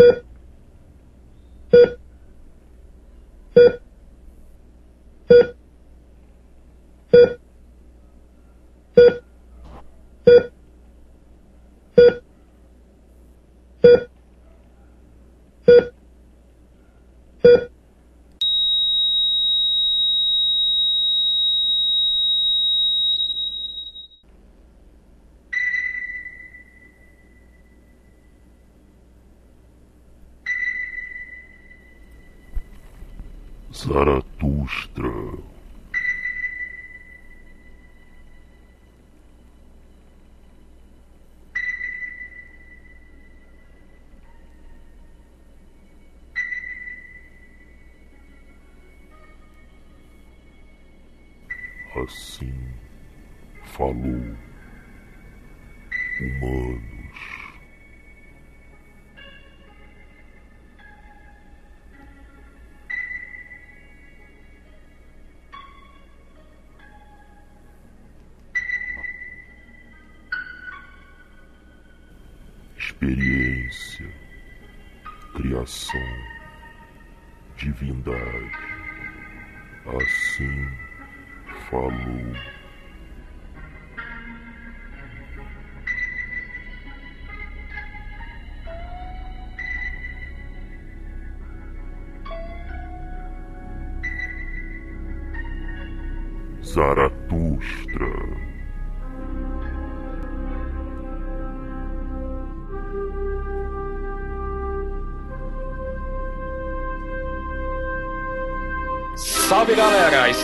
Yeah. 0.00 0.12
Zaratustra. 33.78 35.14
Experiência, 73.00 74.12
criação, 75.34 76.00
divindade. 77.56 78.50
Assim 79.86 80.68
falou. 81.70 81.92
Zaratustra. 96.62 97.17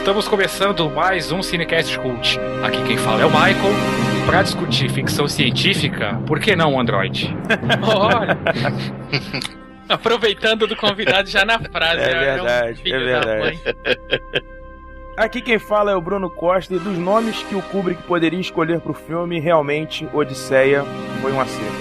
Estamos 0.05 0.29
começando 0.29 0.91
mais 0.91 1.33
um 1.33 1.43
Cinecast 1.43 1.99
Cult. 1.99 2.39
Aqui 2.63 2.77
quem 2.85 2.99
fala 2.99 3.23
é 3.23 3.25
o 3.25 3.31
Michael. 3.31 3.73
E 4.21 4.27
para 4.27 4.43
discutir 4.43 4.91
ficção 4.91 5.27
científica, 5.27 6.21
por 6.27 6.39
que 6.39 6.55
não 6.55 6.75
o 6.75 6.79
Android? 6.79 7.35
Olha. 7.83 8.39
Aproveitando 9.89 10.67
do 10.67 10.77
convidado 10.77 11.31
já 11.31 11.47
na 11.47 11.59
frase. 11.59 12.03
É 12.03 12.15
né? 12.15 12.21
verdade, 12.21 12.83
é 12.85 12.93
da 12.93 13.21
verdade. 13.21 13.61
Aqui 15.17 15.41
quem 15.41 15.59
fala 15.59 15.93
é 15.93 15.97
o 15.97 16.03
Bruno 16.03 16.29
Costa 16.29 16.75
e 16.75 16.79
dos 16.79 16.99
nomes 16.99 17.43
que 17.45 17.55
o 17.55 17.63
Kubrick 17.63 18.03
poderia 18.03 18.41
escolher 18.41 18.81
pro 18.81 18.93
filme, 18.93 19.41
realmente 19.41 20.07
Odisseia 20.13 20.85
foi 21.23 21.33
um 21.33 21.41
acerto. 21.41 21.73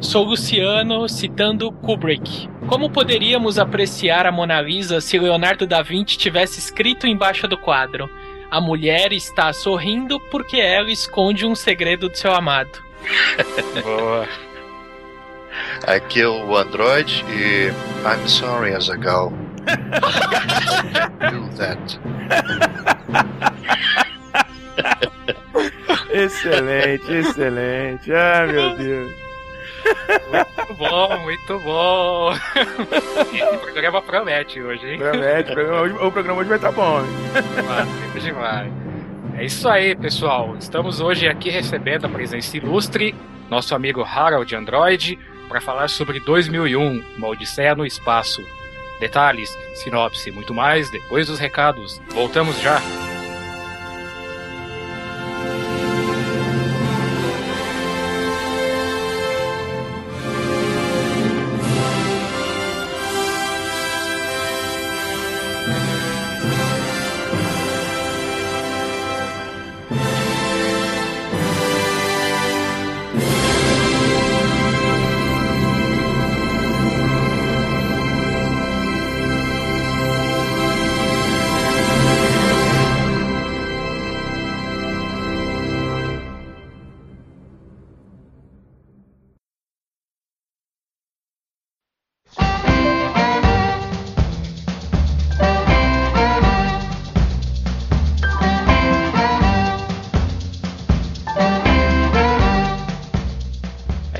Sou 0.00 0.24
Luciano, 0.24 1.08
citando 1.08 1.70
Kubrick. 1.70 2.48
Como 2.72 2.88
poderíamos 2.88 3.58
apreciar 3.58 4.26
a 4.26 4.32
Mona 4.32 4.58
Lisa 4.58 4.98
se 4.98 5.18
Leonardo 5.18 5.66
da 5.66 5.82
Vinci 5.82 6.16
tivesse 6.16 6.58
escrito 6.58 7.06
embaixo 7.06 7.46
do 7.46 7.58
quadro? 7.58 8.08
A 8.50 8.62
mulher 8.62 9.12
está 9.12 9.52
sorrindo 9.52 10.18
porque 10.30 10.56
ela 10.56 10.90
esconde 10.90 11.44
um 11.44 11.54
segredo 11.54 12.08
do 12.08 12.16
seu 12.16 12.32
amado. 12.32 12.82
Boa. 13.84 14.26
Aqui 15.86 16.22
é 16.22 16.26
o 16.26 16.56
Android 16.56 17.22
e 17.28 17.66
I'm 18.08 18.26
sorry 18.26 18.72
as 18.72 18.88
a 18.88 18.96
girl. 18.96 19.28
Do 21.30 21.54
that. 21.58 22.00
Excelente, 26.10 27.12
excelente. 27.12 28.10
Ah, 28.14 28.46
meu 28.50 28.74
Deus. 28.78 29.21
Muito 30.30 30.74
bom, 30.74 31.18
muito 31.20 31.58
bom. 31.60 32.32
Esse 33.32 33.58
programa 33.58 34.02
promete 34.02 34.60
hoje, 34.60 34.86
hein? 34.92 34.98
Promete, 34.98 35.50
o 35.50 35.54
programa 35.54 35.80
hoje- 35.82 35.94
o 35.94 36.12
programa 36.12 36.40
hoje 36.40 36.48
vai 36.48 36.58
estar 36.58 36.72
bom. 36.72 37.00
hein? 37.00 37.06
Vai, 37.66 38.16
hoje 38.16 38.32
vai. 38.32 38.72
É 39.36 39.44
isso 39.44 39.68
aí, 39.68 39.94
pessoal. 39.94 40.54
Estamos 40.58 41.00
hoje 41.00 41.26
aqui 41.28 41.50
recebendo 41.50 42.04
a 42.04 42.08
presença 42.08 42.56
ilustre, 42.56 43.14
nosso 43.50 43.74
amigo 43.74 44.02
Harold 44.02 44.54
Android, 44.54 45.18
para 45.48 45.60
falar 45.60 45.88
sobre 45.88 46.20
2001, 46.20 47.02
uma 47.16 47.28
Odisseia 47.28 47.74
no 47.74 47.84
Espaço. 47.84 48.42
Detalhes, 49.00 49.50
sinopse 49.74 50.28
e 50.28 50.32
muito 50.32 50.54
mais 50.54 50.90
depois 50.90 51.26
dos 51.26 51.38
recados. 51.38 52.00
Voltamos 52.14 52.60
já. 52.60 52.80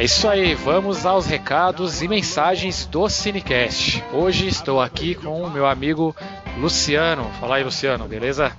É 0.02 0.04
isso 0.04 0.28
aí, 0.28 0.54
vamos 0.56 1.06
aos 1.06 1.26
recados 1.26 2.02
e 2.02 2.08
mensagens 2.08 2.86
do 2.86 3.08
Cinecast. 3.08 4.02
Hoje 4.12 4.48
estou 4.48 4.80
aqui 4.80 5.14
com 5.14 5.40
o 5.40 5.48
meu 5.48 5.64
amigo 5.64 6.12
Luciano. 6.58 7.30
Fala 7.38 7.54
aí, 7.54 7.62
Luciano, 7.62 8.08
beleza? 8.08 8.50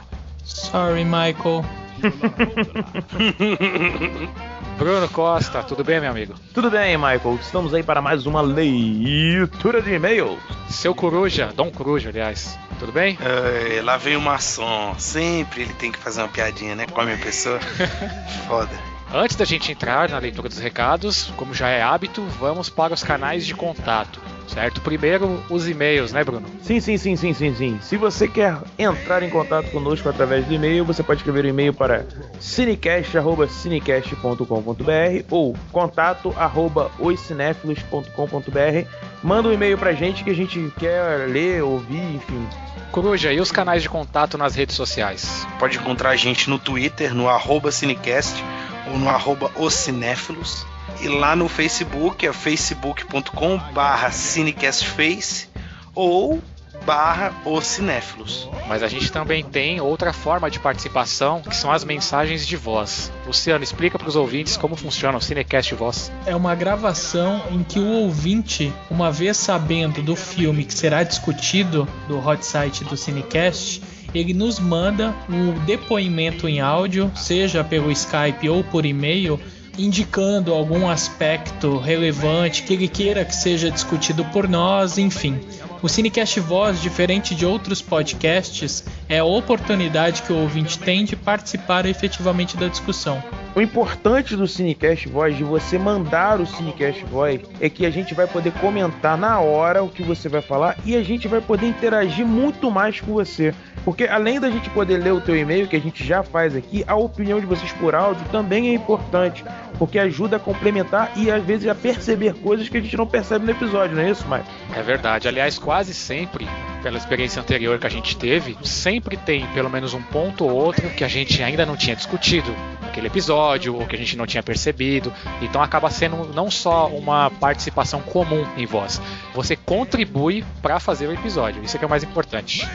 Sorry, 0.46 1.04
Michael. 1.04 1.66
Bruno 4.80 5.10
Costa, 5.10 5.62
tudo 5.64 5.84
bem, 5.84 6.00
meu 6.00 6.12
amigo? 6.12 6.34
Tudo 6.54 6.72
bem, 6.72 6.96
Michael? 6.96 7.38
Estamos 7.42 7.74
aí 7.74 7.84
para 7.84 8.02
mais 8.02 8.26
uma 8.26 8.40
leitura 8.40 9.82
de 9.82 9.96
e-mails. 9.96 10.40
Seu 10.70 10.96
Coruja, 10.96 11.52
Dom 11.54 11.70
Coruja, 11.70 12.08
aliás, 12.08 12.58
tudo 12.80 12.94
bem? 12.94 13.18
Ai, 13.20 13.82
lá 13.82 13.98
vem 13.98 14.16
o 14.16 14.22
maçom. 14.22 14.96
Sempre 14.98 15.64
ele 15.64 15.74
tem 15.74 15.92
que 15.92 16.00
fazer 16.00 16.22
uma 16.22 16.30
piadinha, 16.30 16.74
né? 16.74 16.88
Com 16.88 17.02
a 17.02 17.04
minha 17.04 17.18
pessoa. 17.18 17.60
Foda. 18.48 18.93
Antes 19.16 19.36
da 19.36 19.46
gente 19.46 19.72
entrar 19.72 20.10
na 20.10 20.18
leitura 20.18 20.50
dos 20.50 20.58
recados, 20.58 21.32
como 21.38 21.54
já 21.54 21.70
é 21.70 21.84
hábito, 21.84 22.24
vamos 22.40 22.68
para 22.68 22.96
os 22.96 23.04
canais 23.04 23.46
de 23.46 23.54
contato, 23.54 24.20
certo? 24.48 24.82
Primeiro, 24.82 25.40
os 25.52 25.70
e-mails, 25.70 26.12
né, 26.12 26.24
Bruno? 26.24 26.48
Sim, 26.64 26.80
sim, 26.80 26.98
sim, 26.98 27.16
sim, 27.16 27.32
sim, 27.32 27.54
sim. 27.54 27.78
Se 27.80 27.96
você 27.96 28.28
quer 28.28 28.58
entrar 28.76 29.22
em 29.22 29.30
contato 29.30 29.70
conosco 29.70 30.10
através 30.10 30.48
do 30.48 30.54
e-mail, 30.56 30.84
você 30.84 31.04
pode 31.04 31.20
escrever 31.20 31.46
o 31.46 31.50
e-mail 31.50 31.76
para 31.76 32.08
cinecast.cinecast.com.br 32.40 35.26
ou 35.30 35.56
contato 35.72 36.34
arroba 36.36 36.90
oscinéfilos.com.br. 36.98 38.88
Manda 39.22 39.48
um 39.48 39.54
e-mail 39.54 39.78
pra 39.78 39.94
gente 39.94 40.24
que 40.24 40.32
a 40.32 40.36
gente 40.36 40.74
quer 40.80 41.30
ler, 41.30 41.62
ouvir, 41.62 42.16
enfim. 42.16 42.48
Coruja, 42.92 43.32
e 43.32 43.40
os 43.40 43.52
canais 43.52 43.84
de 43.84 43.90
contato 43.90 44.40
nas 44.40 44.56
redes 44.56 44.76
sociais? 44.76 45.46
Pode 45.60 45.78
encontrar 45.78 46.10
a 46.10 46.16
gente 46.16 46.50
no 46.50 46.58
Twitter, 46.58 47.14
no 47.14 47.30
arroba 47.30 47.72
Cinecast 47.72 48.44
ou 48.88 48.98
no 48.98 49.10
arroba 49.10 49.52
Ocinéfilos. 49.56 50.66
E 51.02 51.08
lá 51.08 51.36
no 51.36 51.48
Facebook 51.48 52.26
é 52.26 52.34
facebook.com 52.34 53.58
barra 53.74 54.12
cinecastface 54.12 55.48
ou 55.96 56.42
barra 56.86 57.34
os 57.46 57.66
cinéfilos. 57.66 58.50
Mas 58.68 58.84
a 58.84 58.88
gente 58.88 59.12
também 59.12 59.44
tem 59.44 59.80
outra 59.80 60.12
forma 60.12 60.50
de 60.50 60.60
participação, 60.60 61.42
que 61.42 61.56
são 61.56 61.72
as 61.72 61.84
mensagens 61.84 62.46
de 62.46 62.56
voz. 62.56 63.12
Luciano, 63.26 63.64
explica 63.64 63.98
para 63.98 64.08
os 64.08 64.16
ouvintes 64.16 64.58
como 64.58 64.76
funciona 64.76 65.18
o 65.18 65.22
Cinecast 65.22 65.74
Voz. 65.76 66.12
É 66.26 66.36
uma 66.36 66.56
gravação 66.56 67.42
em 67.52 67.64
que 67.64 67.80
o 67.80 67.88
ouvinte, 67.88 68.74
uma 68.90 69.12
vez 69.12 69.38
sabendo 69.38 70.02
do 70.02 70.16
filme 70.16 70.66
que 70.66 70.74
será 70.74 71.04
discutido 71.04 71.88
do 72.08 72.26
hot 72.26 72.46
site 72.46 72.84
do 72.84 72.98
Cinecast, 72.98 73.82
ele 74.14 74.34
nos 74.34 74.60
manda 74.60 75.14
um 75.30 75.54
depoimento 75.66 76.48
em 76.48 76.60
áudio, 76.60 77.12
seja 77.16 77.64
pelo 77.64 77.92
Skype 77.92 78.50
ou 78.50 78.64
por 78.64 78.86
e-mail, 78.86 79.40
indicando 79.78 80.54
algum 80.54 80.88
aspecto 80.88 81.78
relevante 81.78 82.64
que 82.64 82.74
ele 82.74 82.88
queira 82.88 83.26
que 83.26 83.36
seja 83.36 83.72
discutido 83.72 84.24
por 84.26 84.48
nós, 84.48 84.98
enfim. 84.98 85.40
O 85.84 85.90
Cinecast 85.90 86.40
Voz, 86.40 86.82
diferente 86.82 87.36
de 87.36 87.46
outros 87.46 87.82
podcasts, 87.82 88.86
é 89.10 89.20
a 89.20 89.26
oportunidade 89.26 90.22
que 90.22 90.32
o 90.32 90.38
ouvinte 90.38 90.80
tem 90.80 91.04
de 91.04 91.14
participar 91.14 91.86
efetivamente 91.86 92.56
da 92.56 92.70
discussão. 92.70 93.22
O 93.54 93.60
importante 93.60 94.34
do 94.34 94.48
Cinecast 94.48 95.10
Voz, 95.10 95.36
de 95.36 95.44
você 95.44 95.78
mandar 95.78 96.40
o 96.40 96.46
Cinecast 96.46 97.04
Voz, 97.04 97.42
é 97.60 97.70
que 97.70 97.86
a 97.86 97.90
gente 97.90 98.14
vai 98.14 98.26
poder 98.26 98.54
comentar 98.54 99.18
na 99.18 99.42
hora 99.42 99.84
o 99.84 99.90
que 99.90 100.02
você 100.02 100.30
vai 100.30 100.42
falar 100.42 100.78
e 100.86 100.96
a 100.96 101.04
gente 101.04 101.28
vai 101.28 101.42
poder 101.42 101.68
interagir 101.68 102.26
muito 102.26 102.72
mais 102.72 103.02
com 103.02 103.12
você. 103.12 103.54
Porque 103.84 104.06
além 104.06 104.40
da 104.40 104.50
gente 104.50 104.70
poder 104.70 104.98
ler 104.98 105.12
o 105.12 105.20
teu 105.20 105.36
e-mail, 105.36 105.68
que 105.68 105.76
a 105.76 105.82
gente 105.82 106.06
já 106.06 106.24
faz 106.24 106.56
aqui, 106.56 106.86
a 106.88 106.96
opinião 106.96 107.40
de 107.40 107.46
vocês 107.46 107.72
por 107.74 107.94
áudio 107.94 108.26
também 108.32 108.70
é 108.70 108.74
importante. 108.74 109.44
Porque 109.78 110.00
ajuda 110.00 110.38
a 110.38 110.40
complementar 110.40 111.12
e 111.16 111.30
às 111.30 111.44
vezes 111.44 111.68
a 111.68 111.76
perceber 111.76 112.34
coisas 112.36 112.70
que 112.70 112.78
a 112.78 112.82
gente 112.82 112.96
não 112.96 113.06
percebe 113.06 113.46
no 113.46 113.52
episódio, 113.52 113.96
não 113.96 114.04
é 114.04 114.12
isso, 114.12 114.26
Mike? 114.28 114.46
É 114.74 114.82
verdade. 114.82 115.28
Aliás, 115.28 115.60
quase 115.60 115.73
sempre, 115.94 116.48
pela 116.82 116.98
experiência 116.98 117.42
anterior 117.42 117.80
que 117.80 117.88
a 117.88 117.90
gente 117.90 118.16
teve, 118.16 118.58
sempre 118.64 119.18
tem 119.18 119.48
pelo 119.48 119.70
menos 119.70 119.94
um 119.94 120.02
ponto 120.02 120.44
ou 120.44 120.52
outro 120.52 120.90
que 120.92 121.04
a 121.04 121.08
gente 121.08 121.42
ainda 121.42 121.66
não 121.66 121.76
tinha 121.76 121.96
discutido 121.96 122.54
naquele 122.82 123.08
episódio 123.08 123.76
ou 123.76 123.88
que 123.88 123.96
a 123.96 124.00
gente 124.00 124.16
não 124.16 124.28
tinha 124.28 124.44
percebido. 124.44 125.12
Então 125.42 125.62
acaba 125.62 125.90
sendo 125.90 126.32
não 126.34 126.52
só 126.52 126.88
uma 126.88 127.32
participação 127.32 128.02
comum 128.02 128.46
em 128.56 128.66
voz, 128.66 129.02
você 129.34 129.56
contribui 129.56 130.46
para 130.62 130.80
fazer 130.80 131.08
o 131.08 131.14
episódio. 131.14 131.64
Isso 131.64 131.76
é 131.76 131.80
que 131.80 131.86
é 131.86 131.88
o 131.88 131.90
mais 131.90 132.04
importante. 132.04 132.68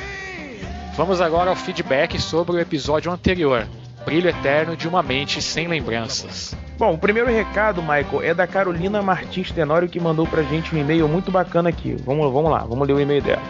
Vamos 0.97 1.21
agora 1.21 1.51
ao 1.51 1.57
feedback 1.57 2.21
sobre 2.21 2.57
o 2.57 2.61
episódio 2.61 3.13
anterior. 3.13 3.69
Brilho 4.05 4.31
Eterno 4.31 4.77
de 4.77 4.89
uma 4.89 5.03
Mente 5.03 5.41
Sem 5.41 5.69
Lembranças. 5.69 6.57
Bom, 6.79 6.95
o 6.95 6.99
primeiro 6.99 7.29
recado, 7.29 7.83
Michael, 7.83 8.23
é 8.23 8.33
da 8.33 8.47
Carolina 8.47 9.03
Martins 9.03 9.51
Tenório 9.51 9.89
que 9.89 9.99
mandou 9.99 10.25
pra 10.29 10.45
gente 10.45 10.73
um 10.73 10.79
e-mail 10.79 11.09
muito 11.09 11.29
bacana 11.29 11.71
aqui. 11.71 11.97
Vamos, 12.05 12.33
vamos 12.33 12.53
lá, 12.53 12.59
vamos 12.59 12.87
ler 12.87 12.95
o 12.95 13.01
e-mail 13.01 13.21
dela. 13.21 13.43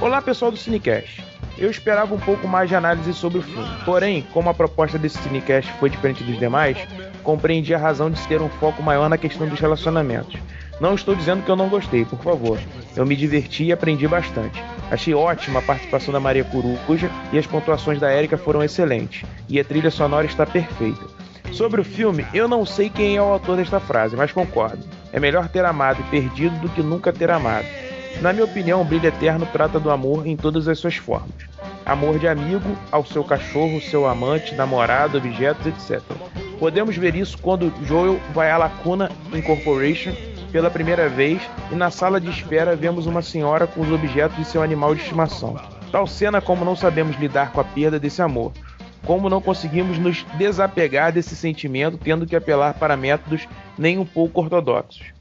Olá, 0.00 0.22
pessoal 0.22 0.52
do 0.52 0.56
Cinecast. 0.56 1.24
Eu 1.58 1.68
esperava 1.68 2.14
um 2.14 2.20
pouco 2.20 2.46
mais 2.46 2.68
de 2.68 2.76
análise 2.76 3.12
sobre 3.14 3.38
o 3.38 3.42
filme. 3.42 3.68
Porém, 3.84 4.24
como 4.32 4.48
a 4.48 4.54
proposta 4.54 4.96
desse 4.96 5.18
Cinecast 5.18 5.72
foi 5.80 5.90
diferente 5.90 6.22
dos 6.22 6.38
demais, 6.38 6.78
compreendi 7.24 7.74
a 7.74 7.78
razão 7.78 8.08
de 8.08 8.28
ter 8.28 8.40
um 8.40 8.48
foco 8.48 8.80
maior 8.80 9.08
na 9.08 9.18
questão 9.18 9.48
dos 9.48 9.58
relacionamentos. 9.58 10.40
Não 10.80 10.94
estou 10.94 11.16
dizendo 11.16 11.42
que 11.42 11.50
eu 11.50 11.56
não 11.56 11.68
gostei, 11.68 12.04
por 12.04 12.20
favor. 12.20 12.60
Eu 12.94 13.04
me 13.04 13.16
diverti 13.16 13.64
e 13.64 13.72
aprendi 13.72 14.06
bastante. 14.06 14.62
Achei 14.88 15.12
ótima 15.14 15.58
a 15.58 15.62
participação 15.62 16.12
da 16.12 16.20
Maria 16.20 16.44
Coruja 16.44 17.10
e 17.32 17.38
as 17.40 17.46
pontuações 17.46 17.98
da 17.98 18.08
Érica 18.08 18.38
foram 18.38 18.62
excelentes. 18.62 19.28
E 19.48 19.58
a 19.58 19.64
trilha 19.64 19.90
sonora 19.90 20.26
está 20.26 20.46
perfeita. 20.46 21.27
Sobre 21.52 21.80
o 21.80 21.84
filme, 21.84 22.26
eu 22.32 22.46
não 22.46 22.64
sei 22.64 22.88
quem 22.88 23.16
é 23.16 23.22
o 23.22 23.24
autor 23.24 23.56
desta 23.56 23.80
frase, 23.80 24.16
mas 24.16 24.32
concordo. 24.32 24.84
É 25.12 25.18
melhor 25.18 25.48
ter 25.48 25.64
amado 25.64 26.00
e 26.00 26.04
perdido 26.04 26.56
do 26.60 26.68
que 26.68 26.82
nunca 26.82 27.12
ter 27.12 27.30
amado. 27.30 27.66
Na 28.20 28.32
minha 28.32 28.44
opinião, 28.44 28.80
o 28.80 28.84
Brilho 28.84 29.06
Eterno 29.06 29.46
trata 29.52 29.78
do 29.78 29.90
amor 29.90 30.26
em 30.26 30.36
todas 30.36 30.68
as 30.68 30.78
suas 30.78 30.96
formas. 30.96 31.30
Amor 31.86 32.18
de 32.18 32.28
amigo 32.28 32.76
ao 32.92 33.04
seu 33.04 33.24
cachorro, 33.24 33.80
seu 33.80 34.06
amante, 34.06 34.54
namorado, 34.54 35.18
objetos, 35.18 35.66
etc. 35.66 36.02
Podemos 36.58 36.96
ver 36.96 37.14
isso 37.14 37.38
quando 37.38 37.72
Joel 37.84 38.20
vai 38.34 38.50
à 38.50 38.56
Lacuna 38.56 39.10
Incorporation 39.32 40.12
pela 40.50 40.70
primeira 40.70 41.08
vez 41.08 41.40
e 41.70 41.74
na 41.74 41.90
sala 41.90 42.20
de 42.20 42.28
espera 42.28 42.74
vemos 42.74 43.06
uma 43.06 43.22
senhora 43.22 43.66
com 43.66 43.80
os 43.80 43.92
objetos 43.92 44.36
de 44.36 44.44
seu 44.44 44.62
animal 44.62 44.94
de 44.94 45.02
estimação. 45.02 45.56
Tal 45.92 46.06
cena 46.06 46.40
como 46.40 46.64
não 46.64 46.76
sabemos 46.76 47.16
lidar 47.18 47.52
com 47.52 47.60
a 47.60 47.64
perda 47.64 47.98
desse 47.98 48.20
amor, 48.20 48.52
como 49.08 49.30
não 49.30 49.40
conseguimos 49.40 49.98
nos 49.98 50.22
desapegar 50.36 51.10
desse 51.10 51.34
sentimento 51.34 51.96
tendo 51.96 52.26
que 52.26 52.36
apelar 52.36 52.74
para 52.74 52.94
métodos 52.94 53.48
nem 53.78 53.96
um 53.96 54.04
pouco 54.04 54.42
ortodoxos. 54.42 55.14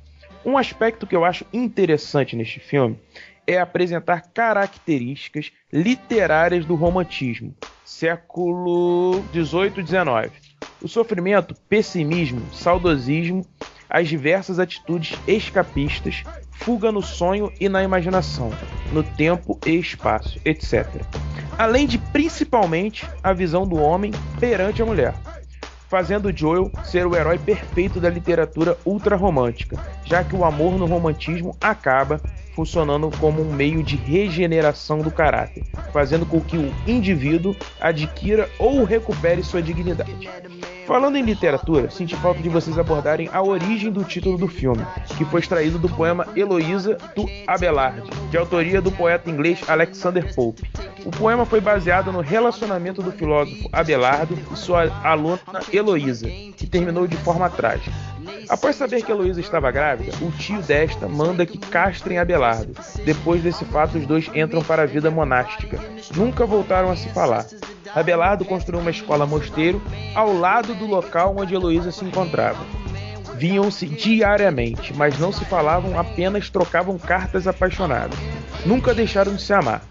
Um 0.43 0.57
aspecto 0.57 1.07
que 1.07 1.15
eu 1.15 1.23
acho 1.23 1.45
interessante 1.53 2.35
neste 2.35 2.59
filme 2.59 2.99
é 3.47 3.57
apresentar 3.57 4.23
características 4.33 5.53
literárias 5.71 6.65
do 6.65 6.75
romantismo, 6.75 7.55
século 7.85 9.23
18 9.31 9.79
e 9.79 9.83
19. 9.83 10.31
O 10.81 10.87
sofrimento, 10.89 11.55
pessimismo, 11.69 12.41
saudosismo, 12.53 13.45
as 13.89 14.09
diversas 14.09 14.59
atitudes 14.59 15.17
escapistas, 15.25 16.25
fuga 16.59 16.91
no 16.91 17.01
sonho 17.01 17.51
e 17.59 17.69
na 17.69 17.83
imaginação, 17.83 18.51
no 18.91 19.03
tempo 19.03 19.59
e 19.65 19.71
espaço, 19.71 20.39
etc. 20.43 20.85
Além 21.57 21.87
de 21.87 21.97
principalmente 21.97 23.07
a 23.23 23.33
visão 23.33 23.67
do 23.67 23.77
homem 23.77 24.11
perante 24.39 24.81
a 24.81 24.85
mulher, 24.85 25.13
fazendo 25.87 26.35
Joel 26.35 26.71
ser 26.83 27.07
o 27.07 27.15
herói 27.15 27.37
perfeito 27.37 27.99
da 27.99 28.09
literatura 28.09 28.77
ultrarromântica, 28.85 29.79
já 30.05 30.23
que 30.23 30.35
o 30.35 30.43
amor 30.43 30.77
no 30.77 30.85
romantismo 30.85 31.55
acaba 31.61 32.21
funcionando 32.53 33.09
como 33.19 33.41
um 33.41 33.53
meio 33.53 33.83
de 33.83 33.95
regeneração 33.95 34.99
do 34.99 35.11
caráter, 35.11 35.63
fazendo 35.93 36.25
com 36.25 36.41
que 36.41 36.57
o 36.57 36.73
indivíduo 36.87 37.55
adquira 37.79 38.49
ou 38.57 38.83
recupere 38.83 39.43
sua 39.43 39.61
dignidade. 39.61 40.27
Falando 40.87 41.17
em 41.17 41.21
literatura, 41.21 41.89
senti 41.89 42.15
falta 42.15 42.41
de 42.41 42.47
vocês 42.47 42.79
abordarem 42.79 43.29
a 43.33 43.43
origem 43.43 43.91
do 43.91 44.05
título 44.05 44.37
do 44.37 44.47
filme, 44.47 44.85
que 45.17 45.25
foi 45.25 45.41
extraído 45.41 45.77
do 45.77 45.89
poema 45.89 46.25
Heloísa 46.33 46.97
do 47.13 47.25
Abelard, 47.45 48.01
de 48.31 48.37
autoria 48.37 48.81
do 48.81 48.89
poeta 48.89 49.29
inglês 49.29 49.59
Alexander 49.67 50.33
Pope. 50.33 50.63
O 51.03 51.11
poema 51.11 51.45
foi 51.45 51.59
baseado 51.59 52.09
no 52.13 52.21
relacionamento 52.21 53.03
do 53.03 53.11
filósofo 53.11 53.67
Abelardo 53.73 54.39
e 54.49 54.55
sua 54.55 54.89
aluna 55.03 55.59
Heloísa, 55.73 56.29
que 56.55 56.65
terminou 56.65 57.05
de 57.05 57.17
forma 57.17 57.49
trágica. 57.49 57.91
Após 58.49 58.75
saber 58.75 59.03
que 59.03 59.11
Heloísa 59.11 59.41
estava 59.41 59.69
grávida, 59.71 60.11
o 60.21 60.31
tio 60.31 60.61
desta 60.61 61.07
manda 61.07 61.45
que 61.45 61.57
castrem 61.57 62.17
Abelardo. 62.17 62.73
Depois 63.03 63.43
desse 63.43 63.65
fato, 63.65 63.97
os 63.97 64.05
dois 64.05 64.29
entram 64.33 64.61
para 64.63 64.83
a 64.83 64.85
vida 64.85 65.11
monástica. 65.11 65.79
Nunca 66.15 66.45
voltaram 66.45 66.89
a 66.89 66.95
se 66.95 67.09
falar. 67.09 67.45
Abelardo 67.93 68.45
construiu 68.45 68.79
uma 68.79 68.91
escola 68.91 69.25
mosteiro 69.25 69.81
ao 70.15 70.33
lado 70.33 70.73
do 70.75 70.85
local 70.85 71.35
onde 71.37 71.53
Heloísa 71.53 71.91
se 71.91 72.05
encontrava. 72.05 72.65
Viam-se 73.37 73.85
diariamente, 73.85 74.93
mas 74.95 75.19
não 75.19 75.31
se 75.31 75.45
falavam, 75.45 75.99
apenas 75.99 76.49
trocavam 76.49 76.97
cartas 76.97 77.47
apaixonadas. 77.47 78.17
Nunca 78.65 78.93
deixaram 78.93 79.35
de 79.35 79.41
se 79.41 79.53
amar. 79.53 79.83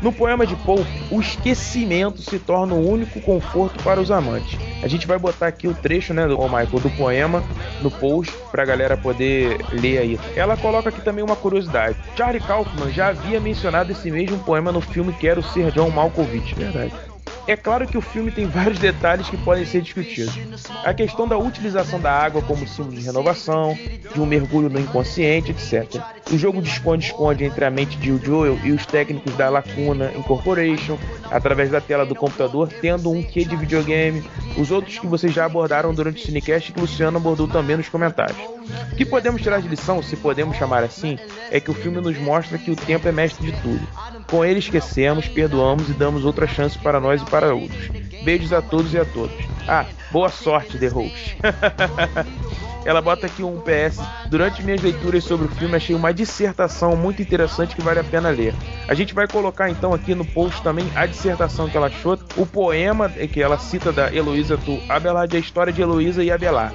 No 0.00 0.12
poema 0.12 0.44
de 0.44 0.56
Pope, 0.56 0.84
o 1.10 1.20
esquecimento 1.20 2.22
se 2.22 2.38
torna 2.38 2.74
o 2.74 2.88
único 2.88 3.20
conforto 3.20 3.82
para 3.84 4.00
os 4.00 4.10
amantes. 4.10 4.58
A 4.82 4.88
gente 4.88 5.06
vai 5.06 5.16
botar 5.16 5.46
aqui 5.46 5.68
o 5.68 5.74
trecho, 5.74 6.12
né, 6.12 6.26
do 6.26 6.36
Michael, 6.42 6.80
do 6.80 6.90
poema 6.90 7.42
no 7.80 7.90
post 7.90 8.32
para 8.50 8.64
a 8.64 8.66
galera 8.66 8.96
poder 8.96 9.58
ler 9.72 9.98
aí. 9.98 10.20
Ela 10.34 10.56
coloca 10.56 10.88
aqui 10.88 11.00
também 11.00 11.22
uma 11.22 11.36
curiosidade. 11.36 11.96
Charlie 12.16 12.42
Kaufman 12.42 12.90
já 12.90 13.08
havia 13.08 13.40
mencionado 13.40 13.92
esse 13.92 14.10
mesmo 14.10 14.38
poema 14.40 14.72
no 14.72 14.80
filme 14.80 15.12
Quero 15.12 15.42
Ser 15.42 15.70
John 15.70 15.90
Malkovich, 15.90 16.52
verdade. 16.54 16.92
É 17.46 17.56
claro 17.56 17.86
que 17.86 17.98
o 17.98 18.00
filme 18.00 18.30
tem 18.30 18.46
vários 18.46 18.78
detalhes 18.78 19.28
que 19.28 19.36
podem 19.36 19.66
ser 19.66 19.82
discutidos. 19.82 20.34
A 20.84 20.94
questão 20.94 21.26
da 21.26 21.36
utilização 21.36 22.00
da 22.00 22.12
água 22.12 22.40
como 22.42 22.66
símbolo 22.66 22.96
de 22.96 23.04
renovação, 23.04 23.76
de 24.14 24.20
um 24.20 24.26
mergulho 24.26 24.68
no 24.68 24.78
inconsciente, 24.78 25.50
etc. 25.50 26.00
O 26.30 26.38
jogo 26.38 26.62
de 26.62 26.68
esconde-esconde 26.68 27.44
entre 27.44 27.64
a 27.64 27.70
mente 27.70 27.96
de 27.98 28.16
Joel 28.24 28.58
e 28.62 28.70
os 28.70 28.86
técnicos 28.86 29.34
da 29.34 29.48
Lacuna 29.48 30.12
Incorporation, 30.16 30.96
através 31.30 31.70
da 31.70 31.80
tela 31.80 32.06
do 32.06 32.14
computador, 32.14 32.68
tendo 32.80 33.10
um 33.10 33.22
quê 33.22 33.44
de 33.44 33.56
videogame. 33.56 34.22
Os 34.56 34.70
outros 34.70 34.98
que 34.98 35.06
vocês 35.06 35.32
já 35.32 35.44
abordaram 35.44 35.92
durante 35.92 36.22
o 36.22 36.26
Cinecast 36.26 36.70
e 36.70 36.72
que 36.72 36.78
o 36.78 36.82
Luciano 36.82 37.16
abordou 37.16 37.48
também 37.48 37.76
nos 37.76 37.88
comentários. 37.88 38.38
O 38.92 38.96
que 38.96 39.04
podemos 39.04 39.42
tirar 39.42 39.60
de 39.60 39.68
lição, 39.68 40.02
se 40.02 40.16
podemos 40.16 40.56
chamar 40.56 40.84
assim, 40.84 41.18
é 41.50 41.58
que 41.58 41.70
o 41.70 41.74
filme 41.74 42.00
nos 42.00 42.16
mostra 42.18 42.58
que 42.58 42.70
o 42.70 42.76
tempo 42.76 43.08
é 43.08 43.12
mestre 43.12 43.50
de 43.50 43.60
tudo. 43.60 43.86
Com 44.26 44.44
ele 44.44 44.58
esquecemos, 44.58 45.28
perdoamos 45.28 45.88
e 45.88 45.92
damos 45.92 46.24
outra 46.24 46.46
chance 46.46 46.78
para 46.78 47.00
nós 47.00 47.22
e 47.22 47.24
para 47.26 47.54
outros. 47.54 47.88
Beijos 48.24 48.52
a 48.52 48.62
todos 48.62 48.94
e 48.94 48.98
a 48.98 49.04
todas. 49.04 49.36
Ah, 49.68 49.84
boa 50.10 50.28
sorte, 50.28 50.78
The 50.78 50.88
Host. 50.88 51.36
Ela 52.84 53.00
bota 53.00 53.26
aqui 53.26 53.42
um 53.44 53.60
PS. 53.60 54.00
Durante 54.28 54.62
minhas 54.62 54.82
leituras 54.82 55.22
sobre 55.22 55.46
o 55.46 55.50
filme, 55.50 55.76
achei 55.76 55.94
uma 55.94 56.12
dissertação 56.12 56.96
muito 56.96 57.22
interessante 57.22 57.76
que 57.76 57.82
vale 57.82 58.00
a 58.00 58.04
pena 58.04 58.28
ler. 58.30 58.54
A 58.88 58.94
gente 58.94 59.14
vai 59.14 59.28
colocar 59.28 59.70
então 59.70 59.94
aqui 59.94 60.14
no 60.14 60.24
post 60.24 60.60
também 60.62 60.90
a 60.94 61.06
dissertação 61.06 61.68
que 61.68 61.76
ela 61.76 61.86
achou, 61.86 62.18
o 62.36 62.44
poema 62.44 63.08
que 63.08 63.40
ela 63.40 63.58
cita 63.58 63.92
da 63.92 64.12
Heloísa 64.12 64.56
do 64.56 64.80
Abelard, 64.88 65.36
a 65.36 65.40
história 65.40 65.72
de 65.72 65.80
Heloísa 65.80 66.24
e 66.24 66.30
Abelard. 66.30 66.74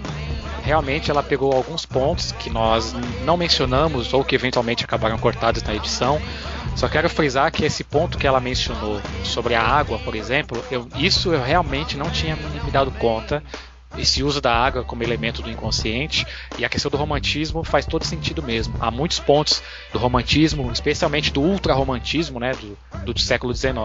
realmente 0.64 1.12
ela 1.12 1.24
pegou 1.24 1.54
alguns 1.54 1.86
pontos 1.86 2.32
que 2.34 2.50
nós 2.50 2.94
não 3.24 3.38
mencionamos 3.38 4.14
ou 4.14 4.24
que 4.24 4.36
eventualmente 4.36 4.84
acabaram 4.86 5.18
cortados 5.18 5.62
na 5.64 5.76
edição. 5.76 6.22
Só 6.78 6.88
quero 6.88 7.10
frisar 7.10 7.52
que 7.52 7.66
esse 7.66 7.84
ponto 7.84 8.20
que 8.20 8.28
ela 8.28 8.40
mencionou 8.40 9.02
sobre 9.24 9.56
a 9.56 9.62
água, 9.64 9.98
por 9.98 10.14
exemplo, 10.14 10.64
eu, 10.70 10.88
isso 10.96 11.34
eu 11.34 11.42
realmente 11.42 11.98
não 11.98 12.08
tinha 12.12 12.36
me 12.36 12.70
dado 12.70 12.92
conta 12.92 13.44
esse 13.98 14.22
uso 14.22 14.40
da 14.40 14.54
água 14.54 14.84
como 14.84 15.02
elemento 15.02 15.42
do 15.42 15.50
inconsciente 15.50 16.28
e 16.56 16.64
a 16.64 16.70
questão 16.70 16.92
do 16.92 16.96
romantismo 16.96 17.64
faz 17.64 17.84
todo 17.84 18.06
sentido 18.06 18.44
mesmo. 18.44 18.76
Há 18.80 18.92
muitos 18.92 19.20
pontos 19.20 19.64
do 19.92 19.98
romantismo, 19.98 20.72
especialmente 20.72 21.34
do 21.34 21.42
ultra-romantismo, 21.42 22.40
né, 22.40 22.52
do, 22.52 22.78
do 23.12 23.20
século 23.20 23.56
XIX. 23.56 23.76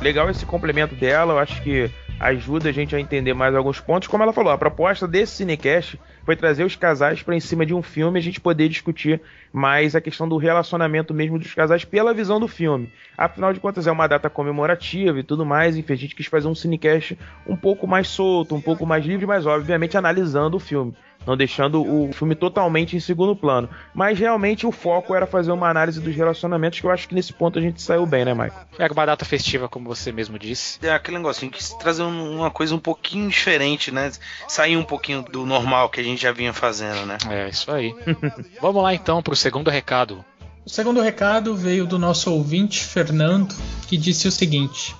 Legal 0.00 0.28
esse 0.28 0.44
complemento 0.44 0.96
dela, 0.96 1.34
eu 1.34 1.38
acho 1.38 1.62
que 1.62 1.88
ajuda 2.18 2.68
a 2.68 2.72
gente 2.72 2.96
a 2.96 3.00
entender 3.00 3.32
mais 3.32 3.54
alguns 3.54 3.78
pontos. 3.78 4.08
Como 4.08 4.24
ela 4.24 4.32
falou, 4.32 4.52
a 4.52 4.58
proposta 4.58 5.06
desse 5.06 5.36
Cinecast 5.36 6.00
foi 6.24 6.34
trazer 6.34 6.64
os 6.64 6.74
casais 6.74 7.22
para 7.22 7.36
em 7.36 7.40
cima 7.40 7.64
de 7.64 7.74
um 7.74 7.82
filme 7.82 8.18
a 8.18 8.22
gente 8.22 8.40
poder 8.40 8.68
discutir 8.68 9.20
mais 9.54 9.94
a 9.94 10.00
questão 10.00 10.28
do 10.28 10.36
relacionamento 10.36 11.14
mesmo 11.14 11.38
dos 11.38 11.54
casais 11.54 11.84
pela 11.84 12.12
visão 12.12 12.40
do 12.40 12.48
filme. 12.48 12.92
Afinal 13.16 13.52
de 13.52 13.60
contas, 13.60 13.86
é 13.86 13.92
uma 13.92 14.08
data 14.08 14.28
comemorativa 14.28 15.20
e 15.20 15.22
tudo 15.22 15.46
mais, 15.46 15.76
enfim, 15.76 15.92
a 15.92 15.96
gente 15.96 16.16
quis 16.16 16.26
fazer 16.26 16.48
um 16.48 16.56
Cinecast 16.56 17.16
um 17.46 17.54
pouco 17.54 17.86
mais 17.86 18.08
solto, 18.08 18.56
um 18.56 18.60
pouco 18.60 18.84
mais 18.84 19.06
livre, 19.06 19.26
mas 19.26 19.46
obviamente 19.46 19.96
analisando 19.96 20.56
o 20.56 20.60
filme 20.60 20.92
não 21.26 21.36
deixando 21.36 21.82
o 21.82 22.12
filme 22.12 22.34
totalmente 22.34 22.96
em 22.96 23.00
segundo 23.00 23.34
plano. 23.34 23.68
Mas 23.94 24.18
realmente 24.18 24.66
o 24.66 24.72
foco 24.72 25.14
era 25.14 25.26
fazer 25.26 25.52
uma 25.52 25.68
análise 25.68 26.00
dos 26.00 26.14
relacionamentos, 26.14 26.80
que 26.80 26.86
eu 26.86 26.90
acho 26.90 27.08
que 27.08 27.14
nesse 27.14 27.32
ponto 27.32 27.58
a 27.58 27.62
gente 27.62 27.80
saiu 27.82 28.06
bem, 28.06 28.24
né, 28.24 28.32
Michael? 28.32 28.52
É 28.78 28.86
uma 28.90 29.06
data 29.06 29.24
festiva, 29.24 29.68
como 29.68 29.88
você 29.88 30.12
mesmo 30.12 30.38
disse. 30.38 30.78
É 30.84 30.90
aquele 30.90 31.18
negocinho 31.18 31.50
que 31.50 31.62
trazer 31.78 32.02
uma 32.02 32.50
coisa 32.50 32.74
um 32.74 32.78
pouquinho 32.78 33.28
diferente, 33.28 33.90
né? 33.90 34.10
Sair 34.48 34.76
um 34.76 34.84
pouquinho 34.84 35.22
do 35.22 35.44
normal 35.46 35.88
que 35.88 36.00
a 36.00 36.04
gente 36.04 36.22
já 36.22 36.32
vinha 36.32 36.52
fazendo, 36.52 37.06
né? 37.06 37.18
É, 37.28 37.48
isso 37.48 37.70
aí. 37.70 37.94
Vamos 38.60 38.82
lá 38.82 38.94
então 38.94 39.22
pro 39.22 39.36
segundo 39.36 39.70
recado. 39.70 40.24
O 40.64 40.70
segundo 40.70 41.00
recado 41.02 41.54
veio 41.54 41.86
do 41.86 41.98
nosso 41.98 42.32
ouvinte 42.32 42.82
Fernando, 42.82 43.54
que 43.86 43.98
disse 43.98 44.26
o 44.26 44.32
seguinte: 44.32 44.96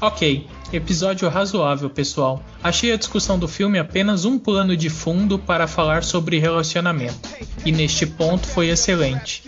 Ok, 0.00 0.46
episódio 0.72 1.28
razoável, 1.28 1.88
pessoal. 1.88 2.42
Achei 2.62 2.92
a 2.92 2.96
discussão 2.96 3.38
do 3.38 3.48
filme 3.48 3.78
apenas 3.78 4.26
um 4.26 4.38
plano 4.38 4.76
de 4.76 4.90
fundo 4.90 5.38
para 5.38 5.66
falar 5.66 6.04
sobre 6.04 6.38
relacionamento, 6.38 7.28
e 7.64 7.72
neste 7.72 8.04
ponto 8.04 8.46
foi 8.46 8.68
excelente. 8.68 9.42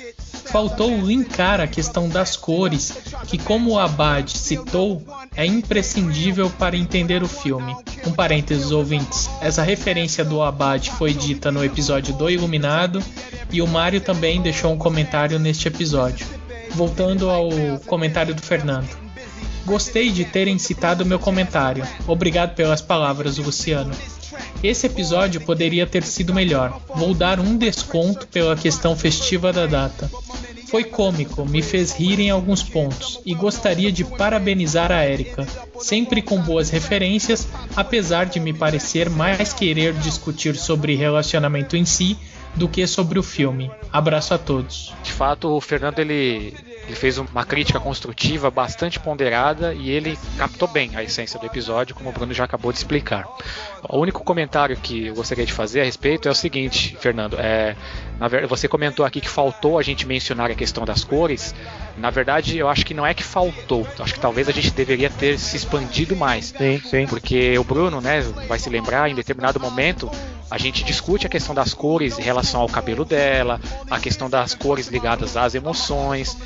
Faltou 0.47 0.91
linkar 1.03 1.61
a 1.61 1.67
questão 1.67 2.09
das 2.09 2.35
cores, 2.35 2.95
que, 3.27 3.37
como 3.37 3.73
o 3.73 3.79
Abad 3.79 4.31
citou, 4.31 5.03
é 5.37 5.45
imprescindível 5.45 6.49
para 6.49 6.77
entender 6.77 7.23
o 7.23 7.29
filme. 7.29 7.77
Um 8.07 8.13
parênteses, 8.13 8.71
ouvintes: 8.71 9.29
essa 9.43 9.63
referência 9.63 10.25
do 10.25 10.43
Abad 10.43 10.91
foi 10.93 11.13
dita 11.13 11.53
no 11.53 11.63
episódio 11.63 12.15
do 12.15 12.31
Iluminado, 12.31 13.03
e 13.51 13.61
o 13.61 13.67
Mário 13.67 14.01
também 14.01 14.41
deixou 14.41 14.73
um 14.73 14.79
comentário 14.79 15.39
neste 15.39 15.69
episódio. 15.69 16.27
Voltando 16.71 17.29
ao 17.29 17.51
comentário 17.87 18.35
do 18.35 18.41
Fernando. 18.41 19.08
Gostei 19.69 20.11
de 20.11 20.25
terem 20.25 20.59
citado 20.59 21.05
meu 21.05 21.19
comentário. 21.19 21.87
Obrigado 22.07 22.55
pelas 22.55 22.81
palavras, 22.81 23.37
Luciano. 23.37 23.95
Esse 24.63 24.87
episódio 24.87 25.43
poderia 25.43 25.87
ter 25.87 26.03
sido 26.05 26.33
melhor. 26.33 26.81
Vou 26.95 27.13
dar 27.13 27.39
um 27.39 27.55
desconto 27.55 28.27
pela 28.29 28.57
questão 28.57 28.97
festiva 28.97 29.53
da 29.53 29.67
data. 29.67 30.11
Foi 30.69 30.85
cômico, 30.85 31.45
me 31.45 31.61
fez 31.61 31.93
rir 31.93 32.19
em 32.19 32.31
alguns 32.31 32.63
pontos 32.63 33.21
e 33.27 33.35
gostaria 33.35 33.93
de 33.93 34.05
parabenizar 34.05 34.91
a 34.91 35.07
Erika, 35.07 35.47
sempre 35.79 36.23
com 36.23 36.41
boas 36.41 36.71
referências, 36.71 37.47
apesar 37.77 38.25
de 38.25 38.41
me 38.41 38.55
parecer 38.55 39.11
mais 39.11 39.53
querer 39.53 39.93
discutir 39.93 40.57
sobre 40.57 40.95
relacionamento 40.95 41.77
em 41.77 41.85
si 41.85 42.17
do 42.55 42.69
que 42.69 42.87
sobre 42.87 43.19
o 43.19 43.23
filme. 43.23 43.71
Abraço 43.93 44.33
a 44.33 44.39
todos. 44.39 44.95
De 45.03 45.13
fato, 45.13 45.49
o 45.49 45.61
Fernando 45.61 45.99
ele 45.99 46.55
ele 46.89 46.97
fez 46.97 47.19
uma 47.19 47.45
crítica 47.45 47.79
construtiva 47.79 48.51
bastante 48.51 48.99
ponderada 48.99 49.75
e 49.75 49.91
ele 49.91 50.19
captou 50.39 50.67
bem 50.67 50.97
a 50.97 51.03
essência 51.03 51.39
do 51.39 51.45
episódio, 51.45 51.95
como 51.95 52.09
o 52.09 52.13
Bruno 52.13 52.33
já 52.33 52.45
acabou 52.45 52.73
de 52.73 52.79
explicar. 52.79 53.29
O 53.89 53.99
único 53.99 54.25
comentário 54.25 54.77
que 54.77 55.07
eu 55.07 55.15
gostaria 55.15 55.47
de 55.47 55.53
fazer 55.53 55.81
a 55.81 55.85
respeito 55.85 56.29
é 56.29 56.31
o 56.31 56.35
seguinte, 56.35 56.97
Fernando. 56.99 57.37
É, 57.39 57.77
verdade, 58.21 58.47
você 58.47 58.67
comentou 58.67 59.05
aqui 59.05 59.21
que 59.21 59.29
faltou 59.29 59.79
a 59.79 59.83
gente 59.83 60.07
mencionar 60.07 60.51
a 60.51 60.55
questão 60.55 60.85
das 60.85 61.05
cores. 61.05 61.55
Na 61.97 62.11
verdade, 62.11 62.57
eu 62.57 62.69
acho 62.69 62.85
que 62.85 62.95
não 62.95 63.07
é 63.07 63.15
que 63.15 63.23
faltou. 63.23 63.87
Acho 63.99 64.15
que 64.15 64.21
talvez 64.21 64.49
a 64.49 64.53
gente 64.53 64.71
deveria 64.71 65.11
ter 65.11 65.39
se 65.39 65.57
expandido 65.57 66.17
mais. 66.17 66.55
Sim, 66.57 66.81
sim. 66.85 67.07
Porque 67.07 67.59
o 67.59 67.65
Bruno, 67.65 68.01
né, 68.01 68.21
vai 68.49 68.59
se 68.59 68.69
lembrar, 68.69 69.11
em 69.11 69.15
determinado 69.15 69.61
momento, 69.61 70.11
a 70.51 70.57
gente 70.57 70.83
discute 70.83 71.27
a 71.27 71.29
questão 71.29 71.55
das 71.55 71.75
cores 71.75 72.19
em 72.19 72.23
relação 72.23 72.61
ao 72.61 72.69
cabelo 72.69 73.05
dela, 73.05 73.61
a 73.91 74.01
questão 74.01 74.31
das 74.31 74.55
cores 74.55 74.89
ligadas 74.89 75.37
às 75.37 75.55
emoções. 75.55 76.37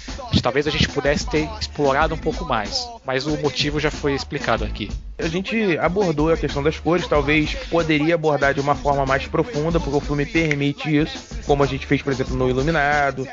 Talvez 0.43 0.67
a 0.67 0.71
gente 0.71 0.89
pudesse 0.89 1.25
ter 1.29 1.49
explorado 1.61 2.15
um 2.15 2.19
pouco 2.19 2.45
mais, 2.45 2.85
mas 3.07 3.27
o 3.27 3.37
motivo 3.39 3.79
já 3.79 3.93
foi 3.93 4.12
explicado 4.15 4.65
aqui. 4.65 4.91
A 5.19 5.29
gente 5.29 5.79
abordou 5.79 6.33
a 6.33 6.37
questão 6.37 6.62
das 6.62 6.81
cores, 6.81 7.07
talvez 7.07 7.22
poderia 7.71 8.14
abordar 8.14 8.55
de 8.55 8.61
uma 8.61 8.75
forma 8.75 9.05
mais 9.07 9.26
profunda, 9.26 9.79
porque 9.79 9.97
o 9.97 10.00
filme 10.00 10.26
permite 10.26 10.97
isso, 10.97 11.19
como 11.47 11.62
a 11.62 11.67
gente 11.67 11.87
fez, 11.87 12.02
por 12.02 12.12
exemplo, 12.12 12.37
no 12.37 12.49
Iluminado. 12.49 13.26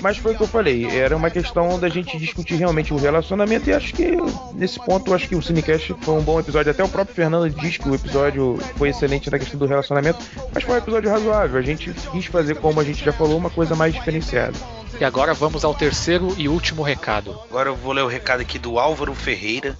Mas 0.00 0.18
foi 0.18 0.32
o 0.32 0.36
que 0.36 0.42
eu 0.42 0.48
falei, 0.48 0.86
era 0.86 1.16
uma 1.16 1.30
questão 1.30 1.78
da 1.78 1.88
gente 1.88 2.18
discutir 2.18 2.56
realmente 2.56 2.92
o 2.92 2.96
relacionamento, 2.96 3.68
e 3.68 3.72
acho 3.72 3.92
que 3.92 4.16
nesse 4.54 4.78
ponto, 4.78 5.14
acho 5.14 5.28
que 5.28 5.36
o 5.36 5.42
Cinecast 5.42 5.94
foi 6.00 6.14
um 6.14 6.22
bom 6.22 6.40
episódio. 6.40 6.70
Até 6.70 6.82
o 6.82 6.88
próprio 6.88 7.14
Fernando 7.14 7.48
diz 7.50 7.76
que 7.76 7.88
o 7.88 7.94
episódio 7.94 8.58
foi 8.76 8.88
excelente 8.88 9.30
na 9.30 9.38
questão 9.38 9.58
do 9.58 9.66
relacionamento, 9.66 10.18
mas 10.52 10.64
foi 10.64 10.74
um 10.74 10.78
episódio 10.78 11.10
razoável. 11.10 11.58
A 11.58 11.62
gente 11.62 11.92
quis 12.12 12.26
fazer, 12.26 12.56
como 12.56 12.80
a 12.80 12.84
gente 12.84 13.04
já 13.04 13.12
falou, 13.12 13.36
uma 13.36 13.50
coisa 13.50 13.74
mais 13.74 13.94
diferenciada. 13.94 14.56
E 15.00 15.04
agora 15.04 15.34
vamos 15.34 15.64
ao 15.64 15.74
terceiro 15.74 16.32
e 16.38 16.48
último 16.48 16.82
recado. 16.82 17.36
Agora 17.50 17.68
eu 17.68 17.74
vou 17.74 17.92
ler 17.92 18.02
o 18.02 18.08
recado 18.08 18.40
aqui 18.40 18.58
do 18.60 18.78
Álvaro 18.78 19.12
Ferreira 19.12 19.76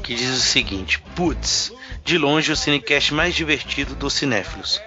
que 0.00 0.14
diz 0.14 0.30
o 0.30 0.40
seguinte: 0.40 0.98
Putz, 1.14 1.72
de 2.04 2.18
longe 2.18 2.50
o 2.50 2.56
cinecast 2.56 3.14
mais 3.14 3.34
divertido 3.34 3.94
dos 3.94 4.14
cinéfilos. 4.14 4.80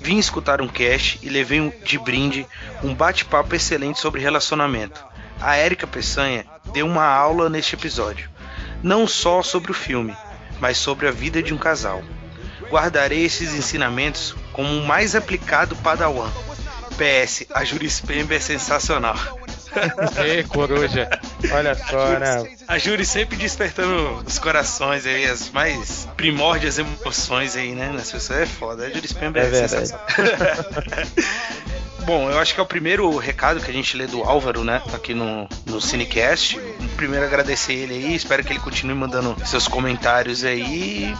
Vim 0.00 0.18
escutar 0.18 0.60
um 0.60 0.68
cast 0.68 1.18
e 1.22 1.28
levei 1.28 1.72
de 1.84 1.98
brinde 1.98 2.46
um 2.82 2.94
bate-papo 2.94 3.54
excelente 3.54 4.00
sobre 4.00 4.20
relacionamento. 4.20 5.04
A 5.40 5.56
Érica 5.56 5.86
Peçanha 5.86 6.44
deu 6.72 6.86
uma 6.86 7.04
aula 7.04 7.48
neste 7.48 7.74
episódio, 7.74 8.30
não 8.82 9.06
só 9.06 9.42
sobre 9.42 9.70
o 9.70 9.74
filme, 9.74 10.16
mas 10.60 10.78
sobre 10.78 11.08
a 11.08 11.10
vida 11.10 11.42
de 11.42 11.52
um 11.52 11.58
casal. 11.58 12.02
Guardarei 12.70 13.24
esses 13.24 13.54
ensinamentos 13.54 14.34
como 14.52 14.68
o 14.68 14.86
mais 14.86 15.14
aplicado 15.14 15.76
Padawan. 15.76 16.30
PS, 16.96 17.46
a 17.54 17.64
Jurispemba 17.64 18.34
é 18.34 18.40
sensacional. 18.40 19.16
Ei, 20.24 20.44
coruja. 20.44 21.08
Olha 21.52 21.74
só, 21.74 22.18
né? 22.18 22.56
A 22.66 22.78
Júri 22.78 23.04
sempre 23.04 23.36
despertando 23.36 24.22
os 24.26 24.38
corações 24.38 25.06
aí, 25.06 25.26
as 25.26 25.50
mais 25.50 26.08
primórdias 26.16 26.78
emoções 26.78 27.56
aí, 27.56 27.74
né? 27.74 27.90
Nessa 27.92 28.12
pessoa 28.12 28.40
é 28.40 28.46
foda. 28.46 28.86
A 28.86 28.90
Júri 28.90 29.08
Spember 29.08 29.42
é, 29.42 29.48
é 29.48 29.68
sensacional. 29.68 30.06
Bom, 32.04 32.30
eu 32.30 32.38
acho 32.38 32.54
que 32.54 32.60
é 32.60 32.62
o 32.62 32.66
primeiro 32.66 33.14
recado 33.18 33.60
que 33.60 33.70
a 33.70 33.74
gente 33.74 33.94
lê 33.94 34.06
do 34.06 34.22
Álvaro, 34.22 34.64
né? 34.64 34.80
Aqui 34.94 35.12
no, 35.12 35.46
no 35.66 35.78
Cinecast. 35.78 36.58
Primeiro 36.96 37.26
agradecer 37.26 37.74
ele 37.74 37.94
aí, 37.94 38.14
espero 38.14 38.42
que 38.42 38.50
ele 38.50 38.60
continue 38.60 38.94
mandando 38.94 39.36
seus 39.46 39.68
comentários 39.68 40.42
aí 40.42 41.14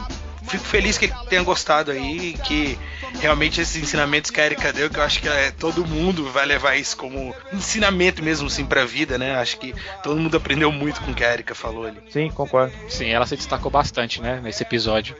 fico 0.49 0.65
feliz 0.65 0.99
que 0.99 1.07
ele 1.07 1.15
tenha 1.29 1.43
gostado 1.43 1.91
aí, 1.91 2.35
que 2.45 2.79
realmente 3.21 3.61
esses 3.61 3.83
ensinamentos 3.83 4.31
que 4.31 4.41
a 4.41 4.47
Erika 4.47 4.73
deu, 4.73 4.91
que 4.91 4.99
eu 4.99 5.03
acho 5.03 5.21
que 5.21 5.29
é, 5.29 5.51
todo 5.51 5.87
mundo 5.87 6.31
vai 6.31 6.47
levar 6.47 6.77
isso 6.77 6.97
como 6.97 7.35
ensinamento 7.53 8.23
mesmo, 8.23 8.47
assim, 8.47 8.65
pra 8.65 8.85
vida, 8.85 9.19
né? 9.19 9.37
Acho 9.37 9.59
que 9.59 9.75
todo 10.03 10.21
mundo 10.21 10.37
aprendeu 10.37 10.71
muito 10.71 11.01
com 11.01 11.11
o 11.11 11.15
que 11.15 11.25
a 11.25 11.33
Erika 11.33 11.55
falou 11.55 11.87
ali. 11.87 11.99
Sim, 12.11 12.31
concordo. 12.31 12.73
Sim, 12.89 13.09
ela 13.09 13.27
se 13.27 13.37
destacou 13.37 13.71
bastante, 13.71 14.21
né, 14.21 14.41
nesse 14.43 14.63
episódio. 14.63 15.17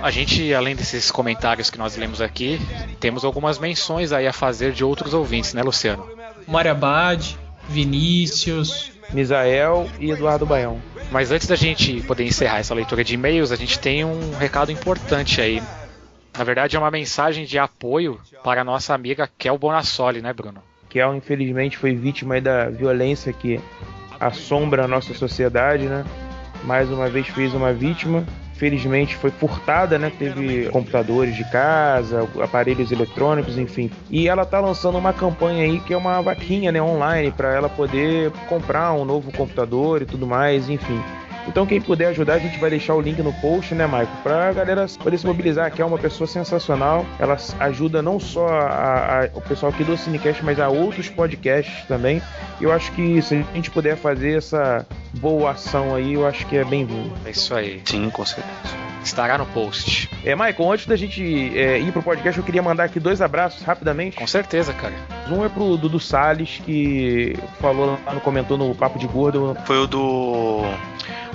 A 0.00 0.10
gente, 0.10 0.52
além 0.52 0.74
desses 0.74 1.10
comentários 1.10 1.70
que 1.70 1.78
nós 1.78 1.96
lemos 1.96 2.20
aqui, 2.20 2.60
temos 3.00 3.24
algumas 3.24 3.58
menções 3.58 4.12
aí 4.12 4.26
a 4.26 4.32
fazer 4.32 4.72
de 4.72 4.84
outros 4.84 5.14
ouvintes, 5.14 5.54
né, 5.54 5.62
Luciano? 5.62 6.06
Mariabad, 6.46 7.36
Vinícius, 7.68 8.92
Misael 9.12 9.88
e 9.98 10.10
Eduardo 10.10 10.46
Baião. 10.46 10.80
Mas 11.10 11.30
antes 11.30 11.46
da 11.46 11.56
gente 11.56 12.00
poder 12.02 12.24
encerrar 12.24 12.58
essa 12.58 12.74
leitura 12.74 13.04
de 13.04 13.14
e-mails, 13.14 13.52
a 13.52 13.56
gente 13.56 13.78
tem 13.78 14.04
um 14.04 14.36
recado 14.36 14.72
importante 14.72 15.40
aí. 15.40 15.62
Na 16.36 16.44
verdade, 16.44 16.76
é 16.76 16.78
uma 16.78 16.90
mensagem 16.90 17.44
de 17.44 17.58
apoio 17.58 18.20
para 18.42 18.62
a 18.62 18.64
nossa 18.64 18.94
amiga 18.94 19.30
Kel 19.38 19.56
Bonassoli, 19.56 20.20
né, 20.20 20.32
Bruno? 20.32 20.62
Kel, 20.88 21.14
infelizmente, 21.14 21.76
foi 21.78 21.94
vítima 21.94 22.40
da 22.40 22.68
violência 22.68 23.32
que 23.32 23.60
assombra 24.18 24.84
a 24.84 24.88
nossa 24.88 25.14
sociedade, 25.14 25.84
né? 25.86 26.04
Mais 26.64 26.90
uma 26.90 27.08
vez 27.08 27.28
fez 27.28 27.54
uma 27.54 27.72
vítima 27.72 28.24
felizmente 28.54 29.16
foi 29.16 29.30
furtada, 29.30 29.98
né? 29.98 30.10
Teve 30.18 30.68
computadores 30.70 31.36
de 31.36 31.44
casa, 31.50 32.28
aparelhos 32.42 32.90
eletrônicos, 32.90 33.58
enfim. 33.58 33.90
E 34.10 34.28
ela 34.28 34.44
tá 34.44 34.60
lançando 34.60 34.98
uma 34.98 35.12
campanha 35.12 35.64
aí 35.64 35.80
que 35.80 35.92
é 35.92 35.96
uma 35.96 36.20
vaquinha, 36.22 36.72
né, 36.72 36.80
online 36.80 37.30
para 37.30 37.52
ela 37.52 37.68
poder 37.68 38.30
comprar 38.48 38.92
um 38.92 39.04
novo 39.04 39.32
computador 39.32 40.02
e 40.02 40.06
tudo 40.06 40.26
mais, 40.26 40.68
enfim. 40.68 41.00
Então 41.46 41.66
quem 41.66 41.80
puder 41.80 42.06
ajudar, 42.06 42.34
a 42.34 42.38
gente 42.38 42.58
vai 42.58 42.70
deixar 42.70 42.94
o 42.94 43.00
link 43.00 43.20
no 43.22 43.32
post, 43.34 43.74
né, 43.74 43.86
Michael? 43.86 44.08
Pra 44.22 44.52
galera 44.52 44.86
poder 45.02 45.18
se 45.18 45.26
mobilizar, 45.26 45.70
que 45.70 45.82
é 45.82 45.84
uma 45.84 45.98
pessoa 45.98 46.26
sensacional. 46.26 47.04
Ela 47.18 47.36
ajuda 47.60 48.00
não 48.00 48.18
só 48.18 48.46
a, 48.46 49.24
a, 49.24 49.28
o 49.34 49.40
pessoal 49.42 49.70
aqui 49.70 49.84
do 49.84 49.96
Cinecast, 49.96 50.42
mas 50.44 50.58
a 50.58 50.68
outros 50.68 51.08
podcasts 51.10 51.84
também. 51.86 52.22
Eu 52.60 52.72
acho 52.72 52.90
que 52.92 53.20
se 53.20 53.34
a 53.34 53.54
gente 53.54 53.70
puder 53.70 53.96
fazer 53.96 54.38
essa 54.38 54.86
boa 55.14 55.52
ação 55.52 55.94
aí, 55.94 56.14
eu 56.14 56.26
acho 56.26 56.46
que 56.46 56.56
é 56.56 56.64
bem-vindo. 56.64 57.12
É 57.24 57.30
isso 57.30 57.54
aí. 57.54 57.82
Sim, 57.84 58.10
com 58.10 58.24
certeza. 58.24 58.84
Estará 59.02 59.36
no 59.36 59.44
post. 59.46 60.08
É, 60.24 60.34
Michael, 60.34 60.72
antes 60.72 60.86
da 60.86 60.96
gente 60.96 61.22
é, 61.58 61.78
ir 61.78 61.92
pro 61.92 62.02
podcast, 62.02 62.38
eu 62.38 62.44
queria 62.44 62.62
mandar 62.62 62.84
aqui 62.84 62.98
dois 62.98 63.20
abraços 63.20 63.62
rapidamente. 63.62 64.16
Com 64.16 64.26
certeza, 64.26 64.72
cara. 64.72 64.94
Um 65.28 65.44
é 65.44 65.48
pro 65.48 65.76
Dudu 65.76 66.00
Salles, 66.00 66.60
que 66.64 67.36
falou 67.60 67.98
lá, 68.06 68.14
no, 68.14 68.20
comentou 68.20 68.56
no 68.56 68.74
Papo 68.74 68.98
de 68.98 69.06
Gordo. 69.06 69.56
Foi 69.66 69.76
o 69.76 69.86
do 69.86 70.62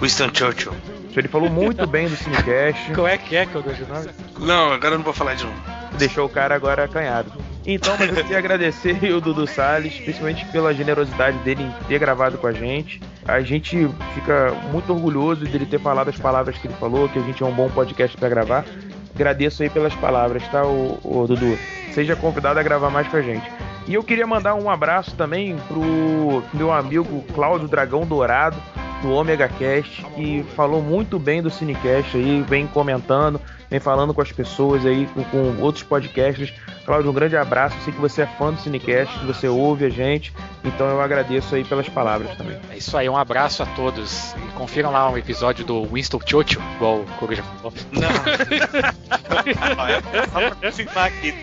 Winston 0.01 0.29
Churchill. 0.33 0.73
Ele 1.15 1.27
falou 1.27 1.49
muito 1.49 1.85
bem 1.85 2.07
do 2.07 2.15
Cinecast. 2.15 2.91
Qual 2.95 3.07
é 3.07 3.17
que 3.17 3.35
é 3.35 3.45
que 3.45 3.53
eu 3.53 3.61
de 3.61 3.85
nome? 3.85 4.09
Não, 4.39 4.71
agora 4.71 4.95
eu 4.95 4.97
não 4.97 5.05
vou 5.05 5.13
falar 5.13 5.35
de 5.35 5.43
novo. 5.43 5.78
Deixou 5.99 6.25
o 6.25 6.29
cara 6.29 6.55
agora 6.55 6.85
acanhado. 6.85 7.31
Então, 7.65 7.95
mas 7.99 8.09
eu 8.09 8.15
queria 8.23 8.37
agradecer 8.37 9.03
o 9.13 9.19
Dudu 9.19 9.45
Salles, 9.45 9.93
principalmente 9.95 10.45
pela 10.45 10.73
generosidade 10.73 11.37
dele 11.39 11.63
em 11.63 11.87
ter 11.87 11.99
gravado 11.99 12.37
com 12.37 12.47
a 12.47 12.53
gente. 12.53 13.01
A 13.27 13.41
gente 13.41 13.87
fica 14.15 14.51
muito 14.71 14.93
orgulhoso 14.93 15.45
dele 15.45 15.65
ter 15.65 15.79
falado 15.79 16.09
as 16.09 16.17
palavras 16.17 16.57
que 16.57 16.67
ele 16.67 16.73
falou, 16.75 17.09
que 17.09 17.19
a 17.19 17.21
gente 17.21 17.43
é 17.43 17.45
um 17.45 17.51
bom 17.51 17.69
podcast 17.69 18.15
para 18.15 18.29
gravar. 18.29 18.65
Agradeço 19.13 19.61
aí 19.61 19.69
pelas 19.69 19.93
palavras, 19.95 20.47
tá, 20.47 20.65
o, 20.65 20.97
o 21.03 21.27
Dudu? 21.27 21.59
Seja 21.93 22.15
convidado 22.15 22.59
a 22.59 22.63
gravar 22.63 22.89
mais 22.89 23.07
com 23.09 23.17
a 23.17 23.21
gente. 23.21 23.45
E 23.85 23.93
eu 23.93 24.03
queria 24.03 24.25
mandar 24.25 24.55
um 24.55 24.69
abraço 24.69 25.15
também 25.15 25.57
pro 25.67 26.41
meu 26.53 26.71
amigo 26.71 27.23
Cláudio 27.33 27.67
Dragão 27.67 28.05
Dourado, 28.05 28.57
do 29.01 29.11
Omega 29.11 29.47
Cast, 29.47 30.05
que 30.15 30.45
falou 30.55 30.81
muito 30.81 31.17
bem 31.19 31.41
do 31.41 31.49
Cinecast 31.49 32.15
aí, 32.15 32.41
vem 32.47 32.67
comentando, 32.67 33.41
vem 33.69 33.79
falando 33.79 34.13
com 34.13 34.21
as 34.21 34.31
pessoas 34.31 34.85
aí, 34.85 35.07
com, 35.07 35.23
com 35.25 35.61
outros 35.61 35.83
podcasts. 35.83 36.53
Cláudio, 36.85 37.11
um 37.11 37.13
grande 37.13 37.37
abraço. 37.37 37.77
sei 37.83 37.93
que 37.93 37.99
você 38.01 38.23
é 38.23 38.25
fã 38.25 38.51
do 38.51 38.59
Cinecast, 38.59 39.19
que 39.19 39.25
você 39.25 39.47
ouve 39.47 39.85
a 39.85 39.89
gente, 39.89 40.33
então 40.63 40.87
eu 40.87 40.99
agradeço 41.01 41.53
aí 41.53 41.63
pelas 41.63 41.87
palavras 41.87 42.35
também. 42.35 42.59
É 42.71 42.77
isso 42.77 42.97
aí, 42.97 43.07
um 43.07 43.15
abraço 43.15 43.61
a 43.61 43.65
todos. 43.67 44.33
E 44.33 44.51
confiram 44.57 44.91
lá 44.91 45.09
um 45.09 45.17
episódio 45.17 45.63
do 45.63 45.85
Winston 45.85 46.19
Churchill, 46.25 46.61
igual 46.75 47.01
o 47.01 47.05
Coruja 47.19 47.43
falou. 47.43 47.73
Não. 47.91 48.09
só 50.31 50.39
pra 50.39 50.55
confirmar 50.55 51.05
aqui, 51.05 51.33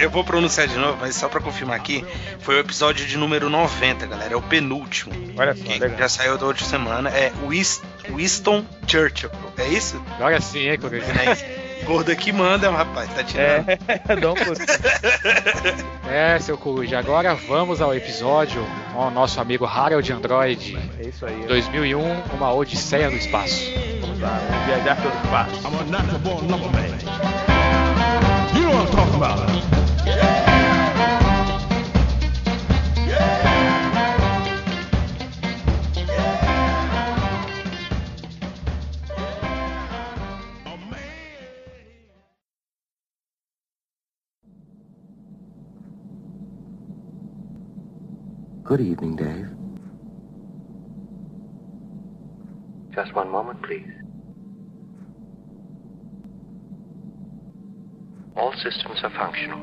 eu, 0.00 0.10
vou 0.10 0.24
pronunciar 0.24 0.66
de 0.66 0.76
novo, 0.76 0.98
mas 1.00 1.14
só 1.14 1.28
pra 1.28 1.40
confirmar 1.40 1.76
aqui, 1.76 2.04
foi 2.40 2.56
o 2.56 2.58
episódio 2.58 3.06
de 3.06 3.16
número 3.16 3.48
90, 3.48 4.06
galera. 4.06 4.34
É 4.34 4.36
o 4.36 4.42
penúltimo. 4.42 5.14
Olha 5.38 5.54
só, 5.54 5.62
que 5.62 5.78
legal. 5.78 5.98
já 5.98 6.08
saiu 6.08 6.36
da 6.36 6.46
outra 6.46 6.64
semana. 6.64 7.10
É 7.10 7.32
Winston 8.12 8.64
Churchill. 8.86 9.30
É 9.56 9.68
isso? 9.68 10.02
Olha 10.20 10.40
sim, 10.40 10.68
hein, 10.68 10.78
Coruja? 10.78 11.04
É 11.20 11.32
isso. 11.32 11.44
Gordo 11.86 12.10
aqui 12.10 12.32
manda, 12.32 12.70
rapaz. 12.70 13.08
Tá 13.14 13.22
tirando. 13.22 13.68
É, 13.68 13.76
pouco. 14.20 14.40
É, 16.10 16.38
seu 16.40 16.58
Coruja. 16.58 16.98
Agora 16.98 17.34
vamos 17.34 17.80
ao 17.80 17.94
episódio 17.94 18.64
com 18.92 19.06
o 19.06 19.10
nosso 19.10 19.40
amigo 19.40 19.64
Harold 19.64 20.12
Android. 20.12 20.76
É 20.98 21.08
isso 21.08 21.24
aí. 21.24 21.44
2001, 21.46 22.00
uma 22.34 22.52
odisseia 22.52 23.08
no 23.08 23.16
espaço. 23.16 23.60
Vamos 24.00 24.20
lá, 24.20 24.40
vamos 24.50 24.66
viajar 24.66 24.96
pelo 24.96 25.14
espaço. 25.14 25.54
I'm 25.66 25.78
a 25.78 25.84
natural 25.84 26.18
born 26.20 26.48
lumber 26.48 26.70
man. 26.72 26.86
You 28.54 28.62
know 28.62 28.72
what 28.72 28.90
I'm 28.90 28.96
talking 28.96 29.16
about. 29.16 30.45
Good 48.66 48.80
evening, 48.80 49.14
Dave. 49.14 49.46
Just 52.92 53.14
one 53.14 53.30
moment, 53.30 53.62
please. 53.62 53.86
All 58.34 58.52
systems 58.54 59.04
are 59.04 59.10
functional. 59.10 59.60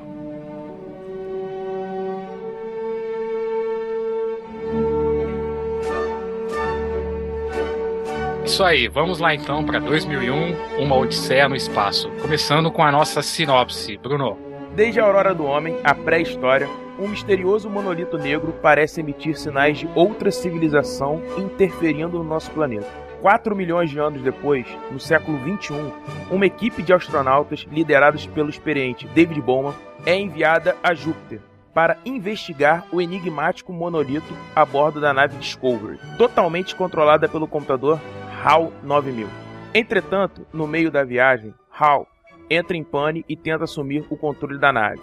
Isso 8.46 8.64
aí, 8.64 8.88
vamos 8.88 9.20
lá 9.20 9.36
então 9.36 9.66
para 9.66 9.80
2001, 9.80 10.82
uma 10.82 10.96
odisseia 10.96 11.50
no 11.50 11.58
espaço. 11.58 12.10
Começando 12.22 12.72
com 12.72 12.82
a 12.82 12.92
nossa 12.92 13.22
sinopse. 13.22 13.98
Bruno. 13.98 14.38
Desde 14.78 15.02
a 15.02 15.04
aurora 15.04 15.36
do 15.36 15.44
homem, 15.44 15.78
a 15.84 15.94
pré-história, 15.94 16.70
um 17.00 17.08
misterioso 17.08 17.70
monolito 17.70 18.18
negro 18.18 18.54
parece 18.62 19.00
emitir 19.00 19.38
sinais 19.38 19.80
de 19.80 19.90
outra 19.96 20.32
civilização 20.32 21.22
interferindo 21.38 22.18
no 22.18 22.24
nosso 22.24 22.52
planeta. 22.52 22.88
4 23.22 23.56
milhões 23.56 23.90
de 23.90 24.00
anos 24.00 24.22
depois, 24.22 24.68
no 24.92 25.00
século 25.00 25.38
21, 25.40 25.92
uma 26.30 26.46
equipe 26.46 26.84
de 26.84 26.94
astronautas 26.94 27.66
liderados 27.72 28.28
pelo 28.28 28.50
experiente 28.50 29.08
David 29.08 29.42
Bowman 29.42 29.74
é 30.06 30.16
enviada 30.16 30.76
a 30.84 30.94
Júpiter 30.94 31.40
para 31.74 31.98
investigar 32.06 32.86
o 32.92 33.02
enigmático 33.02 33.74
monolito 33.74 34.34
a 34.56 34.64
bordo 34.66 35.02
da 35.02 35.14
nave 35.14 35.38
Discovery, 35.38 35.98
totalmente 36.18 36.76
controlada 36.76 37.28
pelo 37.28 37.48
computador 37.48 38.00
HAL 38.44 38.72
9000. 38.84 39.28
Entretanto, 39.74 40.46
no 40.54 40.68
meio 40.68 40.92
da 40.92 41.04
viagem, 41.04 41.54
HAL 41.72 42.06
entra 42.50 42.78
em 42.78 42.84
pane 42.84 43.26
e 43.28 43.36
tenta 43.36 43.64
assumir 43.64 44.06
o 44.10 44.18
controle 44.18 44.60
da 44.60 44.72
nave, 44.72 45.02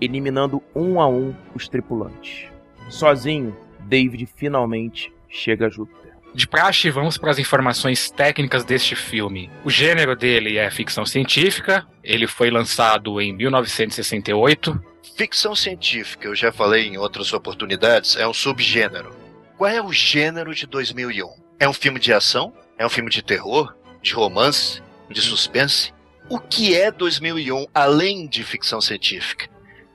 eliminando 0.00 0.62
um 0.74 1.00
a 1.00 1.08
um 1.08 1.34
os 1.54 1.68
tripulantes. 1.68 2.48
Sozinho, 2.88 3.56
David 3.80 4.26
finalmente 4.36 5.12
chega 5.28 5.66
a 5.66 5.68
Júpiter. 5.68 6.12
De 6.34 6.48
praxe, 6.48 6.88
vamos 6.88 7.18
para 7.18 7.30
as 7.30 7.38
informações 7.38 8.10
técnicas 8.10 8.64
deste 8.64 8.96
filme. 8.96 9.50
O 9.64 9.70
gênero 9.70 10.16
dele 10.16 10.56
é 10.56 10.70
ficção 10.70 11.04
científica, 11.04 11.86
ele 12.02 12.26
foi 12.26 12.50
lançado 12.50 13.20
em 13.20 13.34
1968. 13.34 14.82
Ficção 15.14 15.54
científica, 15.54 16.26
eu 16.26 16.34
já 16.34 16.50
falei 16.50 16.86
em 16.86 16.96
outras 16.96 17.34
oportunidades, 17.34 18.16
é 18.16 18.26
um 18.26 18.32
subgênero. 18.32 19.14
Qual 19.58 19.70
é 19.70 19.82
o 19.82 19.92
gênero 19.92 20.54
de 20.54 20.66
2001? 20.66 21.28
É 21.60 21.68
um 21.68 21.72
filme 21.74 22.00
de 22.00 22.14
ação? 22.14 22.52
É 22.78 22.86
um 22.86 22.90
filme 22.90 23.10
de 23.10 23.22
terror? 23.22 23.74
De 24.00 24.14
romance? 24.14 24.82
De 25.10 25.20
suspense? 25.20 25.92
O 26.30 26.38
que 26.38 26.74
é 26.74 26.90
2001 26.90 27.66
além 27.74 28.26
de 28.26 28.42
ficção 28.42 28.80
científica? 28.80 29.51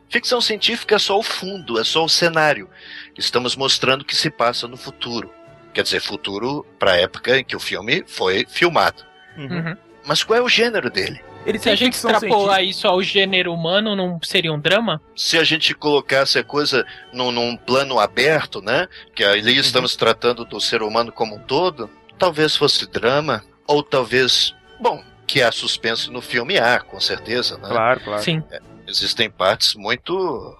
Ficção 0.09 0.39
científica 0.39 0.95
é 0.95 0.99
só 0.99 1.17
o 1.17 1.23
fundo, 1.23 1.79
é 1.79 1.83
só 1.83 2.03
o 2.03 2.09
cenário. 2.09 2.69
Estamos 3.17 3.55
mostrando 3.55 4.01
o 4.01 4.05
que 4.05 4.15
se 4.15 4.29
passa 4.29 4.67
no 4.67 4.77
futuro. 4.77 5.31
Quer 5.73 5.83
dizer, 5.83 6.01
futuro 6.01 6.65
para 6.79 6.93
a 6.93 6.97
época 6.97 7.37
em 7.37 7.43
que 7.43 7.55
o 7.55 7.59
filme 7.59 8.03
foi 8.07 8.45
filmado. 8.49 9.03
Uhum. 9.37 9.75
Mas 10.05 10.23
qual 10.23 10.39
é 10.39 10.41
o 10.41 10.49
gênero 10.49 10.89
dele? 10.89 11.21
Ele 11.45 11.59
Se 11.59 11.69
a 11.69 11.75
gente 11.75 11.93
extrapolar 11.93 12.61
isso 12.63 12.87
ao 12.87 13.01
gênero 13.01 13.53
humano, 13.53 13.95
não 13.95 14.19
seria 14.21 14.51
um 14.51 14.59
drama? 14.59 15.01
se 15.15 15.37
a 15.37 15.43
gente 15.43 15.73
colocasse 15.73 16.37
a 16.37 16.43
coisa 16.43 16.85
num, 17.13 17.31
num 17.31 17.55
plano 17.55 17.99
aberto, 17.99 18.61
né? 18.61 18.87
Que 19.15 19.23
ali 19.23 19.57
estamos 19.57 19.95
tratando 19.95 20.43
do 20.43 20.59
ser 20.59 20.81
humano 20.81 21.11
como 21.11 21.35
um 21.35 21.39
todo, 21.39 21.89
talvez 22.17 22.55
fosse 22.55 22.85
drama, 22.85 23.43
ou 23.65 23.81
talvez, 23.81 24.53
bom, 24.79 25.01
que 25.25 25.41
há 25.41 25.51
suspense 25.51 26.11
no 26.11 26.21
filme 26.21 26.57
há, 26.57 26.79
com 26.79 26.99
certeza, 26.99 27.57
né? 27.57 27.69
Claro, 27.69 27.99
claro. 28.01 28.23
Sim. 28.23 28.43
Existem 28.88 29.30
partes 29.30 29.76
muito 29.76 30.56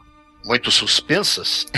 muito 0.46 0.70
suspensas. 0.72 1.66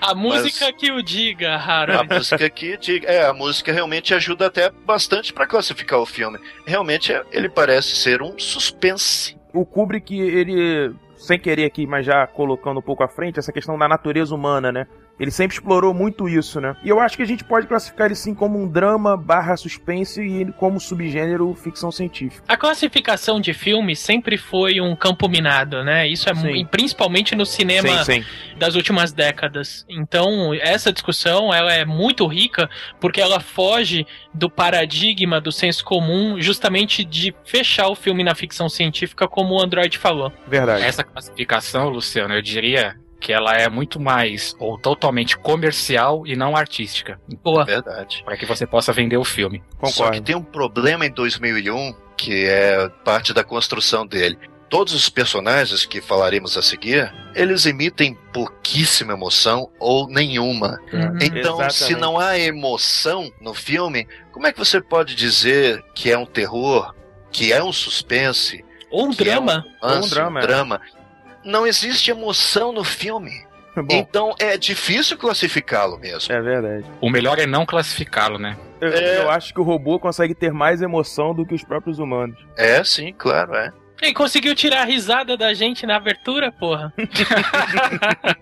A 0.00 0.14
música 0.14 0.72
que 0.72 0.90
o 0.92 1.02
diga, 1.02 1.54
A 1.56 1.58
Harold. 1.80 2.14
música 2.14 2.48
que 2.48 2.76
diga- 2.76 3.08
é, 3.08 3.26
a 3.26 3.32
música 3.32 3.72
realmente 3.72 4.14
ajuda 4.14 4.46
até 4.46 4.70
bastante 4.70 5.32
para 5.32 5.46
classificar 5.46 5.98
o 5.98 6.06
filme. 6.06 6.38
Realmente 6.66 7.12
ele 7.32 7.48
parece 7.48 7.96
ser 7.96 8.22
um 8.22 8.38
suspense. 8.38 9.36
O 9.52 9.64
Kubrick, 9.66 10.16
ele, 10.16 10.92
sem 11.16 11.38
querer 11.38 11.64
aqui, 11.64 11.86
mas 11.86 12.06
já 12.06 12.26
colocando 12.26 12.78
um 12.78 12.82
pouco 12.82 13.02
à 13.02 13.08
frente, 13.08 13.38
essa 13.38 13.52
questão 13.52 13.76
da 13.78 13.88
natureza 13.88 14.32
humana, 14.34 14.70
né? 14.70 14.86
Ele 15.20 15.30
sempre 15.30 15.54
explorou 15.54 15.92
muito 15.92 16.26
isso, 16.26 16.60
né? 16.62 16.74
E 16.82 16.88
eu 16.88 16.98
acho 16.98 17.14
que 17.14 17.22
a 17.22 17.26
gente 17.26 17.44
pode 17.44 17.66
classificar 17.66 18.06
ele 18.06 18.14
sim 18.14 18.34
como 18.34 18.58
um 18.58 18.66
drama 18.66 19.18
barra 19.18 19.54
suspense 19.54 20.22
e 20.22 20.50
como 20.52 20.80
subgênero 20.80 21.54
ficção 21.54 21.92
científica. 21.92 22.42
A 22.48 22.56
classificação 22.56 23.38
de 23.38 23.52
filme 23.52 23.94
sempre 23.94 24.38
foi 24.38 24.80
um 24.80 24.96
campo 24.96 25.28
minado, 25.28 25.84
né? 25.84 26.08
Isso 26.08 26.30
é 26.30 26.34
Sim. 26.34 26.54
e 26.54 26.64
principalmente 26.64 27.34
no 27.34 27.44
cinema 27.44 28.02
sim. 28.02 28.24
das 28.56 28.74
últimas 28.74 29.12
décadas. 29.12 29.84
Então, 29.90 30.54
essa 30.54 30.90
discussão 30.90 31.52
ela 31.52 31.72
é 31.72 31.84
muito 31.84 32.26
rica 32.26 32.70
porque 32.98 33.20
ela 33.20 33.40
foge 33.40 34.06
do 34.32 34.48
paradigma 34.48 35.38
do 35.38 35.52
senso 35.52 35.84
comum, 35.84 36.40
justamente 36.40 37.04
de 37.04 37.34
fechar 37.44 37.88
o 37.88 37.94
filme 37.94 38.24
na 38.24 38.34
ficção 38.34 38.70
científica, 38.70 39.28
como 39.28 39.54
o 39.54 39.62
Android 39.62 39.98
falou. 39.98 40.32
Verdade. 40.48 40.82
Essa 40.82 41.04
classificação, 41.04 41.90
Luciano, 41.90 42.32
eu 42.32 42.40
diria 42.40 42.96
que 43.20 43.32
ela 43.32 43.54
é 43.54 43.68
muito 43.68 44.00
mais 44.00 44.56
ou 44.58 44.78
totalmente 44.78 45.36
comercial 45.36 46.26
e 46.26 46.34
não 46.34 46.56
artística, 46.56 47.20
Boa. 47.42 47.64
Verdade. 47.64 48.22
para 48.24 48.36
que 48.36 48.46
você 48.46 48.66
possa 48.66 48.92
vender 48.92 49.18
o 49.18 49.24
filme. 49.24 49.62
Só 49.84 49.86
que 49.86 49.92
Concordo. 49.92 50.22
tem 50.22 50.34
um 50.36 50.42
problema 50.42 51.06
em 51.06 51.10
2001 51.10 51.94
que 52.16 52.46
é 52.46 52.88
parte 53.04 53.32
da 53.32 53.42
construção 53.42 54.06
dele. 54.06 54.38
Todos 54.68 54.94
os 54.94 55.08
personagens 55.08 55.84
que 55.84 56.00
falaremos 56.00 56.56
a 56.56 56.62
seguir, 56.62 57.12
eles 57.34 57.66
emitem 57.66 58.16
pouquíssima 58.32 59.14
emoção 59.14 59.68
ou 59.80 60.06
nenhuma. 60.06 60.78
Uhum. 60.92 61.18
Então, 61.20 61.56
se 61.70 61.84
Exatamente. 61.84 62.00
não 62.00 62.18
há 62.18 62.38
emoção 62.38 63.32
no 63.40 63.52
filme, 63.52 64.06
como 64.30 64.46
é 64.46 64.52
que 64.52 64.58
você 64.58 64.80
pode 64.80 65.16
dizer 65.16 65.82
que 65.92 66.10
é 66.10 66.16
um 66.16 66.26
terror, 66.26 66.94
que 67.32 67.52
é 67.52 67.62
um 67.62 67.72
suspense, 67.72 68.64
Ou 68.92 69.08
um 69.08 69.10
é 69.10 69.14
drama. 69.14 69.64
Ou 69.82 69.88
um 69.88 69.92
romance, 69.94 70.10
drama, 70.10 70.40
um 70.40 70.98
é. 70.98 70.99
Não 71.44 71.66
existe 71.66 72.10
emoção 72.10 72.72
no 72.72 72.84
filme. 72.84 73.44
Bom, 73.76 73.86
Então 73.90 74.34
é 74.38 74.56
difícil 74.58 75.16
classificá-lo 75.16 75.96
mesmo. 75.98 76.32
é 76.34 76.40
verdade. 76.40 76.84
O 77.00 77.08
melhor 77.08 77.38
é 77.38 77.46
não 77.46 77.64
classificá-lo, 77.64 78.38
né? 78.38 78.56
Eu, 78.80 78.88
É. 78.92 79.18
eu 79.18 79.30
acho 79.30 79.54
que 79.54 79.60
o 79.60 79.62
robô 79.62 79.98
consegue 80.00 80.34
ter 80.34 80.52
mais 80.52 80.82
emoção 80.82 81.32
do 81.34 81.46
que 81.46 81.54
os 81.54 81.62
próprios 81.62 81.98
humanos. 81.98 82.36
É, 82.56 82.82
sim, 82.82 83.14
claro, 83.16 83.54
é. 83.54 83.72
Ele 84.02 84.14
conseguiu 84.14 84.54
tirar 84.54 84.80
a 84.80 84.84
risada 84.84 85.36
da 85.36 85.52
gente 85.54 85.86
na 85.86 85.96
abertura, 85.96 86.50
porra. 86.50 86.92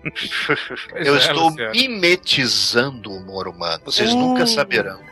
Eu 0.95 1.15
é, 1.15 1.17
estou 1.17 1.49
Luciano. 1.49 1.71
mimetizando 1.73 3.11
o 3.11 3.17
humor 3.17 3.47
humano. 3.47 3.81
Vocês 3.85 4.11
Uh. 4.13 4.17
nunca 4.17 4.45
saberão. 4.47 4.99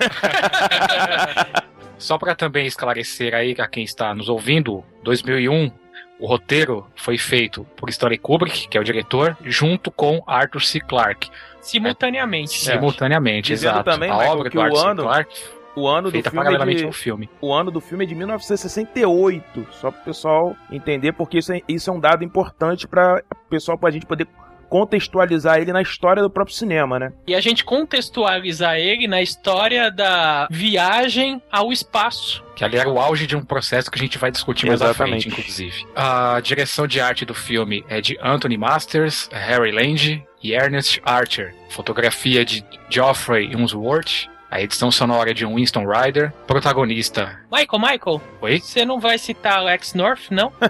Só 1.97 2.17
para 2.17 2.35
também 2.35 2.65
esclarecer 2.67 3.33
aí 3.33 3.55
a 3.57 3.67
quem 3.67 3.83
está 3.83 4.13
nos 4.13 4.29
ouvindo, 4.29 4.83
2001, 5.03 5.71
o 6.19 6.25
roteiro 6.27 6.87
foi 6.95 7.17
feito 7.17 7.63
por 7.75 7.89
Stanley 7.89 8.17
Kubrick, 8.17 8.67
que 8.67 8.77
é 8.77 8.81
o 8.81 8.83
diretor, 8.83 9.37
junto 9.43 9.91
com 9.91 10.23
Arthur 10.27 10.61
C. 10.61 10.79
Clarke, 10.79 11.29
Simultaneamente. 11.61 12.53
simultaneamente, 12.59 13.47
Dizendo 13.49 13.73
exato. 13.75 13.89
também, 13.91 14.09
a 14.09 14.13
Michael, 14.13 14.31
obra 14.31 14.49
que 14.49 14.55
do 14.55 14.61
o 14.61 14.63
Arthur 14.65 14.87
ano- 14.87 15.01
C. 15.03 15.07
Clarke, 15.07 15.41
O 15.75 15.87
ano 15.87 16.07
do 16.07 16.11
feita 16.11 16.29
filme 16.31 16.41
é 16.41 16.43
paralelamente 16.45 16.79
de, 16.79 16.85
ao 16.85 16.91
filme. 16.91 17.29
o 17.39 17.53
ano 17.53 17.69
do 17.69 17.79
filme 17.79 18.03
é 18.03 18.07
de 18.07 18.15
1968, 18.15 19.67
só 19.71 19.91
para 19.91 20.01
o 20.01 20.03
pessoal 20.05 20.55
entender, 20.71 21.11
porque 21.13 21.37
isso 21.37 21.51
é, 21.53 21.61
isso 21.67 21.89
é 21.89 21.93
um 21.93 21.99
dado 21.99 22.23
importante 22.23 22.87
para 22.87 23.21
o 23.31 23.49
pessoal, 23.49 23.77
para 23.77 23.89
a 23.89 23.91
gente 23.91 24.05
poder 24.05 24.27
contextualizar 24.69 25.59
ele 25.59 25.71
na 25.71 25.81
história 25.81 26.21
do 26.21 26.29
próprio 26.29 26.55
cinema, 26.55 26.99
né? 26.99 27.11
E 27.25 27.35
a 27.35 27.41
gente 27.41 27.63
contextualizar 27.63 28.75
ele 28.77 29.07
na 29.07 29.21
história 29.21 29.91
da 29.91 30.47
viagem 30.49 31.41
ao 31.51 31.71
espaço. 31.71 32.43
Que 32.55 32.63
ali 32.63 32.77
era 32.77 32.89
o 32.89 32.99
auge 32.99 33.27
de 33.27 33.35
um 33.35 33.43
processo 33.43 33.91
que 33.91 33.97
a 33.97 34.01
gente 34.01 34.17
vai 34.17 34.31
discutir 34.31 34.65
mais 34.67 34.81
à 34.81 34.85
Exatamente. 34.85 35.29
frente, 35.29 35.39
inclusive. 35.41 35.85
A 35.95 36.39
direção 36.41 36.87
de 36.87 36.99
arte 36.99 37.23
do 37.25 37.33
filme 37.33 37.83
é 37.87 38.01
de 38.01 38.17
Anthony 38.21 38.57
Masters, 38.57 39.29
Harry 39.31 39.71
Land 39.71 40.23
e 40.41 40.53
Ernest 40.53 40.99
Archer. 41.03 41.53
Fotografia 41.69 42.43
de 42.43 42.63
Geoffrey 42.89 43.55
Unsworth. 43.55 44.27
A 44.49 44.61
edição 44.61 44.89
sonora 44.89 45.31
é 45.31 45.33
de 45.33 45.45
Winston 45.45 45.85
Ryder. 45.85 46.31
Protagonista. 46.47 47.37
Michael, 47.51 47.79
Michael, 47.81 48.21
Oi? 48.41 48.59
você 48.59 48.85
não 48.85 48.99
vai 48.99 49.17
citar 49.17 49.57
Alex 49.57 49.93
North, 49.93 50.31
não? 50.31 50.51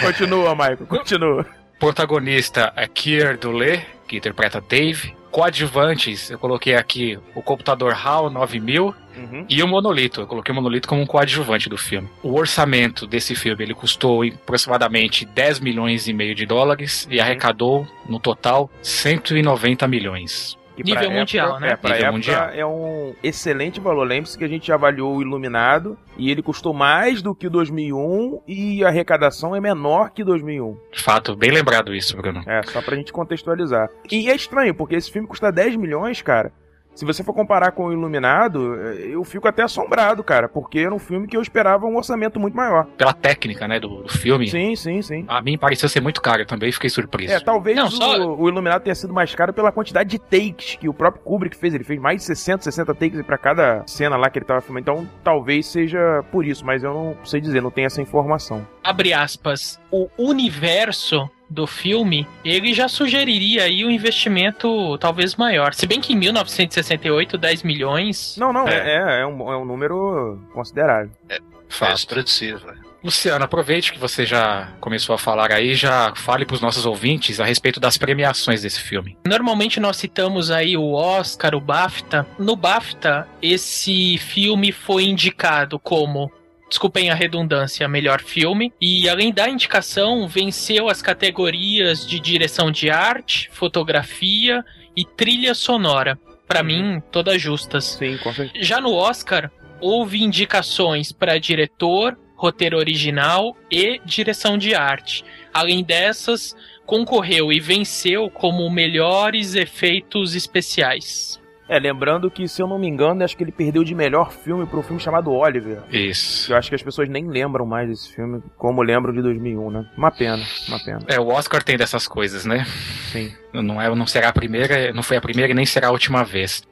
Continua, 0.00 0.54
Michael, 0.54 0.86
continua. 0.88 1.46
Protagonista 1.78 2.72
é 2.76 2.86
Kier 2.86 3.38
Dulé, 3.38 3.84
que 4.08 4.16
interpreta 4.16 4.60
Dave. 4.60 5.14
Coadjuvantes, 5.30 6.30
eu 6.30 6.38
coloquei 6.38 6.76
aqui 6.76 7.18
o 7.34 7.42
computador 7.42 7.92
HAL 7.92 8.30
9000 8.30 8.94
Uhum. 9.16 9.46
e 9.48 9.62
o 9.62 9.68
Monolito. 9.68 10.22
Eu 10.22 10.26
coloquei 10.26 10.50
o 10.52 10.56
Monolito 10.56 10.88
como 10.88 11.00
um 11.00 11.06
coadjuvante 11.06 11.68
do 11.68 11.78
filme. 11.78 12.08
O 12.20 12.34
orçamento 12.34 13.06
desse 13.06 13.36
filme 13.36 13.62
ele 13.62 13.72
custou 13.74 14.24
aproximadamente 14.24 15.24
10 15.24 15.60
milhões 15.60 16.08
e 16.08 16.12
meio 16.12 16.34
de 16.34 16.44
dólares 16.44 17.06
e 17.08 17.20
arrecadou, 17.20 17.86
no 18.08 18.18
total, 18.18 18.68
190 18.82 19.86
milhões. 19.86 20.58
Que 20.76 20.82
Nível 20.82 21.10
mundial, 21.10 21.48
época, 21.50 21.60
né? 21.60 21.72
É, 21.72 21.76
pra 21.76 21.90
Nível 21.90 22.04
época 22.06 22.12
mundial. 22.12 22.48
é 22.50 22.66
um 22.66 23.14
excelente 23.22 23.80
valor. 23.80 24.04
Lembre-se 24.04 24.36
que 24.36 24.44
a 24.44 24.48
gente 24.48 24.72
avaliou 24.72 25.16
o 25.16 25.22
Iluminado 25.22 25.96
e 26.16 26.30
ele 26.30 26.42
custou 26.42 26.74
mais 26.74 27.22
do 27.22 27.34
que 27.34 27.46
o 27.46 27.50
2001 27.50 28.40
e 28.46 28.84
a 28.84 28.88
arrecadação 28.88 29.54
é 29.54 29.60
menor 29.60 30.10
que 30.10 30.24
2001. 30.24 30.76
De 30.92 31.02
fato, 31.02 31.36
bem 31.36 31.50
lembrado 31.50 31.94
isso, 31.94 32.16
Bruno. 32.16 32.42
É, 32.46 32.62
só 32.64 32.82
pra 32.82 32.96
gente 32.96 33.12
contextualizar. 33.12 33.88
E 34.10 34.28
é 34.28 34.34
estranho, 34.34 34.74
porque 34.74 34.96
esse 34.96 35.10
filme 35.10 35.28
custa 35.28 35.52
10 35.52 35.76
milhões, 35.76 36.20
cara. 36.22 36.52
Se 36.94 37.04
você 37.04 37.24
for 37.24 37.32
comparar 37.34 37.72
com 37.72 37.86
o 37.86 37.92
Iluminado, 37.92 38.74
eu 38.76 39.22
fico 39.24 39.48
até 39.48 39.62
assombrado, 39.62 40.22
cara, 40.22 40.48
porque 40.48 40.78
era 40.78 40.94
um 40.94 40.98
filme 40.98 41.26
que 41.26 41.36
eu 41.36 41.42
esperava 41.42 41.86
um 41.86 41.96
orçamento 41.96 42.38
muito 42.38 42.56
maior. 42.56 42.86
Pela 42.96 43.12
técnica, 43.12 43.66
né, 43.66 43.80
do, 43.80 44.02
do 44.02 44.08
filme, 44.12 44.48
Sim, 44.48 44.76
sim, 44.76 45.02
sim. 45.02 45.24
a 45.26 45.42
mim 45.42 45.58
pareceu 45.58 45.88
ser 45.88 46.00
muito 46.00 46.22
caro. 46.22 46.42
Eu 46.42 46.46
também 46.46 46.70
fiquei 46.70 46.88
surpreso. 46.88 47.32
É, 47.32 47.40
talvez 47.40 47.76
Não, 47.76 47.86
o, 47.86 47.90
só- 47.90 48.16
o 48.36 48.48
Iluminado 48.48 48.82
tenha 48.82 48.94
sido 48.94 49.12
mais 49.12 49.34
caro 49.34 49.52
pela 49.52 49.72
quantidade 49.72 50.08
de 50.10 50.18
takes 50.18 50.76
que 50.76 50.88
o 50.88 50.94
próprio 50.94 51.22
Kubrick 51.24 51.56
fez. 51.56 51.74
Ele 51.74 51.84
fez 51.84 52.00
mais 52.00 52.18
de 52.18 52.24
60, 52.24 52.62
60 52.62 52.94
takes 52.94 53.22
pra 53.22 53.36
cada 53.38 53.82
cena 53.86 54.16
lá 54.16 54.30
que 54.30 54.38
ele 54.38 54.46
tava 54.46 54.60
filmando. 54.60 54.82
Então 54.92 55.08
talvez 55.24 55.66
seja 55.66 56.22
por 56.30 56.44
isso, 56.46 56.64
mas 56.64 56.84
eu 56.84 56.94
não 56.94 57.16
sei 57.24 57.40
dizer, 57.40 57.60
não 57.60 57.70
tenho 57.70 57.86
essa 57.86 58.00
informação. 58.00 58.66
Abre 58.84 59.12
aspas. 59.12 59.80
O 59.90 60.08
universo 60.18 61.28
do 61.54 61.66
filme, 61.66 62.26
ele 62.44 62.74
já 62.74 62.88
sugeriria 62.88 63.64
aí 63.64 63.84
um 63.84 63.90
investimento 63.90 64.98
talvez 64.98 65.36
maior. 65.36 65.72
Se 65.72 65.86
bem 65.86 66.00
que 66.00 66.12
em 66.12 66.16
1968, 66.16 67.38
10 67.38 67.62
milhões. 67.62 68.36
Não, 68.38 68.52
não, 68.52 68.68
É. 68.68 68.74
é, 68.74 69.18
é, 69.18 69.20
é 69.22 69.26
um, 69.26 69.50
é 69.52 69.56
um 69.56 69.64
número 69.64 70.38
considerável. 70.52 71.10
É 71.28 71.38
Fato. 71.68 71.94
expressivo. 71.96 72.68
é. 72.70 72.84
Luciano, 73.02 73.44
aproveite 73.44 73.92
que 73.92 73.98
você 73.98 74.24
já 74.24 74.68
começou 74.80 75.14
a 75.14 75.18
falar 75.18 75.52
aí, 75.52 75.74
já 75.74 76.14
fale 76.16 76.46
para 76.46 76.54
os 76.54 76.60
nossos 76.62 76.86
ouvintes 76.86 77.38
a 77.38 77.44
respeito 77.44 77.78
das 77.78 77.98
premiações 77.98 78.62
desse 78.62 78.80
filme. 78.80 79.18
Normalmente 79.26 79.78
nós 79.78 79.98
citamos 79.98 80.50
aí 80.50 80.74
o 80.74 80.92
Oscar, 80.94 81.54
o 81.54 81.60
BAFTA. 81.60 82.26
No 82.38 82.56
BAFTA, 82.56 83.28
esse 83.42 84.16
filme 84.16 84.72
foi 84.72 85.04
indicado 85.04 85.78
como, 85.78 86.32
desculpem 86.68 87.10
a 87.10 87.14
redundância, 87.14 87.88
melhor 87.88 88.20
filme. 88.20 88.72
E 88.80 89.08
além 89.08 89.32
da 89.32 89.48
indicação, 89.48 90.26
venceu 90.26 90.88
as 90.88 91.02
categorias 91.02 92.06
de 92.06 92.18
direção 92.18 92.70
de 92.70 92.90
arte, 92.90 93.48
fotografia 93.52 94.64
e 94.96 95.04
trilha 95.04 95.54
sonora. 95.54 96.18
Pra 96.46 96.62
mim, 96.62 97.02
todas 97.10 97.40
justas. 97.40 97.84
Sim, 97.84 98.18
com 98.18 98.32
certeza. 98.32 98.64
Já 98.64 98.80
no 98.80 98.92
Oscar, 98.92 99.50
houve 99.80 100.22
indicações 100.22 101.12
para 101.12 101.38
diretor, 101.38 102.18
roteiro 102.36 102.76
original 102.76 103.56
e 103.70 104.00
direção 104.04 104.58
de 104.58 104.74
arte. 104.74 105.24
Além 105.52 105.82
dessas, 105.82 106.54
concorreu 106.84 107.52
e 107.52 107.60
venceu 107.60 108.28
como 108.30 108.68
melhores 108.70 109.54
efeitos 109.54 110.34
especiais. 110.34 111.40
É, 111.68 111.78
lembrando 111.78 112.30
que, 112.30 112.46
se 112.46 112.60
eu 112.60 112.66
não 112.66 112.78
me 112.78 112.86
engano, 112.86 113.24
acho 113.24 113.36
que 113.36 113.42
ele 113.42 113.52
perdeu 113.52 113.82
de 113.82 113.94
melhor 113.94 114.30
filme 114.30 114.66
para 114.66 114.78
um 114.78 114.82
filme 114.82 115.00
chamado 115.00 115.32
Oliver. 115.32 115.82
Isso. 115.90 116.52
Eu 116.52 116.56
acho 116.58 116.68
que 116.68 116.74
as 116.74 116.82
pessoas 116.82 117.08
nem 117.08 117.26
lembram 117.26 117.64
mais 117.64 117.88
desse 117.88 118.14
filme, 118.14 118.42
como 118.58 118.82
lembram 118.82 119.14
de 119.14 119.22
2001, 119.22 119.70
né? 119.70 119.86
Uma 119.96 120.10
pena, 120.10 120.42
uma 120.68 120.78
pena. 120.84 120.98
É, 121.08 121.18
o 121.18 121.28
Oscar 121.28 121.62
tem 121.62 121.76
dessas 121.78 122.06
coisas, 122.06 122.44
né? 122.44 122.64
Sim. 123.10 123.32
Não, 123.52 123.80
é, 123.80 123.94
não 123.94 124.06
será 124.06 124.28
a 124.28 124.32
primeira, 124.32 124.92
não 124.92 125.02
foi 125.02 125.16
a 125.16 125.20
primeira 125.20 125.52
e 125.52 125.54
nem 125.54 125.64
será 125.64 125.88
a 125.88 125.90
última 125.90 126.22
vez. 126.22 126.62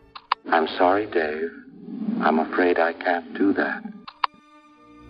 I'm 0.46 0.68
sorry, 0.76 1.06
Dave. 1.06 1.50
I'm 2.20 2.40
afraid 2.40 2.78
I 2.78 2.92
can't 3.02 3.30
do 3.38 3.54
that. 3.54 3.82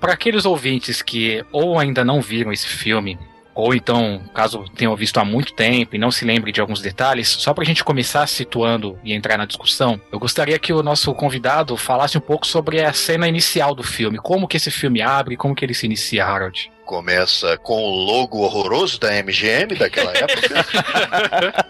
Para 0.01 0.13
aqueles 0.13 0.45
ouvintes 0.45 1.03
que 1.03 1.45
ou 1.53 1.79
ainda 1.79 2.05
não 2.05 2.21
viram 2.21 2.53
esse 2.53 2.67
filme, 2.67 3.19
ou 3.55 3.75
então, 3.75 4.23
caso 4.35 4.65
tenham 4.77 4.97
visto 4.97 5.19
há 5.19 5.25
muito 5.25 5.53
tempo 5.53 5.95
e 5.95 5.99
não 5.99 6.11
se 6.11 6.25
lembre 6.25 6.53
de 6.53 6.61
alguns 6.61 6.81
detalhes, 6.81 7.29
só 7.29 7.53
para 7.53 7.63
a 7.63 7.67
gente 7.67 7.85
começar 7.85 8.27
situando 8.27 8.99
e 9.05 9.13
entrar 9.13 9.37
na 9.37 9.45
discussão, 9.45 10.01
eu 10.11 10.19
gostaria 10.19 10.59
que 10.59 10.73
o 10.73 10.83
nosso 10.83 11.15
convidado 11.15 11.77
falasse 11.77 12.17
um 12.17 12.21
pouco 12.21 12.47
sobre 12.47 12.83
a 12.83 12.93
cena 12.93 13.29
inicial 13.29 13.75
do 13.75 13.83
filme, 13.83 14.19
como 14.19 14.49
que 14.49 14.57
esse 14.57 14.71
filme 14.71 15.03
abre, 15.03 15.37
como 15.37 15.55
que 15.55 15.65
ele 15.65 15.75
se 15.75 15.87
inicia, 15.87 16.25
Harold. 16.25 16.73
Começa 16.85 17.57
com 17.59 17.83
o 17.83 17.91
logo 17.91 18.41
horroroso 18.41 18.99
da 18.99 19.11
MGM 19.23 19.77
daquela 19.77 20.13
época, 20.17 21.67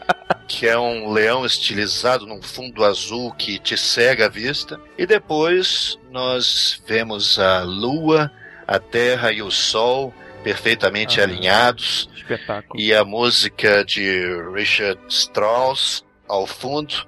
que 0.49 0.67
é 0.67 0.79
um 0.79 1.11
leão 1.11 1.45
estilizado 1.45 2.27
num 2.27 2.43
fundo 2.43 2.85
azul 2.85 3.33
que 3.33 3.59
te 3.59 3.77
cega 3.77 4.27
a 4.27 4.29
vista. 4.29 4.81
E 4.97 5.07
depois 5.07 5.99
nós 6.11 6.83
vemos 6.87 7.39
a 7.39 7.63
lua, 7.63 8.31
a 8.67 8.79
terra 8.79 9.33
e 9.33 9.43
o 9.43 9.51
sol 9.51 10.15
perfeitamente 10.43 11.21
Ah. 11.21 11.25
alinhados 11.25 12.09
Espetáculo. 12.17 12.81
e 12.81 12.95
a 12.95 13.05
música 13.05 13.85
de 13.85 14.21
Richard 14.55 15.01
Strauss 15.09 16.05
ao 16.29 16.47
fundo. 16.47 17.07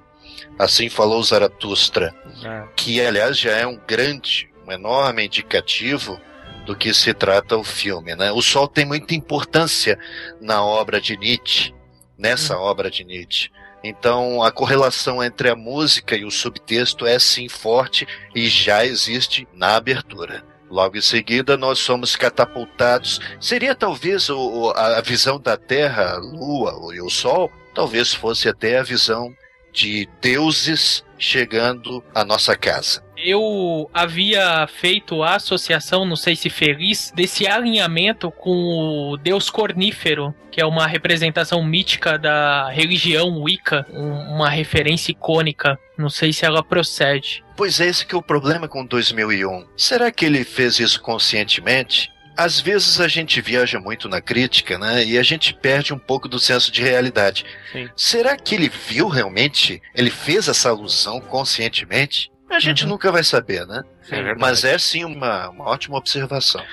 Assim 0.57 0.89
falou 0.89 1.21
Zaratustra 1.23 2.13
É. 2.43 2.63
que 2.75 3.01
aliás 3.05 3.37
já 3.37 3.51
é 3.51 3.67
um 3.67 3.79
grande, 3.87 4.49
um 4.65 4.71
enorme 4.71 5.25
indicativo 5.25 6.19
do 6.65 6.75
que 6.75 6.93
se 6.93 7.13
trata 7.13 7.57
o 7.57 7.63
filme. 7.63 8.15
Né? 8.15 8.31
O 8.31 8.41
Sol 8.41 8.67
tem 8.67 8.85
muita 8.85 9.13
importância 9.13 9.99
na 10.41 10.63
obra 10.63 10.99
de 11.01 11.15
Nietzsche, 11.17 11.73
nessa 12.17 12.57
obra 12.57 12.89
de 12.89 13.03
Nietzsche. 13.03 13.49
Então 13.83 14.41
a 14.41 14.51
correlação 14.51 15.23
entre 15.23 15.49
a 15.49 15.55
música 15.55 16.15
e 16.15 16.25
o 16.25 16.31
subtexto 16.31 17.05
é 17.05 17.19
sim 17.19 17.47
forte 17.47 18.07
e 18.33 18.47
já 18.47 18.83
existe 18.85 19.47
na 19.53 19.75
abertura. 19.75 20.43
Logo 20.75 20.97
em 20.97 21.01
seguida, 21.01 21.55
nós 21.55 21.79
somos 21.79 22.17
catapultados. 22.17 23.21
Seria 23.39 23.73
talvez 23.73 24.29
o, 24.29 24.71
a 24.71 24.99
visão 24.99 25.39
da 25.39 25.55
Terra, 25.55 26.17
Lua 26.17 26.93
e 26.93 26.99
o 26.99 27.09
Sol, 27.09 27.49
talvez 27.73 28.13
fosse 28.13 28.49
até 28.49 28.77
a 28.77 28.83
visão 28.83 29.33
de 29.71 30.05
deuses 30.19 31.01
chegando 31.17 32.03
à 32.13 32.25
nossa 32.25 32.57
casa. 32.57 33.04
Eu 33.27 33.89
havia 33.91 34.67
feito 34.67 35.23
a 35.23 35.33
associação, 35.35 36.05
não 36.05 36.15
sei 36.15 36.35
se 36.35 36.47
feliz, 36.47 37.11
desse 37.15 37.47
alinhamento 37.47 38.29
com 38.29 39.11
o 39.11 39.17
deus 39.17 39.49
cornífero, 39.49 40.31
que 40.51 40.61
é 40.61 40.65
uma 40.65 40.85
representação 40.85 41.63
mítica 41.63 42.19
da 42.19 42.69
religião 42.69 43.41
Wicca, 43.41 43.83
um- 43.91 44.35
uma 44.35 44.47
referência 44.47 45.11
icônica. 45.11 45.75
Não 45.97 46.07
sei 46.09 46.31
se 46.31 46.45
ela 46.45 46.61
procede. 46.63 47.43
Pois 47.57 47.79
é 47.79 47.87
esse 47.87 48.05
que 48.05 48.13
é 48.13 48.17
o 48.17 48.21
problema 48.21 48.67
com 48.67 48.85
2001. 48.85 49.65
Será 49.75 50.11
que 50.11 50.23
ele 50.23 50.43
fez 50.43 50.79
isso 50.79 51.01
conscientemente? 51.01 52.11
Às 52.37 52.59
vezes 52.59 52.99
a 52.99 53.07
gente 53.07 53.39
viaja 53.41 53.79
muito 53.79 54.07
na 54.07 54.21
crítica, 54.21 54.77
né? 54.77 55.03
E 55.05 55.17
a 55.17 55.23
gente 55.23 55.53
perde 55.53 55.93
um 55.93 55.97
pouco 55.97 56.27
do 56.27 56.37
senso 56.37 56.69
de 56.71 56.81
realidade. 56.83 57.45
Sim. 57.71 57.89
Será 57.95 58.35
que 58.37 58.53
ele 58.53 58.69
viu 58.69 59.07
realmente? 59.07 59.81
Ele 59.95 60.09
fez 60.11 60.47
essa 60.47 60.69
alusão 60.69 61.19
conscientemente? 61.21 62.29
A 62.49 62.59
gente 62.59 62.83
Uhum. 62.83 62.89
nunca 62.89 63.11
vai 63.11 63.23
saber, 63.23 63.65
né? 63.65 63.83
É. 64.11 64.35
Mas 64.35 64.63
é 64.63 64.77
sim 64.77 65.03
uma, 65.03 65.49
uma 65.49 65.65
ótima 65.65 65.97
observação. 65.97 66.63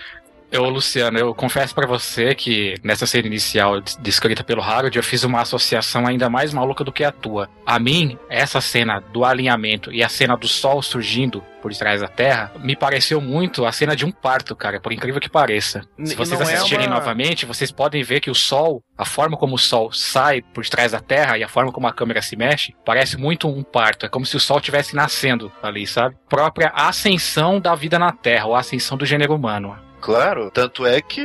Eu, 0.55 0.69
Luciano, 0.69 1.19
eu 1.19 1.35
confesso 1.35 1.75
pra 1.75 1.87
você 1.87 2.35
que 2.35 2.75
nessa 2.85 3.07
cena 3.07 3.27
inicial 3.27 3.81
des- 3.81 3.97
descrita 3.97 4.45
pelo 4.45 4.61
Harold, 4.61 4.95
eu 4.95 5.03
fiz 5.03 5.25
uma 5.25 5.41
associação 5.41 6.07
ainda 6.07 6.29
mais 6.29 6.53
maluca 6.53 6.85
do 6.85 6.93
que 6.93 7.03
a 7.03 7.11
tua. 7.11 7.49
A 7.65 7.79
mim, 7.79 8.19
essa 8.29 8.61
cena 8.61 9.01
do 9.01 9.25
alinhamento 9.25 9.91
e 9.91 10.05
a 10.05 10.11
cena 10.11 10.37
do 10.37 10.47
sol 10.47 10.83
surgindo 10.83 11.43
por 11.62 11.73
trás 11.73 12.03
da 12.03 12.09
Terra 12.09 12.53
me 12.61 12.77
pareceu 12.77 13.19
muito 13.19 13.65
a 13.65 13.73
cena 13.73 13.97
de 13.97 14.05
um 14.05 14.11
parto, 14.12 14.55
cara, 14.55 14.79
por 14.79 14.93
incrível 14.93 15.23
que 15.23 15.29
pareça. 15.31 15.87
Se 16.05 16.15
vocês 16.15 16.38
não 16.38 16.47
é 16.47 16.53
assistirem 16.53 16.87
uma- 16.87 16.97
novamente, 16.97 17.47
vocês 17.47 17.73
podem 17.73 18.03
ver 18.03 18.21
que 18.21 18.31
o 18.31 18.35
sol, 18.35 18.83
a 18.99 19.07
forma 19.07 19.38
como 19.38 19.55
o 19.55 19.59
sol 19.59 19.91
sai 19.91 20.43
por 20.43 20.67
trás 20.67 20.93
da 20.93 21.01
Terra 21.01 21.38
e 21.38 21.43
a 21.43 21.49
forma 21.49 21.73
como 21.73 21.87
a 21.87 21.93
câmera 21.95 22.21
se 22.21 22.37
mexe, 22.37 22.75
parece 22.85 23.17
muito 23.17 23.49
um 23.49 23.62
parto. 23.62 24.05
É 24.05 24.09
como 24.11 24.27
se 24.27 24.37
o 24.37 24.41
sol 24.41 24.59
estivesse 24.59 24.95
nascendo 24.95 25.51
ali, 25.62 25.87
sabe? 25.87 26.15
Própria 26.29 26.69
ascensão 26.75 27.59
da 27.59 27.75
vida 27.75 27.99
na 27.99 28.12
Terra, 28.12 28.45
ou 28.49 28.55
a 28.55 28.61
ascensão 28.61 28.99
do 28.99 29.07
gênero 29.07 29.35
humano. 29.35 29.75
Claro, 30.03 30.51
tanto 30.51 30.85
é 30.85 31.01
que 31.01 31.25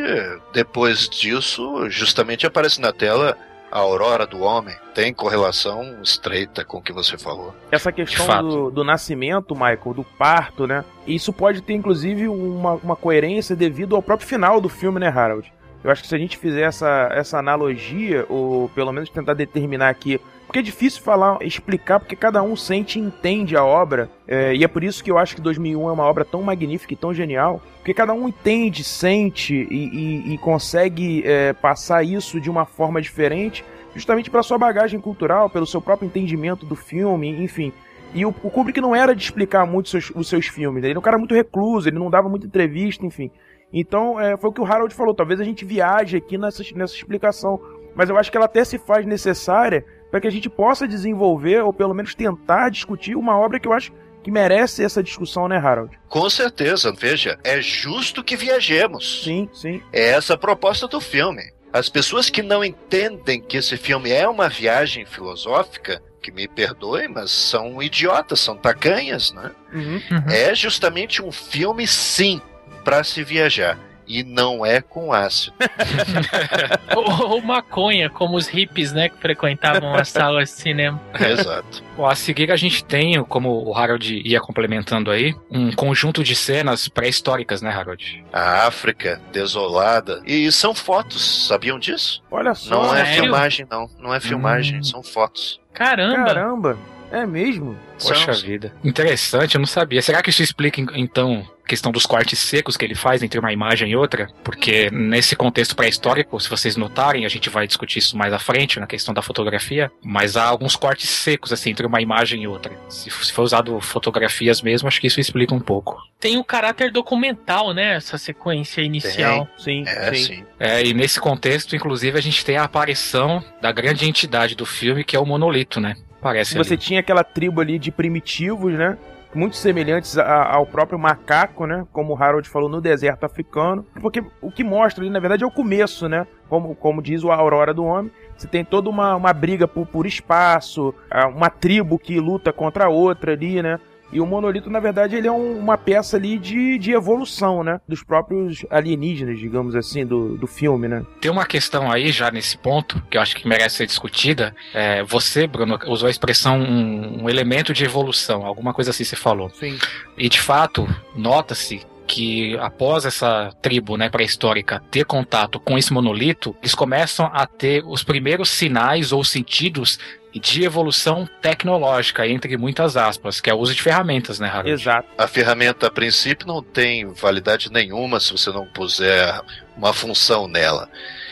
depois 0.54 1.10
disso, 1.10 1.90
justamente 1.90 2.46
aparece 2.46 2.80
na 2.80 2.94
tela 2.94 3.36
a 3.72 3.80
aurora 3.80 4.26
do 4.26 4.42
homem. 4.42 4.76
Tem 4.94 5.12
correlação 5.12 6.00
estreita 6.02 6.63
com 6.63 6.78
o 6.78 6.82
que 6.82 6.94
você 6.94 7.18
falou. 7.18 7.56
Essa 7.72 7.92
questão 7.92 8.48
do, 8.48 8.72
do 8.72 8.84
nascimento, 8.84 9.56
Michael, 9.56 9.96
do 9.96 10.04
parto, 10.04 10.68
né? 10.68 10.86
Isso 11.08 11.34
pode 11.34 11.62
ter, 11.62 11.74
inclusive, 11.74 12.28
uma, 12.28 12.74
uma 12.76 12.96
coerência 12.96 13.56
devido 13.56 13.96
ao 13.96 14.02
próprio 14.02 14.28
final 14.28 14.62
do 14.62 14.70
filme, 14.70 15.00
né, 15.00 15.08
Harold? 15.08 15.52
Eu 15.84 15.92
acho 15.92 16.04
que 16.04 16.08
se 16.08 16.16
a 16.16 16.20
gente 16.20 16.38
fizer 16.38 16.62
essa, 16.62 17.10
essa 17.12 17.40
analogia, 17.40 18.26
ou 18.30 18.70
pelo 18.70 18.92
menos 18.92 19.10
tentar 19.10 19.34
determinar 19.34 19.90
aqui. 19.90 20.22
Porque 20.47 20.60
é 20.60 20.62
difícil 20.62 21.01
falar, 21.03 21.38
explicar, 21.41 21.99
porque 21.99 22.15
cada 22.15 22.41
um 22.41 22.55
sente 22.55 22.97
e 22.97 23.01
entende 23.01 23.55
a 23.57 23.63
obra. 23.65 24.10
é, 24.27 24.55
e 24.55 24.63
é 24.63 24.67
por 24.67 24.81
isso 24.83 25.03
que 25.03 25.12
eu 25.12 25.17
acho 25.17 25.36
que 25.36 25.41
2001 25.41 25.89
é 25.89 25.91
uma 25.91 26.05
obra 26.05 26.23
tão 26.25 26.41
magnífica 26.41 26.93
e 26.93 26.97
tão 26.97 27.13
genial. 27.13 27.62
Porque 27.79 27.93
cada 27.93 28.13
um 28.13 28.27
entende, 28.29 28.83
sente 28.83 29.53
e, 29.53 29.89
e- 30.29 30.33
e 30.33 30.38
consegue 30.38 31.21
é, 31.25 31.51
passar 31.53 32.01
isso 32.03 32.39
de 32.39 32.49
uma 32.49 32.65
forma 32.65 33.01
diferente, 33.01 33.63
justamente 33.93 34.29
pela 34.31 34.41
sua 34.41 34.57
bagagem 34.57 34.99
cultural, 35.01 35.49
pelo 35.49 35.65
seu 35.65 35.81
próprio 35.81 36.07
entendimento 36.07 36.65
do 36.65 36.75
filme, 36.75 37.29
enfim. 37.43 37.73
E 38.13 38.25
o, 38.25 38.29
o 38.29 38.49
Kubrick 38.49 38.79
não 38.79 38.95
era 38.95 39.13
de 39.13 39.21
explicar 39.23 39.65
muito 39.65 39.89
seus- 39.89 40.12
os 40.15 40.29
seus 40.29 40.47
filmes, 40.47 40.81
ele 40.81 40.91
era 40.91 40.99
um 40.99 41.01
cara 41.01 41.17
muito 41.17 41.36
recluso, 41.36 41.89
ele 41.89 41.99
não 41.99 42.10
dava 42.10 42.29
muita 42.29 42.47
entrevista, 42.47 43.05
enfim. 43.05 43.29
Então, 43.73 44.17
é, 44.17 44.38
foi 44.38 44.49
o 44.49 44.53
que 44.53 44.62
o 44.62 44.65
Harold 44.65 44.93
falou, 44.95 45.13
talvez 45.13 45.41
a 45.41 45.43
gente 45.43 45.65
viaje 45.65 46.15
aqui 46.15 46.38
nessa, 46.38 46.63
nessa 46.73 46.95
explicação, 46.95 47.60
mas 47.93 48.10
eu 48.10 48.17
acho 48.17 48.31
que 48.31 48.38
ela 48.38 48.45
até 48.45 48.63
se 48.63 48.77
faz 48.77 49.05
necessária 49.05 49.83
para 50.10 50.22
que 50.22 50.28
a 50.28 50.32
gente 50.32 50.50
possa 50.50 50.88
desenvolver, 50.88 51.63
ou 51.63 51.74
pelo 51.74 51.93
menos 51.93 52.15
tentar 52.15 52.70
discutir, 52.70 53.15
uma 53.15 53.38
obra 53.38 53.60
que 53.60 53.67
eu 53.67 53.74
acho 53.74 53.91
que 54.24 54.32
merece 54.32 54.84
essa 54.84 55.02
discussão, 55.02 55.48
né, 55.48 55.58
Harold? 55.58 55.98
Com 56.10 56.30
certeza, 56.30 56.91
veja, 56.91 57.39
é 57.43 57.62
justo 57.62 58.24
que 58.24 58.36
viajemos. 58.36 59.24
Sim, 59.24 59.50
sim. 59.54 59.82
É 59.93 60.10
essa 60.10 60.34
a 60.34 60.38
proposta 60.38 60.88
do 60.88 61.00
filme. 61.00 61.43
As 61.72 61.89
pessoas 61.89 62.30
que 62.30 62.41
não 62.41 62.63
entendem 62.63 63.41
que 63.41 63.58
esse 63.58 63.78
filme 63.78 64.12
é 64.12 64.28
uma 64.28 64.50
viagem 64.50 65.06
filosófica, 65.06 66.02
que 66.22 66.32
me 66.32 66.48
perdoem, 66.48 67.08
mas 67.08 67.32
são 67.32 67.82
idiotas, 67.82 68.39
são 68.39 68.58
tacanhas, 68.58 69.32
né? 69.32 69.52
Uhum. 69.72 70.02
É 70.30 70.54
justamente 70.54 71.22
um 71.22 71.32
filme, 71.32 71.88
sim, 71.88 72.41
para 72.84 73.04
se 73.04 73.24
viajar. 73.24 73.78
E 74.08 74.24
não 74.24 74.65
é 74.65 74.82
com 74.82 75.12
ácido. 75.12 75.54
ou, 76.96 77.32
ou 77.32 77.41
maconha, 77.41 78.10
como 78.10 78.38
os 78.38 78.48
hippies, 78.48 78.91
né, 78.93 79.10
que 79.10 79.17
frequentavam 79.17 79.93
as 79.93 80.10
salas 80.10 80.50
de 80.50 80.56
cinema. 80.56 81.02
Exato. 81.20 81.84
Bom, 81.96 82.06
a 82.06 82.15
seguir 82.15 82.52
a 82.52 82.56
gente 82.56 82.84
tem, 82.84 83.22
como 83.26 83.50
o 83.67 83.76
Harold 83.76 84.22
ia 84.24 84.39
complementando 84.39 85.12
aí, 85.12 85.36
um 85.52 85.72
conjunto 85.72 86.24
de 86.24 86.36
cenas 86.36 86.88
pré-históricas, 86.88 87.62
né, 87.62 87.70
Harold? 87.70 88.24
A 88.32 88.67
África 88.67 89.22
desolada. 89.32 90.22
E 90.26 90.52
são 90.52 90.74
fotos, 90.74 91.48
sabiam 91.48 91.78
disso? 91.80 92.24
Olha 92.32 92.54
só. 92.56 92.84
Não 92.84 92.96
é 92.96 93.04
sério? 93.06 93.24
filmagem, 93.24 93.67
não. 93.70 93.89
Não 94.00 94.13
é 94.13 94.20
filmagem, 94.20 94.80
Hum. 94.80 94.84
são 94.84 95.04
fotos. 95.04 95.60
Caramba! 95.74 96.26
Caramba, 96.26 96.78
é 97.12 97.26
mesmo? 97.26 97.78
Poxa 98.02 98.34
São- 98.34 98.43
vida. 98.48 98.74
Interessante, 98.84 99.56
eu 99.56 99.60
não 99.60 99.65
sabia. 99.67 100.02
Será 100.02 100.22
que 100.22 100.30
isso 100.30 100.41
explica, 100.43 100.82
então, 100.96 101.46
questão 101.67 101.91
dos 101.91 102.06
cortes 102.06 102.39
secos 102.39 102.75
que 102.77 102.86
ele 102.86 102.95
faz 102.95 103.21
entre 103.21 103.39
uma 103.39 103.51
imagem 103.53 103.91
e 103.91 103.95
outra? 103.95 104.27
Porque 104.43 104.89
nesse 104.91 105.36
contexto 105.36 105.75
pré-histórico, 105.75 106.39
se 106.39 106.49
vocês 106.49 106.75
notarem, 106.75 107.25
a 107.25 107.30
gente 107.30 107.49
vai 107.49 107.67
discutir 107.67 107.99
isso 107.99 108.17
mais 108.17 108.34
à 108.34 108.39
frente, 108.39 108.80
na 108.80 108.88
questão 108.88 109.13
da 109.13 109.21
fotografia, 109.21 109.91
mas 110.03 110.36
há 110.38 110.45
alguns 110.45 110.75
cortes 110.75 111.10
secos, 111.10 111.51
assim, 111.53 111.71
entre 111.71 111.86
uma 111.86 112.01
imagem 112.01 112.43
e 112.43 112.47
outra. 112.47 112.73
Se, 112.89 113.10
se 113.10 113.32
for 113.34 113.43
usado 113.43 113.80
fotografias 113.82 114.62
mesmo, 114.62 114.88
acho 114.88 114.99
que 115.01 115.08
isso 115.08 115.19
explica 115.19 115.53
um 115.53 115.60
pouco. 115.60 116.01
Tem 116.19 116.38
um 116.38 116.43
caráter 116.43 116.91
documental, 116.91 117.73
né, 117.73 117.95
essa 117.95 118.17
sequência 118.17 118.82
inicial. 118.82 119.47
Sim, 119.58 119.84
É, 119.86 120.13
sim. 120.13 120.23
sim. 120.23 120.45
É, 120.60 120.84
e 120.84 120.93
nesse 120.93 121.19
contexto, 121.19 121.75
inclusive, 121.75 122.17
a 122.17 122.21
gente 122.21 122.43
tem 122.43 122.58
a 122.58 122.63
aparição 122.63 123.43
da 123.62 123.71
grande 123.71 124.08
entidade 124.08 124.56
do 124.56 124.65
filme, 124.65 125.03
que 125.03 125.15
é 125.15 125.19
o 125.19 125.25
monolito, 125.25 125.80
né? 125.80 125.95
Parece 126.21 126.58
Você 126.58 126.73
ali. 126.73 126.82
tinha 126.82 126.99
aquela 126.99 127.23
tribo 127.23 127.62
ali 127.62 127.77
de 127.77 127.91
primitivos, 127.91 128.73
né? 128.73 128.97
Muito 129.34 129.56
semelhantes 129.56 130.18
a- 130.18 130.56
ao 130.56 130.66
próprio 130.66 130.98
macaco, 130.98 131.66
né? 131.66 131.86
Como 131.92 132.13
o 132.13 132.22
Harold 132.24 132.48
falou, 132.50 132.70
no 132.70 132.82
deserto 132.82 133.26
africano. 133.26 133.86
Porque 134.02 134.24
o 134.42 134.52
que 134.52 134.63
mostra 134.63 135.04
ali, 135.04 135.10
na 135.10 135.20
verdade, 135.20 135.44
é 135.44 135.48
o 135.48 135.52
começo, 135.52 136.08
né? 136.08 136.26
Como, 136.50 136.74
como 136.76 137.02
diz 137.02 137.24
o 137.24 137.32
Aurora 137.32 137.74
do 137.74 137.84
Homem. 137.84 138.12
Você 138.36 138.48
tem 138.48 138.63
toda 138.63 138.90
uma, 138.90 139.16
uma 139.16 139.34
briga 139.34 139.68
por, 139.68 139.86
por 139.86 140.06
espaço, 140.06 140.94
uma 141.36 141.50
tribo 141.50 142.00
que 142.00 142.20
luta 142.20 142.54
contra 142.54 142.86
a 142.86 142.90
outra 142.90 143.34
ali, 143.34 143.62
né? 143.62 143.80
E 144.12 144.22
o 144.22 144.26
monolito, 144.26 144.70
na 144.70 144.80
verdade, 144.80 145.15
ele 145.15 145.28
é 145.28 145.32
um- 145.32 145.58
uma 145.60 145.78
peça 145.78 146.15
ali 146.17 146.38
de, 146.38 146.78
de 146.78 146.91
evolução, 146.91 147.63
né? 147.63 147.82
Dos 147.88 148.04
próprios 148.04 148.65
alienígenas, 148.70 149.38
digamos 149.38 149.76
assim, 149.76 150.06
do, 150.06 150.38
do 150.38 150.48
filme, 150.48 150.88
né? 150.88 151.04
Tem 151.20 151.30
uma 151.30 151.46
questão 151.46 151.91
aí, 151.91 152.12
já 152.12 152.32
nesse 152.32 152.58
ponto, 152.58 153.02
que 153.10 153.17
eu 153.17 153.22
acho 153.22 153.36
que 153.36 153.48
merece 153.48 153.76
ser 153.78 153.86
discutida. 153.86 154.56
É, 154.74 155.04
você, 155.04 155.46
Bruno, 155.46 155.78
usou 155.88 156.08
a 156.08 156.12
expressão 156.12 156.58
um, 156.60 157.24
um 157.24 157.30
elemento 157.30 157.74
de 157.74 157.84
evolução, 157.84 158.46
alguma 158.46 158.74
coisa 158.74 158.91
assim 158.91 159.04
você 159.04 159.15
falou. 159.15 159.50
Sim. 159.50 159.78
E 160.17 160.30
de 160.30 160.39
fato, 160.39 160.88
nota-se 161.15 161.86
que 162.08 162.58
após 162.58 163.06
essa 163.06 163.52
tribo 163.62 163.98
né, 163.98 164.10
pré-histórica 164.10 164.82
ter 164.89 165.06
contato 165.06 165.60
com 165.60 165.78
esse 165.78 165.91
monolito, 165.91 166.56
eles 166.62 166.74
começam 166.74 167.30
a 167.34 167.46
ter 167.46 167.84
os 167.86 168.04
primeiros 168.04 168.50
sinais 168.50 169.12
ou 169.12 169.24
sentidos 169.24 170.00
de 170.34 170.63
evolução 170.63 171.28
tecnológica, 171.41 172.28
entre 172.28 172.58
muitas 172.58 172.96
aspas, 172.96 173.41
que 173.41 173.50
é 173.50 173.54
o 173.54 173.58
uso 173.58 173.74
de 173.74 173.82
ferramentas, 173.82 174.39
né, 174.39 174.48
Harold? 174.48 174.70
Exato. 174.70 175.08
A 175.17 175.28
ferramenta, 175.28 175.88
a 175.88 175.91
princípio, 175.91 176.48
não 176.48 176.62
tem 176.62 177.12
validade 177.13 177.72
nenhuma 177.72 178.20
se 178.20 178.32
você 178.32 178.52
não 178.52 178.65
puser 178.65 179.41
uma 179.76 179.93
função 179.93 180.48
nela. 180.48 180.89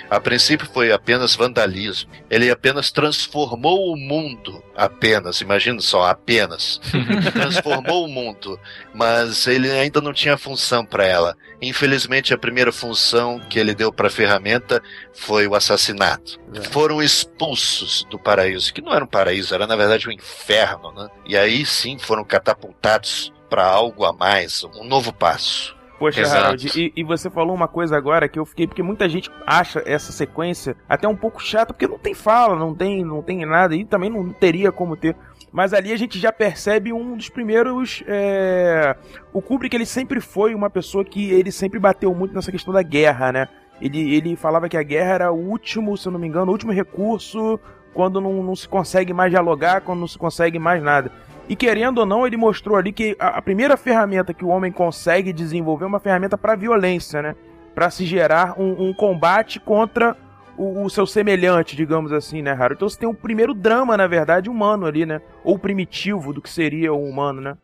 A 0.09 0.19
princípio 0.19 0.67
foi 0.67 0.91
apenas 0.91 1.35
vandalismo. 1.35 2.11
Ele 2.29 2.49
apenas 2.49 2.91
transformou 2.91 3.91
o 3.91 3.97
mundo. 3.97 4.63
Apenas, 4.75 5.41
imagina 5.41 5.79
só, 5.81 6.05
apenas. 6.05 6.79
transformou 7.33 8.05
o 8.05 8.07
mundo. 8.07 8.59
Mas 8.93 9.47
ele 9.47 9.69
ainda 9.71 10.01
não 10.01 10.13
tinha 10.13 10.37
função 10.37 10.85
para 10.85 11.05
ela. 11.05 11.35
Infelizmente, 11.61 12.33
a 12.33 12.37
primeira 12.37 12.71
função 12.71 13.39
que 13.39 13.57
ele 13.57 13.73
deu 13.73 13.91
para 13.91 14.07
a 14.07 14.11
ferramenta 14.11 14.81
foi 15.13 15.47
o 15.47 15.55
assassinato. 15.55 16.39
Foram 16.71 17.01
expulsos 17.01 18.05
do 18.09 18.19
paraíso, 18.19 18.73
que 18.73 18.81
não 18.81 18.93
era 18.93 19.03
um 19.03 19.07
paraíso, 19.07 19.53
era 19.53 19.65
na 19.65 19.75
verdade 19.75 20.07
um 20.07 20.11
inferno, 20.11 20.91
né? 20.91 21.09
E 21.25 21.35
aí 21.35 21.65
sim 21.65 21.97
foram 21.97 22.23
catapultados 22.23 23.33
para 23.49 23.65
algo 23.65 24.05
a 24.05 24.13
mais, 24.13 24.63
um 24.63 24.83
novo 24.83 25.13
passo. 25.13 25.74
Poxa, 25.97 26.21
Exato. 26.21 26.43
Harold, 26.43 26.71
e, 26.75 26.93
e 26.95 27.03
você 27.03 27.29
falou 27.29 27.55
uma 27.55 27.67
coisa 27.67 27.95
agora 27.95 28.27
que 28.27 28.37
eu 28.37 28.45
fiquei, 28.45 28.67
porque 28.67 28.83
muita 28.83 29.07
gente 29.07 29.31
acha 29.45 29.81
essa 29.85 30.11
sequência 30.11 30.75
até 30.89 31.07
um 31.07 31.15
pouco 31.15 31.41
chata, 31.41 31.73
porque 31.73 31.87
não 31.87 31.97
tem 31.97 32.13
fala, 32.13 32.55
não 32.55 32.75
tem, 32.75 33.03
não 33.03 33.21
tem 33.21 33.45
nada, 33.45 33.75
e 33.75 33.85
também 33.85 34.09
não 34.09 34.31
teria 34.33 34.71
como 34.71 34.97
ter. 34.97 35.15
Mas 35.51 35.73
ali 35.73 35.93
a 35.93 35.97
gente 35.97 36.19
já 36.19 36.33
percebe 36.33 36.91
um 36.91 37.15
dos 37.15 37.29
primeiros. 37.29 38.03
É... 38.07 38.95
O 39.31 39.41
Kubrick 39.41 39.73
ele 39.73 39.85
sempre 39.85 40.19
foi 40.19 40.53
uma 40.53 40.69
pessoa 40.69 41.05
que 41.05 41.31
ele 41.31 41.51
sempre 41.51 41.79
bateu 41.79 42.13
muito 42.13 42.35
nessa 42.35 42.51
questão 42.51 42.73
da 42.73 42.81
guerra, 42.81 43.31
né? 43.31 43.47
Ele, 43.81 44.15
ele 44.15 44.35
falava 44.35 44.67
que 44.67 44.77
a 44.77 44.83
guerra 44.83 45.13
era 45.13 45.31
o 45.31 45.37
último, 45.37 45.97
se 45.97 46.07
eu 46.07 46.11
não 46.11 46.19
me 46.19 46.27
engano, 46.27 46.49
o 46.49 46.51
último 46.51 46.73
recurso 46.73 47.59
quando 47.95 48.19
não, 48.19 48.43
não 48.43 48.55
se 48.55 48.67
consegue 48.67 49.13
mais 49.13 49.31
dialogar, 49.31 49.79
quando 49.79 50.01
não 50.01 50.07
se 50.07 50.17
consegue 50.17 50.59
mais 50.59 50.83
nada. 50.83 51.09
E 51.47 51.55
querendo 51.55 51.99
ou 51.99 52.05
não, 52.05 52.25
ele 52.25 52.37
mostrou 52.37 52.75
ali 52.75 52.91
que 52.91 53.15
a, 53.19 53.37
a 53.37 53.41
primeira 53.41 53.77
ferramenta 53.77 54.33
que 54.33 54.43
o 54.43 54.47
homem 54.47 54.71
consegue 54.71 55.31
desenvolver 55.31 55.85
é 55.85 55.87
uma 55.87 55.99
ferramenta 55.99 56.37
para 56.37 56.55
violência, 56.55 57.21
né? 57.21 57.35
Para 57.73 57.89
se 57.89 58.05
gerar 58.05 58.59
um, 58.59 58.89
um 58.89 58.93
combate 58.93 59.59
contra 59.59 60.15
o, 60.57 60.83
o, 60.83 60.89
seu 60.89 61.05
semelhante, 61.05 61.75
digamos 61.75 62.11
assim, 62.11 62.41
né, 62.41 62.51
Harold? 62.51 62.75
Então 62.75 62.89
você 62.89 62.99
tem 62.99 63.09
o 63.09 63.13
primeiro 63.13 63.53
drama, 63.53 63.95
na 63.95 64.07
verdade, 64.07 64.49
humano 64.49 64.85
ali, 64.85 65.05
né? 65.05 65.21
Ou 65.43 65.59
primitivo 65.59 66.33
do 66.33 66.41
que 66.41 66.49
seria 66.49 66.93
o 66.93 67.03
humano, 67.03 67.41
né? 67.41 67.57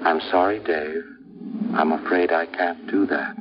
I'm 0.00 0.20
sorry, 0.30 0.60
Dave. 0.60 1.04
I'm 1.74 1.92
afraid 1.92 2.32
I 2.32 2.46
can't 2.46 2.80
do 2.90 3.06
that. 3.06 3.36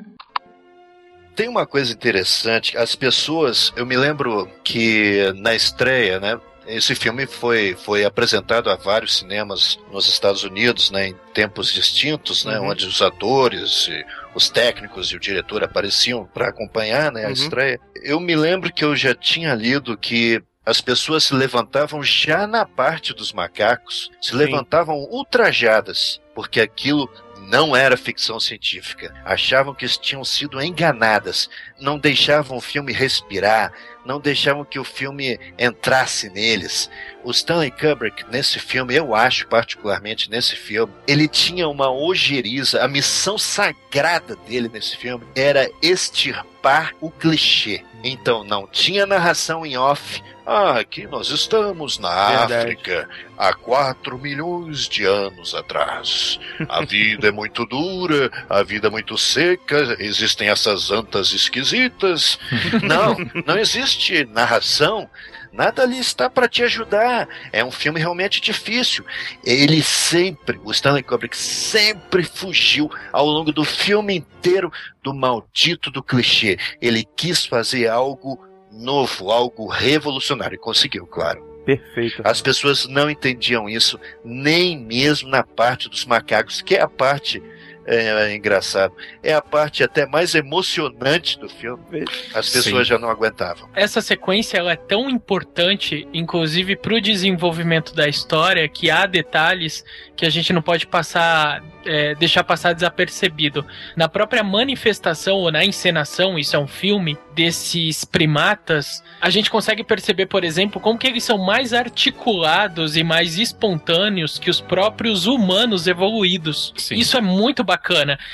Tem 1.36 1.48
uma 1.48 1.68
coisa 1.68 1.94
interessante, 1.94 2.76
as 2.76 2.96
pessoas, 2.96 3.72
eu 3.76 3.86
me 3.86 3.96
lembro 3.96 4.48
que 4.64 5.32
na 5.38 5.54
estreia, 5.54 6.20
né, 6.20 6.40
esse 6.68 6.94
filme 6.94 7.26
foi, 7.26 7.76
foi 7.76 8.04
apresentado 8.04 8.70
a 8.70 8.76
vários 8.76 9.18
cinemas 9.18 9.80
nos 9.92 10.08
Estados 10.08 10.44
Unidos, 10.44 10.92
né, 10.92 11.08
em 11.08 11.16
tempos 11.34 11.72
distintos, 11.72 12.46
né, 12.46 12.60
uhum. 12.60 12.70
onde 12.70 12.86
os 12.86 13.02
atores, 13.02 13.90
os 14.36 14.50
técnicos 14.50 15.12
e 15.12 15.16
o 15.16 15.20
diretor 15.20 15.64
apareciam 15.64 16.26
para 16.26 16.50
acompanhar 16.50 17.12
né, 17.12 17.24
a 17.24 17.28
uhum. 17.28 17.34
estreia. 17.34 17.80
Eu 17.96 18.20
me 18.20 18.36
lembro 18.36 18.72
que 18.72 18.84
eu 18.84 18.96
já 18.96 19.16
tinha 19.16 19.56
lido 19.56 19.98
que 19.98 20.42
as 20.66 20.82
pessoas 20.82 21.24
se 21.24 21.34
levantavam 21.34 22.04
já 22.04 22.46
na 22.46 22.66
parte 22.66 23.14
dos 23.14 23.32
macacos, 23.32 24.12
se 24.22 24.32
Sim. 24.32 24.38
levantavam 24.38 24.98
ultrajadas, 25.10 26.20
porque 26.36 26.60
aquilo 26.60 27.10
não 27.48 27.74
era 27.74 27.96
ficção 27.96 28.40
científica. 28.40 29.14
Achavam 29.24 29.74
que 29.74 29.88
tinham 29.88 30.26
sido 30.26 30.62
enganadas, 30.62 31.50
não 31.80 31.98
deixavam 31.98 32.58
o 32.58 32.62
filme 32.62 32.92
respirar, 32.92 33.72
não 34.08 34.20
deixavam 34.20 34.64
que 34.64 34.80
o 34.80 34.84
filme 34.84 35.38
entrasse 35.60 36.30
neles. 36.30 36.90
O 37.24 37.32
Stanley 37.32 37.72
Kubrick, 37.72 38.24
nesse 38.32 38.58
filme, 38.58 38.96
eu 38.96 39.14
acho 39.14 39.48
particularmente 39.48 40.32
nesse 40.32 40.56
filme, 40.56 40.94
ele 41.06 41.28
tinha 41.28 41.68
uma 41.68 41.92
ojeriza, 41.92 42.82
a 42.82 42.88
missão 42.88 43.38
sagrada 43.38 44.36
dele 44.48 44.70
nesse 44.72 44.96
filme 44.96 45.26
era 45.36 45.70
extirpar 45.82 46.94
o 47.02 47.12
clichê. 47.12 47.84
Então 48.04 48.44
não 48.44 48.66
tinha 48.66 49.06
narração 49.06 49.66
em 49.66 49.78
off, 49.78 50.22
ah, 50.50 50.80
aqui 50.80 51.06
nós 51.06 51.30
estamos 51.30 52.00
na 52.00 52.30
Verdade. 52.30 52.54
África 52.54 53.10
há 53.38 53.54
4 53.54 54.18
milhões 54.18 54.88
de 54.88 55.04
anos 55.04 55.54
atrás. 55.54 56.40
A 56.70 56.86
vida 56.86 57.28
é 57.28 57.32
muito 57.32 57.66
dura, 57.66 58.32
a 58.50 58.64
vida 58.64 58.88
é 58.88 58.90
muito 58.90 59.18
seca, 59.18 59.98
existem 60.00 60.48
essas 60.48 60.90
antas 60.90 61.34
esquisitas. 61.34 62.40
Não, 62.82 63.18
não 63.46 63.60
existe 63.60 63.97
narração. 64.30 65.10
Nada 65.52 65.82
ali 65.82 65.98
está 65.98 66.30
para 66.30 66.48
te 66.48 66.64
ajudar. 66.64 67.28
É 67.52 67.64
um 67.64 67.72
filme 67.72 68.00
realmente 68.00 68.40
difícil. 68.40 69.04
Ele 69.44 69.82
sempre, 69.82 70.60
o 70.64 70.72
Stanley 70.72 71.04
Kubrick 71.04 71.36
sempre 71.36 72.24
fugiu 72.24 72.92
ao 73.12 73.26
longo 73.26 73.52
do 73.52 73.64
filme 73.64 74.18
inteiro 74.18 74.72
do 75.02 75.14
maldito 75.14 75.90
do 75.90 76.04
clichê. 76.04 76.58
Ele 76.80 77.04
quis 77.16 77.46
fazer 77.46 77.88
algo 77.88 78.46
novo, 78.72 79.32
algo 79.32 79.68
revolucionário. 79.68 80.56
E 80.56 80.60
conseguiu, 80.60 81.08
claro. 81.08 81.44
Perfeito. 81.66 82.22
As 82.24 82.42
pessoas 82.42 82.88
não 82.88 83.10
entendiam 83.10 83.68
isso, 83.68 84.00
nem 84.24 84.78
mesmo 84.78 85.28
na 85.28 85.44
parte 85.44 85.90
dos 85.90 86.06
macacos, 86.06 86.62
que 86.62 86.76
é 86.76 86.82
a 86.82 86.88
parte 86.88 87.44
é, 87.88 88.32
é 88.32 88.36
engraçado. 88.36 88.94
É 89.24 89.34
a 89.34 89.42
parte 89.42 89.84
até 89.84 90.06
mais 90.06 90.36
emocionante 90.36 91.40
do 91.40 91.48
filme. 91.48 92.04
As 92.34 92.50
pessoas 92.50 92.86
Sim. 92.86 92.94
já 92.94 93.00
não 93.00 93.10
aguentavam. 93.10 93.70
Essa 93.74 94.02
sequência 94.02 94.58
ela 94.58 94.74
é 94.74 94.76
tão 94.76 95.10
importante, 95.10 96.08
inclusive 96.14 96.76
para 96.76 96.96
o 96.96 97.02
desenvolvimento 97.02 97.96
da 97.96 98.08
história, 98.08 98.68
que 98.68 98.92
há 98.92 99.06
detalhes 99.06 99.86
que 100.16 100.26
a 100.26 100.30
gente 100.30 100.52
não 100.52 100.62
pode 100.62 100.86
passar 100.86 101.64
é, 101.88 102.14
deixar 102.16 102.44
passar 102.44 102.74
desapercebido. 102.74 103.66
Na 103.96 104.10
própria 104.10 104.44
manifestação 104.44 105.38
ou 105.38 105.52
na 105.52 105.64
encenação, 105.64 106.38
isso 106.38 106.56
é 106.56 106.60
um 106.60 106.68
filme, 106.68 107.18
desses 107.34 108.04
primatas, 108.04 109.04
a 109.22 109.30
gente 109.30 109.50
consegue 109.50 109.84
perceber, 109.84 110.26
por 110.26 110.44
exemplo, 110.44 110.82
como 110.82 110.98
que 110.98 111.06
eles 111.06 111.24
são 111.24 111.38
mais 111.38 111.72
articulados 111.72 112.98
e 112.98 113.04
mais 113.04 113.38
espontâneos 113.38 114.40
que 114.40 114.50
os 114.50 114.60
próprios 114.60 115.28
humanos 115.28 115.88
evoluídos. 115.88 116.74
Sim. 116.76 116.96
Isso 116.96 117.16
é 117.16 117.22
muito 117.22 117.64
bacana. 117.64 117.77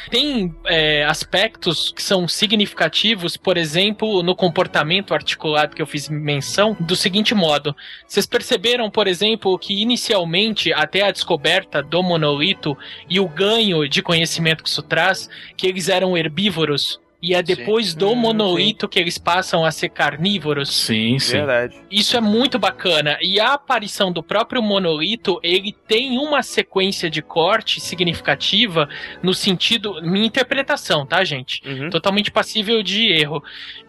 Tem 0.10 0.54
é, 0.66 1.04
aspectos 1.06 1.92
que 1.92 2.02
são 2.02 2.28
significativos, 2.28 3.38
por 3.38 3.58
exemplo, 3.58 4.24
no 4.24 4.36
comportamento 4.36 5.14
articulado 5.14 5.76
que 5.76 5.82
eu 5.82 5.88
fiz 5.88 6.10
menção, 6.10 6.76
do 6.80 6.96
seguinte 6.96 7.34
modo. 7.36 7.76
Vocês 8.08 8.26
perceberam, 8.26 8.90
por 8.90 9.08
exemplo, 9.08 9.58
que 9.58 9.82
inicialmente, 9.82 10.74
até 10.74 11.04
a 11.04 11.12
descoberta 11.12 11.82
do 11.82 12.02
monolito 12.02 12.78
e 13.10 13.20
o 13.20 13.28
ganho 13.28 13.88
de 13.88 14.02
conhecimento 14.02 14.64
que 14.64 14.70
isso 14.70 14.82
traz, 14.82 15.30
que 15.56 15.68
eles 15.68 15.90
eram 15.90 16.18
herbívoros. 16.18 17.00
E 17.24 17.34
é 17.34 17.42
depois 17.42 17.92
sim. 17.92 17.98
do 17.98 18.12
hum, 18.12 18.16
monolito 18.16 18.86
sim. 18.86 18.90
que 18.90 19.00
eles 19.00 19.18
passam 19.18 19.64
a 19.64 19.72
ser 19.72 19.88
carnívoros. 19.88 20.76
Sim, 20.76 21.18
sim. 21.20 21.38
Verdade. 21.38 21.76
Isso 21.90 22.18
é 22.18 22.22
muito 22.22 22.60
bacana. 22.60 23.18
E 23.22 23.40
a 23.40 23.54
aparição 23.54 24.12
do 24.12 24.22
próprio 24.22 24.62
monolito, 24.62 25.40
ele 25.42 25.74
tem 25.88 26.20
uma 26.20 26.44
sequência 26.44 27.10
de 27.10 27.22
corte 27.22 27.80
significativa 27.80 28.90
no 29.24 29.34
sentido. 29.34 30.02
Minha 30.02 30.26
interpretação, 30.26 31.06
tá, 31.06 31.24
gente? 31.24 31.62
Uhum. 31.66 31.90
Totalmente 31.90 32.30
passível 32.30 32.84
de 32.84 33.10
erro 33.14 33.42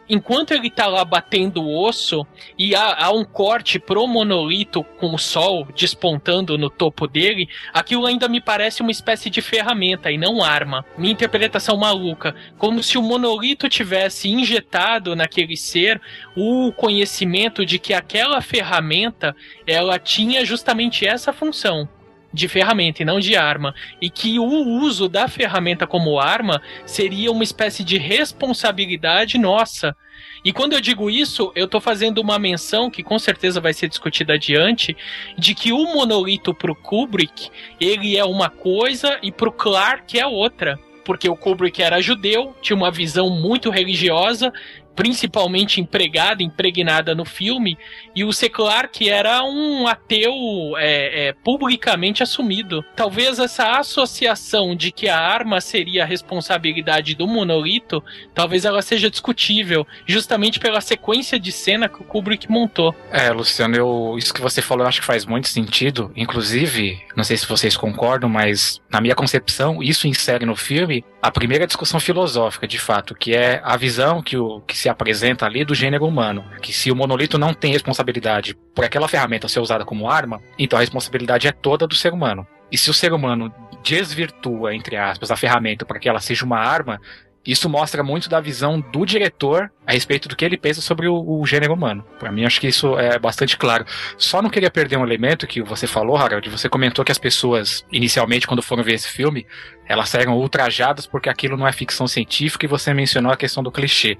enquanto 0.09 0.53
ele 0.53 0.71
tá 0.71 0.87
lá 0.87 1.05
batendo 1.05 1.63
o 1.63 1.83
osso 1.83 2.27
e 2.59 2.75
há, 2.75 3.05
há, 3.05 3.11
um 3.11 3.25
corte 3.25 3.79
pro 3.79 4.07
monolito 4.07 4.85
com 4.99 5.15
o 5.15 5.19
sol 5.19 5.67
despontando 5.75 6.59
no 6.59 6.69
topo 6.69 7.07
dele, 7.07 7.49
aquilo 7.73 8.07
ainda 8.07 8.29
me 8.29 8.41
parece 8.41 8.83
uma 8.83 8.91
espécie 8.91 9.31
de 9.31 9.41
ferramenta 9.41 10.11
e 10.11 10.19
não 10.19 10.43
arma. 10.43 10.85
Minha 10.97 11.13
interpretação 11.13 11.77
maluca, 11.77 12.35
como 12.59 12.83
se 12.83 12.99
o 12.99 13.03
monolito 13.03 13.69
tivesse 13.69 14.29
injetado 14.29 15.17
naquele 15.17 15.57
ser 15.57 16.01
o 16.37 16.73
conhecimento 16.73 17.65
de 17.65 17.79
que 17.79 17.95
aquela 17.95 18.41
ferramenta 18.41 19.35
ela 19.67 19.99
tinha 19.99 20.45
justamente 20.45 21.07
essa 21.07 21.33
função 21.33 21.89
de 22.35 22.49
ferramenta 22.49 23.03
e 23.03 23.05
não 23.05 23.21
de 23.21 23.37
arma, 23.37 23.75
e 24.01 24.11
que 24.11 24.39
o 24.39 24.45
uso 24.45 25.09
da 25.09 25.29
ferramenta 25.29 25.87
como 25.87 26.19
arma 26.19 26.61
seria 26.85 27.31
uma 27.31 27.45
espécie 27.45 27.85
de 27.85 27.97
responsabilidade 27.97 29.39
nossa. 29.39 29.97
E 30.45 30.53
quando 30.53 30.75
eu 30.75 30.81
digo 30.81 31.09
isso, 31.09 31.53
eu 31.55 31.67
estou 31.67 31.81
fazendo 31.81 32.19
uma 32.19 32.39
menção 32.39 32.91
que 32.91 33.03
com 33.03 33.19
certeza 33.19 33.61
vai 33.61 33.73
ser 33.73 33.89
discutida 33.89 34.35
adiante, 34.35 34.97
de 35.39 35.55
que 35.55 35.73
o 35.73 35.95
monolito 35.95 36.53
pro 36.53 36.75
Kubrick, 36.75 37.51
ele 37.81 38.17
é 38.17 38.25
uma 38.25 38.51
coisa 38.51 39.19
e 39.23 39.31
pro 39.31 39.53
Clark 39.53 40.19
é 40.19 40.27
outra 40.27 40.79
porque 41.05 41.29
o 41.29 41.37
Kubrick 41.37 41.83
era 41.83 42.01
judeu, 42.01 42.57
tinha 42.63 42.75
uma 42.75 42.91
visão 42.91 43.29
muito 43.29 43.69
religiosa 43.69 44.51
principalmente 44.95 45.81
empregada, 45.81 46.43
impregnada 46.43 47.15
no 47.15 47.25
filme, 47.25 47.77
e 48.15 48.25
o 48.25 48.33
Secular 48.33 48.89
que 48.89 49.09
era 49.09 49.43
um 49.45 49.87
ateu 49.87 50.33
é, 50.77 51.29
é, 51.29 51.33
publicamente 51.33 52.23
assumido. 52.23 52.85
Talvez 52.95 53.39
essa 53.39 53.79
associação 53.79 54.75
de 54.77 54.93
que 54.93 55.09
a 55.09 55.19
arma 55.19 55.61
seria 55.61 56.05
a 56.05 56.07
responsabilidade 56.07 57.15
do 57.15 57.27
monolito, 57.27 58.03
talvez 58.35 58.65
ela 58.65 58.83
seja 58.83 59.11
discutível, 59.11 59.87
justamente 60.07 60.61
pela 60.61 60.81
sequência 60.81 61.39
de 61.39 61.51
cena 61.51 61.89
que 61.89 62.01
o 62.01 62.05
Kubrick 62.05 62.51
montou. 62.51 62.95
É, 63.11 63.31
Luciano, 63.31 63.77
eu, 63.77 64.15
isso 64.19 64.33
que 64.33 64.41
você 64.41 64.63
falou 64.63 64.85
eu 64.85 64.89
acho 64.89 65.01
que 65.01 65.07
faz 65.07 65.25
muito 65.25 65.49
sentido. 65.49 66.13
Inclusive, 66.15 67.01
não 67.17 67.25
sei 67.25 67.37
se 67.37 67.47
vocês 67.47 67.77
concordam, 67.77 68.29
mas 68.29 68.81
na 68.91 69.01
minha 69.01 69.15
concepção, 69.15 69.83
isso 69.83 70.07
insere 70.07 70.45
no 70.45 70.55
filme 70.55 71.05
a 71.23 71.31
primeira 71.31 71.67
discussão 71.67 71.99
filosófica, 71.99 72.69
de 72.69 72.79
fato, 72.79 73.15
que 73.15 73.35
é 73.35 73.61
a 73.65 73.77
visão 73.77 74.23
que, 74.23 74.37
o, 74.37 74.61
que 74.61 74.77
se 74.85 74.89
apresenta 74.91 75.47
ali 75.47 75.65
do 75.65 75.75
gênero 75.75 76.05
humano. 76.05 76.45
Que 76.61 76.71
se 76.71 76.91
o 76.91 76.97
monolito 76.97 77.39
não 77.39 77.55
tem 77.55 77.73
responsabilidade 77.73 78.55
por 78.75 78.85
aquela 78.85 79.09
ferramenta 79.09 79.49
ser 79.49 79.61
usada 79.61 79.83
como 79.83 80.11
arma, 80.11 80.43
então 80.59 80.77
a 80.77 80.81
responsabilidade 80.81 81.49
é 81.49 81.53
toda 81.53 81.87
do 81.87 81.95
ser 81.95 82.13
humano. 82.13 82.47
E 82.71 82.77
se 82.77 82.91
o 82.91 82.95
ser 82.95 83.15
humano 83.15 83.51
desvirtua, 83.83 84.75
entre 84.75 84.97
aspas, 84.97 85.31
a 85.31 85.37
ferramenta 85.37 85.87
para 85.87 85.99
que 85.99 86.07
ela 86.07 86.21
seja 86.21 86.45
uma 86.45 86.59
arma, 86.59 87.01
isso 87.47 87.69
mostra 87.69 88.03
muito 88.03 88.29
da 88.29 88.41
visão 88.41 88.81
do 88.81 89.05
diretor 89.05 89.71
a 89.87 89.93
respeito 89.93 90.29
do 90.29 90.37
que 90.37 90.45
ele 90.45 90.57
pensa 90.57 90.81
sobre 90.81 91.07
o, 91.07 91.41
o 91.41 91.47
gênero 91.47 91.75
humano. 91.75 92.05
Para 92.19 92.33
mim, 92.33 92.45
acho 92.45 92.61
que 92.61 92.67
isso 92.67 92.99
é 92.99 93.19
bastante 93.19 93.57
claro. 93.57 93.85
Só 94.17 94.41
não 94.41 94.49
queria 94.49 94.71
perder 94.71 94.97
um 94.97 95.05
elemento 95.05 95.47
que 95.47 95.63
você 95.63 95.87
falou, 95.87 96.17
Harold. 96.17 96.49
Você 96.49 96.69
comentou 96.69 97.05
que 97.05 97.13
as 97.13 97.19
pessoas, 97.19 97.85
inicialmente, 97.93 98.47
quando 98.47 98.63
foram 98.63 98.83
ver 98.83 98.95
esse 98.95 99.09
filme, 99.09 99.47
elas 99.87 100.09
saíram 100.09 100.37
ultrajadas 100.39 101.07
porque 101.07 101.29
aquilo 101.29 101.57
não 101.57 101.69
é 101.69 101.73
ficção 101.73 102.07
científica 102.07 102.65
e 102.65 102.69
você 102.69 102.95
mencionou 102.95 103.31
a 103.31 103.37
questão 103.37 103.63
do 103.63 103.71
clichê. 103.71 104.17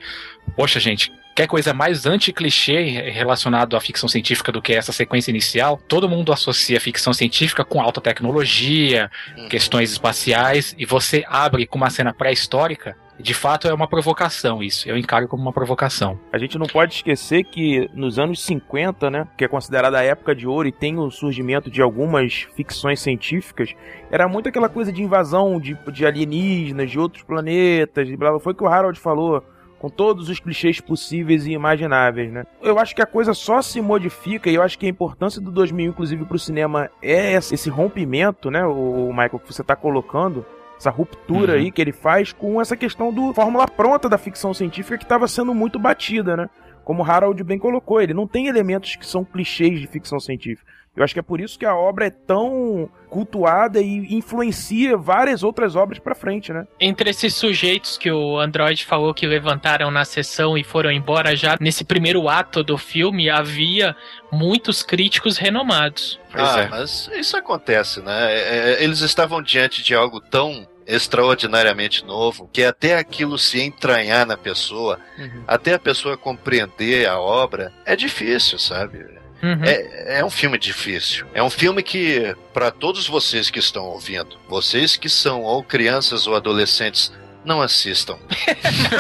Poxa, 0.55 0.79
gente, 0.79 1.11
quer 1.35 1.47
coisa 1.47 1.75
mais 1.75 2.07
anti-clichê 2.07 3.11
relacionado 3.11 3.77
à 3.77 3.81
ficção 3.81 4.09
científica 4.09 4.53
do 4.53 4.63
que 4.63 4.73
essa 4.73 4.93
sequência 4.93 5.31
inicial, 5.31 5.81
todo 5.89 6.09
mundo 6.09 6.33
associa 6.33 6.81
ficção 6.81 7.13
científica 7.13 7.65
com 7.65 7.81
alta 7.81 8.01
tecnologia, 8.01 9.11
Uhum. 9.37 9.49
questões 9.49 9.91
espaciais, 9.93 10.75
e 10.79 10.87
você 10.87 11.25
abre 11.27 11.67
com 11.67 11.77
uma 11.79 11.91
cena 11.91 12.13
pré-histórica. 12.13 12.97
De 13.19 13.33
fato, 13.33 13.69
é 13.69 13.73
uma 13.73 13.87
provocação 13.87 14.61
isso. 14.61 14.89
Eu 14.89 14.99
encaro 14.99 15.29
como 15.29 15.41
uma 15.41 15.53
provocação. 15.53 16.19
A 16.33 16.39
gente 16.39 16.59
não 16.59 16.67
pode 16.67 16.95
esquecer 16.95 17.45
que 17.45 17.89
nos 17.95 18.19
anos 18.19 18.43
50, 18.43 19.09
né, 19.09 19.29
que 19.39 19.45
é 19.45 19.49
considerada 19.49 19.99
a 19.99 20.03
época 20.03 20.35
de 20.35 20.49
ouro 20.49 20.67
e 20.67 20.73
tem 20.73 20.99
o 20.99 21.09
surgimento 21.13 21.71
de 21.71 21.81
algumas 21.81 22.49
ficções 22.57 22.99
científicas, 23.01 23.71
era 24.11 24.27
muito 24.27 24.49
aquela 24.49 24.69
coisa 24.69 24.93
de 24.93 25.01
invasão 25.01 25.61
de, 25.61 25.79
de 25.93 26.05
alienígenas, 26.05 26.91
de 26.91 26.99
outros 26.99 27.23
planetas, 27.23 28.09
e 28.09 28.17
blá, 28.17 28.31
blá. 28.31 28.41
foi 28.41 28.53
o 28.53 28.57
que 28.57 28.65
o 28.65 28.69
Harold 28.69 28.99
falou, 28.99 29.45
com 29.85 29.91
todos 29.91 30.31
os 30.31 30.41
clichês 30.41 30.81
possíveis 30.81 31.45
e 31.45 31.53
imagináveis, 31.53 32.33
né? 32.33 32.45
Eu 32.63 32.79
acho 32.79 32.95
que 32.97 33.03
a 33.03 33.07
coisa 33.07 33.35
só 33.35 33.61
se 33.61 33.83
modifica 33.83 34.49
e 34.49 34.55
eu 34.55 34.63
acho 34.63 34.79
que 34.79 34.87
a 34.87 34.89
importância 34.89 35.43
do 35.43 35.51
2000, 35.51 35.91
inclusive, 35.91 36.25
pro 36.25 36.39
cinema 36.39 36.91
é 37.03 37.35
esse 37.35 37.69
rompimento, 37.69 38.51
né, 38.51 38.65
o 38.65 39.11
Michael, 39.11 39.39
que 39.41 39.53
você 39.53 39.63
tá 39.63 39.77
colocando, 39.77 40.47
essa 40.79 40.89
ruptura 40.89 41.53
Uhum. 41.53 41.59
aí 41.59 41.71
que 41.71 41.83
ele 41.83 41.93
faz 41.93 42.33
com 42.33 42.63
essa 42.63 42.75
questão 42.79 43.13
do 43.13 43.35
fórmula 43.35 43.69
pronta 43.69 44.09
da 44.09 44.17
ficção 44.17 44.55
científica 44.55 44.97
que 44.97 45.05
estava 45.05 45.29
sendo 45.29 45.53
muito 45.55 45.79
batida, 45.79 46.35
né? 46.35 46.49
Como 46.83 47.03
o 47.03 47.07
Harold 47.07 47.45
bem 47.45 47.59
colocou, 47.59 48.01
ele 48.01 48.15
não 48.15 48.27
tem 48.27 48.47
elementos 48.47 48.97
que 48.97 49.07
são 49.07 49.23
clichês 49.23 49.79
de 49.79 49.87
ficção 49.87 50.19
científica. 50.19 50.67
Eu 50.97 51.03
acho 51.03 51.13
que 51.13 51.21
é 51.21 51.23
por 51.23 51.41
isso 51.41 51.59
que 51.59 51.67
a 51.67 51.75
obra 51.75 52.07
é 52.07 52.11
tão 52.11 52.89
cultuada 53.11 53.81
e 53.81 54.15
influencia 54.15 54.97
várias 54.97 55.43
outras 55.43 55.75
obras 55.75 55.99
pra 55.99 56.15
frente, 56.15 56.53
né? 56.53 56.67
Entre 56.81 57.11
esses 57.11 57.35
sujeitos 57.35 57.99
que 57.99 58.11
o 58.11 58.39
Android 58.39 58.85
falou 58.85 59.13
que 59.13 59.27
levantaram 59.27 59.91
na 59.91 60.05
sessão 60.05 60.57
e 60.57 60.63
foram 60.63 60.91
embora 60.91 61.35
já 61.35 61.57
nesse 61.61 61.85
primeiro 61.85 62.29
ato 62.29 62.63
do 62.63 62.79
filme, 62.79 63.29
havia 63.29 63.97
muitos 64.31 64.83
críticos 64.83 65.37
renomados. 65.37 66.21
Ah, 66.33 66.61
é. 66.61 66.69
mas 66.69 67.11
isso 67.15 67.37
acontece, 67.37 68.01
né? 68.01 68.33
É, 68.33 68.73
é, 68.75 68.85
Eles 68.85 69.01
estavam 69.01 69.43
diante 69.43 69.83
de 69.83 69.95
algo 69.95 70.21
tão 70.21 70.67
extraordinariamente 70.87 72.05
novo 72.05 72.49
que 72.53 72.63
até 72.63 72.97
aquilo 72.99 73.39
se 73.39 73.61
entranhar 73.61 74.27
na 74.27 74.37
pessoa, 74.37 74.99
até 75.47 75.75
a 75.75 75.79
pessoa 75.79 76.17
compreender 76.17 77.09
a 77.09 77.19
obra, 77.19 77.73
é 77.87 77.97
difícil, 77.97 78.59
sabe? 78.59 79.14
Uhum. 79.45 79.63
É, 79.63 80.21
é 80.21 80.25
um 80.25 80.31
filme 80.31 80.59
difícil. 80.59 81.27
É 81.35 81.43
um 81.43 81.51
filme 81.51 81.83
que, 81.83 82.35
para 82.55 82.71
todos 82.71 83.07
vocês 83.07 83.51
que 83.51 83.59
estão 83.59 83.85
ouvindo, 83.85 84.39
vocês 84.49 84.97
que 84.97 85.11
são 85.11 85.43
ou 85.43 85.63
crianças 85.63 86.27
ou 86.27 86.35
adolescentes, 86.35 87.13
não 87.45 87.61
assistam. 87.61 88.19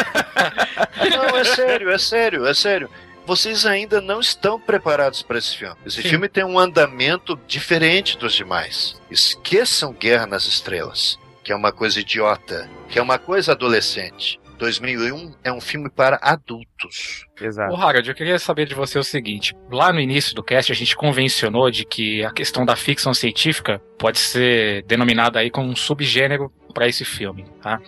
não, 1.11 1.37
é 1.39 1.45
sério, 1.45 1.91
é 1.91 1.97
sério, 1.97 2.47
é 2.47 2.53
sério. 2.53 2.91
Vocês 3.25 3.65
ainda 3.65 4.03
não 4.03 4.21
estão 4.21 4.61
preparados 4.61 5.23
para 5.23 5.39
esse 5.39 5.57
filme. 5.57 5.77
Esse 5.87 6.03
Sim. 6.03 6.11
filme 6.11 6.29
tem 6.29 6.45
um 6.45 6.59
andamento 6.59 7.41
diferente 7.47 8.19
dos 8.19 8.35
demais. 8.35 9.01
Esqueçam 9.11 9.95
Guerra 9.95 10.27
nas 10.27 10.45
Estrelas, 10.45 11.19
que 11.43 11.51
é 11.51 11.57
uma 11.57 11.73
coisa 11.73 12.01
idiota, 12.01 12.69
que 12.91 12.99
é 12.99 13.03
uma 13.03 13.19
coisa 13.19 13.53
adolescente. 13.53 14.39
2001 14.59 15.35
é 15.43 15.53
um 15.53 15.61
filme 15.61 15.91
para 15.91 16.19
adultos. 16.23 17.27
Exato. 17.41 17.73
Ô, 17.73 17.77
Harold, 17.77 18.09
eu 18.09 18.15
queria 18.15 18.39
saber 18.39 18.67
de 18.67 18.75
você 18.75 18.99
o 18.99 19.05
seguinte: 19.05 19.55
lá 19.71 19.93
no 19.93 20.01
início 20.01 20.35
do 20.35 20.43
cast 20.43 20.71
a 20.71 20.75
gente 20.75 20.97
convencionou 20.97 21.71
de 21.71 21.85
que 21.85 22.25
a 22.25 22.31
questão 22.31 22.65
da 22.65 22.77
ficção 22.77 23.13
científica 23.13 23.81
pode 23.99 24.19
ser 24.19 24.83
denominada 24.85 25.39
aí 25.39 25.51
como 25.51 25.69
um 25.69 25.77
subgênero 25.77 26.53
para 26.73 26.89
esse 26.89 27.05
filme, 27.05 27.45
tá? 27.63 27.81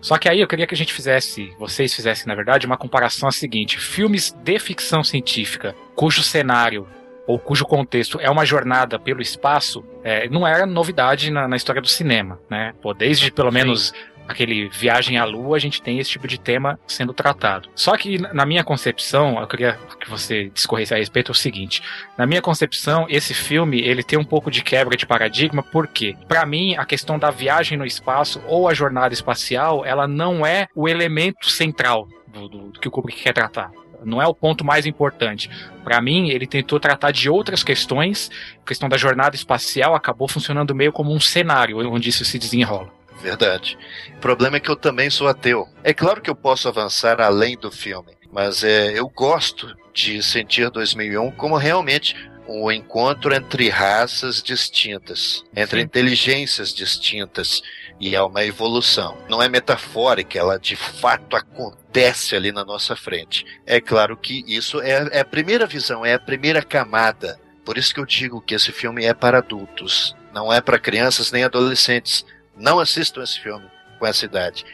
Só 0.00 0.16
que 0.18 0.28
aí 0.28 0.40
eu 0.40 0.46
queria 0.46 0.66
que 0.66 0.74
a 0.74 0.76
gente 0.76 0.92
fizesse, 0.92 1.52
vocês 1.58 1.92
fizessem 1.94 2.26
na 2.26 2.34
verdade, 2.34 2.66
uma 2.66 2.76
comparação 2.76 3.28
a 3.28 3.32
seguinte: 3.32 3.78
filmes 3.78 4.32
de 4.32 4.58
ficção 4.58 5.02
científica 5.02 5.74
cujo 5.94 6.22
cenário 6.22 6.86
ou 7.26 7.38
cujo 7.38 7.66
contexto 7.66 8.18
é 8.20 8.30
uma 8.30 8.46
jornada 8.46 8.98
pelo 8.98 9.20
espaço, 9.20 9.84
é, 10.02 10.28
não 10.30 10.46
era 10.46 10.64
novidade 10.64 11.30
na, 11.30 11.46
na 11.46 11.56
história 11.56 11.82
do 11.82 11.88
cinema, 11.88 12.40
né? 12.48 12.72
Pô, 12.80 12.94
desde 12.94 13.30
pelo 13.30 13.52
menos 13.52 13.92
aquele 14.28 14.68
Viagem 14.68 15.16
à 15.18 15.24
Lua, 15.24 15.56
a 15.56 15.60
gente 15.60 15.80
tem 15.82 15.98
esse 15.98 16.10
tipo 16.10 16.28
de 16.28 16.38
tema 16.38 16.78
sendo 16.86 17.12
tratado. 17.14 17.68
Só 17.74 17.96
que 17.96 18.18
na 18.18 18.44
minha 18.46 18.62
concepção, 18.62 19.40
eu 19.40 19.46
queria 19.46 19.78
que 19.98 20.08
você 20.08 20.50
discorresse 20.50 20.94
a 20.94 20.98
respeito 20.98 21.30
é 21.30 21.32
o 21.32 21.34
seguinte: 21.34 21.82
na 22.16 22.26
minha 22.26 22.42
concepção, 22.42 23.06
esse 23.08 23.32
filme 23.34 23.80
ele 23.80 24.02
tem 24.02 24.18
um 24.18 24.24
pouco 24.24 24.50
de 24.50 24.62
quebra 24.62 24.96
de 24.96 25.06
paradigma, 25.06 25.62
porque 25.62 26.14
para 26.28 26.44
mim 26.46 26.76
a 26.76 26.84
questão 26.84 27.18
da 27.18 27.30
viagem 27.30 27.76
no 27.78 27.86
espaço 27.86 28.40
ou 28.46 28.68
a 28.68 28.74
jornada 28.74 29.14
espacial, 29.14 29.84
ela 29.84 30.06
não 30.06 30.44
é 30.46 30.68
o 30.74 30.88
elemento 30.88 31.50
central 31.50 32.06
do, 32.26 32.48
do- 32.48 32.70
do 32.70 32.80
que 32.80 32.86
o 32.88 32.90
Kubrick 32.90 33.22
quer 33.22 33.32
tratar. 33.32 33.70
Não 34.04 34.22
é 34.22 34.26
o 34.28 34.34
ponto 34.34 34.64
mais 34.64 34.86
importante. 34.86 35.50
Para 35.82 36.00
mim, 36.00 36.28
ele 36.30 36.46
tentou 36.46 36.78
tratar 36.78 37.10
de 37.10 37.28
outras 37.28 37.64
questões. 37.64 38.30
A 38.62 38.68
questão 38.68 38.88
da 38.88 38.96
jornada 38.96 39.34
espacial 39.34 39.92
acabou 39.94 40.28
funcionando 40.28 40.72
meio 40.72 40.92
como 40.92 41.12
um 41.12 41.18
cenário 41.18 41.78
onde 41.92 42.08
isso 42.08 42.24
se 42.24 42.38
desenrola. 42.38 42.92
Verdade. 43.20 43.78
O 44.16 44.20
problema 44.20 44.56
é 44.56 44.60
que 44.60 44.70
eu 44.70 44.76
também 44.76 45.10
sou 45.10 45.28
ateu. 45.28 45.68
É 45.82 45.92
claro 45.92 46.20
que 46.20 46.30
eu 46.30 46.34
posso 46.34 46.68
avançar 46.68 47.20
além 47.20 47.56
do 47.56 47.70
filme, 47.70 48.12
mas 48.32 48.62
é, 48.62 48.98
eu 48.98 49.08
gosto 49.08 49.74
de 49.92 50.22
sentir 50.22 50.70
2001 50.70 51.32
como 51.32 51.56
realmente 51.56 52.14
um 52.48 52.72
encontro 52.72 53.34
entre 53.34 53.68
raças 53.68 54.42
distintas, 54.42 55.44
entre 55.54 55.80
Sim. 55.80 55.84
inteligências 55.84 56.72
distintas, 56.72 57.62
e 58.00 58.14
é 58.14 58.22
uma 58.22 58.44
evolução. 58.44 59.18
Não 59.28 59.42
é 59.42 59.48
metafórica, 59.48 60.38
ela 60.38 60.58
de 60.58 60.74
fato 60.74 61.36
acontece 61.36 62.34
ali 62.34 62.50
na 62.50 62.64
nossa 62.64 62.96
frente. 62.96 63.44
É 63.66 63.80
claro 63.80 64.16
que 64.16 64.44
isso 64.46 64.80
é, 64.80 65.08
é 65.12 65.20
a 65.20 65.24
primeira 65.24 65.66
visão, 65.66 66.06
é 66.06 66.14
a 66.14 66.18
primeira 66.18 66.62
camada. 66.62 67.38
Por 67.64 67.76
isso 67.76 67.92
que 67.92 68.00
eu 68.00 68.06
digo 68.06 68.40
que 68.40 68.54
esse 68.54 68.72
filme 68.72 69.04
é 69.04 69.12
para 69.12 69.38
adultos, 69.38 70.16
não 70.32 70.50
é 70.50 70.60
para 70.60 70.78
crianças 70.78 71.30
nem 71.30 71.44
adolescentes. 71.44 72.24
Não 72.58 72.78
assistam 72.78 73.22
esse 73.22 73.40
filme 73.40 73.66
com 73.98 74.06
essa 74.06 74.24
idade. 74.24 74.64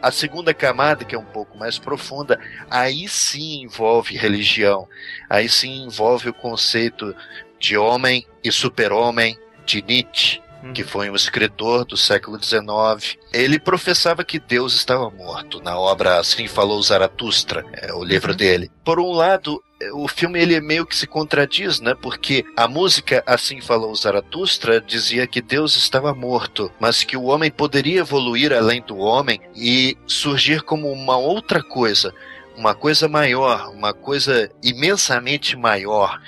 A 0.00 0.10
segunda 0.10 0.52
camada, 0.52 1.04
que 1.04 1.14
é 1.14 1.18
um 1.18 1.24
pouco 1.24 1.56
mais 1.56 1.78
profunda, 1.78 2.38
aí 2.68 3.08
sim 3.08 3.62
envolve 3.62 4.16
religião, 4.16 4.88
aí 5.30 5.48
sim 5.48 5.84
envolve 5.84 6.28
o 6.28 6.34
conceito 6.34 7.14
de 7.58 7.76
homem 7.76 8.26
e 8.42 8.50
super-homem 8.50 9.38
de 9.64 9.80
Nietzsche, 9.80 10.41
que 10.74 10.84
foi 10.84 11.10
um 11.10 11.16
escritor 11.16 11.84
do 11.84 11.96
século 11.96 12.42
XIX. 12.42 13.18
Ele 13.32 13.58
professava 13.58 14.24
que 14.24 14.38
Deus 14.38 14.74
estava 14.74 15.10
morto 15.10 15.60
na 15.60 15.78
obra 15.78 16.18
Assim 16.18 16.46
Falou 16.46 16.80
Zaratustra, 16.82 17.64
é 17.72 17.92
o 17.92 18.04
livro 18.04 18.34
dele. 18.34 18.70
Por 18.84 19.00
um 19.00 19.10
lado, 19.10 19.62
o 19.92 20.06
filme 20.06 20.40
ele 20.40 20.60
meio 20.60 20.86
que 20.86 20.96
se 20.96 21.06
contradiz, 21.06 21.80
né? 21.80 21.94
Porque 22.00 22.44
a 22.56 22.68
música 22.68 23.22
Assim 23.26 23.60
Falou 23.60 23.94
Zaratustra 23.94 24.80
dizia 24.80 25.26
que 25.26 25.40
Deus 25.40 25.76
estava 25.76 26.14
morto, 26.14 26.70
mas 26.78 27.02
que 27.02 27.16
o 27.16 27.24
homem 27.24 27.50
poderia 27.50 28.00
evoluir 28.00 28.52
além 28.52 28.82
do 28.82 28.98
homem 28.98 29.40
e 29.56 29.96
surgir 30.06 30.62
como 30.62 30.92
uma 30.92 31.16
outra 31.16 31.62
coisa, 31.62 32.14
uma 32.56 32.74
coisa 32.74 33.08
maior, 33.08 33.70
uma 33.70 33.92
coisa 33.92 34.50
imensamente 34.62 35.56
maior, 35.56 36.20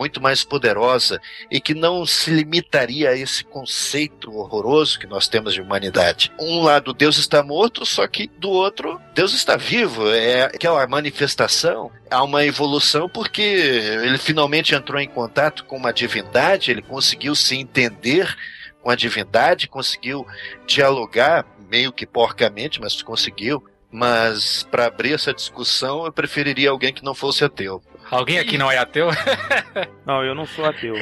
muito 0.00 0.18
mais 0.18 0.42
poderosa 0.42 1.20
e 1.50 1.60
que 1.60 1.74
não 1.74 2.06
se 2.06 2.30
limitaria 2.30 3.10
a 3.10 3.14
esse 3.14 3.44
conceito 3.44 4.34
horroroso 4.34 4.98
que 4.98 5.06
nós 5.06 5.28
temos 5.28 5.52
de 5.52 5.60
humanidade. 5.60 6.32
Um 6.40 6.62
lado 6.62 6.94
Deus 6.94 7.18
está 7.18 7.42
morto, 7.42 7.84
só 7.84 8.06
que 8.06 8.30
do 8.38 8.48
outro 8.48 8.98
Deus 9.14 9.34
está 9.34 9.58
vivo, 9.58 10.08
é 10.08 10.44
aquela 10.44 10.86
manifestação, 10.86 11.92
há 12.10 12.24
uma 12.24 12.46
evolução 12.46 13.10
porque 13.10 13.42
ele 13.42 14.16
finalmente 14.16 14.74
entrou 14.74 14.98
em 14.98 15.08
contato 15.08 15.66
com 15.66 15.76
uma 15.76 15.92
divindade, 15.92 16.70
ele 16.70 16.80
conseguiu 16.80 17.34
se 17.34 17.54
entender 17.54 18.34
com 18.82 18.88
a 18.88 18.96
divindade, 18.96 19.68
conseguiu 19.68 20.26
dialogar 20.66 21.44
meio 21.68 21.92
que 21.92 22.06
porcamente, 22.06 22.80
mas 22.80 23.02
conseguiu. 23.02 23.62
Mas 23.92 24.62
para 24.70 24.86
abrir 24.86 25.12
essa 25.12 25.34
discussão, 25.34 26.06
eu 26.06 26.12
preferiria 26.12 26.70
alguém 26.70 26.92
que 26.94 27.04
não 27.04 27.14
fosse 27.14 27.44
ateu. 27.44 27.82
Alguém 28.10 28.38
aqui 28.38 28.58
não 28.58 28.70
é 28.70 28.78
ateu? 28.78 29.08
Não, 30.04 30.24
eu 30.24 30.34
não 30.34 30.44
sou 30.44 30.64
ateu. 30.64 30.94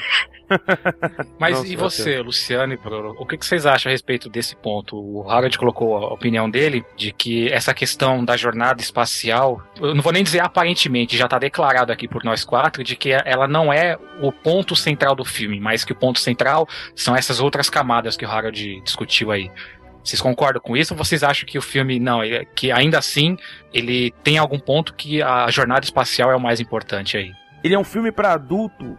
Mas 1.39 1.57
Não 1.57 1.65
e 1.65 1.77
você, 1.77 2.13
ateu. 2.13 2.25
Luciano 2.25 2.73
e 2.73 2.77
Bruno? 2.77 3.15
O 3.19 3.27
que, 3.27 3.37
que 3.39 3.45
vocês 3.47 3.65
acham 3.65 3.91
a 3.91 3.93
respeito 3.93 4.29
desse 4.29 4.55
ponto? 4.57 4.97
O 4.97 5.31
Harold 5.31 5.57
colocou 5.57 5.97
a 5.97 6.13
opinião 6.13 6.51
dele 6.51 6.85
de 6.97 7.13
que 7.13 7.49
essa 7.51 7.73
questão 7.73 8.25
da 8.25 8.37
jornada 8.37 8.83
espacial, 8.83 9.63
eu 9.81 9.95
não 9.95 10.03
vou 10.03 10.13
nem 10.13 10.23
dizer 10.23 10.41
aparentemente, 10.41 11.17
já 11.17 11.25
está 11.25 11.39
declarado 11.39 11.93
aqui 11.93 12.07
por 12.07 12.25
nós 12.25 12.45
quatro, 12.45 12.85
de 12.85 12.97
que 12.97 13.11
ela 13.13 13.47
não 13.47 13.73
é 13.73 13.97
o 14.21 14.31
ponto 14.33 14.77
central 14.77 15.15
do 15.15 15.25
filme, 15.25 15.61
mas 15.61 15.85
que 15.85 15.93
o 15.93 15.97
ponto 15.97 16.19
central 16.19 16.69
são 16.95 17.17
essas 17.17 17.41
outras 17.41 17.71
camadas 17.71 18.17
que 18.17 18.25
o 18.25 18.31
Harold 18.31 18.81
discutiu 18.83 19.31
aí. 19.31 19.51
Vocês 20.09 20.21
concordam 20.23 20.61
com 20.63 20.77
isso 20.77 20.95
ou 20.95 20.99
vocês 20.99 21.23
acham 21.23 21.47
que 21.47 21.59
o 21.59 21.63
filme, 21.63 21.99
não, 21.99 22.23
ele- 22.23 22.47
que 22.55 22.73
ainda 22.73 22.99
assim 22.99 23.37
ele 23.73 24.11
tem 24.23 24.39
algum 24.39 24.59
ponto 24.59 24.95
que 24.95 25.23
a 25.23 25.51
jornada 25.51 25.85
espacial 25.85 26.31
é 26.31 26.37
o 26.37 26.41
mais 26.41 26.61
importante 26.61 27.17
aí? 27.17 27.33
Ele 27.63 27.75
é 27.75 27.79
um 27.79 27.85
filme 27.85 28.11
pra 28.13 28.33
adulto 28.33 28.97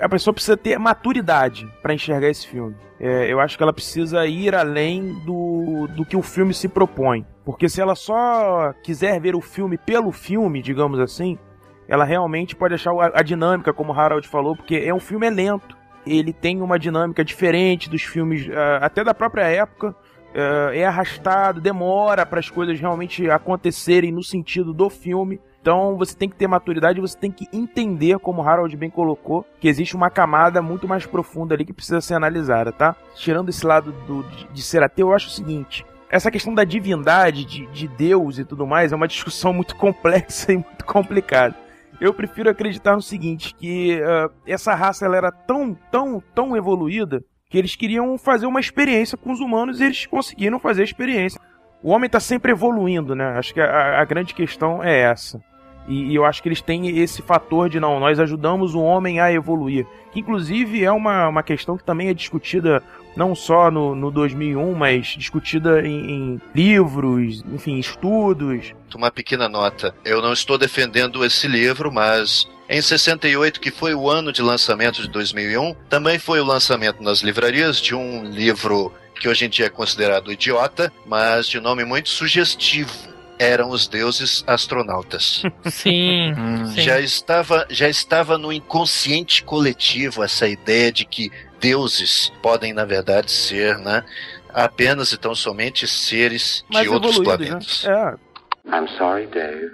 a 0.00 0.08
pessoa 0.08 0.34
precisa 0.34 0.56
ter 0.56 0.78
maturidade 0.78 1.68
para 1.82 1.94
enxergar 1.94 2.28
esse 2.28 2.46
filme. 2.46 2.74
É, 3.00 3.32
eu 3.32 3.40
acho 3.40 3.56
que 3.56 3.62
ela 3.62 3.72
precisa 3.72 4.26
ir 4.26 4.54
além 4.54 5.14
do, 5.24 5.86
do 5.88 6.04
que 6.04 6.16
o 6.16 6.22
filme 6.22 6.52
se 6.52 6.68
propõe. 6.68 7.24
Porque 7.44 7.68
se 7.68 7.80
ela 7.80 7.94
só 7.94 8.72
quiser 8.82 9.20
ver 9.20 9.34
o 9.34 9.40
filme 9.40 9.78
pelo 9.78 10.10
filme, 10.10 10.60
digamos 10.60 10.98
assim, 10.98 11.38
ela 11.86 12.04
realmente 12.04 12.56
pode 12.56 12.74
achar 12.74 12.92
a, 13.14 13.22
dinâmica, 13.22 13.72
como 13.72 13.92
o 13.92 13.98
Harold 13.98 14.26
falou, 14.26 14.56
porque 14.56 14.76
é 14.76 14.92
um 14.92 15.00
filme 15.00 15.30
lento. 15.30 15.76
Ele 16.06 16.32
tem 16.32 16.60
uma 16.60 16.78
dinâmica 16.78 17.24
diferente 17.24 17.88
dos 17.88 18.02
filmes, 18.02 18.46
uh, 18.48 18.80
até 18.80 19.04
da 19.04 19.14
própria 19.14 19.44
época. 19.44 19.94
Uh, 20.34 20.72
é 20.74 20.84
arrastado, 20.84 21.60
demora 21.60 22.26
para 22.26 22.38
as 22.38 22.50
coisas 22.50 22.78
realmente 22.78 23.30
acontecerem 23.30 24.12
no 24.12 24.22
sentido 24.22 24.74
do 24.74 24.90
filme. 24.90 25.40
Então 25.60 25.96
você 25.96 26.14
tem 26.14 26.28
que 26.28 26.36
ter 26.36 26.46
maturidade, 26.46 27.00
você 27.00 27.18
tem 27.18 27.30
que 27.30 27.46
entender, 27.52 28.18
como 28.18 28.42
Harold 28.42 28.76
bem 28.76 28.90
colocou, 28.90 29.44
que 29.58 29.68
existe 29.68 29.96
uma 29.96 30.10
camada 30.10 30.62
muito 30.62 30.86
mais 30.86 31.06
profunda 31.06 31.54
ali 31.54 31.64
que 31.64 31.72
precisa 31.72 32.00
ser 32.00 32.14
analisada, 32.14 32.72
tá? 32.72 32.94
Tirando 33.14 33.48
esse 33.48 33.66
lado 33.66 33.92
do, 34.06 34.22
de, 34.22 34.48
de 34.48 34.62
ser 34.62 34.82
ateu, 34.82 35.08
eu 35.08 35.14
acho 35.14 35.28
o 35.28 35.32
seguinte: 35.32 35.84
essa 36.10 36.30
questão 36.30 36.54
da 36.54 36.64
divindade, 36.64 37.44
de, 37.44 37.66
de 37.66 37.88
Deus 37.88 38.38
e 38.38 38.44
tudo 38.44 38.66
mais, 38.66 38.92
é 38.92 38.96
uma 38.96 39.08
discussão 39.08 39.52
muito 39.52 39.76
complexa 39.76 40.52
e 40.52 40.56
muito 40.56 40.84
complicada. 40.84 41.54
Eu 42.00 42.14
prefiro 42.14 42.48
acreditar 42.48 42.94
no 42.94 43.02
seguinte, 43.02 43.54
que 43.54 44.00
uh, 44.00 44.32
essa 44.46 44.74
raça 44.74 45.04
ela 45.04 45.16
era 45.16 45.32
tão, 45.32 45.74
tão, 45.90 46.22
tão 46.32 46.56
evoluída 46.56 47.24
que 47.48 47.56
eles 47.56 47.74
queriam 47.74 48.18
fazer 48.18 48.46
uma 48.46 48.60
experiência 48.60 49.16
com 49.16 49.32
os 49.32 49.40
humanos 49.40 49.80
e 49.80 49.84
eles 49.84 50.04
conseguiram 50.06 50.58
fazer 50.58 50.82
a 50.82 50.84
experiência. 50.84 51.40
O 51.82 51.90
homem 51.90 52.06
está 52.06 52.20
sempre 52.20 52.52
evoluindo, 52.52 53.14
né? 53.14 53.38
Acho 53.38 53.54
que 53.54 53.60
a, 53.60 54.00
a 54.00 54.04
grande 54.04 54.34
questão 54.34 54.82
é 54.82 55.00
essa. 55.00 55.40
E, 55.86 56.10
e, 56.10 56.14
eu 56.14 56.26
acho 56.26 56.42
que 56.42 56.48
eles 56.48 56.60
têm 56.60 56.98
esse 56.98 57.22
fator 57.22 57.70
de 57.70 57.80
não, 57.80 57.98
nós 57.98 58.20
ajudamos 58.20 58.74
o 58.74 58.80
homem 58.80 59.20
a 59.20 59.32
evoluir. 59.32 59.86
Que 60.12 60.20
inclusive 60.20 60.84
é 60.84 60.92
uma, 60.92 61.28
uma 61.28 61.42
questão 61.42 61.78
que 61.78 61.84
também 61.84 62.08
é 62.08 62.14
discutida 62.14 62.82
não 63.16 63.34
só 63.34 63.70
no, 63.70 63.94
no 63.94 64.10
2001, 64.10 64.74
mas 64.74 65.06
discutida 65.06 65.80
em, 65.80 66.10
em 66.10 66.40
livros, 66.54 67.42
enfim, 67.50 67.78
estudos. 67.78 68.74
Uma 68.94 69.10
pequena 69.10 69.48
nota. 69.48 69.94
Eu 70.04 70.20
não 70.20 70.34
estou 70.34 70.58
defendendo 70.58 71.24
esse 71.24 71.48
livro, 71.48 71.90
mas 71.90 72.46
em 72.68 72.82
68, 72.82 73.60
que 73.60 73.70
foi 73.70 73.94
o 73.94 74.10
ano 74.10 74.32
de 74.32 74.42
lançamento 74.42 75.00
de 75.00 75.08
2001, 75.08 75.74
também 75.88 76.18
foi 76.18 76.40
o 76.40 76.44
lançamento 76.44 77.02
nas 77.02 77.20
livrarias 77.20 77.80
de 77.80 77.94
um 77.94 78.24
livro 78.24 78.92
que 79.18 79.28
hoje 79.28 79.46
em 79.46 79.48
dia 79.48 79.66
é 79.66 79.70
considerado 79.70 80.30
idiota, 80.30 80.92
mas 81.06 81.48
de 81.48 81.60
nome 81.60 81.84
muito 81.84 82.08
sugestivo 82.08 82.92
eram 83.38 83.70
os 83.70 83.86
deuses 83.86 84.44
astronautas. 84.46 85.42
Sim, 85.66 86.34
sim. 86.74 86.82
Já 86.82 87.00
estava 87.00 87.66
já 87.70 87.88
estava 87.88 88.36
no 88.36 88.52
inconsciente 88.52 89.44
coletivo 89.44 90.24
essa 90.24 90.48
ideia 90.48 90.90
de 90.90 91.04
que 91.04 91.30
deuses 91.60 92.32
podem 92.42 92.72
na 92.72 92.84
verdade 92.84 93.30
ser, 93.30 93.78
né, 93.78 94.04
apenas 94.52 95.12
e 95.12 95.18
tão 95.18 95.34
somente 95.34 95.86
seres 95.86 96.64
Mais 96.68 96.84
de 96.84 96.92
outros 96.92 97.16
evoluídos, 97.16 97.82
planetas. 97.82 97.84
Né? 97.84 98.18
É. 98.66 98.76
I'm 98.76 98.88
sorry, 98.98 99.26
Dave. 99.26 99.70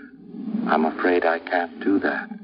I'm 0.67 0.87
afraid 0.87 1.25
I 1.25 1.41
can't 1.41 1.75
do 1.85 1.99
that. 2.01 2.44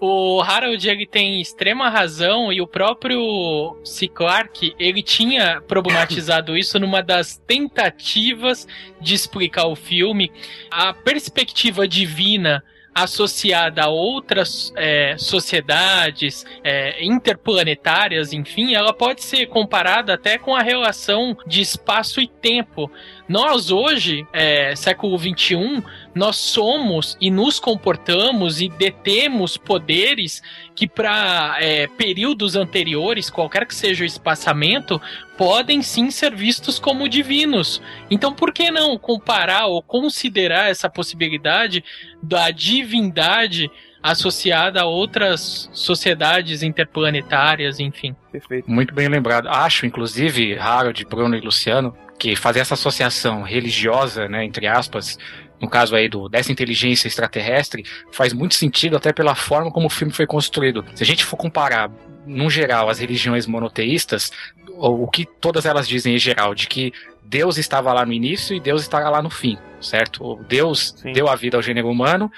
O 0.00 0.40
Harold 0.40 0.88
ele 0.88 1.06
tem 1.06 1.42
extrema 1.42 1.90
razão 1.90 2.50
e 2.50 2.62
o 2.62 2.66
próprio 2.66 3.76
C. 3.84 4.08
Clarke 4.08 4.74
ele 4.78 5.02
tinha 5.02 5.60
problematizado 5.60 6.56
isso 6.56 6.78
numa 6.80 7.02
das 7.02 7.36
tentativas 7.46 8.66
de 8.98 9.14
explicar 9.14 9.66
o 9.66 9.76
filme. 9.76 10.32
A 10.70 10.94
perspectiva 10.94 11.86
divina 11.86 12.64
associada 12.94 13.84
a 13.84 13.88
outras 13.88 14.72
é, 14.76 15.16
sociedades 15.16 16.44
é, 16.64 17.04
interplanetárias, 17.04 18.32
enfim, 18.32 18.74
ela 18.74 18.92
pode 18.92 19.22
ser 19.22 19.46
comparada 19.46 20.14
até 20.14 20.38
com 20.38 20.54
a 20.54 20.62
relação 20.62 21.36
de 21.46 21.60
espaço 21.60 22.20
e 22.20 22.26
tempo. 22.26 22.90
Nós 23.30 23.70
hoje, 23.70 24.26
é, 24.32 24.74
século 24.74 25.16
XXI, 25.16 25.84
nós 26.12 26.34
somos 26.34 27.16
e 27.20 27.30
nos 27.30 27.60
comportamos 27.60 28.60
e 28.60 28.68
detemos 28.68 29.56
poderes 29.56 30.42
que 30.74 30.88
para 30.88 31.56
é, 31.60 31.86
períodos 31.86 32.56
anteriores, 32.56 33.30
qualquer 33.30 33.66
que 33.66 33.74
seja 33.76 34.02
o 34.02 34.06
espaçamento, 34.06 35.00
podem 35.38 35.80
sim 35.80 36.10
ser 36.10 36.34
vistos 36.34 36.80
como 36.80 37.08
divinos. 37.08 37.80
Então, 38.10 38.34
por 38.34 38.52
que 38.52 38.68
não 38.68 38.98
comparar 38.98 39.66
ou 39.66 39.80
considerar 39.80 40.68
essa 40.68 40.90
possibilidade 40.90 41.84
da 42.20 42.50
divindade 42.50 43.70
associada 44.02 44.82
a 44.82 44.86
outras 44.86 45.70
sociedades 45.72 46.64
interplanetárias, 46.64 47.78
enfim? 47.78 48.16
Perfeito. 48.32 48.68
Muito 48.68 48.92
bem 48.92 49.06
lembrado. 49.06 49.48
Acho, 49.48 49.86
inclusive, 49.86 50.58
Harold, 50.58 51.04
Bruno 51.04 51.36
e 51.36 51.40
Luciano, 51.40 51.96
que 52.20 52.36
fazer 52.36 52.60
essa 52.60 52.74
associação 52.74 53.42
religiosa, 53.42 54.28
né, 54.28 54.44
entre 54.44 54.66
aspas, 54.66 55.18
no 55.58 55.68
caso 55.68 55.96
aí 55.96 56.06
do 56.06 56.28
dessa 56.28 56.52
inteligência 56.52 57.08
extraterrestre, 57.08 57.82
faz 58.12 58.34
muito 58.34 58.54
sentido 58.54 58.96
até 58.96 59.10
pela 59.10 59.34
forma 59.34 59.70
como 59.70 59.86
o 59.86 59.90
filme 59.90 60.12
foi 60.12 60.26
construído. 60.26 60.84
Se 60.94 61.02
a 61.02 61.06
gente 61.06 61.24
for 61.24 61.38
comparar, 61.38 61.90
no 62.26 62.50
geral, 62.50 62.90
as 62.90 62.98
religiões 62.98 63.46
monoteístas, 63.46 64.30
o 64.76 65.08
que 65.08 65.24
todas 65.24 65.64
elas 65.64 65.88
dizem 65.88 66.14
em 66.14 66.18
geral, 66.18 66.54
de 66.54 66.68
que 66.68 66.92
Deus 67.24 67.56
estava 67.56 67.90
lá 67.92 68.04
no 68.04 68.12
início 68.12 68.54
e 68.54 68.60
Deus 68.60 68.82
estará 68.82 69.08
lá 69.08 69.22
no 69.22 69.30
fim, 69.30 69.56
certo? 69.80 70.36
Deus 70.46 70.94
Sim. 70.98 71.12
deu 71.12 71.26
a 71.26 71.34
vida 71.34 71.56
ao 71.56 71.62
gênero 71.62 71.88
humano 71.88 72.30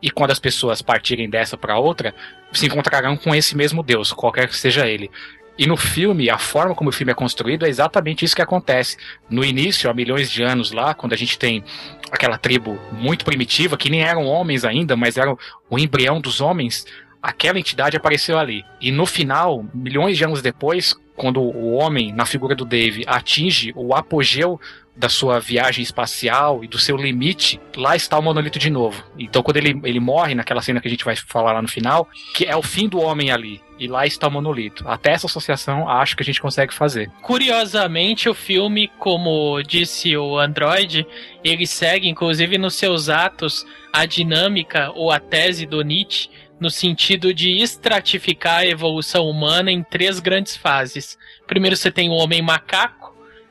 e 0.00 0.10
quando 0.10 0.30
as 0.30 0.38
pessoas 0.38 0.80
partirem 0.80 1.28
dessa 1.28 1.56
para 1.56 1.78
outra, 1.78 2.14
se 2.52 2.66
encontrarão 2.66 3.16
com 3.16 3.34
esse 3.34 3.56
mesmo 3.56 3.82
Deus, 3.82 4.12
qualquer 4.12 4.46
que 4.46 4.56
seja 4.56 4.86
ele. 4.86 5.10
E 5.56 5.66
no 5.66 5.76
filme, 5.76 6.28
a 6.28 6.38
forma 6.38 6.74
como 6.74 6.90
o 6.90 6.92
filme 6.92 7.12
é 7.12 7.14
construído 7.14 7.64
é 7.64 7.68
exatamente 7.68 8.24
isso 8.24 8.34
que 8.34 8.42
acontece. 8.42 8.96
No 9.30 9.44
início, 9.44 9.88
há 9.88 9.94
milhões 9.94 10.30
de 10.30 10.42
anos 10.42 10.72
lá, 10.72 10.94
quando 10.94 11.12
a 11.12 11.16
gente 11.16 11.38
tem 11.38 11.62
aquela 12.10 12.36
tribo 12.36 12.78
muito 12.92 13.24
primitiva, 13.24 13.76
que 13.76 13.88
nem 13.88 14.02
eram 14.02 14.26
homens 14.26 14.64
ainda, 14.64 14.96
mas 14.96 15.16
eram 15.16 15.38
o 15.70 15.78
embrião 15.78 16.20
dos 16.20 16.40
homens, 16.40 16.84
aquela 17.22 17.58
entidade 17.58 17.96
apareceu 17.96 18.38
ali. 18.38 18.64
E 18.80 18.90
no 18.90 19.06
final, 19.06 19.64
milhões 19.72 20.16
de 20.16 20.24
anos 20.24 20.42
depois, 20.42 20.94
quando 21.16 21.40
o 21.40 21.74
homem, 21.74 22.12
na 22.12 22.26
figura 22.26 22.54
do 22.54 22.64
Dave, 22.64 23.04
atinge 23.06 23.72
o 23.76 23.94
apogeu 23.94 24.60
da 24.96 25.08
sua 25.08 25.40
viagem 25.40 25.82
espacial 25.82 26.62
e 26.62 26.68
do 26.68 26.78
seu 26.78 26.96
limite, 26.96 27.60
lá 27.76 27.96
está 27.96 28.18
o 28.18 28.22
monolito 28.22 28.58
de 28.58 28.70
novo. 28.70 29.02
Então, 29.18 29.42
quando 29.42 29.56
ele, 29.56 29.80
ele 29.82 29.98
morre, 29.98 30.34
naquela 30.34 30.62
cena 30.62 30.80
que 30.80 30.86
a 30.86 30.90
gente 30.90 31.04
vai 31.04 31.16
falar 31.16 31.52
lá 31.52 31.62
no 31.62 31.68
final, 31.68 32.08
que 32.34 32.44
é 32.44 32.54
o 32.56 32.62
fim 32.62 32.88
do 32.88 33.00
homem 33.00 33.30
ali. 33.30 33.60
E 33.76 33.88
lá 33.88 34.06
está 34.06 34.28
o 34.28 34.30
monolito. 34.30 34.84
Até 34.86 35.10
essa 35.10 35.26
associação, 35.26 35.88
acho 35.88 36.16
que 36.16 36.22
a 36.22 36.24
gente 36.24 36.40
consegue 36.40 36.72
fazer. 36.72 37.10
Curiosamente, 37.22 38.28
o 38.28 38.34
filme, 38.34 38.88
como 39.00 39.60
disse 39.62 40.16
o 40.16 40.38
Android, 40.38 41.04
ele 41.42 41.66
segue, 41.66 42.08
inclusive 42.08 42.56
nos 42.56 42.76
seus 42.76 43.08
atos, 43.08 43.66
a 43.92 44.06
dinâmica 44.06 44.92
ou 44.94 45.10
a 45.10 45.18
tese 45.18 45.66
do 45.66 45.82
Nietzsche, 45.82 46.30
no 46.60 46.70
sentido 46.70 47.34
de 47.34 47.60
estratificar 47.60 48.60
a 48.60 48.66
evolução 48.66 49.28
humana 49.28 49.72
em 49.72 49.82
três 49.82 50.20
grandes 50.20 50.56
fases. 50.56 51.18
Primeiro 51.48 51.76
você 51.76 51.90
tem 51.90 52.08
o 52.08 52.12
homem 52.12 52.40
macaco, 52.40 53.03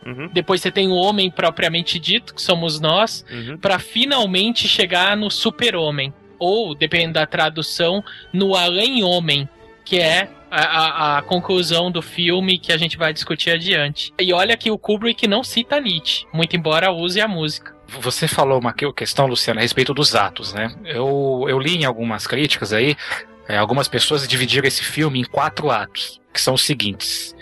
Uhum, 0.05 0.29
depois 0.33 0.61
você 0.61 0.71
tem 0.71 0.87
o 0.87 0.93
homem 0.95 1.29
propriamente 1.31 1.97
dito, 1.99 2.33
que 2.33 2.41
somos 2.41 2.79
nós, 2.79 3.25
uhum. 3.31 3.57
para 3.57 3.79
finalmente 3.79 4.67
chegar 4.67 5.15
no 5.17 5.29
super-homem. 5.31 6.13
Ou, 6.39 6.75
dependendo 6.75 7.13
da 7.13 7.25
tradução, 7.25 8.03
no 8.33 8.55
além-homem, 8.55 9.47
que 9.85 9.97
é 9.99 10.29
a, 10.51 10.61
a- 10.61 11.17
a 11.17 11.21
conclusão 11.21 11.89
do 11.89 12.01
filme 12.01 12.57
que 12.59 12.71
a 12.73 12.77
gente 12.77 12.97
vai 12.97 13.13
discutir 13.13 13.51
adiante. 13.51 14.13
E 14.19 14.33
olha 14.33 14.57
que 14.57 14.69
o 14.69 14.77
Kubrick 14.77 15.25
não 15.27 15.43
cita 15.43 15.79
Nietzsche, 15.79 16.25
muito 16.33 16.55
embora 16.55 16.91
use 16.91 17.19
a 17.21 17.27
música. 17.27 17.73
Você 17.87 18.27
falou 18.27 18.59
uma 18.59 18.73
que- 18.73 18.91
questão, 18.93 19.25
Luciano, 19.25 19.59
a 19.59 19.63
respeito 19.63 19.93
dos 19.93 20.15
atos, 20.15 20.53
né? 20.53 20.75
Eu, 20.85 21.45
eu 21.47 21.59
li 21.59 21.77
em 21.77 21.85
algumas 21.85 22.27
críticas 22.27 22.73
aí, 22.73 22.95
é, 23.47 23.57
algumas 23.57 23.87
pessoas 23.87 24.27
dividiram 24.27 24.67
esse 24.67 24.83
filme 24.83 25.19
em 25.19 25.23
quatro 25.25 25.69
atos, 25.71 26.19
que 26.33 26.41
são 26.41 26.53
os 26.55 26.63
seguintes. 26.63 27.35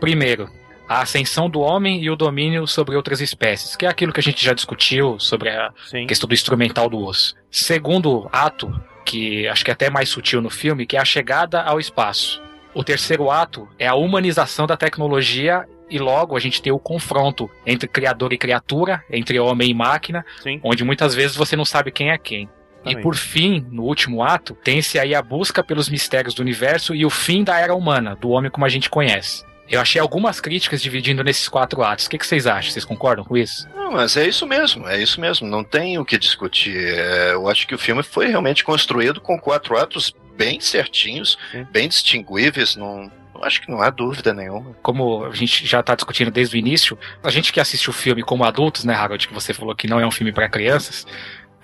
Primeiro, 0.00 0.48
a 0.88 1.00
ascensão 1.02 1.48
do 1.50 1.60
homem 1.60 2.02
e 2.02 2.10
o 2.10 2.16
domínio 2.16 2.66
sobre 2.66 2.96
outras 2.96 3.20
espécies, 3.20 3.74
que 3.76 3.86
é 3.86 3.88
aquilo 3.88 4.12
que 4.12 4.20
a 4.20 4.22
gente 4.22 4.44
já 4.44 4.52
discutiu 4.52 5.18
sobre 5.18 5.50
a 5.50 5.72
Sim. 5.86 6.06
questão 6.06 6.28
do 6.28 6.34
instrumental 6.34 6.88
do 6.88 6.98
osso. 6.98 7.34
Segundo 7.50 8.28
ato, 8.32 8.72
que 9.04 9.46
acho 9.48 9.64
que 9.64 9.70
é 9.70 9.74
até 9.74 9.90
mais 9.90 10.08
sutil 10.08 10.40
no 10.40 10.50
filme, 10.50 10.86
que 10.86 10.96
é 10.96 11.00
a 11.00 11.04
chegada 11.04 11.62
ao 11.62 11.80
espaço. 11.80 12.42
O 12.74 12.84
terceiro 12.84 13.30
ato 13.30 13.68
é 13.78 13.86
a 13.86 13.94
humanização 13.94 14.66
da 14.66 14.76
tecnologia 14.76 15.66
e 15.88 15.98
logo 15.98 16.36
a 16.36 16.40
gente 16.40 16.60
tem 16.60 16.72
o 16.72 16.78
confronto 16.78 17.48
entre 17.64 17.88
criador 17.88 18.32
e 18.32 18.38
criatura, 18.38 19.02
entre 19.10 19.38
homem 19.38 19.70
e 19.70 19.74
máquina, 19.74 20.24
Sim. 20.42 20.60
onde 20.62 20.84
muitas 20.84 21.14
vezes 21.14 21.36
você 21.36 21.56
não 21.56 21.64
sabe 21.64 21.90
quem 21.90 22.10
é 22.10 22.18
quem. 22.18 22.48
E 22.84 22.96
por 22.96 23.16
fim, 23.16 23.66
no 23.72 23.82
último 23.82 24.22
ato, 24.22 24.54
tem-se 24.62 24.96
aí 24.96 25.12
a 25.12 25.20
busca 25.20 25.64
pelos 25.64 25.88
mistérios 25.88 26.34
do 26.34 26.42
universo 26.42 26.94
e 26.94 27.04
o 27.04 27.10
fim 27.10 27.42
da 27.42 27.58
era 27.58 27.74
humana, 27.74 28.14
do 28.14 28.30
homem 28.30 28.48
como 28.48 28.64
a 28.64 28.68
gente 28.68 28.88
conhece. 28.88 29.44
Eu 29.68 29.80
achei 29.80 30.00
algumas 30.00 30.40
críticas 30.40 30.80
dividindo 30.80 31.24
nesses 31.24 31.48
quatro 31.48 31.82
atos. 31.82 32.06
O 32.06 32.10
que, 32.10 32.18
que 32.18 32.26
vocês 32.26 32.46
acham? 32.46 32.70
Vocês 32.70 32.84
concordam 32.84 33.24
com 33.24 33.36
isso? 33.36 33.68
Não, 33.74 33.92
mas 33.92 34.16
é 34.16 34.26
isso 34.26 34.46
mesmo, 34.46 34.88
é 34.88 35.00
isso 35.00 35.20
mesmo. 35.20 35.46
Não 35.46 35.64
tem 35.64 35.98
o 35.98 36.04
que 36.04 36.18
discutir. 36.18 36.76
É, 36.76 37.32
eu 37.32 37.48
acho 37.48 37.66
que 37.66 37.74
o 37.74 37.78
filme 37.78 38.02
foi 38.02 38.26
realmente 38.26 38.64
construído 38.64 39.20
com 39.20 39.38
quatro 39.38 39.76
atos 39.76 40.14
bem 40.36 40.60
certinhos, 40.60 41.38
Sim. 41.50 41.66
bem 41.70 41.88
distinguíveis, 41.88 42.76
não, 42.76 43.10
acho 43.42 43.62
que 43.62 43.70
não 43.70 43.80
há 43.80 43.90
dúvida 43.90 44.32
nenhuma. 44.32 44.76
Como 44.82 45.24
a 45.24 45.34
gente 45.34 45.66
já 45.66 45.82
tá 45.82 45.94
discutindo 45.94 46.30
desde 46.30 46.56
o 46.56 46.58
início, 46.58 46.98
a 47.22 47.30
gente 47.30 47.52
que 47.52 47.60
assiste 47.60 47.88
o 47.88 47.92
filme 47.92 48.22
como 48.22 48.44
adultos, 48.44 48.84
né, 48.84 48.94
Harold, 48.94 49.26
que 49.26 49.34
você 49.34 49.52
falou 49.52 49.74
que 49.74 49.88
não 49.88 50.00
é 50.00 50.06
um 50.06 50.10
filme 50.10 50.32
para 50.32 50.48
crianças, 50.48 51.06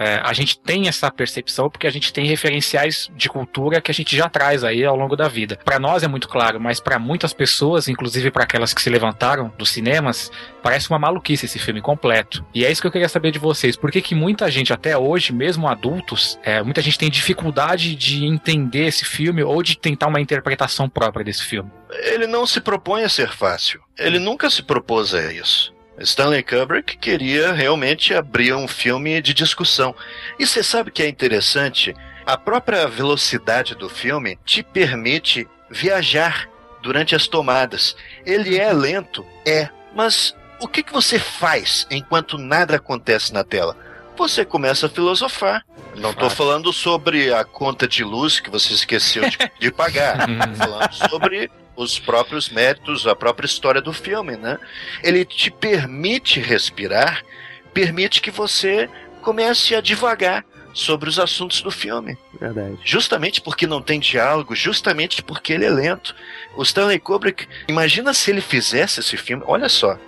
é, 0.02 0.20
a 0.24 0.32
gente 0.32 0.58
tem 0.58 0.88
essa 0.88 1.08
percepção 1.10 1.70
porque 1.70 1.86
a 1.86 1.90
gente 1.90 2.12
tem 2.12 2.26
referenciais 2.26 3.08
de 3.14 3.28
cultura 3.28 3.80
que 3.80 3.90
a 3.90 3.94
gente 3.94 4.16
já 4.16 4.28
traz 4.28 4.64
aí 4.64 4.84
ao 4.84 4.96
longo 4.96 5.14
da 5.14 5.28
vida. 5.28 5.58
Para 5.64 5.78
nós 5.78 6.02
é 6.02 6.08
muito 6.08 6.28
claro, 6.28 6.60
mas 6.60 6.80
para 6.80 6.98
muitas 6.98 7.32
pessoas, 7.32 7.86
inclusive 7.86 8.30
para 8.30 8.42
aquelas 8.42 8.74
que 8.74 8.82
se 8.82 8.90
levantaram 8.90 9.52
dos 9.56 9.70
cinemas, 9.70 10.30
parece 10.60 10.90
uma 10.90 10.98
maluquice 10.98 11.46
esse 11.46 11.58
filme 11.58 11.80
completo. 11.80 12.44
E 12.52 12.64
é 12.64 12.70
isso 12.70 12.80
que 12.80 12.86
eu 12.88 12.92
queria 12.92 13.08
saber 13.08 13.30
de 13.30 13.38
vocês. 13.38 13.76
Por 13.76 13.92
que, 13.92 14.02
que 14.02 14.14
muita 14.14 14.50
gente, 14.50 14.72
até 14.72 14.98
hoje, 14.98 15.32
mesmo 15.32 15.68
adultos, 15.68 16.38
é, 16.42 16.60
muita 16.62 16.82
gente 16.82 16.98
tem 16.98 17.08
dificuldade 17.08 17.94
de 17.94 18.24
entender 18.24 18.86
esse 18.86 19.04
filme 19.04 19.42
ou 19.44 19.62
de 19.62 19.78
tentar 19.78 20.08
uma 20.08 20.20
interpretação 20.20 20.88
própria 20.88 21.24
desse 21.24 21.44
filme? 21.44 21.70
Ele 21.90 22.26
não 22.26 22.44
se 22.44 22.60
propõe 22.60 23.04
a 23.04 23.08
ser 23.08 23.30
fácil. 23.30 23.80
Ele 23.96 24.18
nunca 24.18 24.50
se 24.50 24.62
propôs 24.62 25.14
a 25.14 25.32
isso. 25.32 25.72
Stanley 25.98 26.42
Kubrick 26.42 26.96
queria 26.96 27.52
realmente 27.52 28.14
abrir 28.14 28.54
um 28.54 28.66
filme 28.66 29.20
de 29.20 29.34
discussão. 29.34 29.94
E 30.38 30.46
você 30.46 30.62
sabe 30.62 30.90
que 30.90 31.02
é 31.02 31.08
interessante? 31.08 31.94
A 32.24 32.36
própria 32.36 32.86
velocidade 32.88 33.74
do 33.74 33.88
filme 33.88 34.38
te 34.44 34.62
permite 34.62 35.48
viajar 35.70 36.48
durante 36.82 37.14
as 37.14 37.26
tomadas. 37.26 37.96
Ele 38.24 38.58
é 38.58 38.72
lento? 38.72 39.24
É. 39.46 39.68
Mas 39.94 40.34
o 40.60 40.68
que, 40.68 40.82
que 40.82 40.92
você 40.92 41.18
faz 41.18 41.86
enquanto 41.90 42.38
nada 42.38 42.76
acontece 42.76 43.32
na 43.32 43.44
tela? 43.44 43.76
Você 44.16 44.44
começa 44.44 44.86
a 44.86 44.90
filosofar. 44.90 45.64
Não 45.96 46.10
estou 46.10 46.30
falando 46.30 46.72
sobre 46.72 47.32
a 47.34 47.44
conta 47.44 47.86
de 47.86 48.04
luz 48.04 48.40
que 48.40 48.50
você 48.50 48.72
esqueceu 48.72 49.28
de, 49.28 49.38
de 49.58 49.70
pagar. 49.70 50.26
Falando 50.56 50.92
sobre 50.92 51.50
os 51.76 51.98
próprios 51.98 52.48
méritos, 52.48 53.06
a 53.06 53.14
própria 53.14 53.46
história 53.46 53.80
do 53.80 53.92
filme, 53.92 54.36
né? 54.36 54.58
Ele 55.02 55.24
te 55.24 55.50
permite 55.50 56.40
respirar, 56.40 57.24
permite 57.72 58.20
que 58.20 58.30
você 58.30 58.88
comece 59.22 59.74
a 59.74 59.80
divagar 59.80 60.44
sobre 60.74 61.08
os 61.08 61.18
assuntos 61.18 61.60
do 61.60 61.70
filme. 61.70 62.16
Verdade. 62.40 62.78
Justamente 62.84 63.40
porque 63.40 63.66
não 63.66 63.82
tem 63.82 64.00
diálogo, 64.00 64.54
justamente 64.54 65.22
porque 65.22 65.52
ele 65.52 65.64
é 65.64 65.70
lento. 65.70 66.14
O 66.56 66.62
Stanley 66.62 66.98
Kubrick, 66.98 67.46
imagina 67.68 68.12
se 68.14 68.30
ele 68.30 68.40
fizesse 68.40 69.00
esse 69.00 69.16
filme, 69.16 69.44
olha 69.46 69.68
só. 69.68 69.98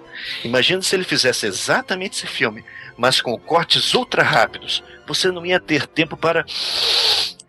Imagina 0.42 0.80
se 0.80 0.94
ele 0.94 1.04
fizesse 1.04 1.46
exatamente 1.46 2.16
esse 2.16 2.26
filme, 2.26 2.64
mas 2.96 3.20
com 3.20 3.38
cortes 3.38 3.94
ultra 3.94 4.22
rápidos. 4.22 4.82
Você 5.06 5.30
não 5.30 5.44
ia 5.44 5.60
ter 5.60 5.86
tempo 5.86 6.16
para 6.16 6.44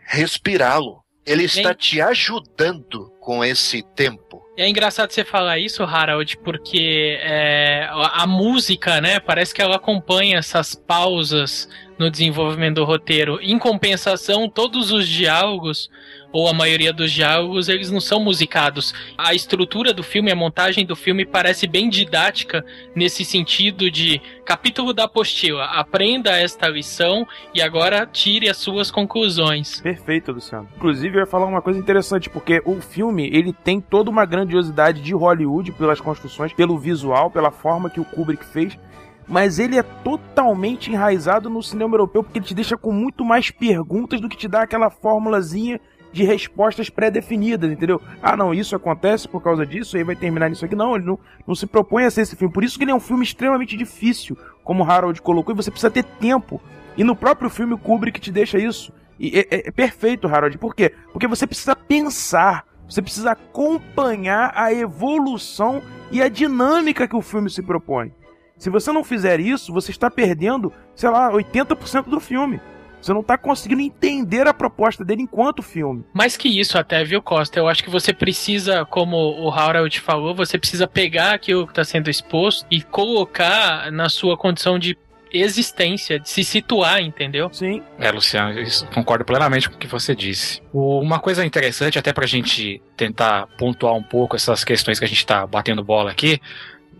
respirá-lo. 0.06 1.04
Ele 1.26 1.44
está 1.44 1.74
te 1.74 2.02
ajudando 2.02 3.12
com 3.26 3.44
esse 3.44 3.82
tempo. 3.82 4.46
É 4.56 4.70
engraçado 4.70 5.12
você 5.12 5.26
falar 5.26 5.58
isso, 5.58 5.84
Harold, 5.84 6.38
porque 6.38 7.18
é, 7.20 7.90
a 7.92 8.28
música, 8.28 9.02
né, 9.02 9.20
parece 9.20 9.54
que 9.54 9.62
ela 9.62 9.78
acompanha 9.78 10.38
essas 10.38 10.76
pausas 10.76 11.68
no 11.98 12.10
desenvolvimento 12.10 12.76
do 12.76 12.86
roteiro. 12.86 13.40
Em 13.42 13.58
compensação, 13.58 14.48
todos 14.48 14.92
os 14.92 15.08
diálogos, 15.08 15.90
ou 16.36 16.50
a 16.50 16.54
maioria 16.54 16.92
dos 16.92 17.14
diálogos, 17.14 17.70
eles 17.70 17.90
não 17.90 18.02
são 18.02 18.20
musicados. 18.20 18.94
A 19.18 19.34
estrutura 19.34 19.94
do 19.94 20.04
filme, 20.04 20.30
a 20.30 20.36
montagem 20.36 20.86
do 20.86 20.94
filme 20.94 21.26
parece 21.26 21.66
bem 21.66 21.90
didática 21.90 22.62
nesse 22.94 23.24
sentido 23.24 23.90
de 23.90 24.22
capítulo 24.44 24.92
da 24.92 25.06
apostila. 25.06 25.64
Aprenda 25.64 26.38
esta 26.38 26.68
lição 26.68 27.26
e 27.54 27.62
agora 27.62 28.06
tire 28.06 28.50
as 28.50 28.58
suas 28.58 28.92
conclusões. 28.92 29.80
Perfeito, 29.80 30.34
Luciano. 30.34 30.68
Inclusive, 30.76 31.16
eu 31.16 31.22
ia 31.22 31.26
falar 31.26 31.46
uma 31.46 31.62
coisa 31.62 31.80
interessante, 31.80 32.30
porque 32.30 32.62
o 32.66 32.82
filme, 32.82 33.30
ele 33.32 33.54
tem 33.54 33.80
toda 33.80 34.10
uma 34.10 34.26
grandiosidade 34.26 35.02
de 35.02 35.14
Hollywood 35.14 35.72
pelas 35.72 36.02
construções, 36.02 36.52
pelo 36.52 36.78
visual, 36.78 37.32
pela 37.32 37.50
forma 37.50 37.90
que 37.90 38.02
o 38.02 38.06
Kubrick 38.06 38.44
fez, 38.44 38.78
mas 39.26 39.58
ele 39.58 39.78
é 39.78 39.84
totalmente 39.84 40.92
enraizado 40.92 41.50
no 41.50 41.64
cinema 41.64 41.94
europeu, 41.94 42.24
porque 42.24 42.40
ele 42.40 42.46
te 42.46 42.54
deixa 42.54 42.76
com 42.76 42.92
muito 42.92 43.24
mais 43.24 43.50
perguntas 43.50 44.20
do 44.20 44.28
que 44.28 44.36
te 44.36 44.50
dá 44.50 44.64
aquela 44.64 44.90
formulazinha 44.90 45.80
de 46.16 46.24
respostas 46.24 46.90
pré-definidas, 46.90 47.70
entendeu? 47.70 48.02
Ah, 48.24 48.38
não, 48.38 48.54
isso 48.54 48.74
acontece 48.74 49.28
por 49.28 49.44
causa 49.44 49.66
disso, 49.66 49.98
aí 49.98 50.04
vai 50.06 50.16
terminar 50.16 50.50
nisso 50.50 50.64
aqui. 50.64 50.74
Não, 50.74 50.96
ele 50.96 51.04
não, 51.04 51.20
não 51.46 51.54
se 51.54 51.68
propõe 51.68 52.06
a 52.06 52.10
ser 52.10 52.22
esse 52.22 52.38
filme. 52.38 52.54
Por 52.54 52.64
isso 52.64 52.78
que 52.78 52.86
ele 52.86 52.92
é 52.92 52.96
um 52.96 53.02
filme 53.02 53.22
extremamente 53.22 53.76
difícil, 53.76 54.38
como 54.64 54.90
Harold 54.90 55.22
colocou, 55.22 55.54
e 55.54 55.58
você 55.58 55.70
precisa 55.70 55.92
ter 55.92 56.04
tempo. 56.06 56.62
E 56.96 57.04
no 57.04 57.18
próprio 57.18 57.50
filme, 57.50 57.74
o 57.74 57.78
Kubrick 57.78 58.18
te 58.22 58.32
deixa 58.32 58.58
isso. 58.58 58.94
E 59.20 59.38
é, 59.40 59.42
é- 59.58 59.68
é 59.68 59.72
perfeito, 59.72 60.26
Harold. 60.26 60.58
Por 60.58 60.74
quê? 60.74 60.94
Porque 61.12 61.28
você 61.28 61.46
precisa 61.46 61.76
pensar, 61.76 62.64
você 62.88 63.02
precisa 63.02 63.32
acompanhar 63.32 64.54
a 64.56 64.72
evolução 64.72 65.82
e 66.10 66.22
a 66.22 66.30
dinâmica 66.30 67.10
que 67.10 67.16
o 67.18 67.22
filme 67.22 67.50
se 67.50 67.62
propõe. 67.62 68.14
Se 68.58 68.70
você 68.70 68.90
não 68.94 69.04
fizer 69.04 69.42
isso, 69.42 69.74
você 69.74 69.92
está 69.92 70.10
perdendo, 70.10 70.72
sei 70.96 71.10
lá, 71.10 71.30
80% 71.30 72.06
do 72.10 72.22
filme. 72.22 72.62
Você 73.06 73.14
não 73.14 73.22
está 73.22 73.38
conseguindo 73.38 73.82
entender 73.84 74.48
a 74.48 74.54
proposta 74.54 75.06
dele 75.06 75.22
enquanto 75.22 75.62
filme. 75.62 76.04
Mais 76.12 76.36
que 76.36 76.48
isso 76.60 76.76
até, 76.76 77.04
viu, 77.04 77.22
Costa? 77.22 77.60
Eu 77.60 77.68
acho 77.68 77.84
que 77.84 77.90
você 77.92 78.12
precisa, 78.12 78.84
como 78.84 79.16
o 79.16 79.52
Harold 79.52 80.00
falou, 80.00 80.34
você 80.34 80.58
precisa 80.58 80.88
pegar 80.88 81.34
aquilo 81.36 81.68
que 81.68 81.72
está 81.72 81.84
sendo 81.84 82.10
exposto 82.10 82.66
e 82.72 82.82
colocar 82.82 83.92
na 83.92 84.10
sua 84.10 84.36
condição 84.36 84.80
de 84.80 84.98
existência, 85.32 86.20
de 86.20 86.28
se 86.28 86.44
situar, 86.44 87.00
entendeu? 87.00 87.48
Sim. 87.54 87.84
É, 88.00 88.10
Luciano, 88.10 88.60
isso, 88.60 88.88
concordo 88.88 89.24
plenamente 89.24 89.70
com 89.70 89.76
o 89.76 89.78
que 89.78 89.86
você 89.86 90.16
disse. 90.16 90.60
O- 90.74 91.00
uma 91.00 91.20
coisa 91.20 91.46
interessante, 91.46 92.00
até 92.00 92.12
pra 92.12 92.26
gente 92.26 92.82
tentar 92.98 93.46
pontuar 93.56 93.94
um 93.94 94.02
pouco 94.02 94.36
essas 94.36 94.64
questões 94.64 94.98
que 94.98 95.06
a 95.06 95.08
gente 95.08 95.24
tá 95.28 95.46
batendo 95.46 95.84
bola 95.84 96.10
aqui, 96.10 96.42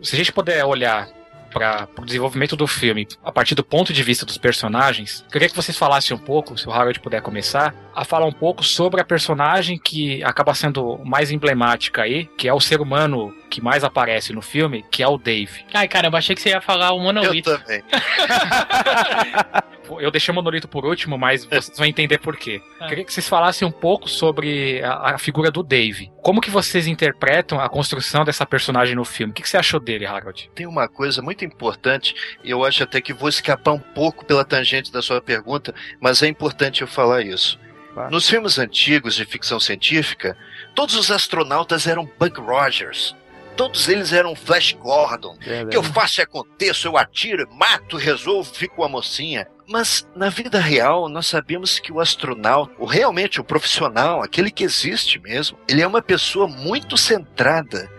se 0.04 0.14
a 0.14 0.18
gente 0.20 0.32
puder 0.32 0.64
olhar 0.66 1.08
para 1.56 1.88
o 1.98 2.06
desenvolvimento 2.06 2.58
do 2.58 2.68
filme 2.68 3.08
a 3.24 3.32
partir 3.32 3.56
do 3.56 3.64
ponto 3.64 3.94
de 3.94 4.04
vista 4.04 4.26
dos 4.26 4.38
personagens, 4.38 5.24
eu 5.26 5.32
queria 5.32 5.48
que 5.48 5.56
vocês 5.56 5.78
falassem 5.78 6.14
um 6.16 6.20
pouco, 6.20 6.58
se 6.58 6.68
o 6.68 6.72
Harold 6.72 7.00
puder 7.00 7.22
começar, 7.22 7.74
a 7.96 8.04
falar 8.04 8.26
um 8.26 8.32
pouco 8.32 8.62
sobre 8.62 9.00
a 9.00 9.06
personagem 9.06 9.80
que 9.80 10.22
acaba 10.22 10.54
sendo 10.54 11.00
mais 11.06 11.32
emblemática 11.32 12.02
aí, 12.02 12.26
que 12.38 12.50
é 12.50 12.54
o 12.54 12.60
ser 12.60 12.82
humano 12.82 13.34
que 13.50 13.62
mais 13.62 13.86
aparece 13.86 14.34
no 14.34 14.42
filme, 14.42 14.84
que 14.92 15.02
é 15.02 15.08
o 15.08 15.18
Dave. 15.18 15.64
Ai, 15.74 15.88
caramba, 15.88 16.18
achei 16.18 16.36
que 16.36 16.42
você 16.42 16.50
ia 16.50 16.60
falar 16.60 16.92
o 16.92 16.98
Eu 16.98 17.04
monolito. 17.04 17.58
também. 17.58 17.82
Eu 20.00 20.12
deixei 20.12 20.32
o 20.32 20.36
monolito 20.36 20.68
por 20.68 20.86
último, 20.86 21.18
mas 21.18 21.46
vocês 21.46 21.78
vão 21.78 21.86
entender 21.86 22.18
por 22.18 22.36
quê. 22.36 22.62
Ah. 22.80 22.88
Queria 22.88 23.04
que 23.04 23.14
vocês 23.14 23.28
falassem 23.30 23.68
um 23.68 23.72
pouco 23.72 24.10
sobre 24.10 24.82
a, 24.84 25.16
a 25.16 25.18
figura 25.18 25.52
do 25.52 25.62
Dave. 25.62 26.12
Como 26.24 26.42
que 26.42 26.50
vocês 26.50 26.88
interpretam 26.88 27.60
a 27.60 27.70
construção 27.70 28.26
dessa 28.26 28.46
personagem 28.46 28.96
no 28.96 29.06
filme? 29.06 29.32
O 29.32 29.34
que, 29.34 29.44
que 29.44 29.50
você 29.50 29.58
achou 29.58 29.80
dele, 29.80 30.06
Harold? 30.06 30.50
Tem 30.56 30.66
uma 30.66 30.88
coisa 30.88 31.22
muito 31.22 31.45
importante, 31.46 32.16
e 32.44 32.52
eu 32.52 32.66
acho 32.66 32.84
até 32.84 33.00
que 33.00 33.14
vou 33.14 33.30
escapar 33.30 33.74
um 33.74 33.80
pouco 33.80 34.26
pela 34.26 34.44
tangente 34.44 34.92
da 34.92 35.02
sua 35.02 35.22
pergunta, 35.22 35.74
mas 36.00 36.22
é 36.22 36.28
importante 36.28 36.82
eu 36.82 36.88
falar 36.88 37.22
isso. 37.22 37.60
Claro. 37.94 38.12
Nos 38.12 38.30
filmes 38.30 38.60
antigos 38.60 39.16
de 39.16 39.24
ficção 39.24 39.60
científica, 39.60 40.38
todos 40.76 40.96
os 40.96 41.10
astronautas 41.10 41.88
eram 41.88 42.10
Buck 42.20 42.42
Rogers. 42.42 43.16
Todos 43.56 43.88
eles 43.88 44.12
eram 44.12 44.36
Flash 44.36 44.74
Gordon. 44.74 45.38
O 45.64 45.70
que 45.70 45.78
eu 45.78 45.84
faço 45.84 46.20
e 46.20 46.24
aconteço, 46.24 46.90
eu 46.90 46.98
atiro, 46.98 47.48
mato, 47.54 47.96
resolvo, 47.96 48.54
fico 48.54 48.76
com 48.76 48.84
a 48.84 48.90
mocinha. 48.90 49.48
Mas 49.66 50.06
na 50.14 50.30
vida 50.30 50.60
real, 50.60 51.08
nós 51.08 51.26
sabemos 51.26 51.80
que 51.80 51.92
o 51.92 52.02
astronauta, 52.02 52.74
o 52.78 52.86
realmente 52.86 53.40
o 53.40 53.46
profissional, 53.46 54.22
aquele 54.22 54.52
que 54.52 54.66
existe 54.66 55.18
mesmo, 55.20 55.58
ele 55.68 55.82
é 55.82 55.88
uma 55.88 56.02
pessoa 56.02 56.48
muito 56.48 56.98
centrada, 56.98 57.90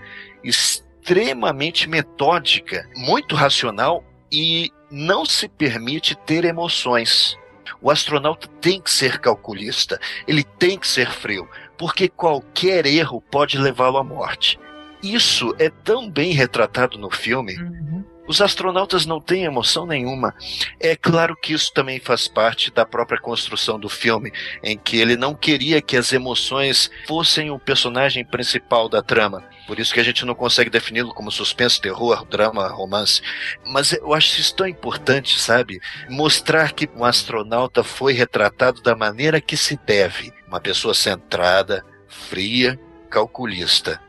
extremamente 1.06 1.88
metódica, 1.88 2.88
muito 2.96 3.36
racional 3.36 4.02
e 4.30 4.72
não 4.90 5.24
se 5.24 5.48
permite 5.48 6.16
ter 6.16 6.44
emoções. 6.44 7.38
O 7.80 7.90
astronauta 7.90 8.48
tem 8.60 8.80
que 8.80 8.90
ser 8.90 9.20
calculista, 9.20 10.00
ele 10.26 10.42
tem 10.42 10.76
que 10.76 10.88
ser 10.88 11.08
frio, 11.12 11.48
porque 11.78 12.08
qualquer 12.08 12.86
erro 12.86 13.20
pode 13.20 13.56
levá-lo 13.56 13.98
à 13.98 14.04
morte. 14.04 14.58
Isso 15.00 15.54
é 15.60 15.70
tão 15.70 16.10
bem 16.10 16.32
retratado 16.32 16.98
no 16.98 17.10
filme. 17.10 17.56
Uhum. 17.56 18.04
Os 18.26 18.40
astronautas 18.40 19.06
não 19.06 19.20
têm 19.20 19.44
emoção 19.44 19.86
nenhuma. 19.86 20.34
É 20.80 20.96
claro 20.96 21.36
que 21.36 21.52
isso 21.52 21.72
também 21.72 22.00
faz 22.00 22.26
parte 22.26 22.72
da 22.72 22.84
própria 22.84 23.20
construção 23.20 23.78
do 23.78 23.88
filme, 23.88 24.32
em 24.62 24.76
que 24.76 24.98
ele 24.98 25.16
não 25.16 25.34
queria 25.34 25.80
que 25.80 25.96
as 25.96 26.12
emoções 26.12 26.90
fossem 27.06 27.50
o 27.50 27.58
personagem 27.58 28.24
principal 28.24 28.88
da 28.88 29.02
trama. 29.02 29.44
Por 29.66 29.78
isso 29.78 29.92
que 29.92 30.00
a 30.00 30.04
gente 30.04 30.24
não 30.24 30.34
consegue 30.34 30.70
defini-lo 30.70 31.14
como 31.14 31.30
suspense, 31.30 31.80
terror, 31.80 32.24
drama, 32.24 32.68
romance. 32.68 33.20
Mas 33.64 33.92
eu 33.92 34.12
acho 34.12 34.40
isso 34.40 34.54
tão 34.54 34.66
importante, 34.66 35.38
sabe? 35.40 35.80
Mostrar 36.08 36.72
que 36.72 36.88
um 36.94 37.04
astronauta 37.04 37.82
foi 37.82 38.12
retratado 38.12 38.80
da 38.80 38.94
maneira 38.94 39.40
que 39.40 39.56
se 39.56 39.78
deve. 39.84 40.32
Uma 40.46 40.60
pessoa 40.60 40.94
centrada, 40.94 41.84
fria, 42.08 42.78
calculista. 43.10 44.00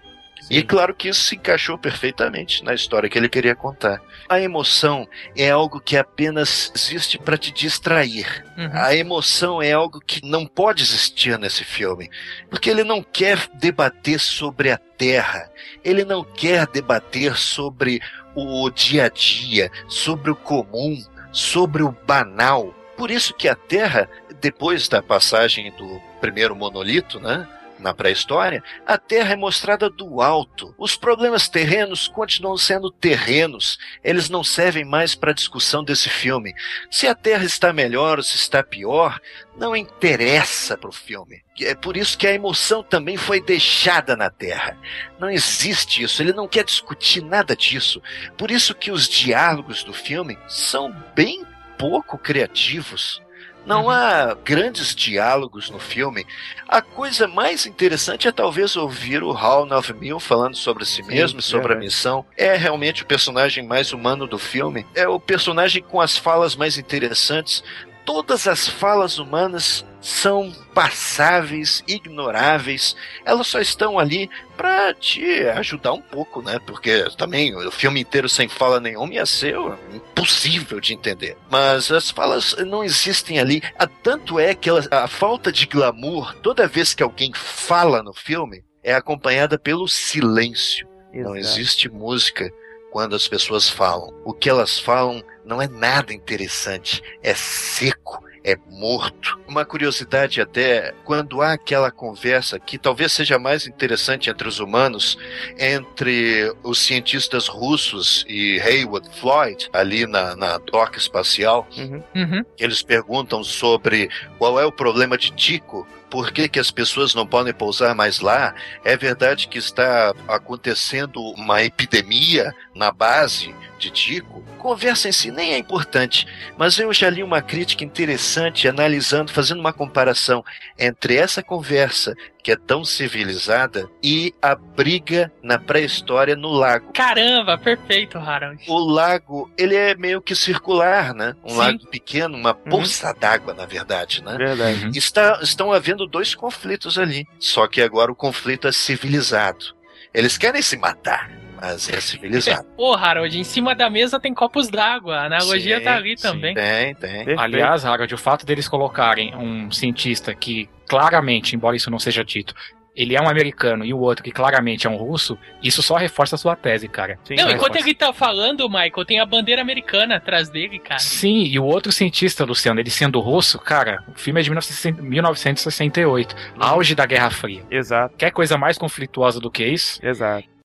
E 0.49 0.63
claro 0.63 0.93
que 0.93 1.09
isso 1.09 1.21
se 1.21 1.35
encaixou 1.35 1.77
perfeitamente 1.77 2.63
na 2.63 2.73
história 2.73 3.09
que 3.09 3.17
ele 3.17 3.29
queria 3.29 3.55
contar. 3.55 4.01
A 4.29 4.39
emoção 4.39 5.07
é 5.35 5.49
algo 5.49 5.79
que 5.79 5.97
apenas 5.97 6.71
existe 6.75 7.17
para 7.17 7.37
te 7.37 7.51
distrair. 7.51 8.45
Uhum. 8.57 8.69
A 8.73 8.95
emoção 8.95 9.61
é 9.61 9.71
algo 9.71 9.99
que 9.99 10.25
não 10.25 10.45
pode 10.45 10.83
existir 10.83 11.37
nesse 11.37 11.63
filme, 11.63 12.09
porque 12.49 12.69
ele 12.69 12.83
não 12.83 13.03
quer 13.03 13.47
debater 13.55 14.19
sobre 14.19 14.71
a 14.71 14.77
Terra, 14.77 15.51
ele 15.83 16.03
não 16.03 16.23
quer 16.23 16.65
debater 16.67 17.35
sobre 17.35 18.01
o 18.35 18.69
dia 18.69 19.05
a 19.05 19.09
dia, 19.09 19.71
sobre 19.87 20.31
o 20.31 20.35
comum, 20.35 21.03
sobre 21.31 21.83
o 21.83 21.95
banal. 22.05 22.73
Por 22.95 23.11
isso 23.11 23.33
que 23.33 23.47
a 23.47 23.55
Terra, 23.55 24.09
depois 24.41 24.87
da 24.87 25.03
passagem 25.03 25.71
do 25.77 26.01
primeiro 26.19 26.55
monolito, 26.55 27.19
né? 27.19 27.47
Na 27.79 27.93
pré-história, 27.93 28.63
a 28.85 28.97
Terra 28.97 29.33
é 29.33 29.35
mostrada 29.35 29.89
do 29.89 30.19
alto. 30.21 30.73
Os 30.77 30.95
problemas 30.95 31.47
terrenos 31.47 32.07
continuam 32.07 32.57
sendo 32.57 32.89
terrenos. 32.89 33.77
Eles 34.03 34.29
não 34.29 34.43
servem 34.43 34.83
mais 34.83 35.13
para 35.13 35.29
a 35.29 35.33
discussão 35.33 35.83
desse 35.83 36.09
filme. 36.09 36.55
Se 36.89 37.07
a 37.07 37.13
Terra 37.13 37.43
está 37.43 37.71
melhor 37.71 38.17
ou 38.17 38.23
se 38.23 38.35
está 38.35 38.63
pior, 38.63 39.19
não 39.55 39.75
interessa 39.75 40.75
para 40.75 40.89
o 40.89 40.93
filme. 40.93 41.43
É 41.61 41.75
por 41.75 41.95
isso 41.95 42.17
que 42.17 42.25
a 42.25 42.33
emoção 42.33 42.81
também 42.81 43.15
foi 43.15 43.39
deixada 43.41 44.15
na 44.15 44.29
Terra. 44.29 44.75
Não 45.19 45.29
existe 45.29 46.01
isso. 46.01 46.21
Ele 46.21 46.33
não 46.33 46.47
quer 46.47 46.63
discutir 46.63 47.21
nada 47.21 47.55
disso. 47.55 48.01
Por 48.35 48.49
isso 48.49 48.73
que 48.73 48.91
os 48.91 49.07
diálogos 49.07 49.83
do 49.83 49.93
filme 49.93 50.37
são 50.47 50.91
bem 51.15 51.45
pouco 51.77 52.17
criativos. 52.17 53.21
Não 53.67 53.89
há 53.89 54.33
grandes 54.33 54.95
diálogos 54.95 55.69
no 55.69 55.77
filme. 55.77 56.25
A 56.69 56.81
coisa 56.81 57.27
mais 57.27 57.65
interessante 57.65 58.25
é 58.25 58.31
talvez 58.31 58.77
ouvir 58.77 59.21
o 59.21 59.35
Hal 59.35 59.65
9000 59.65 60.21
falando 60.21 60.55
sobre 60.55 60.85
si 60.85 61.03
mesmo 61.03 61.41
e 61.41 61.43
sobre 61.43 61.65
a 61.65 61.67
verdade. 61.69 61.85
missão. 61.85 62.25
É 62.37 62.55
realmente 62.55 63.03
o 63.03 63.05
personagem 63.05 63.67
mais 63.67 63.91
humano 63.91 64.25
do 64.25 64.39
filme. 64.39 64.87
É 64.95 65.05
o 65.05 65.19
personagem 65.19 65.83
com 65.83 65.99
as 65.99 66.15
falas 66.15 66.55
mais 66.55 66.77
interessantes. 66.77 67.61
Todas 68.05 68.47
as 68.47 68.69
falas 68.69 69.19
humanas 69.19 69.85
são 70.07 70.53
passáveis, 70.73 71.83
ignoráveis. 71.85 72.95
Elas 73.25 73.45
só 73.47 73.59
estão 73.59 73.99
ali 73.99 74.29
para 74.55 74.93
te 74.93 75.41
ajudar 75.49 75.91
um 75.91 76.01
pouco, 76.01 76.41
né? 76.41 76.59
Porque 76.65 77.05
também 77.17 77.53
o 77.53 77.69
filme 77.71 77.99
inteiro 77.99 78.29
sem 78.29 78.47
fala 78.47 78.79
nenhuma 78.79 79.13
ia 79.13 79.25
ser 79.25 79.55
impossível 79.93 80.79
de 80.79 80.93
entender. 80.93 81.35
Mas 81.51 81.91
as 81.91 82.09
falas 82.09 82.55
não 82.65 82.85
existem 82.85 83.37
ali. 83.37 83.61
Ah, 83.77 83.85
Tanto 84.01 84.39
é 84.39 84.55
que 84.55 84.69
elas- 84.69 84.87
a 84.89 85.07
falta 85.07 85.51
de 85.51 85.65
glamour, 85.65 86.33
toda 86.35 86.67
vez 86.67 86.93
que 86.93 87.03
alguém 87.03 87.33
fala 87.35 88.01
no 88.01 88.13
filme, 88.13 88.63
é 88.81 88.93
acompanhada 88.93 89.59
pelo 89.59 89.87
silêncio. 89.89 90.87
Não 91.13 91.35
Exato. 91.35 91.59
existe 91.59 91.89
música 91.89 92.49
quando 92.93 93.13
as 93.15 93.27
pessoas 93.27 93.69
falam. 93.69 94.13
O 94.23 94.31
que 94.33 94.49
elas 94.49 94.79
falam 94.79 95.21
não 95.43 95.61
é 95.61 95.67
nada 95.67 96.13
interessante, 96.13 97.01
é 97.21 97.33
seco, 97.33 98.23
é 98.47 98.57
morto. 98.71 99.37
Uma 99.45 99.65
curiosidade 99.65 100.39
até, 100.39 100.93
quando 101.03 101.41
há 101.41 101.51
aquela 101.51 101.91
conversa 101.91 102.57
que 102.57 102.77
talvez 102.77 103.11
seja 103.11 103.37
mais 103.37 103.67
interessante 103.67 104.29
entre 104.29 104.47
os 104.47 104.59
humanos, 104.59 105.17
entre 105.59 106.55
os 106.63 106.79
cientistas 106.79 107.49
russos 107.49 108.25
e 108.27 108.57
Haywood 108.61 109.09
Floyd, 109.19 109.69
ali 109.73 110.07
na, 110.07 110.33
na 110.37 110.57
doca 110.59 110.97
espacial, 110.97 111.67
Uhum. 111.77 112.01
Uhum. 112.15 112.45
eles 112.57 112.81
perguntam 112.81 113.43
sobre 113.43 114.09
qual 114.37 114.57
é 114.59 114.65
o 114.65 114.71
problema 114.71 115.17
de 115.17 115.31
Tico, 115.31 115.85
por 116.09 116.31
que, 116.31 116.47
que 116.47 116.59
as 116.59 116.71
pessoas 116.71 117.13
não 117.13 117.27
podem 117.27 117.53
pousar 117.53 117.93
mais 117.93 118.21
lá. 118.21 118.55
É 118.85 118.95
verdade 118.95 119.49
que 119.49 119.57
está 119.57 120.13
acontecendo 120.27 121.19
uma 121.33 121.61
epidemia 121.63 122.53
na 122.73 122.91
base 122.91 123.53
de 123.77 123.91
Tico? 123.91 124.43
Conversa 124.57 125.09
em 125.09 125.11
si 125.11 125.31
nem 125.31 125.53
é 125.53 125.57
importante, 125.57 126.27
mas 126.57 126.77
eu 126.77 126.91
já 126.91 127.09
li 127.09 127.23
uma 127.23 127.41
crítica 127.41 127.83
interessante 127.83 128.67
analisando, 128.67 129.31
fazendo 129.31 129.59
uma 129.59 129.73
comparação 129.73 130.43
entre 130.77 131.15
essa 131.15 131.43
conversa, 131.43 132.15
que 132.43 132.51
é 132.51 132.55
tão 132.55 132.83
civilizada, 132.83 133.89
e 134.01 134.33
a 134.41 134.55
briga 134.55 135.31
na 135.43 135.59
pré-história 135.59 136.35
no 136.35 136.49
lago. 136.49 136.91
Caramba, 136.93 137.57
perfeito, 137.57 138.17
Harold. 138.17 138.63
O 138.67 138.79
lago, 138.79 139.51
ele 139.57 139.75
é 139.75 139.95
meio 139.95 140.21
que 140.21 140.33
circular, 140.33 141.13
né? 141.13 141.35
Um 141.43 141.49
Sim. 141.49 141.57
lago 141.57 141.87
pequeno, 141.87 142.37
uma 142.37 142.53
poça 142.53 143.13
d'água, 143.13 143.53
na 143.53 143.65
verdade, 143.65 144.23
né? 144.23 144.37
Verdade. 144.37 144.97
Está, 144.97 145.39
estão 145.41 145.73
havendo 145.73 146.07
dois 146.07 146.33
conflitos 146.33 146.97
ali. 146.97 147.27
Só 147.39 147.67
que 147.67 147.81
agora 147.81 148.11
o 148.11 148.15
conflito 148.15 148.67
é 148.67 148.71
civilizado. 148.71 149.75
Eles 150.13 150.37
querem 150.37 150.61
se 150.61 150.77
matar, 150.77 151.29
mas 151.59 151.89
é 151.89 151.99
civilizado. 151.99 152.67
Ô, 152.77 152.93
Harold, 152.93 153.37
em 153.37 153.43
cima 153.43 153.75
da 153.75 153.89
mesa 153.89 154.19
tem 154.19 154.33
copos 154.33 154.69
d'água. 154.69 155.17
A 155.17 155.25
analogia 155.25 155.79
Sim, 155.79 155.83
tá 155.83 155.95
ali 155.95 156.17
sim, 156.17 156.21
também. 156.27 156.53
Tem, 156.53 156.95
tem. 156.95 157.25
Perfeito. 157.25 157.39
Aliás, 157.39 157.85
Harold, 157.85 158.13
o 158.13 158.17
fato 158.17 158.45
deles 158.45 158.67
colocarem 158.67 159.35
um 159.35 159.71
cientista 159.71 160.33
que 160.33 160.69
claramente, 160.87 161.55
embora 161.55 161.75
isso 161.75 161.91
não 161.91 161.99
seja 161.99 162.23
dito, 162.23 162.53
ele 162.97 163.15
é 163.15 163.21
um 163.21 163.29
americano 163.29 163.85
e 163.85 163.93
o 163.93 163.99
outro 163.99 164.23
que 164.23 164.31
claramente 164.31 164.87
é 164.87 164.89
um 164.89 164.95
russo, 164.95 165.37
isso 165.61 165.83
só 165.83 165.95
reforça 165.97 166.33
a 166.33 166.37
sua 166.37 166.55
tese, 166.55 166.87
cara. 166.87 167.19
Sim, 167.23 167.35
Não, 167.35 167.51
enquanto 167.51 167.75
ele 167.75 167.93
tá 167.93 168.11
falando, 168.11 168.67
Michael, 168.67 169.05
tem 169.05 169.19
a 169.19 169.25
bandeira 169.25 169.61
americana 169.61 170.15
atrás 170.15 170.49
dele, 170.49 170.79
cara. 170.79 170.99
Sim, 170.99 171.43
e 171.43 171.59
o 171.59 171.63
outro 171.63 171.91
cientista, 171.91 172.43
Luciano, 172.43 172.79
ele 172.79 172.89
sendo 172.89 173.19
russo, 173.19 173.59
cara, 173.59 174.03
o 174.07 174.17
filme 174.17 174.39
é 174.39 174.43
de 174.43 174.49
1960 174.49 175.03
1968, 175.03 176.35
auge 176.59 176.95
da 176.95 177.05
Guerra 177.05 177.29
Fria. 177.29 177.63
Exato, 177.69 178.15
Quer 178.17 178.31
coisa 178.31 178.57
mais 178.57 178.79
conflituosa 178.79 179.39
do 179.39 179.51
que 179.51 179.63
isso? 179.63 180.03
exato. 180.03 180.56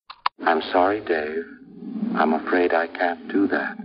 I'm 0.44 0.62
sorry, 0.72 1.00
Dave. 1.00 1.44
I'm 2.14 2.34
afraid 2.34 2.72
I 2.72 2.88
can't 2.88 3.26
do 3.32 3.46
that. 3.48 3.76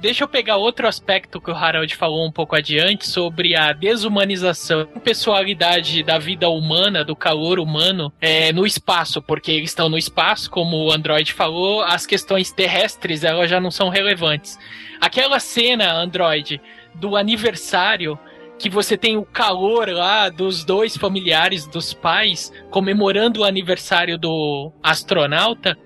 Deixa 0.00 0.24
eu 0.24 0.28
pegar 0.28 0.56
outro 0.56 0.88
aspecto 0.88 1.40
que 1.40 1.48
o 1.48 1.54
Harold 1.54 1.94
falou 1.94 2.26
um 2.26 2.32
pouco 2.32 2.56
adiante 2.56 3.06
sobre 3.06 3.54
a 3.54 3.72
desumanização, 3.72 4.80
a 4.96 4.98
pessoalidade 4.98 6.02
da 6.02 6.18
vida 6.18 6.48
humana, 6.48 7.04
do 7.04 7.14
calor 7.14 7.60
humano 7.60 8.12
é, 8.20 8.52
no 8.52 8.66
espaço, 8.66 9.22
porque 9.22 9.52
eles 9.52 9.70
estão 9.70 9.88
no 9.88 9.96
espaço, 9.96 10.50
como 10.50 10.76
o 10.76 10.92
Android 10.92 11.32
falou, 11.32 11.82
as 11.84 12.04
questões 12.04 12.50
terrestres 12.50 13.22
elas 13.22 13.48
já 13.48 13.60
não 13.60 13.70
são 13.70 13.90
relevantes. 13.90 14.58
Aquela 15.00 15.38
cena, 15.38 15.92
Android, 15.92 16.60
do 16.96 17.16
aniversário 17.16 18.18
que 18.62 18.70
você 18.70 18.96
tem 18.96 19.16
o 19.16 19.24
calor 19.24 19.88
lá 19.90 20.28
dos 20.28 20.64
dois 20.64 20.96
familiares 20.96 21.66
dos 21.66 21.92
pais 21.92 22.52
comemorando 22.70 23.40
o 23.40 23.44
aniversário 23.44 24.16
do 24.16 24.72
astronauta. 24.80 25.76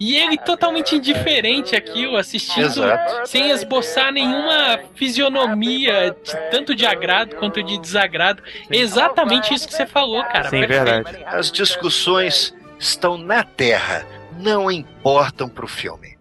E 0.00 0.16
ele 0.16 0.36
totalmente 0.36 0.96
indiferente 0.96 1.76
àquilo, 1.76 2.16
assistindo 2.16 2.64
Exato. 2.66 3.26
sem 3.28 3.50
esboçar 3.50 4.12
nenhuma 4.12 4.80
fisionomia, 4.94 6.10
de- 6.10 6.50
tanto 6.50 6.74
de 6.74 6.84
agrado 6.84 7.36
quanto 7.36 7.62
de 7.62 7.78
desagrado. 7.78 8.42
Exatamente 8.68 9.54
isso 9.54 9.66
que 9.68 9.74
você 9.74 9.86
falou, 9.86 10.22
cara. 10.24 10.48
Sim, 10.50 10.66
Perfeito. 10.66 10.84
verdade. 11.04 11.24
As 11.26 11.52
discussões 11.52 12.52
estão 12.80 13.16
na 13.16 13.44
Terra, 13.44 14.04
não 14.40 14.68
importam 14.70 15.48
pro 15.48 15.68
filme. 15.68 16.18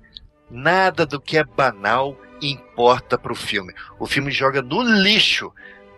Nada 0.50 1.06
do 1.06 1.20
que 1.20 1.38
é 1.38 1.44
banal 1.44 2.16
importa 2.42 3.18
pro 3.18 3.36
filme. 3.36 3.74
O 4.00 4.06
filme 4.06 4.32
joga 4.32 4.62
no 4.62 4.82
lixo 4.82 5.52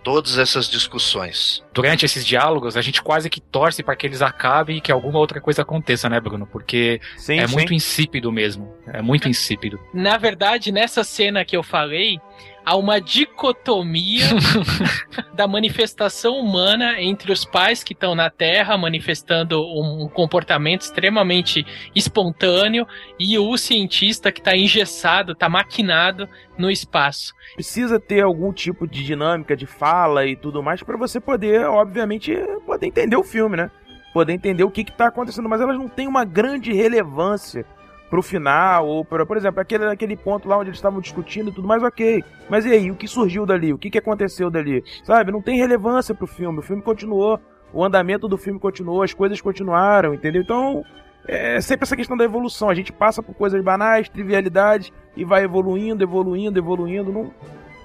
todas 0.04 0.38
essas 0.38 0.70
discussões. 0.70 1.64
Durante 1.74 2.06
esses 2.06 2.26
diálogos, 2.26 2.76
a 2.76 2.82
gente 2.82 3.02
quase 3.02 3.30
que 3.30 3.40
torce 3.40 3.82
para 3.82 3.96
que 3.96 4.06
eles 4.06 4.22
acabem 4.22 4.78
e 4.78 4.82
que 4.82 4.92
alguma 4.92 5.18
outra 5.18 5.40
coisa 5.40 5.62
aconteça, 5.62 6.10
né, 6.10 6.20
Bruno? 6.20 6.46
Porque 6.46 7.00
Sim, 7.18 7.40
é 7.40 7.48
sim. 7.48 7.54
muito 7.54 7.74
insípido 7.74 8.32
mesmo. 8.32 8.76
É 8.86 9.02
muito 9.02 9.30
insípido. 9.30 9.80
Na 9.94 10.18
verdade, 10.18 10.72
nessa 10.72 11.04
cena 11.04 11.46
que 11.46 11.56
eu 11.56 11.64
falei, 11.64 12.20
há 12.66 12.76
uma 12.76 13.00
dicotomia 13.00 14.26
da 15.34 15.48
manifestação 15.48 16.38
humana 16.38 17.02
entre 17.02 17.32
os 17.32 17.44
pais 17.46 17.84
que 17.84 17.94
estão 17.94 18.16
na 18.16 18.30
Terra 18.30 18.78
manifestando 18.78 19.62
um 19.62 20.08
comportamento 20.08 20.82
extremamente 20.82 21.66
espontâneo 21.96 22.88
e 23.20 23.38
o 23.38 23.58
cientista 23.58 24.32
que 24.32 24.40
está 24.40 24.56
engessado, 24.56 25.34
está 25.34 25.50
maquinado 25.50 26.28
no 26.58 26.70
espaço. 26.70 27.34
Precisa 27.56 28.00
ter 28.00 28.22
algum 28.22 28.54
tipo 28.54 28.88
de 28.88 29.04
dinâmica 29.04 29.56
de 29.56 29.66
fala 29.66 30.26
e 30.26 30.36
tudo 30.36 30.64
mais 30.64 30.82
pra 30.82 30.98
você 30.98 31.20
poder, 31.20 31.66
obviamente, 31.66 32.36
poder 32.66 32.88
entender 32.88 33.16
o 33.16 33.24
filme, 33.24 33.58
né? 33.58 33.72
Poder 34.14 34.34
entender 34.34 34.64
o 34.64 34.72
que, 34.72 34.84
que 34.84 34.92
tá 34.92 35.08
acontecendo, 35.08 35.50
mas 35.50 35.60
elas 35.60 35.78
não 35.78 35.88
têm 35.88 36.08
uma 36.08 36.24
grande 36.24 36.72
relevância 36.72 37.66
pro 38.14 38.22
final, 38.22 38.88
ou 38.88 39.04
pra, 39.04 39.26
por 39.26 39.38
exemplo, 39.38 39.60
aquele, 39.60 39.86
aquele 39.86 40.16
ponto 40.16 40.48
lá 40.48 40.56
onde 40.56 40.70
eles 40.70 40.78
estavam 40.78 41.02
discutindo 41.02 41.50
e 41.50 41.52
tudo 41.52 41.68
mais, 41.68 41.82
ok. 41.82 42.24
Mas 42.48 42.64
e 42.64 42.72
aí, 42.72 42.92
o 42.92 42.96
que 42.96 43.08
surgiu 43.08 43.44
dali? 43.44 43.74
O 43.74 43.78
que, 43.80 43.90
que 43.90 43.98
aconteceu 43.98 44.52
dali? 44.52 44.84
Sabe? 45.04 45.32
Não 45.32 45.42
tem 45.42 45.58
relevância 45.58 46.14
pro 46.14 46.28
filme. 46.28 46.60
O 46.60 46.62
filme 46.62 46.84
continuou, 46.84 47.40
o 47.74 47.84
andamento 47.84 48.28
do 48.28 48.38
filme 48.38 48.60
continuou, 48.60 49.02
as 49.02 49.16
coisas 49.16 49.42
continuaram, 49.42 50.14
entendeu? 50.14 50.44
Então, 50.44 50.86
é 51.28 51.60
sempre 51.60 51.86
essa 51.86 51.96
questão 51.96 52.16
da 52.16 52.24
evolução. 52.24 52.70
A 52.70 52.76
gente 52.76 52.94
passa 52.94 53.24
por 53.24 53.34
coisas 53.34 53.60
banais, 53.64 54.08
trivialidades, 54.08 54.94
e 55.18 55.26
vai 55.26 55.44
evoluindo, 55.44 56.04
evoluindo, 56.04 56.60
evoluindo. 56.60 57.12
Não, 57.12 57.32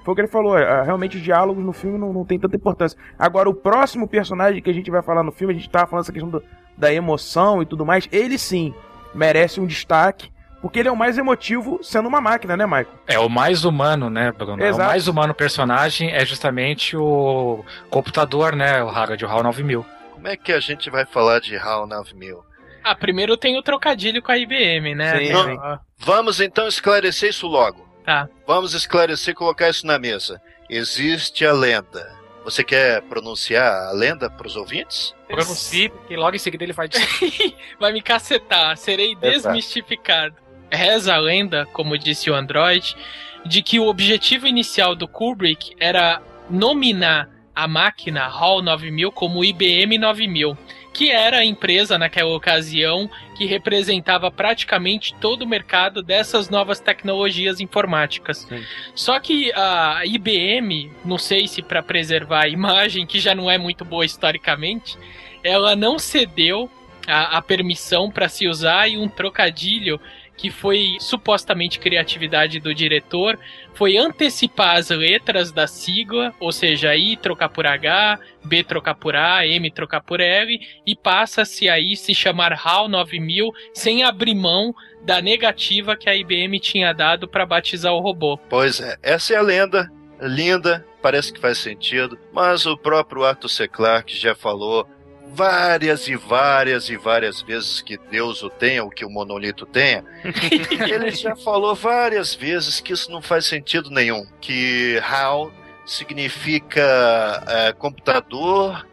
Foi 0.05 0.11
o 0.11 0.15
que 0.15 0.21
ele 0.21 0.27
falou, 0.27 0.55
é, 0.55 0.83
realmente 0.83 1.17
os 1.17 1.23
diálogos 1.23 1.65
no 1.65 1.73
filme 1.73 1.97
não, 1.97 2.13
não 2.13 2.23
tem 2.23 2.37
tanta 2.37 2.55
importância. 2.55 2.95
Agora, 3.17 3.49
o 3.49 3.55
próximo 3.55 4.07
personagem 4.07 4.61
que 4.61 4.69
a 4.69 4.73
gente 4.73 4.91
vai 4.91 5.01
falar 5.01 5.23
no 5.23 5.31
filme, 5.31 5.55
a 5.55 5.57
gente 5.57 5.71
tava 5.71 5.87
falando 5.87 6.03
essa 6.03 6.13
questão 6.13 6.29
do, 6.29 6.43
da 6.77 6.93
emoção 6.93 7.63
e 7.63 7.65
tudo 7.65 7.83
mais, 7.83 8.07
ele 8.11 8.37
sim 8.37 8.75
merece 9.13 9.59
um 9.59 9.65
destaque. 9.67 10.31
Porque 10.61 10.79
ele 10.79 10.89
é 10.89 10.91
o 10.91 10.97
mais 10.97 11.17
emotivo 11.17 11.79
sendo 11.81 12.09
uma 12.09 12.19
máquina, 12.19 12.57
né, 12.57 12.65
Michael? 12.65 12.87
É 13.07 13.17
o 13.17 13.29
mais 13.29 13.63
humano, 13.63 14.09
né, 14.09 14.31
Bruno? 14.31 14.61
É 14.61 14.67
Exato. 14.67 14.83
o 14.83 14.87
mais 14.87 15.07
humano 15.07 15.33
personagem 15.33 16.11
é 16.11 16.25
justamente 16.25 16.97
o 16.97 17.63
computador, 17.89 18.55
né? 18.55 18.83
O 18.83 18.89
Harold, 18.89 19.23
o 19.23 19.29
HAL 19.29 19.43
9000. 19.43 19.85
Como 20.11 20.27
é 20.27 20.35
que 20.35 20.51
a 20.51 20.59
gente 20.59 20.89
vai 20.89 21.05
falar 21.05 21.39
de 21.39 21.55
HAL 21.55 21.87
9000? 21.87 22.43
Ah, 22.83 22.93
primeiro 22.93 23.37
tem 23.37 23.57
o 23.57 23.63
trocadilho 23.63 24.21
com 24.21 24.33
a 24.33 24.37
IBM, 24.37 24.95
né? 24.95 25.17
Sim, 25.17 25.25
sim. 25.27 25.57
Vamos 25.97 26.41
então 26.41 26.67
esclarecer 26.67 27.29
isso 27.29 27.47
logo. 27.47 27.87
Tá. 28.05 28.27
Vamos 28.45 28.73
esclarecer 28.73 29.31
e 29.33 29.35
colocar 29.35 29.69
isso 29.69 29.87
na 29.87 29.97
mesa. 29.97 30.41
Existe 30.69 31.45
a 31.45 31.53
lenda. 31.53 32.18
Você 32.49 32.63
quer 32.63 33.03
pronunciar 33.03 33.89
a 33.89 33.91
lenda 33.91 34.27
para 34.27 34.47
os 34.47 34.55
ouvintes? 34.55 35.13
Pronuncie, 35.27 35.89
porque 35.89 36.17
logo 36.17 36.35
em 36.35 36.39
seguida 36.39 36.63
ele 36.63 36.73
vai 36.73 36.87
dizer. 36.87 37.05
Vai 37.79 37.93
me 37.93 38.01
cacetar, 38.01 38.75
serei 38.75 39.15
desmistificado. 39.15 40.35
Reza 40.71 41.13
a 41.13 41.19
lenda, 41.19 41.67
como 41.67 41.95
disse 41.95 42.27
o 42.31 42.33
Android, 42.33 42.97
de 43.45 43.61
que 43.61 43.79
o 43.79 43.85
objetivo 43.85 44.47
inicial 44.47 44.95
do 44.95 45.07
Kubrick 45.07 45.75
era 45.79 46.23
nominar 46.49 47.29
a 47.53 47.67
máquina 47.67 48.23
HAL 48.23 48.63
9000 48.63 49.11
como 49.11 49.45
IBM 49.45 49.99
9000, 49.99 50.57
que 50.99 51.09
era 51.09 51.37
a 51.37 51.45
empresa 51.45 51.97
naquela 51.97 52.35
ocasião 52.35 53.09
que 53.33 53.45
representava 53.45 54.29
praticamente 54.29 55.15
todo 55.15 55.43
o 55.43 55.47
mercado 55.47 56.03
dessas 56.03 56.49
novas 56.49 56.81
tecnologias 56.81 57.61
informáticas. 57.61 58.39
Sim. 58.39 58.61
Só 58.93 59.17
que 59.17 59.49
a 59.53 60.01
IBM, 60.05 60.91
não 61.05 61.17
sei 61.17 61.47
se 61.47 61.61
para 61.61 61.81
preservar 61.81 62.43
a 62.43 62.47
imagem, 62.49 63.07
que 63.07 63.17
já 63.17 63.33
não 63.33 63.49
é 63.49 63.57
muito 63.57 63.85
boa 63.85 64.03
historicamente, 64.03 64.97
ela 65.41 65.73
não 65.73 65.97
cedeu 65.97 66.69
a, 67.07 67.37
a 67.37 67.41
permissão 67.41 68.11
para 68.11 68.27
se 68.27 68.45
usar 68.45 68.89
e 68.89 68.97
um 68.97 69.07
trocadilho 69.07 70.01
que 70.39 70.49
foi 70.49 70.95
supostamente 71.01 71.79
criatividade 71.79 72.61
do 72.61 72.73
diretor 72.73 73.37
foi 73.73 73.97
antecipar 73.97 74.77
as 74.77 74.89
letras 74.89 75.51
da 75.51 75.67
sigla, 75.67 76.33
ou 76.39 76.53
seja, 76.53 76.95
I 76.95 77.17
trocar 77.17 77.49
por 77.49 77.67
H, 77.67 78.17
B 78.45 78.63
trocar 78.63 78.95
por 78.95 79.17
A, 79.17 79.45
M 79.45 79.69
trocar 79.69 79.99
por 79.99 80.21
L, 80.21 80.57
e 80.85 80.95
passa-se 80.95 81.67
aí 81.67 81.93
se 81.97 82.15
chamar 82.15 82.53
HAL 82.53 82.87
9000 82.87 83.51
sem 83.73 84.03
abrir 84.03 84.33
mão 84.33 84.73
da 85.01 85.21
negativa 85.21 85.97
que 85.97 86.09
a 86.09 86.15
IBM 86.15 86.57
tinha 86.61 86.93
dado 86.93 87.27
para 87.27 87.45
batizar 87.45 87.91
o 87.91 87.99
robô. 87.99 88.37
Pois 88.49 88.79
é, 88.79 88.95
essa 89.03 89.33
é 89.33 89.35
a 89.35 89.41
lenda. 89.41 89.91
Linda, 90.21 90.85
parece 91.01 91.33
que 91.33 91.39
faz 91.39 91.57
sentido, 91.57 92.17
mas 92.31 92.65
o 92.65 92.77
próprio 92.77 93.25
Arthur 93.25 93.49
C. 93.49 93.67
Clarke 93.67 94.17
já 94.17 94.33
falou 94.33 94.87
várias 95.33 96.07
e 96.07 96.15
várias 96.15 96.89
e 96.89 96.97
várias 96.97 97.41
vezes 97.41 97.81
que 97.81 97.97
Deus 97.97 98.43
o 98.43 98.49
tenha, 98.49 98.83
ou 98.83 98.89
que 98.89 99.05
o 99.05 99.09
monolito 99.09 99.65
tenha. 99.65 100.03
Ele 100.89 101.11
já 101.11 101.35
falou 101.35 101.75
várias 101.75 102.33
vezes 102.33 102.79
que 102.79 102.93
isso 102.93 103.11
não 103.11 103.21
faz 103.21 103.45
sentido 103.45 103.89
nenhum. 103.89 104.25
Que 104.41 104.99
HAL 104.99 105.51
significa 105.85 107.43
é, 107.47 107.73
computador 107.73 108.85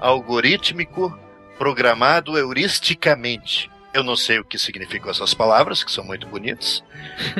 algorítmico 0.00 1.16
programado 1.58 2.36
heuristicamente. 2.36 3.70
Eu 3.94 4.02
não 4.02 4.16
sei 4.16 4.38
o 4.38 4.44
que 4.44 4.58
significam 4.58 5.10
essas 5.10 5.34
palavras, 5.34 5.84
que 5.84 5.92
são 5.92 6.02
muito 6.02 6.26
bonitas. 6.26 6.82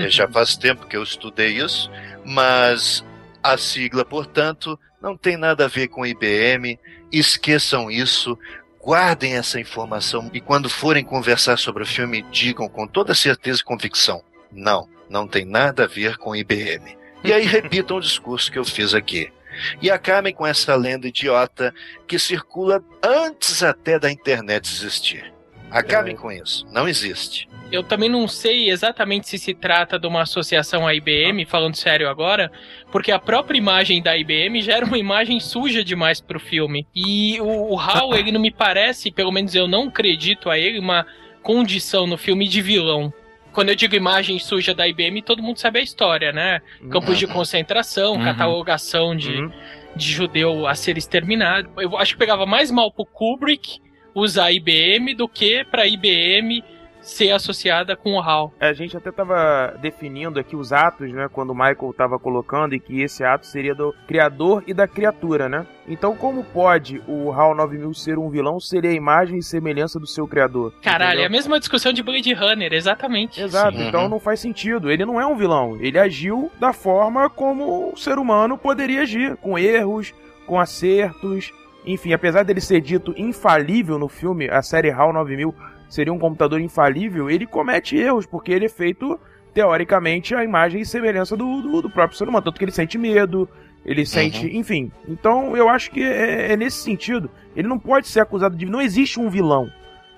Já 0.09 0.28
faz 0.30 0.57
tempo 0.57 0.86
que 0.86 0.96
eu 0.96 1.03
estudei 1.03 1.59
isso, 1.59 1.90
mas 2.24 3.05
a 3.42 3.57
sigla, 3.57 4.05
portanto, 4.05 4.78
não 5.00 5.16
tem 5.16 5.36
nada 5.36 5.64
a 5.64 5.68
ver 5.68 5.88
com 5.88 6.07
IBM. 6.07 6.78
Esqueçam 7.12 7.90
isso. 7.90 8.38
Guardem 8.80 9.36
essa 9.36 9.60
informação 9.60 10.28
e 10.32 10.40
quando 10.40 10.68
forem 10.68 11.04
conversar 11.04 11.56
sobre 11.56 11.84
o 11.84 11.86
filme, 11.86 12.22
digam 12.32 12.68
com 12.68 12.86
toda 12.86 13.14
certeza 13.14 13.60
e 13.60 13.64
convicção: 13.64 14.24
não, 14.50 14.88
não 15.08 15.28
tem 15.28 15.44
nada 15.44 15.84
a 15.84 15.86
ver 15.86 16.16
com 16.16 16.34
IBM. 16.34 16.96
E 17.22 17.32
aí 17.32 17.44
repitam 17.46 17.98
o 17.98 18.00
discurso 18.00 18.50
que 18.50 18.58
eu 18.58 18.64
fiz 18.64 18.94
aqui. 18.94 19.32
E 19.80 19.90
acabem 19.90 20.34
com 20.34 20.46
essa 20.46 20.74
lenda 20.74 21.06
idiota 21.06 21.74
que 22.08 22.18
circula 22.18 22.82
antes 23.02 23.62
até 23.62 23.98
da 23.98 24.10
internet 24.10 24.66
existir. 24.66 25.32
Acabem 25.73 26.14
com 26.14 26.31
isso. 26.31 26.66
Não 26.70 26.87
existe. 26.87 27.49
Eu 27.70 27.83
também 27.83 28.09
não 28.11 28.29
sei 28.29 28.68
exatamente 28.68 29.27
se 29.27 29.39
se 29.39 29.55
trata 29.55 29.99
de 29.99 30.07
uma 30.07 30.20
associação 30.23 30.87
à 30.87 30.95
IBM, 30.95 31.47
falando 31.47 31.75
sério 31.75 32.09
agora, 32.09 32.53
porque 32.91 33.11
a 33.11 33.18
própria 33.18 33.57
imagem 33.57 34.03
da 34.03 34.14
IBM 34.16 34.61
já 34.61 34.75
era 34.75 34.85
uma 34.85 34.99
imagem 34.99 35.41
suja 35.41 35.83
demais 35.83 36.20
pro 36.20 36.39
filme. 36.39 36.87
E 36.95 37.41
o, 37.41 37.73
o 37.73 37.79
HAL, 37.81 38.12
ele 38.16 38.31
não 38.31 38.41
me 38.41 38.51
parece, 38.51 39.11
pelo 39.11 39.33
menos 39.33 39.55
eu 39.55 39.66
não 39.66 39.89
acredito 39.89 40.51
a 40.51 40.59
ele, 40.59 40.79
uma 40.79 41.07
condição 41.43 42.07
no 42.07 42.18
filme 42.18 42.47
de 42.47 42.61
vilão. 42.61 43.12
Quando 43.55 43.70
eu 43.70 43.75
digo 43.75 43.95
imagem 43.95 44.39
suja 44.39 44.75
da 44.75 44.87
IBM, 44.87 45.23
todo 45.23 45.43
mundo 45.43 45.59
sabe 45.59 45.79
a 45.79 45.83
história, 45.83 46.33
né? 46.33 46.61
Campos 46.91 47.18
de 47.18 47.27
concentração, 47.27 48.14
Uhum. 48.14 48.25
catalogação 48.25 49.14
de, 49.16 49.31
Uhum. 49.35 49.53
de 49.97 50.11
judeu 50.12 50.66
a 50.66 50.75
ser 50.75 50.97
exterminado. 50.99 51.68
Eu 51.79 51.97
acho 51.99 52.12
que 52.14 52.18
pegava 52.18 52.45
mais 52.47 52.70
mal 52.70 52.91
pro 52.91 53.05
Kubrick 53.05 53.79
usar 54.14 54.44
a 54.46 54.52
IBM 54.52 55.14
do 55.14 55.28
que 55.28 55.64
pra 55.64 55.86
IBM 55.86 56.62
ser 57.00 57.32
associada 57.32 57.96
com 57.96 58.12
o 58.12 58.20
HAL. 58.20 58.54
A 58.60 58.72
gente 58.72 58.96
até 58.96 59.10
tava 59.10 59.76
definindo 59.82 60.38
aqui 60.38 60.54
os 60.54 60.72
atos, 60.72 61.12
né? 61.12 61.28
Quando 61.32 61.50
o 61.50 61.54
Michael 61.54 61.92
tava 61.96 62.16
colocando, 62.16 62.76
e 62.76 62.78
que 62.80 63.02
esse 63.02 63.24
ato 63.24 63.44
seria 63.44 63.74
do 63.74 63.92
criador 64.06 64.62
e 64.68 64.72
da 64.72 64.86
criatura, 64.86 65.48
né? 65.48 65.66
Então, 65.88 66.14
como 66.14 66.44
pode 66.44 67.02
o 67.08 67.32
HAL 67.32 67.56
9000 67.56 67.92
ser 67.92 68.18
um 68.20 68.30
vilão? 68.30 68.60
Seria 68.60 68.90
a 68.90 68.94
imagem 68.94 69.38
e 69.38 69.42
semelhança 69.42 69.98
do 69.98 70.06
seu 70.06 70.28
criador. 70.28 70.72
Caralho, 70.80 71.02
é 71.04 71.12
entendeu? 71.14 71.26
a 71.26 71.30
mesma 71.30 71.58
discussão 71.58 71.92
de 71.92 72.04
Blade 72.04 72.32
Runner, 72.34 72.72
exatamente. 72.72 73.42
Exato, 73.42 73.76
Sim. 73.76 73.88
então 73.88 74.04
Uhum. 74.04 74.08
não 74.08 74.20
faz 74.20 74.38
sentido. 74.38 74.88
Ele 74.88 75.04
não 75.04 75.20
é 75.20 75.26
um 75.26 75.34
vilão. 75.36 75.76
Ele 75.80 75.98
agiu 75.98 76.52
da 76.60 76.72
forma 76.72 77.28
como 77.28 77.90
o 77.92 77.96
ser 77.96 78.16
humano 78.16 78.56
poderia 78.56 79.02
agir, 79.02 79.36
com 79.38 79.58
erros, 79.58 80.14
com 80.46 80.60
acertos. 80.60 81.52
Enfim, 81.85 82.12
apesar 82.12 82.45
dele 82.45 82.61
ser 82.61 82.80
dito 82.80 83.14
infalível 83.16 83.99
no 83.99 84.09
filme, 84.09 84.49
a 84.49 84.62
série 84.62 84.91
HAL 84.91 85.12
9000 85.12 85.55
seria 85.89 86.12
um 86.12 86.18
computador 86.18 86.61
infalível, 86.61 87.28
ele 87.28 87.47
comete 87.47 87.97
erros, 87.97 88.24
porque 88.24 88.51
ele 88.53 88.66
é 88.66 88.68
feito, 88.68 89.18
teoricamente, 89.53 90.35
a 90.35 90.43
imagem 90.43 90.80
e 90.80 90.87
semelhança 90.87 91.37
do, 91.37 91.61
do, 91.61 91.83
do 91.83 91.91
próprio 91.91 92.16
ser 92.16 92.28
humano. 92.28 92.45
Tanto 92.45 92.59
que 92.59 92.64
ele 92.64 92.72
sente 92.72 92.97
medo, 92.97 93.49
ele 93.85 94.07
sente. 94.07 94.47
Enfim. 94.57 94.91
Então 95.09 95.57
eu 95.57 95.68
acho 95.68 95.91
que 95.91 96.03
é, 96.03 96.53
é 96.53 96.57
nesse 96.57 96.78
sentido. 96.78 97.30
Ele 97.55 97.68
não 97.68 97.78
pode 97.78 98.09
ser 98.09 98.20
acusado 98.20 98.57
de. 98.57 98.66
Não 98.66 98.80
existe 98.80 99.20
um 99.20 99.28
vilão. 99.28 99.70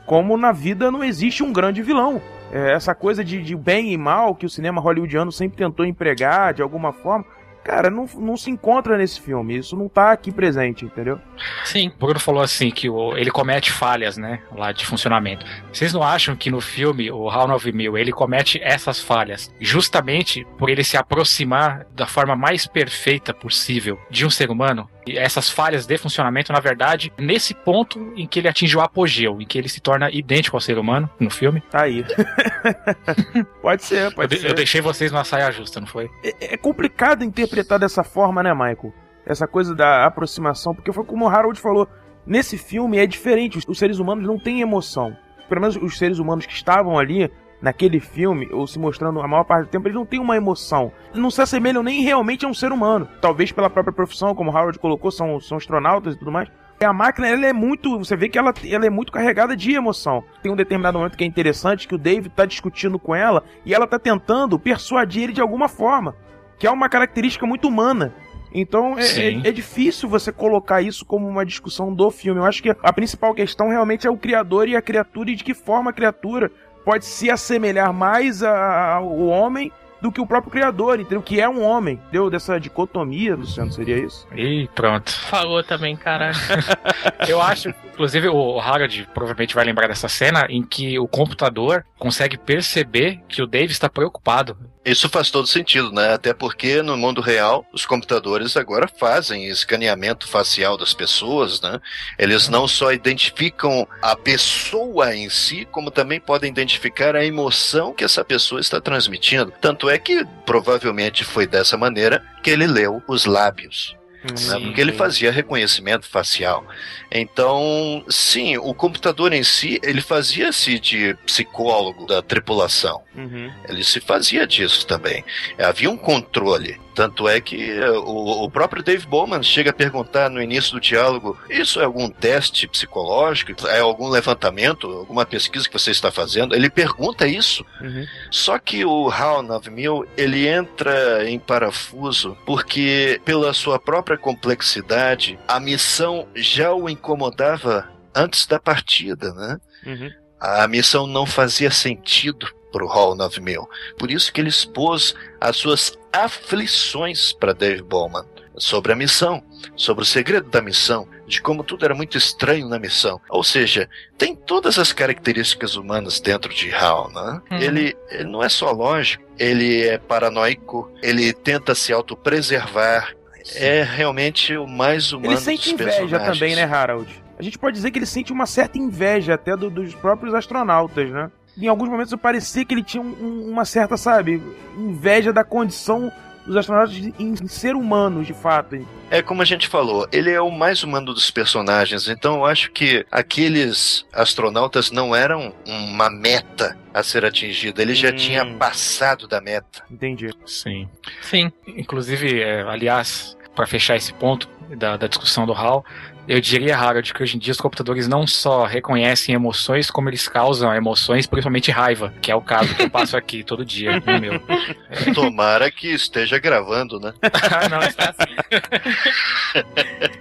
Como 0.06 0.36
na 0.36 0.52
vida 0.52 0.90
não 0.90 1.02
existe 1.02 1.42
um 1.42 1.52
grande 1.52 1.82
vilão. 1.82 2.20
É, 2.52 2.72
essa 2.72 2.94
coisa 2.94 3.24
de, 3.24 3.42
de 3.42 3.56
bem 3.56 3.92
e 3.92 3.96
mal 3.96 4.34
que 4.34 4.46
o 4.46 4.50
cinema 4.50 4.80
hollywoodiano 4.80 5.32
sempre 5.32 5.56
tentou 5.56 5.84
empregar 5.84 6.52
de 6.54 6.62
alguma 6.62 6.92
forma, 6.92 7.24
cara, 7.64 7.90
não, 7.90 8.08
não 8.16 8.36
se 8.36 8.50
encontra 8.50 8.96
nesse 8.98 9.20
filme. 9.20 9.56
Isso 9.56 9.76
não 9.76 9.88
tá 9.88 10.12
aqui 10.12 10.30
presente, 10.30 10.84
entendeu? 10.84 11.18
Sim. 11.64 11.88
O 11.96 11.98
Bruno 11.98 12.20
falou 12.20 12.42
assim 12.42 12.70
que 12.70 12.88
o- 12.88 13.16
ele 13.16 13.30
comete 13.30 13.72
falhas, 13.72 14.16
né, 14.16 14.40
lá 14.54 14.70
de 14.72 14.84
funcionamento. 14.86 15.44
Vocês 15.72 15.92
não 15.92 16.02
acham 16.02 16.36
que 16.36 16.50
no 16.50 16.60
filme, 16.60 17.10
o 17.10 17.28
HAL 17.30 17.48
9000, 17.48 17.96
ele 17.98 18.12
comete 18.12 18.60
essas 18.62 19.00
falhas 19.00 19.52
justamente 19.60 20.46
por 20.58 20.68
ele 20.68 20.84
se 20.84 20.96
aproximar 20.96 21.86
da 21.94 22.06
forma 22.06 22.36
mais 22.36 22.66
perfeita 22.66 23.32
possível 23.32 23.98
de 24.10 24.24
um 24.26 24.30
ser 24.30 24.50
humano? 24.50 24.88
E 25.06 25.18
essas 25.18 25.50
falhas 25.50 25.84
de 25.86 25.98
funcionamento, 25.98 26.52
na 26.52 26.60
verdade, 26.60 27.12
nesse 27.18 27.52
ponto 27.54 28.12
em 28.16 28.26
que 28.26 28.38
ele 28.38 28.48
atinge 28.48 28.76
o 28.76 28.80
apogeu, 28.80 29.40
em 29.40 29.46
que 29.46 29.58
ele 29.58 29.68
se 29.68 29.80
torna 29.80 30.10
idêntico 30.10 30.56
ao 30.56 30.60
ser 30.60 30.78
humano 30.78 31.10
no 31.20 31.28
filme. 31.30 31.60
Tá 31.70 31.82
aí. 31.82 32.02
pode 33.60 33.84
ser, 33.84 34.06
Eu, 34.06 34.12
pode 34.12 34.34
de- 34.34 34.40
ser. 34.42 34.50
eu 34.50 34.54
deixei 34.54 34.80
vocês 34.80 35.10
numa 35.12 35.24
saia 35.24 35.50
justa, 35.50 35.80
não 35.80 35.86
foi? 35.86 36.10
É, 36.22 36.54
é 36.54 36.56
complicado 36.56 37.22
interpretar 37.24 37.78
dessa 37.78 38.02
forma, 38.02 38.42
né, 38.42 38.52
Michael? 38.52 38.92
Essa 39.26 39.46
coisa 39.46 39.74
da 39.74 40.04
aproximação, 40.06 40.74
porque 40.74 40.92
foi 40.92 41.04
como 41.04 41.24
o 41.24 41.28
Harold 41.28 41.58
falou. 41.60 41.88
Nesse 42.26 42.56
filme 42.56 42.98
é 42.98 43.06
diferente, 43.06 43.58
os 43.68 43.78
seres 43.78 43.98
humanos 43.98 44.26
não 44.26 44.38
têm 44.38 44.60
emoção. 44.62 45.14
Pelo 45.48 45.60
menos 45.60 45.76
os 45.76 45.98
seres 45.98 46.18
humanos 46.18 46.46
que 46.46 46.54
estavam 46.54 46.98
ali 46.98 47.30
naquele 47.64 47.98
filme, 47.98 48.46
ou 48.52 48.66
se 48.66 48.78
mostrando 48.78 49.20
a 49.22 49.26
maior 49.26 49.42
parte 49.44 49.66
do 49.66 49.70
tempo, 49.70 49.88
eles 49.88 49.96
não 49.96 50.04
têm 50.04 50.20
uma 50.20 50.36
emoção. 50.36 50.92
Não 51.14 51.30
se 51.30 51.40
assemelham 51.40 51.82
nem 51.82 52.02
realmente 52.02 52.44
a 52.44 52.48
um 52.48 52.52
ser 52.54 52.70
humano. 52.70 53.08
Talvez 53.22 53.50
pela 53.50 53.70
própria 53.70 53.92
profissão, 53.94 54.34
como 54.34 54.52
o 54.52 54.56
Harold 54.56 54.78
colocou, 54.78 55.10
são, 55.10 55.40
são 55.40 55.56
astronautas 55.56 56.14
e 56.14 56.18
tudo 56.18 56.30
mais. 56.30 56.48
E 56.78 56.84
a 56.84 56.92
máquina, 56.92 57.26
ela 57.26 57.46
é 57.46 57.52
muito. 57.52 57.98
Você 57.98 58.14
vê 58.16 58.28
que 58.28 58.36
ela, 58.38 58.52
ela 58.68 58.84
é 58.84 58.90
muito 58.90 59.10
carregada 59.10 59.56
de 59.56 59.72
emoção. 59.72 60.22
Tem 60.42 60.52
um 60.52 60.56
determinado 60.56 60.98
momento 60.98 61.16
que 61.16 61.24
é 61.24 61.26
interessante 61.26 61.88
que 61.88 61.94
o 61.94 61.98
David 61.98 62.28
tá 62.30 62.44
discutindo 62.44 62.98
com 62.98 63.14
ela 63.14 63.42
e 63.64 63.72
ela 63.72 63.86
tá 63.86 63.98
tentando 63.98 64.58
persuadir 64.58 65.22
ele 65.22 65.32
de 65.32 65.40
alguma 65.40 65.66
forma. 65.68 66.14
Que 66.58 66.66
é 66.66 66.70
uma 66.70 66.88
característica 66.88 67.46
muito 67.46 67.66
humana. 67.68 68.12
Então 68.52 68.98
é, 68.98 69.02
é- 69.02 69.48
é 69.48 69.52
difícil 69.52 70.08
você 70.08 70.30
colocar 70.30 70.82
isso 70.82 71.04
como 71.06 71.26
uma 71.26 71.44
discussão 71.46 71.92
do 71.94 72.10
filme. 72.10 72.40
Eu 72.40 72.44
acho 72.44 72.62
que 72.62 72.70
a 72.70 72.92
principal 72.92 73.34
questão 73.34 73.68
realmente 73.70 74.06
é 74.06 74.10
o 74.10 74.16
criador 74.18 74.68
e 74.68 74.76
a 74.76 74.82
criatura 74.82 75.30
e 75.30 75.34
de 75.34 75.42
que 75.42 75.54
forma 75.54 75.90
a 75.90 75.94
criatura 75.94 76.50
pode 76.84 77.06
se 77.06 77.30
assemelhar 77.30 77.92
mais 77.92 78.42
ao 78.42 79.18
homem 79.26 79.72
do 80.04 80.12
que 80.12 80.20
o 80.20 80.26
próprio 80.26 80.52
criador, 80.52 81.00
entendeu? 81.00 81.22
Que 81.22 81.40
é 81.40 81.48
um 81.48 81.62
homem, 81.62 81.98
deu 82.12 82.28
dessa 82.28 82.60
dicotomia, 82.60 83.34
Luciano, 83.34 83.72
seria 83.72 83.96
isso? 83.96 84.28
E 84.36 84.68
pronto. 84.74 85.10
Falou 85.10 85.64
também, 85.64 85.96
caralho. 85.96 86.36
Eu 87.26 87.40
acho, 87.40 87.70
inclusive, 87.70 88.28
o 88.28 88.60
Harold 88.60 89.08
provavelmente 89.14 89.54
vai 89.54 89.64
lembrar 89.64 89.88
dessa 89.88 90.06
cena 90.06 90.46
em 90.50 90.62
que 90.62 90.98
o 90.98 91.08
computador 91.08 91.86
consegue 91.98 92.36
perceber 92.36 93.22
que 93.26 93.40
o 93.40 93.46
Dave 93.46 93.72
está 93.72 93.88
preocupado. 93.88 94.54
Isso 94.84 95.08
faz 95.08 95.30
todo 95.30 95.46
sentido, 95.46 95.90
né? 95.90 96.12
Até 96.12 96.34
porque 96.34 96.82
no 96.82 96.94
mundo 96.94 97.22
real, 97.22 97.64
os 97.72 97.86
computadores 97.86 98.54
agora 98.54 98.86
fazem 98.86 99.46
escaneamento 99.46 100.28
facial 100.28 100.76
das 100.76 100.92
pessoas, 100.92 101.58
né? 101.62 101.80
Eles 102.18 102.50
não 102.50 102.68
só 102.68 102.92
identificam 102.92 103.88
a 104.02 104.14
pessoa 104.14 105.16
em 105.16 105.30
si, 105.30 105.66
como 105.70 105.90
também 105.90 106.20
podem 106.20 106.50
identificar 106.50 107.16
a 107.16 107.24
emoção 107.24 107.94
que 107.94 108.04
essa 108.04 108.22
pessoa 108.22 108.60
está 108.60 108.78
transmitindo. 108.78 109.54
Tanto 109.58 109.88
é 109.88 109.93
que 109.98 110.24
provavelmente 110.44 111.24
foi 111.24 111.46
dessa 111.46 111.76
maneira 111.76 112.22
que 112.42 112.50
ele 112.50 112.66
leu 112.66 113.02
os 113.06 113.24
lábios. 113.24 113.96
Né? 114.24 114.60
Porque 114.60 114.80
ele 114.80 114.92
fazia 114.92 115.30
reconhecimento 115.30 116.06
facial. 116.06 116.66
Então, 117.12 118.04
sim, 118.08 118.56
o 118.56 118.72
computador 118.72 119.32
em 119.32 119.42
si, 119.42 119.78
ele 119.82 120.00
fazia-se 120.00 120.78
de 120.78 121.14
psicólogo 121.26 122.06
da 122.06 122.22
tripulação. 122.22 123.02
Uhum. 123.16 123.52
Ele 123.68 123.84
se 123.84 124.00
fazia 124.00 124.46
disso 124.46 124.86
também. 124.86 125.24
Havia 125.58 125.90
um 125.90 125.96
controle. 125.96 126.80
Tanto 126.94 127.28
é 127.28 127.40
que 127.40 127.70
eh, 127.70 127.90
o, 127.90 128.44
o 128.44 128.50
próprio 128.50 128.82
Dave 128.82 129.06
Bowman 129.06 129.42
chega 129.42 129.70
a 129.70 129.74
perguntar 129.74 130.30
no 130.30 130.40
início 130.40 130.72
do 130.72 130.80
diálogo: 130.80 131.36
Isso 131.50 131.80
é 131.80 131.84
algum 131.84 132.08
teste 132.08 132.68
psicológico? 132.68 133.66
É 133.66 133.80
algum 133.80 134.08
levantamento? 134.08 134.88
Alguma 134.88 135.26
pesquisa 135.26 135.68
que 135.68 135.76
você 135.76 135.90
está 135.90 136.10
fazendo? 136.10 136.54
Ele 136.54 136.70
pergunta 136.70 137.26
isso. 137.26 137.64
Uhum. 137.80 138.06
Só 138.30 138.58
que 138.58 138.84
o 138.84 139.08
HAL 139.10 139.42
9000 139.42 140.06
ele 140.16 140.46
entra 140.46 141.28
em 141.28 141.38
parafuso 141.38 142.36
porque, 142.46 143.20
pela 143.24 143.52
sua 143.52 143.78
própria 143.78 144.16
complexidade, 144.16 145.38
a 145.48 145.58
missão 145.58 146.28
já 146.34 146.72
o 146.72 146.88
incomodava 146.88 147.88
antes 148.14 148.46
da 148.46 148.60
partida, 148.60 149.32
né? 149.34 149.58
Uhum. 149.84 150.10
A 150.38 150.68
missão 150.68 151.06
não 151.06 151.26
fazia 151.26 151.70
sentido 151.70 152.46
para 152.74 152.84
o 152.84 152.88
Hall 152.88 153.14
9000. 153.14 153.68
Por 153.96 154.10
isso 154.10 154.32
que 154.32 154.40
ele 154.40 154.48
expôs 154.48 155.14
as 155.40 155.56
suas 155.56 155.96
aflições 156.12 157.32
para 157.32 157.52
Dave 157.52 157.82
Bowman 157.82 158.24
sobre 158.56 158.92
a 158.92 158.96
missão, 158.96 159.42
sobre 159.76 160.02
o 160.02 160.06
segredo 160.06 160.48
da 160.50 160.60
missão, 160.60 161.08
de 161.26 161.40
como 161.40 161.62
tudo 161.64 161.84
era 161.84 161.94
muito 161.94 162.16
estranho 162.18 162.68
na 162.68 162.78
missão. 162.78 163.20
Ou 163.30 163.42
seja, 163.44 163.88
tem 164.18 164.34
todas 164.34 164.78
as 164.78 164.92
características 164.92 165.74
humanas 165.76 166.20
dentro 166.20 166.52
de 166.52 166.72
Hal, 166.72 167.10
né? 167.12 167.40
Uhum. 167.50 167.58
Ele, 167.58 167.96
ele 168.10 168.24
não 168.30 168.42
é 168.42 168.48
só 168.48 168.70
lógico, 168.72 169.24
ele 169.38 169.82
é 169.82 169.98
paranoico, 169.98 170.90
ele 171.02 171.32
tenta 171.32 171.74
se 171.74 171.92
autopreservar. 171.92 173.14
É 173.56 173.82
realmente 173.82 174.56
o 174.56 174.66
mais 174.66 175.12
humano 175.12 175.32
Ele 175.34 175.40
sente 175.40 175.72
dos 175.72 175.80
inveja 175.80 176.18
também, 176.20 176.54
né, 176.56 176.64
Harold? 176.64 177.22
A 177.38 177.42
gente 177.42 177.58
pode 177.58 177.74
dizer 177.74 177.90
que 177.90 177.98
ele 177.98 178.06
sente 178.06 178.32
uma 178.32 178.46
certa 178.46 178.78
inveja 178.78 179.34
até 179.34 179.56
do- 179.56 179.68
dos 179.68 179.94
próprios 179.94 180.32
astronautas, 180.34 181.10
né? 181.10 181.28
Em 181.56 181.68
alguns 181.68 181.88
momentos 181.88 182.14
parecia 182.20 182.64
que 182.64 182.74
ele 182.74 182.82
tinha 182.82 183.02
um- 183.02 183.14
um- 183.20 183.50
uma 183.50 183.64
certa, 183.64 183.96
sabe, 183.96 184.42
inveja 184.76 185.32
da 185.32 185.44
condição 185.44 186.10
dos 186.46 186.56
astronautas 186.56 186.94
em 187.18 187.34
ser 187.46 187.74
humanos, 187.74 188.26
de 188.26 188.34
fato. 188.34 188.86
É 189.10 189.22
como 189.22 189.40
a 189.40 189.44
gente 189.46 189.66
falou, 189.66 190.06
ele 190.12 190.30
é 190.30 190.40
o 190.42 190.50
mais 190.50 190.82
humano 190.82 191.14
dos 191.14 191.30
personagens, 191.30 192.06
então 192.06 192.34
eu 192.36 192.44
acho 192.44 192.70
que 192.70 193.06
aqueles 193.10 194.04
astronautas 194.12 194.90
não 194.90 195.16
eram 195.16 195.54
uma 195.66 196.10
meta 196.10 196.76
a 196.92 197.02
ser 197.02 197.24
atingida, 197.24 197.80
ele 197.80 197.94
já 197.94 198.10
Hum. 198.10 198.16
tinha 198.16 198.44
passado 198.56 199.26
da 199.26 199.40
meta. 199.40 199.82
Entendi. 199.90 200.28
Sim. 200.44 200.86
Sim. 201.22 201.50
Inclusive, 201.66 202.42
é, 202.42 202.60
aliás, 202.62 203.36
para 203.56 203.66
fechar 203.66 203.96
esse 203.96 204.12
ponto 204.12 204.46
da, 204.76 204.96
da 204.98 205.06
discussão 205.06 205.46
do 205.46 205.52
HAL, 205.54 205.82
eu 206.26 206.40
diria, 206.40 206.76
Harold, 206.76 207.12
que 207.12 207.22
hoje 207.22 207.36
em 207.36 207.38
dia 207.38 207.52
os 207.52 207.60
computadores 207.60 208.08
não 208.08 208.26
só 208.26 208.64
reconhecem 208.64 209.34
emoções, 209.34 209.90
como 209.90 210.08
eles 210.08 210.28
causam 210.28 210.74
emoções, 210.74 211.26
principalmente 211.26 211.70
raiva, 211.70 212.12
que 212.22 212.30
é 212.30 212.34
o 212.34 212.40
caso 212.40 212.74
que 212.74 212.82
eu 212.82 212.90
passo 212.90 213.16
aqui 213.16 213.42
todo 213.44 213.64
dia 213.64 214.00
no 214.00 214.20
meu. 214.20 214.40
Tomara 215.14 215.70
que 215.70 215.88
esteja 215.88 216.38
gravando, 216.38 216.98
né? 217.00 217.12
ah, 217.22 217.68
não, 217.68 217.80
está 217.80 218.10
assim. 218.16 219.64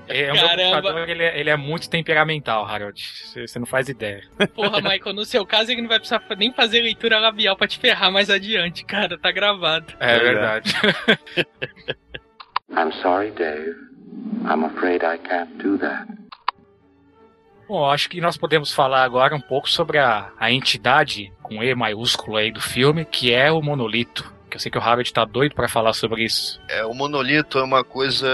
É, 0.07 0.31
o 0.31 0.35
meu 0.35 0.47
computador, 0.49 1.09
ele 1.09 1.23
é, 1.23 1.39
ele 1.39 1.49
é 1.49 1.55
muito 1.57 1.89
temperamental, 1.89 2.65
Harold. 2.65 3.01
Você 3.35 3.57
não 3.59 3.65
faz 3.65 3.89
ideia. 3.89 4.23
Porra, 4.55 4.81
Michael, 4.81 5.13
no 5.15 5.25
seu 5.25 5.45
caso 5.45 5.71
ele 5.71 5.81
não 5.81 5.89
vai 5.89 5.99
precisar 5.99 6.21
nem 6.37 6.53
fazer 6.53 6.81
leitura 6.81 7.19
labial 7.19 7.55
pra 7.55 7.67
te 7.67 7.79
ferrar 7.79 8.11
mais 8.11 8.29
adiante, 8.29 8.83
cara. 8.85 9.17
Tá 9.17 9.31
gravado. 9.31 9.93
É 9.99 10.15
É. 10.15 10.19
verdade. 10.19 10.73
I'm 12.75 12.91
sorry, 13.01 13.31
Dave. 13.31 13.92
I'm 14.45 14.65
afraid 14.65 15.03
I 15.03 15.17
can't 15.17 15.57
do 15.61 15.77
that. 15.77 16.07
Bom, 17.67 17.89
acho 17.89 18.09
que 18.09 18.19
nós 18.19 18.37
podemos 18.37 18.73
falar 18.73 19.03
agora 19.03 19.35
um 19.35 19.41
pouco 19.41 19.69
sobre 19.69 19.97
a, 19.97 20.31
a 20.37 20.51
entidade 20.51 21.31
com 21.41 21.63
E 21.63 21.73
maiúsculo 21.73 22.37
aí 22.37 22.51
do 22.51 22.61
filme, 22.61 23.05
que 23.05 23.33
é 23.33 23.51
o 23.51 23.61
monolito. 23.61 24.31
Que 24.49 24.57
eu 24.57 24.59
sei 24.59 24.69
que 24.69 24.77
o 24.77 24.81
Harold 24.81 25.11
tá 25.11 25.25
doido 25.25 25.55
para 25.55 25.67
falar 25.67 25.93
sobre 25.93 26.23
isso. 26.23 26.61
É, 26.69 26.85
o 26.85 26.93
monolito 26.93 27.57
é 27.57 27.63
uma 27.63 27.83
coisa 27.83 28.27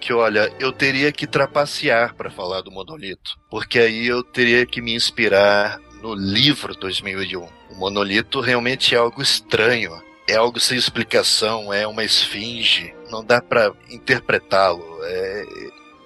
que, 0.00 0.12
olha, 0.12 0.52
eu 0.58 0.72
teria 0.72 1.10
que 1.12 1.26
trapacear 1.26 2.14
para 2.14 2.30
falar 2.30 2.60
do 2.60 2.70
monolito, 2.70 3.38
porque 3.48 3.78
aí 3.78 4.06
eu 4.06 4.22
teria 4.22 4.66
que 4.66 4.82
me 4.82 4.94
inspirar 4.94 5.80
no 6.02 6.14
livro 6.14 6.74
2001. 6.74 7.48
O 7.70 7.74
monolito 7.76 8.40
realmente 8.40 8.94
é 8.94 8.98
algo 8.98 9.22
estranho, 9.22 9.92
é 10.26 10.36
algo 10.36 10.58
sem 10.58 10.76
explicação, 10.76 11.72
é 11.72 11.86
uma 11.86 12.04
esfinge, 12.04 12.94
não 13.10 13.24
dá 13.24 13.40
para 13.40 13.72
interpretá-lo. 13.90 14.98
É, 15.02 15.44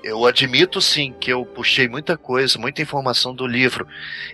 eu 0.03 0.25
admito 0.27 0.81
sim 0.81 1.13
que 1.21 1.33
eu 1.33 1.45
puxei 1.45 1.89
muita 1.89 2.17
coisa, 2.17 2.59
muita 2.59 2.83
informação 2.83 3.35
do 3.35 3.47
livro. 3.47 3.87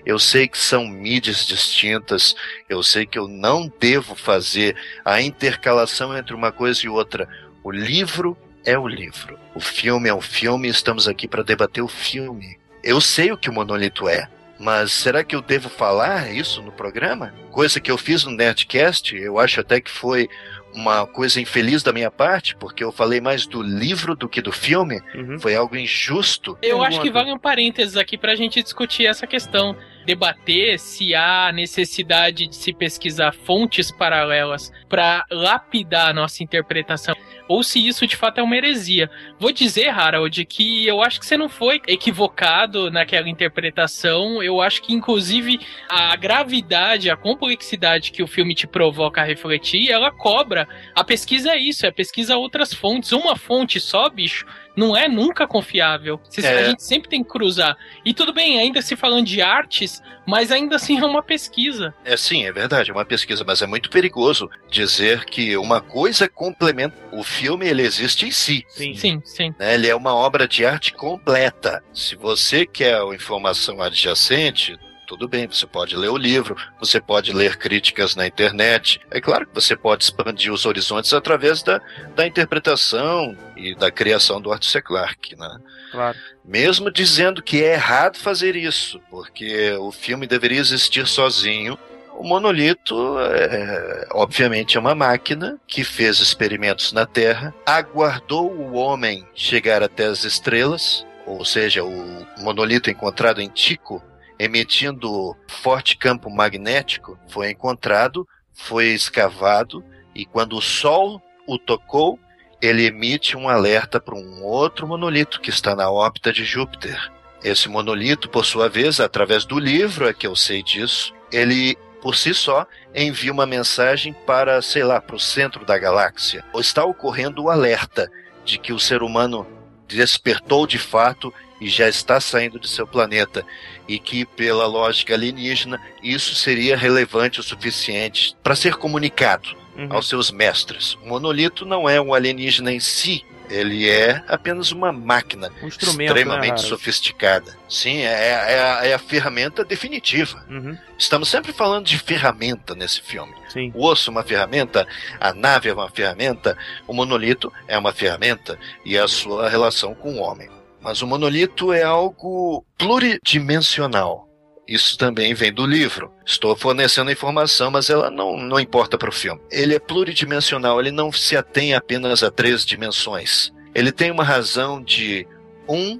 Eu 0.05 0.18
sei 0.18 0.47
que 0.47 0.59
são 0.59 0.87
mídias 0.87 1.47
distintas, 1.47 2.35
eu 2.68 2.82
sei 2.82 3.07
que 3.07 3.18
eu 3.18 3.26
não 3.28 3.70
devo 3.80 4.14
fazer 4.14 4.76
a 5.05 5.20
intercalação 5.20 6.16
entre 6.16 6.35
uma 6.35 6.53
coisa 6.53 6.85
e 6.85 6.89
outra. 6.89 7.28
O 7.62 7.70
livro 7.70 8.37
é 8.64 8.78
o 8.78 8.87
livro. 8.87 9.39
O 9.55 9.61
filme 9.61 10.09
é 10.09 10.14
o 10.14 10.20
filme, 10.20 10.68
estamos 10.68 11.07
aqui 11.09 11.28
para 11.28 11.43
debater 11.43 11.82
o 11.82 11.89
filme. 11.89 12.59
Eu 12.82 13.01
sei 13.01 13.32
o 13.32 13.37
que 13.39 13.49
o 13.49 13.53
monolito 13.53 14.09
é, 14.09 14.28
mas 14.59 14.93
será 14.93 15.25
que 15.25 15.35
eu 15.35 15.43
devo 15.43 15.69
falar 15.69 16.33
isso 16.33 16.63
no 16.63 16.73
programa? 16.73 17.35
Coisa 17.51 17.81
que 17.81 17.91
eu 17.91 17.99
fiz 17.99 18.25
no 18.25 18.31
Nerdcast, 18.31 19.17
eu 19.17 19.39
acho 19.39 19.61
até 19.61 19.81
que 19.81 19.91
foi 19.91 20.29
uma 20.75 21.07
coisa 21.07 21.41
infeliz 21.41 21.83
da 21.83 21.93
minha 21.93 22.11
parte, 22.11 22.57
porque 22.57 22.83
eu 22.83 22.91
falei 22.91 23.21
mais 23.21 23.47
do 23.47 23.63
livro 23.63 24.17
do 24.17 24.29
que 24.29 24.43
do 24.43 24.51
filme. 24.51 25.01
Uhum. 25.15 25.39
Foi 25.39 25.55
algo 25.55 25.77
injusto. 25.77 26.59
Eu 26.61 26.83
acho 26.83 27.01
que 27.01 27.11
vale 27.11 27.33
um 27.33 27.39
parênteses 27.39 27.97
aqui 27.97 28.19
pra 28.19 28.35
gente 28.35 28.63
discutir 28.63 29.07
essa 29.07 29.27
questão. 29.27 29.77
Debater 30.05 30.79
se 30.79 31.15
há 31.15 31.51
necessidade 31.53 32.47
de 32.47 32.57
se 32.57 32.75
pesquisar 32.75 33.33
fontes 33.33 33.91
paralelas 33.91 34.71
pra 34.89 35.25
lapidar 35.31 36.11
a 36.11 36.13
nossa 36.13 36.43
interpretação. 36.43 37.15
Ou 37.49 37.62
se 37.62 37.86
isso 37.86 38.07
de 38.07 38.16
fato 38.16 38.38
é 38.38 38.42
uma 38.42 38.57
heresia. 38.57 39.11
Vou 39.38 39.53
dizer, 39.53 39.88
Harold, 39.88 40.45
que 40.47 40.86
eu 40.86 41.03
acho 41.03 41.20
que 41.20 41.26
você 41.26 41.36
não 41.36 41.49
foi 41.49 41.80
equivocado 41.86 42.90
naquela 42.90 43.28
interpretação. 43.28 44.42
Eu 44.42 44.61
acho 44.61 44.82
que, 44.82 44.95
inclusive, 44.95 45.61
a 45.88 46.16
gravidade, 46.16 47.11
a 47.11 47.16
complexidade 47.16 48.12
que 48.12 48.22
o 48.22 48.26
filme 48.26 48.55
te 48.55 48.66
provoca 48.66 49.20
a 49.20 49.24
refletir, 49.24 49.90
ela 49.90 50.11
cobra. 50.11 50.66
A 50.95 51.05
pesquisa 51.05 51.53
é 51.53 51.59
isso, 51.59 51.86
é 51.86 51.90
pesquisa 51.90 52.36
outras 52.36 52.72
fontes. 52.72 53.12
Uma 53.12 53.36
fonte 53.36 53.78
só, 53.78 54.09
bicho, 54.09 54.47
não 54.77 54.97
é 54.97 55.09
nunca 55.09 55.47
confiável. 55.47 56.20
Se- 56.29 56.45
É. 56.45 56.61
A 56.64 56.68
gente 56.68 56.83
sempre 56.83 57.09
tem 57.09 57.22
que 57.22 57.31
cruzar. 57.31 57.77
E 58.05 58.12
tudo 58.14 58.33
bem, 58.33 58.59
ainda 58.59 58.81
se 58.83 58.97
falando 58.97 59.27
de 59.27 59.41
artes, 59.43 60.03
mas 60.27 60.51
ainda 60.51 60.77
assim 60.77 60.99
é 60.99 61.05
uma 61.05 61.22
pesquisa. 61.22 61.95
É 62.05 62.16
sim, 62.16 62.45
é 62.45 62.53
verdade, 62.53 62.91
é 62.91 62.95
uma 62.95 63.05
pesquisa, 63.05 63.45
mas 63.47 63.62
é 63.62 63.66
muito 63.66 63.91
perigoso 63.91 64.51
dizer 64.70 65.25
que 65.25 65.57
uma 65.57 65.81
coisa 65.81 66.29
complementa. 66.29 66.97
O 67.12 67.22
filme 67.22 67.66
ele 67.66 67.83
existe 67.83 68.27
em 68.27 68.31
si. 68.31 68.64
Sim. 68.68 68.95
Sim, 68.95 69.22
sim. 69.25 69.55
né? 69.59 69.75
Ele 69.75 69.89
é 69.89 69.95
uma 69.95 70.14
obra 70.14 70.49
de 70.49 70.64
arte 70.66 70.93
completa. 70.93 71.83
Se 71.93 72.16
você 72.16 72.66
quer 72.66 72.97
a 73.01 73.14
informação 73.14 73.81
adjacente, 73.81 74.77
tudo 75.07 75.29
bem, 75.29 75.47
você 75.47 75.67
pode 75.67 75.97
ler 75.97 76.09
o 76.09 76.17
livro, 76.17 76.57
você 76.79 77.01
pode 77.01 77.33
ler 77.33 77.57
críticas 77.57 78.17
na 78.17 78.27
internet. 78.27 79.01
É 79.11 79.21
claro 79.21 79.47
que 79.47 79.55
você 79.55 79.77
pode 79.77 80.05
expandir 80.05 80.53
os 80.53 80.67
horizontes 80.67 81.13
através 81.13 81.63
da, 81.63 81.81
da 82.15 82.27
interpretação 82.27 83.37
e 83.57 83.75
da 83.75 83.91
criação 83.91 84.41
do 84.41 84.53
Arthur 84.53 84.69
C. 84.69 84.83
Clarke, 84.83 85.37
né? 85.37 85.59
Claro. 85.93 86.19
Mesmo 86.45 86.91
dizendo 86.91 87.43
que 87.43 87.63
é 87.63 87.75
errado 87.75 88.17
fazer 88.17 88.57
isso, 88.57 89.01
porque 89.11 89.73
o 89.75 89.93
filme 89.93 90.27
deveria 90.27 90.61
existir 90.61 91.07
sozinho. 91.07 91.79
O 92.17 92.25
monolito, 92.25 93.19
é, 93.19 94.07
obviamente, 94.13 94.77
é 94.77 94.81
uma 94.81 94.95
máquina 94.95 95.59
que 95.67 95.83
fez 95.83 96.21
experimentos 96.21 96.93
na 96.93 97.07
Terra, 97.07 97.55
aguardou 97.67 98.53
o 98.53 98.75
homem 98.75 99.27
chegar 99.35 99.83
até 99.83 100.07
as 100.07 100.25
estrelas, 100.25 101.05
ou 101.27 101.45
seja, 101.45 101.83
o 101.83 102.27
monolito 102.39 102.91
encontrado 102.91 103.41
em 103.41 103.49
Tico, 103.49 104.03
emitindo 104.39 105.37
forte 105.49 105.97
campo 105.97 106.30
magnético, 106.30 107.18
foi 107.28 107.51
encontrado, 107.51 108.26
foi 108.53 108.89
escavado 108.89 109.85
E 110.14 110.24
quando 110.24 110.57
o 110.57 110.62
Sol 110.62 111.20
o 111.47 111.59
tocou, 111.59 112.18
ele 112.62 112.87
emite 112.87 113.37
um 113.37 113.49
alerta 113.49 114.01
para 114.01 114.14
um 114.14 114.43
outro 114.43 114.87
monolito 114.87 115.41
que 115.41 115.51
está 115.51 115.74
na 115.74 115.91
órbita 115.91 116.32
de 116.32 116.45
Júpiter. 116.45 117.12
Esse 117.43 117.68
monolito, 117.68 118.30
por 118.30 118.47
sua 118.47 118.68
vez, 118.68 119.01
através 119.01 119.45
do 119.45 119.59
livro 119.59 120.09
é 120.09 120.14
que 120.14 120.26
eu 120.26 120.35
sei 120.35 120.62
disso, 120.62 121.12
ele 121.30 121.76
por 122.01 122.16
si 122.16 122.32
só 122.32 122.66
envia 122.95 123.32
uma 123.32 123.47
mensagem 123.47 124.12
para, 124.12 124.61
sei 124.62 124.85
lá, 124.85 125.01
para 125.01 125.16
o 125.16 125.20
centro 125.20 125.64
da 125.64 125.78
galáxia. 125.78 126.45
Está 126.55 126.85
ocorrendo 126.85 127.45
o 127.45 127.51
alerta 127.51 128.11
de 128.45 128.59
que 128.59 128.72
o 128.72 128.78
ser 128.78 129.03
humano 129.03 129.47
despertou 129.89 130.66
de 130.66 130.78
fato 130.78 131.32
e 131.61 131.68
já 131.68 131.89
está 131.89 132.20
saindo 132.20 132.59
de 132.59 132.68
seu 132.68 132.87
planeta 132.87 133.45
e 133.89 133.99
que 133.99 134.24
pela 134.24 134.66
lógica 134.66 135.14
alienígena 135.14 135.80
isso 136.03 136.35
seria 136.35 136.76
relevante 136.76 137.41
o 137.41 137.43
suficiente 137.43 138.35
para 138.43 138.57
ser 138.57 138.74
comunicado 138.76 139.62
Uhum. 139.76 139.89
aos 139.91 140.09
seus 140.09 140.30
mestres. 140.30 140.95
O 141.03 141.09
monolito 141.09 141.66
não 141.66 141.89
é 141.89 142.01
um 142.01 142.14
alienígena 142.14 142.72
em 142.72 142.78
si, 142.78 143.24
ele 143.51 143.91
é 143.91 144.22
apenas 144.28 144.70
uma 144.70 144.93
máquina 144.93 145.51
Um 145.61 145.66
instrumento, 145.66 146.11
extremamente 146.16 146.62
né, 146.62 146.68
sofisticada. 146.68 147.59
Sim, 147.68 147.99
é, 148.03 148.28
é 148.55 148.62
a- 148.62 148.87
é 148.87 148.95
a 148.95 148.99
ferramenta 149.01 149.64
definitiva. 149.64 150.45
Uhum. 150.49 150.78
Estamos 150.97 151.28
sempre 151.28 151.53
falando 151.53 151.87
de 151.87 151.99
ferramenta 151.99 152.74
nesse 152.76 153.03
filme. 153.03 153.35
Sim. 153.49 153.72
O 153.74 153.85
osso 153.85 154.11
é 154.11 154.12
uma 154.12 154.22
ferramenta, 154.22 154.87
a 155.20 155.35
nave 155.35 155.68
é 155.68 155.74
uma 155.74 155.91
ferramenta, 155.91 156.57
o 156.87 156.95
monolito 156.95 157.53
é 157.66 157.76
uma 157.76 157.93
ferramenta 157.93 158.57
e 158.85 158.97
a 158.97 159.09
sua 159.09 159.49
relação 159.49 159.93
com 159.93 160.14
o 160.14 160.18
homem. 160.20 160.49
Mas 160.85 161.01
o 161.01 161.07
monolito 161.07 161.72
é 161.72 161.82
algo 161.82 162.62
pluridimensional. 162.76 164.28
Isso 164.68 164.99
também 164.99 165.32
vem 165.32 165.53
do 165.53 165.66
livro. 165.66 166.12
Estou 166.26 166.55
fornecendo 166.55 167.11
informação, 167.11 167.70
mas 167.70 167.89
ela 167.89 168.11
não, 168.11 168.37
não 168.37 168.61
importa 168.61 168.99
para 168.99 169.09
o 169.09 169.12
filme. 169.12 169.41
Ele 169.51 169.74
é 169.74 169.78
pluridimensional, 169.78 170.78
ele 170.78 170.91
não 170.91 171.11
se 171.11 171.37
atém 171.37 171.74
apenas 171.74 172.22
a 172.22 172.30
três 172.30 172.64
dimensões. 172.66 173.51
Ele 173.74 173.91
tem 173.91 174.11
uma 174.11 174.24
razão 174.24 174.82
de 174.82 175.26
1 175.68 175.99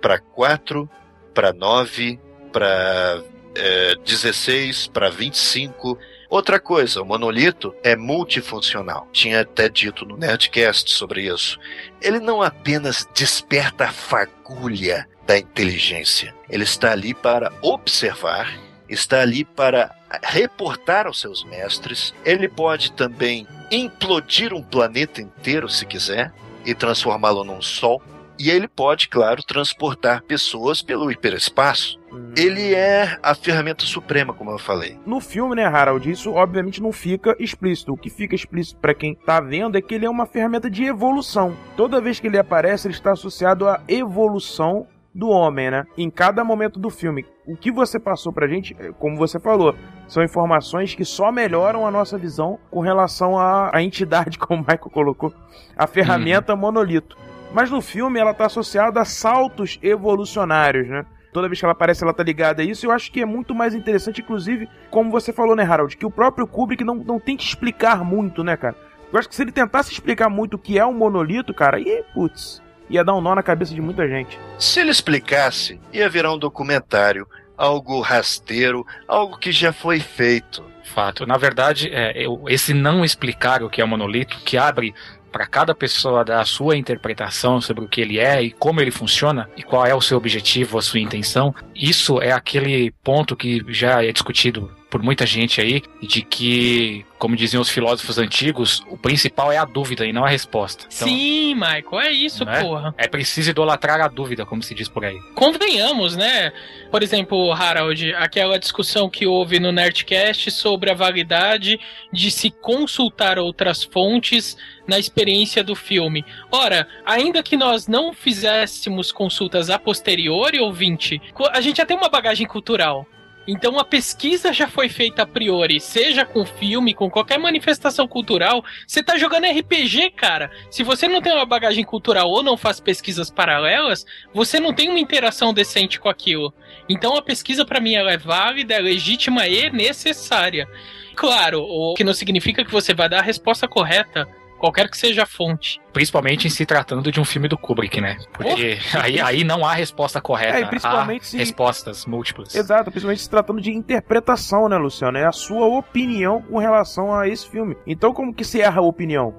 para 0.00 0.18
4, 0.18 0.88
para 1.34 1.52
9, 1.52 2.20
para 2.52 3.22
eh, 3.54 3.94
16, 4.04 4.88
para 4.88 5.10
25. 5.10 5.98
Outra 6.28 6.58
coisa, 6.58 7.00
o 7.00 7.04
monolito 7.04 7.74
é 7.82 7.94
multifuncional. 7.94 9.08
Tinha 9.12 9.42
até 9.42 9.68
dito 9.68 10.04
no 10.04 10.16
Nerdcast 10.16 10.90
sobre 10.90 11.32
isso. 11.32 11.58
Ele 12.00 12.18
não 12.18 12.42
apenas 12.42 13.08
desperta 13.14 13.84
a 13.84 13.92
fagulha 13.92 15.08
da 15.26 15.38
inteligência. 15.38 16.34
Ele 16.48 16.64
está 16.64 16.92
ali 16.92 17.14
para 17.14 17.52
observar, 17.62 18.52
está 18.88 19.20
ali 19.20 19.44
para 19.44 19.94
reportar 20.22 21.06
aos 21.06 21.20
seus 21.20 21.44
mestres. 21.44 22.12
Ele 22.24 22.48
pode 22.48 22.92
também 22.92 23.46
implodir 23.70 24.52
um 24.52 24.62
planeta 24.62 25.20
inteiro 25.20 25.68
se 25.68 25.86
quiser 25.86 26.32
e 26.64 26.74
transformá-lo 26.74 27.44
num 27.44 27.62
sol. 27.62 28.02
E 28.38 28.50
ele 28.50 28.68
pode, 28.68 29.08
claro, 29.08 29.42
transportar 29.42 30.22
pessoas 30.22 30.82
pelo 30.82 31.10
hiperespaço. 31.10 31.98
Uhum. 32.16 32.32
Ele 32.36 32.74
é 32.74 33.18
a 33.22 33.34
ferramenta 33.34 33.84
suprema, 33.84 34.32
como 34.32 34.50
eu 34.50 34.58
falei. 34.58 34.98
No 35.04 35.20
filme, 35.20 35.54
né, 35.54 35.64
Harold, 35.64 36.10
isso 36.10 36.32
obviamente 36.32 36.82
não 36.82 36.92
fica 36.92 37.36
explícito. 37.38 37.92
O 37.92 37.96
que 37.96 38.08
fica 38.08 38.34
explícito 38.34 38.80
pra 38.80 38.94
quem 38.94 39.14
tá 39.14 39.40
vendo 39.40 39.76
é 39.76 39.82
que 39.82 39.94
ele 39.94 40.06
é 40.06 40.10
uma 40.10 40.26
ferramenta 40.26 40.70
de 40.70 40.84
evolução. 40.84 41.54
Toda 41.76 42.00
vez 42.00 42.18
que 42.18 42.26
ele 42.26 42.38
aparece, 42.38 42.88
ele 42.88 42.94
está 42.94 43.12
associado 43.12 43.68
à 43.68 43.80
evolução 43.86 44.86
do 45.14 45.30
homem, 45.30 45.70
né? 45.70 45.86
Em 45.96 46.10
cada 46.10 46.44
momento 46.44 46.78
do 46.78 46.90
filme. 46.90 47.24
O 47.46 47.56
que 47.56 47.72
você 47.72 47.98
passou 47.98 48.32
pra 48.32 48.46
gente, 48.46 48.76
é, 48.78 48.92
como 48.92 49.16
você 49.16 49.40
falou, 49.40 49.74
são 50.06 50.22
informações 50.22 50.94
que 50.94 51.04
só 51.04 51.32
melhoram 51.32 51.86
a 51.86 51.90
nossa 51.90 52.18
visão 52.18 52.58
com 52.70 52.80
relação 52.80 53.38
à, 53.38 53.70
à 53.74 53.82
entidade, 53.82 54.36
como 54.38 54.62
o 54.62 54.66
Michael 54.66 54.90
colocou, 54.90 55.32
a 55.76 55.86
ferramenta 55.86 56.54
monolito. 56.54 57.16
Mas 57.54 57.70
no 57.70 57.80
filme 57.80 58.20
ela 58.20 58.34
tá 58.34 58.46
associada 58.46 59.00
a 59.00 59.04
saltos 59.04 59.78
evolucionários, 59.82 60.88
né? 60.88 61.06
Toda 61.36 61.48
vez 61.48 61.58
que 61.60 61.66
ela 61.66 61.72
aparece, 61.72 62.02
ela 62.02 62.14
tá 62.14 62.22
ligada 62.22 62.62
a 62.62 62.64
isso. 62.64 62.86
Eu 62.86 62.90
acho 62.90 63.12
que 63.12 63.20
é 63.20 63.26
muito 63.26 63.54
mais 63.54 63.74
interessante, 63.74 64.22
inclusive, 64.22 64.66
como 64.90 65.10
você 65.10 65.34
falou, 65.34 65.54
né, 65.54 65.64
Harold? 65.64 65.94
Que 65.94 66.06
o 66.06 66.10
próprio 66.10 66.46
Kubrick 66.46 66.82
não, 66.82 66.94
não 66.94 67.20
tem 67.20 67.36
que 67.36 67.44
explicar 67.44 68.02
muito, 68.02 68.42
né, 68.42 68.56
cara? 68.56 68.74
Eu 69.12 69.18
acho 69.18 69.28
que 69.28 69.36
se 69.36 69.42
ele 69.42 69.52
tentasse 69.52 69.92
explicar 69.92 70.30
muito 70.30 70.54
o 70.54 70.58
que 70.58 70.78
é 70.78 70.86
um 70.86 70.94
monolito, 70.94 71.52
cara, 71.52 71.76
aí, 71.76 72.02
putz, 72.14 72.62
ia 72.88 73.04
dar 73.04 73.14
um 73.14 73.20
nó 73.20 73.34
na 73.34 73.42
cabeça 73.42 73.74
de 73.74 73.82
muita 73.82 74.08
gente. 74.08 74.38
Se 74.58 74.80
ele 74.80 74.90
explicasse, 74.90 75.78
ia 75.92 76.08
virar 76.08 76.32
um 76.32 76.38
documentário, 76.38 77.28
algo 77.54 78.00
rasteiro, 78.00 78.86
algo 79.06 79.36
que 79.36 79.52
já 79.52 79.74
foi 79.74 80.00
feito. 80.00 80.64
Fato. 80.84 81.26
Na 81.26 81.36
verdade, 81.36 81.90
é, 81.92 82.24
eu- 82.24 82.44
esse 82.48 82.72
não 82.72 83.04
explicar 83.04 83.62
o 83.62 83.68
que 83.68 83.82
é 83.82 83.84
o 83.84 83.88
monolito, 83.88 84.38
que 84.42 84.56
abre 84.56 84.94
para 85.36 85.46
cada 85.46 85.74
pessoa 85.74 86.24
dar 86.24 86.40
a 86.40 86.46
sua 86.46 86.78
interpretação 86.78 87.60
sobre 87.60 87.84
o 87.84 87.88
que 87.88 88.00
ele 88.00 88.18
é 88.18 88.42
e 88.42 88.50
como 88.50 88.80
ele 88.80 88.90
funciona 88.90 89.50
e 89.54 89.62
qual 89.62 89.84
é 89.84 89.94
o 89.94 90.00
seu 90.00 90.16
objetivo, 90.16 90.78
a 90.78 90.82
sua 90.82 90.98
intenção, 90.98 91.54
isso 91.74 92.22
é 92.22 92.32
aquele 92.32 92.90
ponto 93.04 93.36
que 93.36 93.62
já 93.68 94.02
é 94.02 94.10
discutido 94.10 94.70
por 94.88 95.02
muita 95.02 95.26
gente 95.26 95.60
aí, 95.60 95.82
de 96.00 96.22
que, 96.22 97.04
como 97.18 97.34
diziam 97.34 97.60
os 97.60 97.68
filósofos 97.68 98.18
antigos, 98.18 98.84
o 98.88 98.96
principal 98.96 99.50
é 99.50 99.58
a 99.58 99.64
dúvida 99.64 100.06
e 100.06 100.12
não 100.12 100.24
a 100.24 100.28
resposta. 100.28 100.86
Então, 100.86 101.08
Sim, 101.08 101.54
Michael, 101.54 102.00
é 102.00 102.12
isso, 102.12 102.44
Né? 102.44 102.62
porra. 102.62 102.94
É 102.96 103.08
preciso 103.08 103.50
idolatrar 103.50 104.00
a 104.00 104.08
dúvida, 104.08 104.46
como 104.46 104.62
se 104.62 104.74
diz 104.74 104.88
por 104.88 105.04
aí. 105.04 105.18
Convenhamos, 105.34 106.16
né? 106.16 106.52
Por 106.90 107.02
exemplo, 107.02 107.52
Harold, 107.52 108.14
aquela 108.14 108.58
discussão 108.58 109.10
que 109.10 109.26
houve 109.26 109.58
no 109.58 109.72
Nerdcast 109.72 110.50
sobre 110.52 110.90
a 110.90 110.94
validade 110.94 111.78
de 112.12 112.30
se 112.30 112.50
consultar 112.50 113.38
outras 113.38 113.82
fontes 113.82 114.56
na 114.86 114.98
experiência 114.98 115.64
do 115.64 115.74
filme. 115.74 116.24
Ora, 116.50 116.86
ainda 117.04 117.42
que 117.42 117.56
nós 117.56 117.88
não 117.88 118.12
fizéssemos 118.12 119.10
consultas 119.10 119.68
a 119.68 119.78
posteriori, 119.78 120.60
ouvinte, 120.60 121.20
a 121.50 121.60
gente 121.60 121.78
já 121.78 121.86
tem 121.86 121.96
uma 121.96 122.08
bagagem 122.08 122.46
cultural. 122.46 123.04
Então 123.46 123.78
a 123.78 123.84
pesquisa 123.84 124.52
já 124.52 124.66
foi 124.66 124.88
feita 124.88 125.22
a 125.22 125.26
priori, 125.26 125.80
seja 125.80 126.24
com 126.24 126.44
filme, 126.44 126.94
com 126.94 127.08
qualquer 127.08 127.38
manifestação 127.38 128.08
cultural. 128.08 128.64
Você 128.86 129.02
tá 129.02 129.16
jogando 129.16 129.46
RPG, 129.46 130.10
cara. 130.10 130.50
Se 130.70 130.82
você 130.82 131.06
não 131.06 131.22
tem 131.22 131.32
uma 131.32 131.46
bagagem 131.46 131.84
cultural 131.84 132.28
ou 132.28 132.42
não 132.42 132.56
faz 132.56 132.80
pesquisas 132.80 133.30
paralelas, 133.30 134.04
você 134.34 134.58
não 134.58 134.74
tem 134.74 134.88
uma 134.88 134.98
interação 134.98 135.54
decente 135.54 136.00
com 136.00 136.08
aquilo. 136.08 136.52
Então 136.88 137.16
a 137.16 137.22
pesquisa 137.22 137.64
pra 137.64 137.80
mim 137.80 137.94
ela 137.94 138.12
é 138.12 138.18
válida, 138.18 138.74
é 138.74 138.80
legítima 138.80 139.46
e 139.46 139.70
necessária. 139.70 140.68
Claro, 141.14 141.62
o 141.62 141.94
que 141.94 142.04
não 142.04 142.12
significa 142.12 142.64
que 142.64 142.70
você 142.70 142.92
vai 142.92 143.08
dar 143.08 143.20
a 143.20 143.22
resposta 143.22 143.66
correta, 143.66 144.28
qualquer 144.58 144.88
que 144.90 144.96
seja 144.96 145.22
a 145.22 145.26
fonte. 145.26 145.80
Principalmente 145.92 146.46
em 146.46 146.50
se 146.50 146.64
tratando 146.66 147.10
de 147.10 147.20
um 147.20 147.24
filme 147.24 147.48
do 147.48 147.56
Kubrick, 147.58 148.00
né? 148.00 148.16
Porque 148.32 148.78
aí, 149.00 149.20
aí 149.20 149.44
não 149.44 149.64
há 149.64 149.72
resposta 149.74 150.20
correta. 150.20 150.58
É, 150.58 150.66
principalmente 150.66 151.22
há 151.22 151.24
se- 151.24 151.36
respostas 151.38 152.06
múltiplas. 152.06 152.54
Exato, 152.54 152.90
principalmente 152.90 153.22
se 153.22 153.30
tratando 153.30 153.60
de 153.60 153.70
interpretação, 153.72 154.68
né, 154.68 154.76
Luciano? 154.76 155.18
É 155.18 155.24
a 155.24 155.32
sua 155.32 155.66
opinião 155.66 156.42
com 156.42 156.58
relação 156.58 157.14
a 157.14 157.28
esse 157.28 157.48
filme. 157.48 157.76
Então, 157.86 158.12
como 158.12 158.34
que 158.34 158.44
se 158.44 158.60
erra 158.60 158.80
a 158.80 158.84
opinião? 158.84 159.34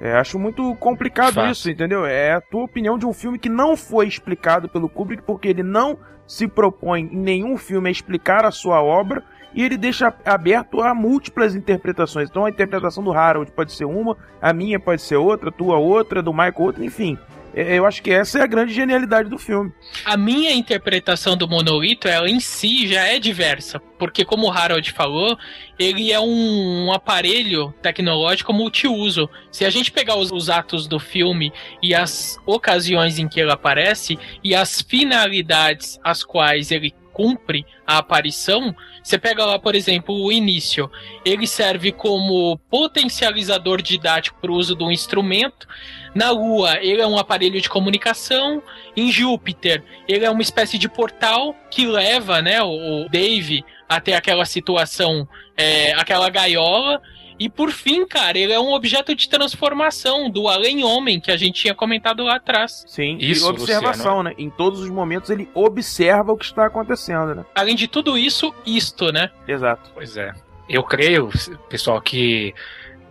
É, 0.00 0.12
acho 0.14 0.38
muito 0.38 0.74
complicado 0.76 1.34
Fato. 1.34 1.50
isso, 1.50 1.70
entendeu? 1.70 2.04
É 2.04 2.32
a 2.34 2.40
tua 2.40 2.64
opinião 2.64 2.98
de 2.98 3.06
um 3.06 3.14
filme 3.14 3.38
que 3.38 3.48
não 3.48 3.76
foi 3.76 4.06
explicado 4.06 4.68
pelo 4.68 4.88
Kubrick, 4.90 5.22
porque 5.22 5.48
ele 5.48 5.62
não 5.62 5.98
se 6.26 6.46
propõe 6.46 7.02
em 7.10 7.16
nenhum 7.16 7.56
filme 7.56 7.88
a 7.88 7.92
explicar 7.92 8.44
a 8.44 8.50
sua 8.50 8.82
obra 8.82 9.22
e 9.56 9.64
ele 9.64 9.78
deixa 9.78 10.14
aberto 10.24 10.82
a 10.82 10.94
múltiplas 10.94 11.56
interpretações. 11.56 12.28
Então 12.28 12.44
a 12.44 12.50
interpretação 12.50 13.02
do 13.02 13.12
Harold 13.12 13.50
pode 13.50 13.72
ser 13.72 13.86
uma, 13.86 14.16
a 14.40 14.52
minha 14.52 14.78
pode 14.78 15.00
ser 15.00 15.16
outra, 15.16 15.48
a 15.48 15.52
tua 15.52 15.78
outra, 15.78 16.22
do 16.22 16.32
Michael 16.32 16.54
outra, 16.58 16.84
enfim. 16.84 17.18
É, 17.54 17.78
Eu 17.78 17.86
acho 17.86 18.02
que 18.02 18.10
essa 18.10 18.38
é 18.38 18.42
a 18.42 18.46
grande 18.46 18.74
genialidade 18.74 19.30
do 19.30 19.38
filme. 19.38 19.72
A 20.04 20.14
minha 20.14 20.52
interpretação 20.52 21.34
do 21.38 21.48
monolito, 21.48 22.06
ela 22.06 22.28
em 22.28 22.38
si 22.38 22.86
já 22.86 23.06
é 23.06 23.18
diversa, 23.18 23.80
porque 23.98 24.26
como 24.26 24.46
o 24.46 24.52
Harold 24.52 24.92
falou, 24.92 25.38
ele 25.78 26.12
é 26.12 26.20
um, 26.20 26.86
um 26.86 26.92
aparelho 26.92 27.72
tecnológico 27.80 28.52
multiuso. 28.52 29.26
Se 29.50 29.64
a 29.64 29.70
gente 29.70 29.90
pegar 29.90 30.16
os, 30.16 30.30
os 30.30 30.50
atos 30.50 30.86
do 30.86 31.00
filme 31.00 31.50
e 31.82 31.94
as 31.94 32.38
ocasiões 32.44 33.18
em 33.18 33.26
que 33.26 33.40
ele 33.40 33.52
aparece 33.52 34.18
e 34.44 34.54
as 34.54 34.82
finalidades 34.82 35.98
às 36.04 36.22
quais 36.22 36.70
ele 36.70 36.92
cumpre 37.16 37.64
a 37.86 37.96
aparição, 37.96 38.76
você 39.02 39.16
pega 39.16 39.42
lá, 39.46 39.58
por 39.58 39.74
exemplo, 39.74 40.14
o 40.14 40.30
início. 40.30 40.90
Ele 41.24 41.46
serve 41.46 41.92
como 41.92 42.58
potencializador 42.68 43.80
didático 43.80 44.38
para 44.38 44.52
o 44.52 44.54
uso 44.54 44.74
do 44.74 44.92
instrumento. 44.92 45.66
Na 46.14 46.30
Lua, 46.30 46.76
ele 46.82 47.00
é 47.00 47.06
um 47.06 47.16
aparelho 47.16 47.58
de 47.58 47.70
comunicação. 47.70 48.62
Em 48.94 49.10
Júpiter, 49.10 49.82
ele 50.06 50.26
é 50.26 50.30
uma 50.30 50.42
espécie 50.42 50.76
de 50.76 50.90
portal 50.90 51.56
que 51.70 51.86
leva, 51.86 52.42
né, 52.42 52.62
o, 52.62 53.04
o 53.04 53.08
Dave 53.08 53.64
até 53.88 54.14
aquela 54.14 54.44
situação, 54.44 55.26
é, 55.56 55.94
aquela 55.94 56.28
gaiola. 56.28 57.00
E 57.38 57.48
por 57.48 57.70
fim, 57.70 58.06
cara, 58.06 58.38
ele 58.38 58.52
é 58.52 58.58
um 58.58 58.72
objeto 58.72 59.14
de 59.14 59.28
transformação 59.28 60.30
do 60.30 60.48
além-homem 60.48 61.20
que 61.20 61.30
a 61.30 61.36
gente 61.36 61.60
tinha 61.60 61.74
comentado 61.74 62.22
lá 62.22 62.36
atrás. 62.36 62.84
Sim, 62.86 63.18
Isso, 63.20 63.46
e 63.46 63.50
observação, 63.50 64.22
né? 64.22 64.32
Em 64.38 64.48
todos 64.48 64.80
os 64.80 64.88
momentos 64.88 65.28
ele 65.28 65.48
observa 65.54 66.32
o 66.32 66.36
que 66.36 66.46
está 66.46 66.66
acontecendo, 66.66 67.34
né? 67.34 67.44
Além 67.54 67.74
de 67.76 67.86
tudo 67.88 68.16
isso, 68.16 68.54
isto, 68.64 69.12
né? 69.12 69.30
Exato. 69.46 69.90
Pois 69.94 70.16
é. 70.16 70.32
Eu 70.68 70.82
creio, 70.82 71.30
pessoal, 71.68 72.00
que 72.00 72.54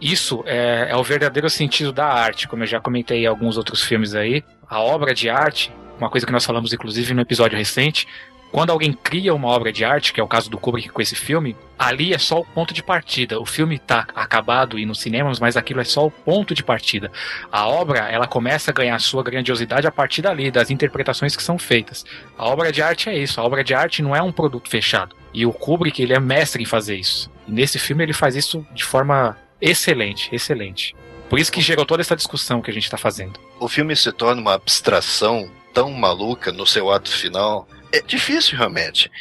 Isso 0.01 0.43
é, 0.45 0.87
é 0.89 0.95
o 0.95 1.03
verdadeiro 1.03 1.49
sentido 1.49 1.91
da 1.93 2.05
arte, 2.05 2.47
como 2.47 2.63
eu 2.63 2.67
já 2.67 2.81
comentei 2.81 3.23
em 3.23 3.27
alguns 3.27 3.57
outros 3.57 3.81
filmes 3.81 4.13
aí. 4.13 4.43
A 4.67 4.79
obra 4.79 5.13
de 5.13 5.29
arte, 5.29 5.71
uma 5.97 6.09
coisa 6.09 6.25
que 6.25 6.31
nós 6.31 6.45
falamos 6.45 6.73
inclusive 6.73 7.13
no 7.13 7.21
episódio 7.21 7.57
recente, 7.57 8.07
quando 8.55 8.69
alguém 8.69 8.93
cria 8.93 9.35
uma 9.35 9.49
obra 9.49 9.69
de 9.69 9.83
arte, 9.83 10.13
que 10.13 10.21
é 10.21 10.23
o 10.23 10.29
caso 10.29 10.49
do 10.49 10.57
Kubrick 10.57 10.87
com 10.87 11.01
esse 11.01 11.13
filme, 11.13 11.57
ali 11.77 12.13
é 12.13 12.17
só 12.17 12.39
o 12.39 12.45
ponto 12.45 12.73
de 12.73 12.81
partida. 12.81 13.37
O 13.37 13.45
filme 13.45 13.75
está 13.75 14.07
acabado 14.15 14.79
e 14.79 14.85
nos 14.85 15.01
cinemas, 15.01 15.41
mas 15.41 15.57
aquilo 15.57 15.81
é 15.81 15.83
só 15.83 16.05
o 16.05 16.09
ponto 16.09 16.55
de 16.55 16.63
partida. 16.63 17.11
A 17.51 17.67
obra, 17.67 18.09
ela 18.09 18.27
começa 18.27 18.71
a 18.71 18.73
ganhar 18.73 18.97
sua 18.99 19.21
grandiosidade 19.23 19.85
a 19.85 19.91
partir 19.91 20.21
dali, 20.21 20.49
das 20.49 20.71
interpretações 20.71 21.35
que 21.35 21.43
são 21.43 21.59
feitas. 21.59 22.05
A 22.37 22.45
obra 22.45 22.71
de 22.71 22.81
arte 22.81 23.09
é 23.09 23.17
isso. 23.17 23.41
A 23.41 23.43
obra 23.43 23.61
de 23.61 23.73
arte 23.73 24.01
não 24.01 24.15
é 24.15 24.21
um 24.21 24.31
produto 24.31 24.69
fechado. 24.69 25.17
E 25.33 25.45
o 25.45 25.51
Kubrick, 25.51 26.01
ele 26.01 26.13
é 26.13 26.19
mestre 26.21 26.63
em 26.63 26.65
fazer 26.65 26.95
isso. 26.95 27.29
E 27.45 27.51
nesse 27.51 27.77
filme 27.77 28.03
ele 28.03 28.13
faz 28.13 28.37
isso 28.37 28.65
de 28.73 28.85
forma 28.85 29.37
excelente, 29.59 30.33
excelente. 30.33 30.95
Por 31.29 31.39
isso 31.39 31.51
que 31.51 31.59
gerou 31.59 31.85
toda 31.85 32.01
essa 32.01 32.15
discussão 32.15 32.61
que 32.61 32.71
a 32.71 32.73
gente 32.73 32.85
está 32.85 32.97
fazendo. 32.97 33.37
O 33.59 33.67
filme 33.67 33.93
se 33.97 34.13
torna 34.13 34.39
uma 34.39 34.53
abstração 34.53 35.51
tão 35.73 35.91
maluca 35.91 36.53
no 36.53 36.65
seu 36.65 36.89
ato 36.89 37.11
final 37.11 37.67
é 37.97 38.01
difícil 38.01 38.57
realmente. 38.57 39.11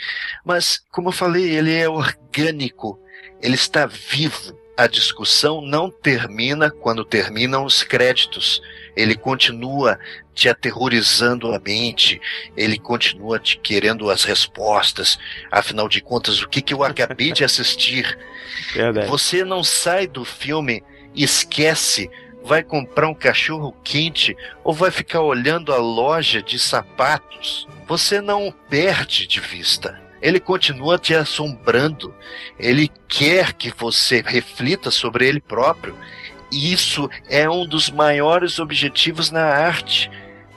Mas, 0.44 0.82
como 0.90 1.08
eu 1.08 1.12
falei, 1.12 1.50
ele 1.50 1.74
é 1.74 1.88
orgânico, 1.88 2.98
ele 3.40 3.54
está 3.54 3.86
vivo. 3.86 4.58
A 4.76 4.88
discussão 4.88 5.60
não 5.60 5.88
termina 5.88 6.70
quando 6.70 7.04
terminam 7.04 7.64
os 7.64 7.84
créditos. 7.84 8.60
Ele 8.96 9.14
continua 9.14 9.98
te 10.34 10.48
aterrorizando 10.48 11.52
a 11.52 11.60
mente, 11.60 12.20
ele 12.56 12.76
continua 12.76 13.38
te 13.38 13.56
querendo 13.58 14.10
as 14.10 14.24
respostas. 14.24 15.16
Afinal 15.50 15.88
de 15.88 16.00
contas, 16.00 16.42
o 16.42 16.48
que, 16.48 16.60
que 16.60 16.74
eu 16.74 16.82
acabei 16.82 17.32
de 17.32 17.44
assistir? 17.44 18.18
Verdade. 18.74 19.06
Você 19.06 19.44
não 19.44 19.62
sai 19.62 20.08
do 20.08 20.24
filme 20.24 20.82
e 21.14 21.22
esquece 21.22 22.10
vai 22.44 22.62
comprar 22.62 23.08
um 23.08 23.14
cachorro 23.14 23.74
quente 23.82 24.36
ou 24.62 24.74
vai 24.74 24.90
ficar 24.90 25.22
olhando 25.22 25.72
a 25.72 25.78
loja 25.78 26.42
de 26.42 26.58
sapatos, 26.58 27.66
você 27.86 28.20
não 28.20 28.54
perde 28.68 29.26
de 29.26 29.40
vista. 29.40 29.98
Ele 30.20 30.38
continua 30.38 30.98
te 30.98 31.14
assombrando. 31.14 32.14
Ele 32.58 32.90
quer 33.08 33.54
que 33.54 33.70
você 33.70 34.22
reflita 34.24 34.90
sobre 34.90 35.26
ele 35.26 35.40
próprio. 35.40 35.96
E 36.52 36.72
isso 36.72 37.10
é 37.28 37.48
um 37.48 37.66
dos 37.66 37.90
maiores 37.90 38.58
objetivos 38.58 39.30
na 39.30 39.44
arte: 39.44 40.10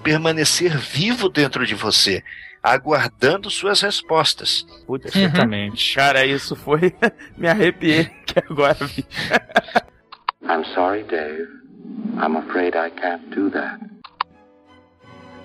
permanecer 0.03 0.77
vivo 0.77 1.27
dentro 1.27 1.65
de 1.65 1.75
você, 1.75 2.23
aguardando 2.61 3.49
suas 3.49 3.81
respostas. 3.81 4.65
Puta, 4.85 5.09
Perfeitamente. 5.09 5.95
Cara, 5.95 6.25
isso 6.25 6.55
foi. 6.55 6.93
Me 7.37 7.47
arrepiei 7.47 8.05
que 8.25 8.39
agora, 8.39 8.75
bicho. 8.75 9.07
I'm 10.43 10.63
sorry, 10.73 11.03
Dave. 11.03 11.56
I'm 12.17 12.37
afraid 12.37 12.75
I 12.75 12.89
can't 12.89 13.23
do 13.35 13.49
that. 13.51 13.79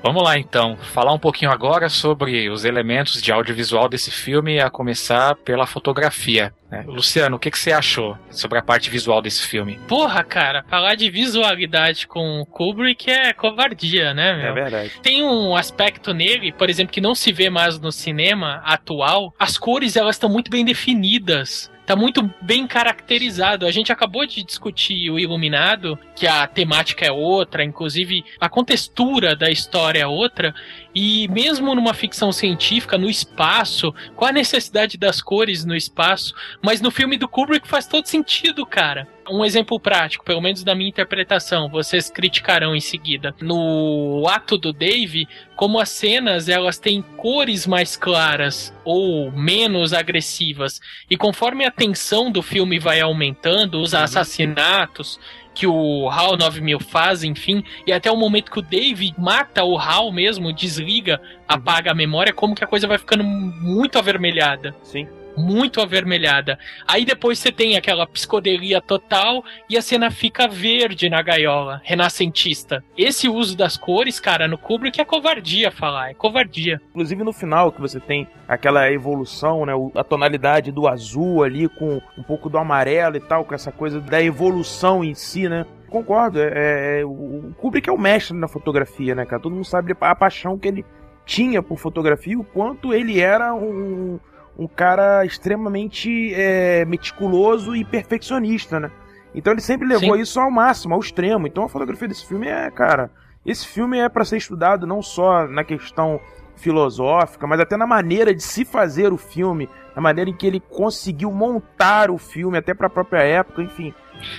Vamos 0.05 0.25
lá 0.25 0.37
então, 0.37 0.77
falar 0.77 1.13
um 1.13 1.19
pouquinho 1.19 1.53
agora 1.53 1.89
sobre 1.89 2.51
os 2.51 2.65
elementos 2.65 3.23
de 3.23 3.31
audiovisual 3.31 3.89
desse 3.89 4.11
filme, 4.11 4.59
a 4.59 4.69
começar 4.69 5.37
pela 5.37 5.65
fotografia. 5.65 6.53
né? 6.69 6.83
Luciano, 6.89 7.37
o 7.37 7.39
que, 7.39 7.53
que 7.53 7.59
você 7.59 7.71
achou 7.71 8.19
sobre 8.29 8.59
a 8.59 8.63
parte 8.63 8.91
visual 8.91 9.23
desse 9.23 9.47
filme? 9.47 9.79
Porra, 9.87 10.25
cara, 10.25 10.65
falar 10.69 10.97
de 10.97 11.09
visualidade 11.09 12.09
com 12.09 12.45
Kubrick 12.51 13.09
é 13.09 13.33
covardia, 13.33 14.13
né, 14.13 14.37
meu? 14.37 14.47
É 14.49 14.53
verdade. 14.53 14.93
Tem 15.01 15.23
um 15.23 15.55
aspecto 15.55 16.13
nele, 16.13 16.51
por 16.51 16.69
exemplo, 16.69 16.93
que 16.93 17.01
não 17.01 17.15
se 17.15 17.31
vê 17.31 17.49
mais 17.49 17.79
no 17.79 17.93
cinema 17.93 18.61
atual. 18.65 19.33
As 19.39 19.57
cores, 19.57 19.95
elas 19.95 20.17
estão 20.17 20.29
muito 20.29 20.51
bem 20.51 20.65
definidas. 20.65 21.71
Tá 21.85 21.97
muito 21.97 22.31
bem 22.41 22.67
caracterizado. 22.67 23.67
A 23.67 23.73
gente 23.73 23.91
acabou 23.91 24.25
de 24.25 24.45
discutir 24.45 25.11
o 25.11 25.19
Iluminado, 25.19 25.99
que 26.15 26.27
a 26.27 26.47
temática 26.47 27.05
é 27.05 27.11
outra, 27.11 27.65
inclusive 27.65 28.25
a 28.41 28.49
contextura 28.49 29.35
da 29.35 29.51
história 29.51 30.01
é 30.01 30.07
outra. 30.07 30.55
E 30.95 31.27
mesmo 31.29 31.75
numa 31.75 31.95
ficção 31.95 32.33
científica, 32.33 32.99
no 32.99 33.09
espaço, 33.09 33.95
qual 34.15 34.29
a 34.29 34.33
necessidade 34.33 34.99
das 34.99 35.23
cores 35.23 35.65
no 35.65 35.75
espaço? 35.75 36.35
Mas 36.61 36.81
no 36.81 36.91
filme 36.91 37.17
do 37.17 37.29
Kubrick 37.29 37.67
faz 37.67 37.87
todo 37.87 38.07
sentido, 38.07 38.67
cara. 38.67 39.09
Um 39.31 39.45
exemplo 39.45 39.79
prático, 39.79 40.25
pelo 40.25 40.41
menos 40.41 40.65
da 40.65 40.75
minha 40.75 40.89
interpretação, 40.89 41.69
vocês 41.69 42.11
criticarão 42.11 42.75
em 42.75 42.81
seguida. 42.81 43.35
No 43.41 44.25
ato 44.29 44.59
do 44.59 44.73
Dave, 44.73 45.29
como 45.55 45.79
as 45.79 45.91
cenas 45.91 46.49
elas 46.49 46.79
têm 46.79 47.01
cores 47.17 47.67
mais 47.67 47.97
claras 47.97 48.75
ou 48.85 49.31
menos 49.31 49.93
agressivas, 49.93 50.81
e 51.09 51.17
conforme 51.17 51.65
a 51.65 51.71
tensão 51.71 52.33
do 52.33 52.43
filme 52.43 52.81
vai 52.81 53.01
aumentando, 53.01 53.81
os 53.81 53.95
assassinatos 53.95 55.21
que 55.55 55.67
o 55.67 56.09
HAL 56.09 56.37
9000 56.37 56.81
faz, 56.81 57.23
enfim, 57.25 57.63
e 57.87 57.93
até 57.93 58.11
o 58.11 58.17
momento 58.17 58.51
que 58.51 58.59
o 58.59 58.63
Dave 58.63 59.15
mata 59.19 59.65
o 59.65 59.77
HAL 59.77 60.11
mesmo, 60.13 60.53
desliga, 60.53 61.21
apaga 61.47 61.91
a 61.91 61.95
memória, 61.95 62.33
como 62.33 62.55
que 62.55 62.65
a 62.65 62.67
coisa 62.67 62.87
vai 62.87 62.99
ficando 62.99 63.25
muito 63.25 63.99
avermelhada 63.99 64.75
Sim. 64.83 65.07
Muito 65.37 65.81
avermelhada. 65.81 66.59
Aí 66.87 67.05
depois 67.05 67.39
você 67.39 67.51
tem 67.51 67.77
aquela 67.77 68.07
psicodelia 68.07 68.81
total 68.81 69.45
e 69.69 69.77
a 69.77 69.83
cena 69.83 70.11
fica 70.11 70.47
verde 70.49 71.09
na 71.09 71.23
gaiola, 71.23 71.81
renascentista. 71.85 72.85
Esse 72.97 73.29
uso 73.29 73.57
das 73.57 73.77
cores, 73.77 74.21
cara, 74.21 74.47
no 74.47 74.59
Kubrick 74.59 75.01
é 75.01 75.05
covardia 75.05 75.71
falar, 75.71 76.11
é 76.11 76.15
covardia. 76.15 76.81
Inclusive 76.91 77.25
no 77.25 77.33
final 77.33 77.73
que 77.73 77.81
você 77.81 77.99
tem 77.99 78.27
aquela 78.47 78.91
evolução, 78.91 79.65
né? 79.65 79.73
A 79.95 80.05
tonalidade 80.05 80.71
do 80.71 80.87
azul 80.87 81.43
ali 81.43 81.69
com 81.69 82.01
um 82.17 82.23
pouco 82.23 82.49
do 82.51 82.59
amarelo 82.59 83.17
e 83.17 83.21
tal, 83.21 83.45
com 83.45 83.55
essa 83.55 83.73
coisa 83.73 84.01
da 84.01 84.23
evolução 84.23 85.03
em 85.03 85.15
si, 85.15 85.49
né? 85.49 85.65
Concordo, 85.89 86.41
é, 86.41 87.01
é- 87.01 87.05
o 87.05 87.53
Kubrick 87.59 87.89
é 87.89 87.93
o 87.93 87.99
mestre 87.99 88.37
na 88.37 88.49
fotografia, 88.49 89.15
né, 89.15 89.27
cara? 89.27 89.43
Todo 89.43 89.55
mundo 89.55 89.65
sabe 89.65 89.95
a 90.01 90.15
paixão 90.15 90.59
que 90.59 90.69
ele 90.69 90.85
tinha 91.27 91.63
por 91.63 91.79
fotografia, 91.79 92.39
o 92.39 92.45
quanto 92.45 92.93
ele 92.93 93.21
era 93.21 93.55
um, 93.55 94.19
um 94.59 94.67
cara 94.67 95.25
extremamente 95.25 96.33
é, 96.35 96.85
meticuloso 96.85 97.75
e 97.75 97.85
perfeccionista, 97.85 98.79
né? 98.79 98.91
Então 99.35 99.53
ele 99.53 99.63
sempre 99.63 99.89
levou 99.89 100.17
Sim. 100.17 100.23
isso 100.23 100.39
ao 100.39 100.51
máximo, 100.51 100.95
ao 100.95 101.01
extremo. 101.01 101.47
Então 101.47 101.65
a 101.65 101.69
fotografia 101.69 102.09
desse 102.09 102.27
filme 102.27 102.49
é, 102.49 102.71
cara, 102.71 103.11
esse 103.45 103.67
filme 103.67 103.99
é 103.99 104.09
pra 104.09 104.25
ser 104.25 104.37
estudado 104.37 104.87
não 104.87 105.03
só 105.03 105.47
na 105.47 105.65
questão 105.65 106.21
filosófica, 106.57 107.47
mas 107.47 107.61
até 107.61 107.77
na 107.77 107.87
maneira 107.87 108.35
de 108.35 108.43
se 108.43 108.65
fazer 108.65 109.13
o 109.13 109.17
filme, 109.17 109.69
na 109.97 110.03
maneira 110.03 110.31
em 110.31 110.37
que 110.37 110.47
ele 110.47 110.61
conseguiu 110.61 111.33
montar 111.33 112.11
o 112.11 112.19
filme 112.19 112.59
até 112.59 112.73
pra 112.73 112.89
própria 112.89 113.23
época, 113.23 113.63
enfim. 113.63 113.93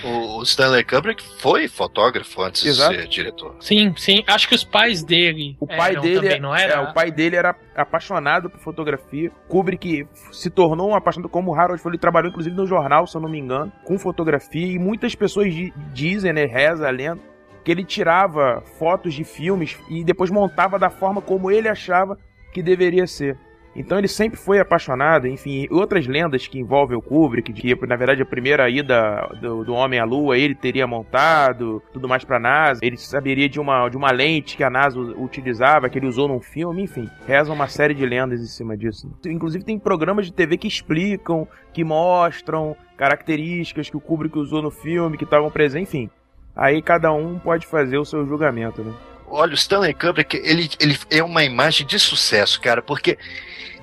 O 0.04 0.34
o 0.38 0.42
Stanley 0.42 0.84
Kubrick 0.84 1.22
foi 1.38 1.68
fotógrafo 1.68 2.42
antes 2.42 2.64
Exato. 2.64 2.92
de 2.94 3.00
ser 3.02 3.08
diretor. 3.08 3.56
Sim, 3.60 3.94
sim. 3.96 4.22
Acho 4.26 4.48
que 4.48 4.54
os 4.54 4.64
pais 4.64 5.02
dele. 5.02 5.56
O 5.60 5.66
pai 5.66 5.92
eram 5.92 6.02
dele 6.02 6.14
também, 6.16 6.36
é, 6.36 6.40
não 6.40 6.54
era? 6.54 6.72
é, 6.74 6.80
o 6.80 6.92
pai 6.92 7.10
dele 7.10 7.36
era 7.36 7.54
apaixonado 7.74 8.50
por 8.50 8.60
fotografia. 8.60 9.30
Kubrick 9.48 10.06
se 10.32 10.50
tornou 10.50 10.90
um 10.90 10.94
apaixonado, 10.94 11.28
como 11.30 11.52
o 11.52 11.54
Harold 11.54 11.80
ele 11.86 11.98
trabalhou 11.98 12.30
inclusive 12.30 12.54
no 12.54 12.66
jornal, 12.66 13.06
se 13.06 13.16
eu 13.16 13.20
não 13.20 13.28
me 13.28 13.38
engano, 13.38 13.72
com 13.84 13.98
fotografia. 13.98 14.66
E 14.66 14.78
muitas 14.78 15.14
pessoas 15.14 15.52
di- 15.54 15.72
dizem, 15.92 16.32
né, 16.32 16.44
reza 16.44 16.86
a 16.86 16.90
lenda, 16.90 17.20
que 17.64 17.70
ele 17.72 17.84
tirava 17.84 18.62
fotos 18.78 19.14
de 19.14 19.24
filmes 19.24 19.78
e 19.88 20.04
depois 20.04 20.30
montava 20.30 20.78
da 20.78 20.90
forma 20.90 21.22
como 21.22 21.50
ele 21.50 21.68
achava 21.68 22.18
que 22.52 22.62
deveria 22.62 23.06
ser. 23.06 23.38
Então 23.76 23.98
ele 23.98 24.08
sempre 24.08 24.38
foi 24.38 24.60
apaixonado, 24.60 25.26
enfim, 25.26 25.66
outras 25.70 26.06
lendas 26.06 26.46
que 26.46 26.58
envolvem 26.58 26.96
o 26.96 27.02
Kubrick, 27.02 27.52
que 27.52 27.86
na 27.86 27.96
verdade 27.96 28.22
a 28.22 28.26
primeira 28.26 28.68
ida 28.70 29.28
do, 29.40 29.64
do 29.64 29.74
homem 29.74 29.98
à 29.98 30.04
lua 30.04 30.38
ele 30.38 30.54
teria 30.54 30.86
montado, 30.86 31.82
tudo 31.92 32.08
mais 32.08 32.24
pra 32.24 32.38
NASA, 32.38 32.80
ele 32.82 32.96
saberia 32.96 33.48
de 33.48 33.58
uma, 33.58 33.88
de 33.88 33.96
uma 33.96 34.12
lente 34.12 34.56
que 34.56 34.62
a 34.62 34.70
NASA 34.70 34.98
utilizava, 34.98 35.88
que 35.88 35.98
ele 35.98 36.06
usou 36.06 36.28
num 36.28 36.40
filme, 36.40 36.82
enfim, 36.82 37.08
reza 37.26 37.52
uma 37.52 37.66
série 37.66 37.94
de 37.94 38.06
lendas 38.06 38.40
em 38.40 38.46
cima 38.46 38.76
disso. 38.76 39.10
Inclusive 39.26 39.64
tem 39.64 39.78
programas 39.78 40.26
de 40.26 40.32
TV 40.32 40.56
que 40.56 40.68
explicam, 40.68 41.48
que 41.72 41.82
mostram 41.82 42.76
características 42.96 43.90
que 43.90 43.96
o 43.96 44.00
Kubrick 44.00 44.38
usou 44.38 44.62
no 44.62 44.70
filme, 44.70 45.18
que 45.18 45.24
estavam 45.24 45.50
presentes, 45.50 45.92
enfim. 45.92 46.10
Aí 46.54 46.80
cada 46.80 47.12
um 47.12 47.38
pode 47.38 47.66
fazer 47.66 47.98
o 47.98 48.04
seu 48.04 48.24
julgamento, 48.24 48.82
né? 48.82 48.92
Olha, 49.36 49.50
o 49.50 49.54
Stanley 49.54 49.92
Kubrick, 49.92 50.36
ele, 50.36 50.70
ele 50.78 50.96
é 51.10 51.20
uma 51.20 51.42
imagem 51.42 51.84
de 51.84 51.98
sucesso, 51.98 52.60
cara, 52.60 52.80
porque 52.80 53.18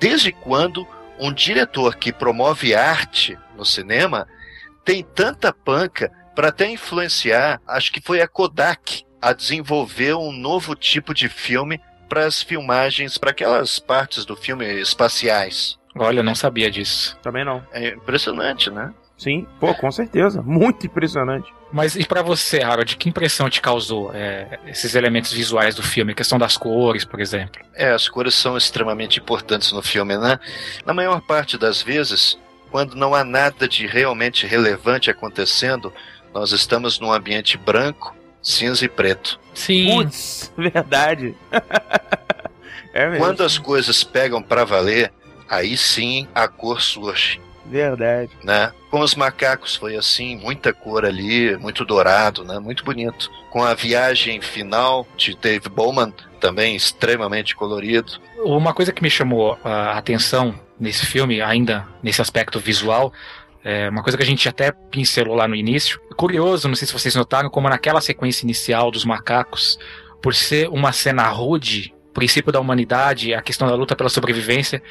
desde 0.00 0.32
quando 0.32 0.88
um 1.20 1.30
diretor 1.30 1.96
que 1.96 2.10
promove 2.10 2.74
arte 2.74 3.38
no 3.54 3.62
cinema 3.62 4.26
tem 4.82 5.02
tanta 5.02 5.52
panca 5.52 6.10
para 6.34 6.48
até 6.48 6.70
influenciar, 6.70 7.60
acho 7.68 7.92
que 7.92 8.00
foi 8.00 8.22
a 8.22 8.26
Kodak 8.26 9.04
a 9.20 9.34
desenvolver 9.34 10.14
um 10.14 10.32
novo 10.32 10.74
tipo 10.74 11.12
de 11.12 11.28
filme 11.28 11.78
para 12.08 12.24
as 12.24 12.42
filmagens, 12.42 13.18
para 13.18 13.30
aquelas 13.30 13.78
partes 13.78 14.24
do 14.24 14.34
filme 14.34 14.64
espaciais. 14.80 15.78
Olha, 15.94 16.20
eu 16.20 16.24
não 16.24 16.34
sabia 16.34 16.70
disso. 16.70 17.18
Também 17.22 17.44
não. 17.44 17.62
É 17.72 17.90
impressionante, 17.90 18.70
né? 18.70 18.90
Sim, 19.18 19.46
pô, 19.60 19.74
com 19.74 19.92
certeza. 19.92 20.40
Muito 20.40 20.86
impressionante. 20.86 21.52
Mas 21.72 21.96
e 21.96 22.04
pra 22.04 22.20
você, 22.22 22.60
Harold, 22.60 22.96
que 22.96 23.08
impressão 23.08 23.48
te 23.48 23.60
causou 23.60 24.10
é, 24.14 24.58
esses 24.66 24.94
elementos 24.94 25.32
visuais 25.32 25.74
do 25.74 25.82
filme? 25.82 26.12
A 26.12 26.14
questão 26.14 26.38
das 26.38 26.56
cores, 26.56 27.04
por 27.04 27.18
exemplo. 27.20 27.62
É, 27.74 27.92
as 27.92 28.08
cores 28.08 28.34
são 28.34 28.56
extremamente 28.56 29.18
importantes 29.18 29.72
no 29.72 29.80
filme, 29.82 30.18
né? 30.18 30.38
Na 30.84 30.92
maior 30.92 31.20
parte 31.22 31.56
das 31.56 31.80
vezes, 31.82 32.38
quando 32.70 32.94
não 32.94 33.14
há 33.14 33.24
nada 33.24 33.66
de 33.66 33.86
realmente 33.86 34.46
relevante 34.46 35.10
acontecendo, 35.10 35.92
Nós 36.34 36.50
estamos 36.52 36.98
num 36.98 37.12
ambiente 37.12 37.58
branco, 37.58 38.16
cinza 38.42 38.84
e 38.84 38.88
preto. 38.88 39.38
Sim. 39.52 39.86
Putz, 39.90 40.50
verdade. 40.56 41.34
é 42.94 43.06
mesmo. 43.06 43.24
Quando 43.24 43.42
as 43.42 43.58
coisas 43.58 44.02
pegam 44.02 44.42
pra 44.42 44.64
valer, 44.64 45.12
aí 45.48 45.76
sim 45.76 46.26
a 46.34 46.48
cor 46.48 46.80
surge. 46.80 47.38
Verdade. 47.66 48.30
né? 48.42 48.72
Com 48.90 49.00
os 49.00 49.14
macacos 49.14 49.76
foi 49.76 49.96
assim, 49.96 50.36
muita 50.36 50.72
cor 50.72 51.04
ali, 51.04 51.56
muito 51.56 51.84
dourado, 51.84 52.44
né? 52.44 52.58
Muito 52.58 52.84
bonito. 52.84 53.30
Com 53.50 53.62
a 53.62 53.74
viagem 53.74 54.40
final 54.40 55.06
de 55.16 55.36
Dave 55.36 55.68
Bowman, 55.68 56.12
também 56.40 56.74
extremamente 56.76 57.54
colorido. 57.54 58.12
Uma 58.44 58.74
coisa 58.74 58.92
que 58.92 59.02
me 59.02 59.10
chamou 59.10 59.58
a 59.64 59.92
atenção 59.92 60.54
nesse 60.78 61.06
filme, 61.06 61.40
ainda 61.40 61.86
nesse 62.02 62.20
aspecto 62.20 62.58
visual, 62.58 63.12
é 63.64 63.88
uma 63.88 64.02
coisa 64.02 64.16
que 64.16 64.22
a 64.24 64.26
gente 64.26 64.48
até 64.48 64.72
pincelou 64.72 65.36
lá 65.36 65.46
no 65.46 65.54
início. 65.54 66.00
Curioso, 66.16 66.68
não 66.68 66.74
sei 66.74 66.86
se 66.86 66.92
vocês 66.92 67.14
notaram, 67.14 67.48
como 67.48 67.68
naquela 67.68 68.00
sequência 68.00 68.44
inicial 68.44 68.90
dos 68.90 69.04
macacos, 69.04 69.78
por 70.20 70.34
ser 70.34 70.68
uma 70.68 70.92
cena 70.92 71.28
rude, 71.28 71.94
princípio 72.12 72.52
da 72.52 72.60
humanidade, 72.60 73.32
a 73.32 73.40
questão 73.40 73.68
da 73.68 73.74
luta 73.74 73.96
pela 73.96 74.08
sobrevivência, 74.08 74.82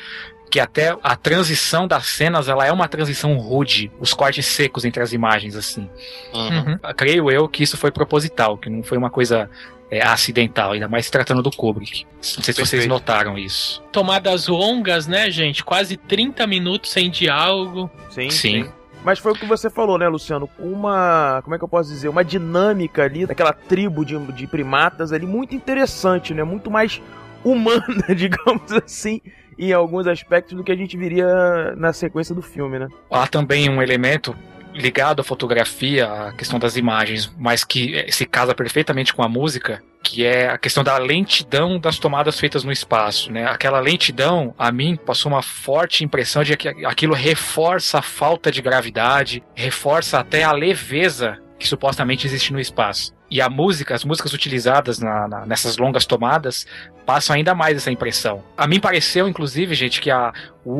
que 0.51 0.59
até 0.59 0.95
a 1.01 1.15
transição 1.15 1.87
das 1.87 2.05
cenas, 2.07 2.49
ela 2.49 2.65
é 2.67 2.71
uma 2.71 2.87
transição 2.89 3.37
rude, 3.37 3.89
os 4.01 4.13
cortes 4.13 4.45
secos 4.45 4.83
entre 4.83 5.01
as 5.01 5.13
imagens, 5.13 5.55
assim. 5.55 5.89
Uhum. 6.33 6.77
Creio 6.95 7.31
eu 7.31 7.47
que 7.47 7.63
isso 7.63 7.77
foi 7.77 7.89
proposital, 7.89 8.57
que 8.57 8.69
não 8.69 8.83
foi 8.83 8.97
uma 8.97 9.09
coisa 9.09 9.49
é, 9.89 10.05
acidental, 10.05 10.73
ainda 10.73 10.89
mais 10.89 11.05
se 11.05 11.11
tratando 11.11 11.41
do 11.41 11.49
Kubrick. 11.49 12.05
Não 12.05 12.21
sei 12.21 12.53
se 12.53 12.53
vocês 12.53 12.69
Perfeito. 12.69 12.89
notaram 12.89 13.37
isso. 13.37 13.81
Tomadas 13.93 14.49
longas, 14.49 15.07
né, 15.07 15.31
gente? 15.31 15.63
Quase 15.63 15.95
30 15.95 16.45
minutos 16.45 16.91
sem 16.91 17.09
diálogo. 17.09 17.89
Sim, 18.09 18.29
Sim. 18.29 18.63
sim. 18.63 18.71
Mas 19.03 19.17
foi 19.17 19.31
o 19.31 19.35
que 19.35 19.45
você 19.45 19.69
falou, 19.69 19.97
né, 19.97 20.07
Luciano? 20.07 20.47
Uma. 20.59 21.41
Como 21.43 21.55
é 21.55 21.57
que 21.57 21.63
eu 21.63 21.67
posso 21.67 21.89
dizer? 21.89 22.07
Uma 22.07 22.23
dinâmica 22.23 23.03
ali, 23.03 23.25
daquela 23.25 23.51
tribo 23.51 24.05
de, 24.05 24.17
de 24.33 24.45
primatas 24.45 25.11
ali, 25.11 25.25
muito 25.25 25.55
interessante, 25.55 26.35
né? 26.35 26.43
Muito 26.43 26.69
mais 26.69 27.01
humana, 27.43 28.05
digamos 28.15 28.71
assim, 28.71 29.19
em 29.57 29.73
alguns 29.73 30.07
aspectos 30.07 30.55
do 30.55 30.63
que 30.63 30.71
a 30.71 30.75
gente 30.75 30.97
viria 30.97 31.75
na 31.75 31.93
sequência 31.93 32.33
do 32.33 32.41
filme, 32.41 32.79
né? 32.79 32.87
Há 33.09 33.27
também 33.27 33.69
um 33.69 33.81
elemento 33.81 34.35
ligado 34.73 35.21
à 35.21 35.23
fotografia, 35.23 36.07
à 36.07 36.33
questão 36.33 36.57
das 36.57 36.77
imagens, 36.77 37.33
mas 37.37 37.63
que 37.63 37.95
eh, 37.95 38.11
se 38.11 38.25
casa 38.25 38.55
perfeitamente 38.55 39.13
com 39.13 39.23
a 39.23 39.29
música, 39.29 39.83
que 40.03 40.25
é 40.25 40.49
a 40.49 40.57
questão 40.57 40.83
da 40.83 40.97
lentidão 40.97 41.79
das 41.79 41.99
tomadas 41.99 42.39
feitas 42.39 42.63
no 42.63 42.71
espaço, 42.71 43.31
né? 43.31 43.45
Aquela 43.45 43.79
lentidão, 43.79 44.53
a 44.57 44.71
mim, 44.71 44.95
passou 44.95 45.31
uma 45.31 45.41
forte 45.41 46.03
impressão 46.03 46.43
de 46.43 46.55
que 46.57 46.69
aquilo 46.85 47.13
reforça 47.13 47.99
a 47.99 48.01
falta 48.01 48.51
de 48.51 48.61
gravidade, 48.61 49.43
reforça 49.53 50.19
até 50.19 50.43
a 50.43 50.51
leveza 50.51 51.37
que 51.59 51.67
supostamente 51.67 52.25
existe 52.25 52.51
no 52.51 52.59
espaço. 52.59 53.13
E 53.31 53.39
a 53.41 53.49
música, 53.49 53.95
as 53.95 54.03
músicas 54.03 54.33
utilizadas 54.33 54.99
na- 54.99 55.25
na- 55.25 55.45
nessas 55.45 55.77
longas 55.77 56.05
tomadas, 56.05 56.67
passam 57.05 57.33
ainda 57.33 57.55
mais 57.55 57.77
essa 57.77 57.89
impressão. 57.89 58.43
A 58.57 58.67
mim 58.67 58.77
pareceu, 58.79 59.25
inclusive, 59.27 59.73
gente, 59.73 60.01
que 60.01 60.11
a, 60.11 60.33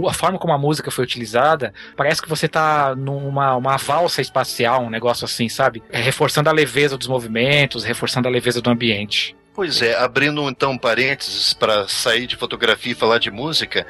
a 0.09 0.13
forma 0.13 0.37
como 0.37 0.51
a 0.53 0.57
música 0.57 0.91
foi 0.91 1.05
utilizada, 1.05 1.73
parece 1.95 2.21
que 2.21 2.27
você 2.27 2.49
tá 2.49 2.93
numa 2.93 3.55
uma 3.55 3.77
valsa 3.77 4.21
espacial, 4.21 4.83
um 4.83 4.89
negócio 4.89 5.23
assim, 5.23 5.47
sabe? 5.47 5.81
É, 5.89 6.01
reforçando 6.01 6.49
a 6.49 6.53
leveza 6.53 6.97
dos 6.97 7.07
movimentos, 7.07 7.85
reforçando 7.85 8.27
a 8.27 8.31
leveza 8.31 8.61
do 8.61 8.69
ambiente. 8.69 9.33
Pois 9.53 9.81
é, 9.81 9.97
abrindo 9.97 10.47
então 10.49 10.77
parênteses 10.77 11.53
para 11.53 11.87
sair 11.87 12.25
de 12.27 12.35
fotografia 12.35 12.91
e 12.93 12.95
falar 12.95 13.17
de 13.17 13.31
música, 13.31 13.85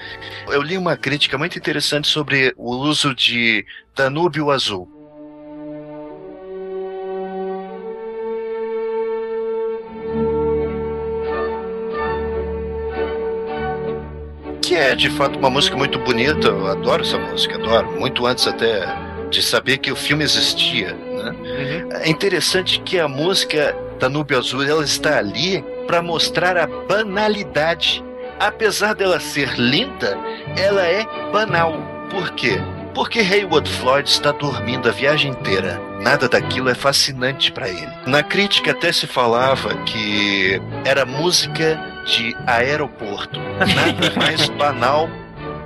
eu 0.47 0.61
li 0.61 0.77
uma 0.77 0.95
crítica 0.97 1.37
muito 1.37 1.57
interessante 1.57 2.07
sobre 2.07 2.53
o 2.57 2.75
uso 2.75 3.13
de 3.15 3.65
Danúbio 3.95 4.49
Azul. 4.51 5.00
Que 14.71 14.77
é 14.77 14.95
de 14.95 15.09
fato 15.09 15.37
uma 15.37 15.49
música 15.49 15.75
muito 15.75 15.99
bonita, 15.99 16.47
eu 16.47 16.65
adoro 16.65 17.03
essa 17.03 17.17
música, 17.17 17.55
adoro, 17.55 17.91
muito 17.99 18.25
antes 18.25 18.47
até 18.47 18.87
de 19.29 19.43
saber 19.43 19.79
que 19.79 19.91
o 19.91 19.97
filme 19.97 20.23
existia, 20.23 20.93
né? 20.93 21.35
É 22.05 22.09
interessante 22.09 22.79
que 22.79 22.97
a 22.97 23.05
música 23.05 23.75
Danúbio 23.99 24.37
Azul 24.37 24.63
ela 24.63 24.81
está 24.81 25.17
ali 25.17 25.61
para 25.85 26.01
mostrar 26.01 26.55
a 26.55 26.67
banalidade. 26.67 28.01
Apesar 28.39 28.95
dela 28.95 29.19
ser 29.19 29.59
linda, 29.59 30.17
ela 30.55 30.83
é 30.87 31.05
banal. 31.33 31.73
Por 32.09 32.31
quê? 32.31 32.57
Porque 32.95 33.19
Haywood 33.19 33.69
Floyd 33.69 34.07
está 34.07 34.31
dormindo 34.31 34.87
a 34.87 34.93
viagem 34.93 35.31
inteira. 35.31 35.81
Nada 35.99 36.29
daquilo 36.29 36.69
é 36.69 36.75
fascinante 36.75 37.51
para 37.51 37.67
ele. 37.67 37.91
Na 38.07 38.23
crítica 38.23 38.71
até 38.71 38.93
se 38.93 39.05
falava 39.05 39.75
que 39.83 40.61
era 40.85 41.05
música 41.05 41.90
de 42.05 42.35
aeroporto. 42.45 43.39
Nada 43.39 44.15
mais 44.17 44.49
banal, 44.49 45.09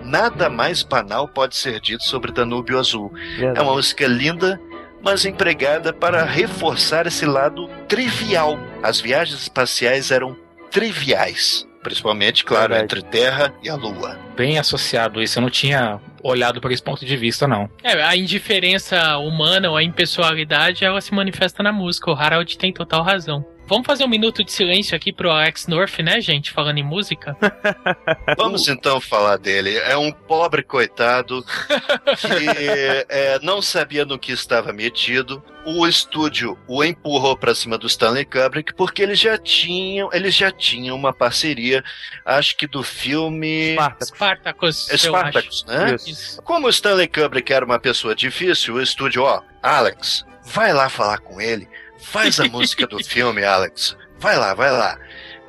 nada 0.04 0.50
mais 0.50 0.84
banal 0.84 1.28
pode 1.28 1.56
ser 1.56 1.80
dito 1.80 2.04
sobre 2.04 2.32
Danúbio 2.32 2.80
Azul. 2.80 3.14
É 3.40 3.62
uma 3.62 3.74
música 3.74 4.08
linda, 4.08 4.60
mas 5.02 5.26
empregada 5.26 5.94
para 5.94 6.24
reforçar 6.24 7.08
esse 7.08 7.26
lado 7.26 7.70
trivial. 7.88 8.58
As 8.82 9.00
viagens 9.00 9.42
espaciais 9.42 10.12
eram 10.12 10.36
triviais, 10.72 11.68
principalmente, 11.84 12.44
claro, 12.44 12.74
Verdade. 12.74 12.84
entre 12.84 13.02
Terra 13.10 13.54
e 13.64 13.70
a 13.70 13.76
Lua. 13.76 14.20
Bem 14.36 14.60
associado 14.60 15.22
isso, 15.22 15.40
eu 15.40 15.42
não 15.42 15.50
tinha 15.50 16.02
olhado 16.22 16.60
por 16.60 16.72
esse 16.72 16.82
ponto 16.82 17.06
de 17.06 17.16
vista, 17.16 17.48
não. 17.48 17.70
É, 17.84 18.02
a 18.04 18.16
indiferença 18.16 19.18
humana 19.18 19.70
ou 19.70 19.78
a 19.78 19.84
impessoalidade, 19.84 20.84
ela 20.84 21.00
se 21.00 21.14
manifesta 21.14 21.62
na 21.62 21.72
música. 21.72 22.12
O 22.12 22.16
Harold 22.16 22.58
tem 22.58 22.74
total 22.74 23.04
razão. 23.04 23.46
Vamos 23.68 23.88
fazer 23.88 24.04
um 24.04 24.08
minuto 24.08 24.44
de 24.44 24.52
silêncio 24.52 24.96
aqui 24.96 25.12
pro 25.12 25.32
Alex 25.32 25.66
North, 25.66 25.98
né, 26.00 26.22
gente? 26.22 26.52
Falando 26.52 26.78
em 26.78 26.84
música. 26.84 27.36
Vamos 28.38 28.68
então 28.68 29.02
falar 29.02 29.38
dele. 29.38 29.76
É 29.78 29.98
um 29.98 30.12
pobre 30.12 30.62
coitado 30.62 31.44
que 31.44 33.06
é, 33.10 33.40
não 33.42 33.62
sabia 33.62 34.06
no 34.06 34.20
que 34.20 34.32
estava 34.32 34.72
metido. 34.72 35.44
O 35.66 35.88
estúdio 35.88 36.56
o 36.68 36.84
empurrou 36.84 37.36
para 37.36 37.56
cima 37.56 37.76
do 37.76 37.88
Stanley 37.88 38.26
Kubrick 38.26 38.76
porque 38.76 39.02
eles 39.02 39.20
já 39.20 39.36
tinham, 39.36 40.10
eles 40.14 40.36
já 40.36 40.52
tinham 40.52 40.96
uma 40.96 41.12
parceria, 41.12 41.84
acho 42.24 42.56
que 42.56 42.68
do 42.68 42.84
filme 42.84 43.76
Spartacus. 44.00 44.88
Spartacus, 44.96 45.66
né? 45.66 45.96
Isso. 45.96 46.40
Como 46.44 46.68
o 46.68 46.70
Stanley 46.70 47.08
Kubrick 47.08 47.52
era 47.52 47.66
uma 47.66 47.80
pessoa 47.80 48.16
difícil, 48.16 48.76
o 48.76 48.82
estúdio, 48.82 49.24
ó, 49.24 49.42
Alex, 49.64 50.24
vai 50.44 50.72
lá 50.72 50.88
falar 50.88 51.18
com 51.18 51.42
ele, 51.42 51.68
faz 52.06 52.40
a 52.40 52.46
música 52.46 52.88
do 52.88 53.04
filme, 53.04 53.44
Alex. 53.44 53.98
Vai 54.18 54.38
lá, 54.38 54.54
vai 54.54 54.72
lá. 54.72 54.98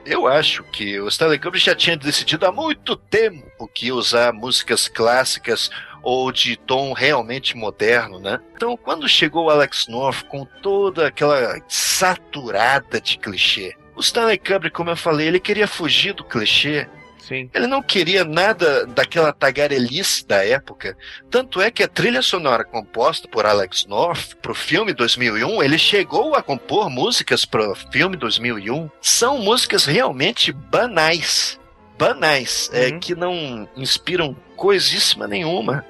Eu 0.04 0.26
acho 0.26 0.62
que 0.64 0.98
o 1.00 1.08
Stanley 1.08 1.38
Kubrick 1.38 1.64
já 1.64 1.74
tinha 1.74 1.96
decidido 1.96 2.46
há 2.46 2.52
muito 2.52 2.96
tempo 2.96 3.68
que 3.68 3.92
usar 3.92 4.32
músicas 4.32 4.88
clássicas 4.88 5.70
ou 6.02 6.30
de 6.30 6.56
tom 6.56 6.92
realmente 6.92 7.56
moderno, 7.56 8.20
né? 8.20 8.40
Então, 8.54 8.76
quando 8.76 9.08
chegou 9.08 9.46
o 9.46 9.50
Alex 9.50 9.88
North 9.88 10.22
com 10.24 10.44
toda 10.62 11.08
aquela 11.08 11.60
saturada 11.68 13.00
de 13.00 13.18
clichê, 13.18 13.74
o 13.96 14.00
Stanley 14.00 14.38
Kubrick, 14.38 14.70
como 14.76 14.90
eu 14.90 14.96
falei, 14.96 15.26
ele 15.26 15.40
queria 15.40 15.66
fugir 15.66 16.12
do 16.12 16.22
clichê 16.22 16.88
Sim. 17.26 17.50
ele 17.52 17.66
não 17.66 17.82
queria 17.82 18.24
nada 18.24 18.86
daquela 18.86 19.32
tagarelice 19.32 20.24
da 20.24 20.44
época. 20.44 20.96
Tanto 21.28 21.60
é 21.60 21.72
que 21.72 21.82
a 21.82 21.88
trilha 21.88 22.22
sonora 22.22 22.64
composta 22.64 23.26
por 23.26 23.44
Alex 23.44 23.84
North 23.86 24.34
pro 24.40 24.54
filme 24.54 24.92
2001, 24.92 25.60
ele 25.60 25.76
chegou 25.76 26.36
a 26.36 26.42
compor 26.42 26.88
músicas 26.88 27.44
pro 27.44 27.74
filme 27.90 28.16
2001. 28.16 28.88
São 29.00 29.38
músicas 29.38 29.84
realmente 29.84 30.52
banais. 30.52 31.58
Banais, 31.98 32.68
é, 32.73 32.89
Uhum. 32.89 33.01
que 33.01 33.14
não 33.14 33.68
inspiram 33.77 34.35
coisíssima 34.56 35.27
nenhuma. 35.27 35.85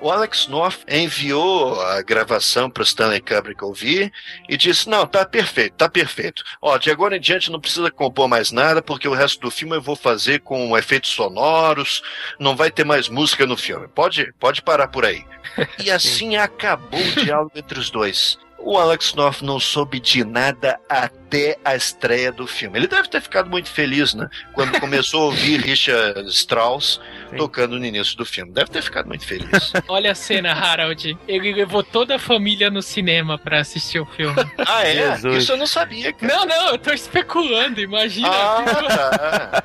O 0.00 0.10
Alex 0.10 0.46
North 0.46 0.80
enviou 0.88 1.80
a 1.80 2.00
gravação 2.02 2.70
para 2.70 2.82
Stanley 2.82 3.20
Kubrick 3.20 3.62
ouvir 3.64 4.12
e 4.48 4.56
disse: 4.56 4.88
Não, 4.88 5.06
tá 5.06 5.24
perfeito, 5.24 5.74
tá 5.74 5.88
perfeito. 5.88 6.42
Ó, 6.60 6.76
de 6.78 6.90
agora 6.90 7.16
em 7.16 7.20
diante 7.20 7.50
não 7.50 7.60
precisa 7.60 7.90
compor 7.90 8.28
mais 8.28 8.50
nada, 8.52 8.80
porque 8.82 9.08
o 9.08 9.14
resto 9.14 9.40
do 9.40 9.50
filme 9.50 9.76
eu 9.76 9.82
vou 9.82 9.96
fazer 9.96 10.40
com 10.40 10.76
efeitos 10.76 11.10
sonoros, 11.10 12.02
não 12.38 12.54
vai 12.54 12.70
ter 12.70 12.84
mais 12.84 13.08
música 13.08 13.46
no 13.46 13.56
filme. 13.56 13.88
Pode, 13.88 14.32
pode 14.38 14.62
parar 14.62 14.88
por 14.88 15.04
aí. 15.04 15.24
E 15.82 15.90
assim 15.90 16.36
acabou 16.36 17.00
o 17.00 17.24
diálogo 17.24 17.52
entre 17.56 17.78
os 17.78 17.90
dois. 17.90 18.38
O 18.70 18.76
Alex 18.76 19.14
North 19.14 19.40
não 19.40 19.58
soube 19.58 19.98
de 19.98 20.22
nada 20.24 20.78
até 20.90 21.56
a 21.64 21.74
estreia 21.74 22.30
do 22.30 22.46
filme. 22.46 22.78
Ele 22.78 22.86
deve 22.86 23.08
ter 23.08 23.22
ficado 23.22 23.48
muito 23.48 23.70
feliz, 23.70 24.12
né? 24.12 24.28
Quando 24.52 24.78
começou 24.78 25.22
a 25.22 25.24
ouvir 25.24 25.56
Richard 25.64 26.28
Strauss 26.28 27.00
Sim. 27.30 27.36
tocando 27.38 27.78
no 27.78 27.84
início 27.86 28.14
do 28.18 28.26
filme. 28.26 28.52
Deve 28.52 28.70
ter 28.70 28.82
ficado 28.82 29.06
muito 29.08 29.24
feliz. 29.24 29.72
Olha 29.88 30.12
a 30.12 30.14
cena, 30.14 30.52
Harold. 30.52 31.16
Ele 31.26 31.54
levou 31.54 31.82
toda 31.82 32.16
a 32.16 32.18
família 32.18 32.68
no 32.70 32.82
cinema 32.82 33.38
pra 33.38 33.60
assistir 33.60 34.00
o 34.00 34.04
filme. 34.06 34.36
ah, 34.58 34.86
é? 34.86 35.14
Jesus. 35.14 35.44
Isso 35.44 35.52
eu 35.52 35.56
não 35.56 35.66
sabia, 35.66 36.12
cara. 36.12 36.30
não, 36.36 36.44
não, 36.44 36.68
eu 36.72 36.78
tô 36.78 36.92
especulando, 36.92 37.80
imagina. 37.80 38.28
Ah, 38.30 39.62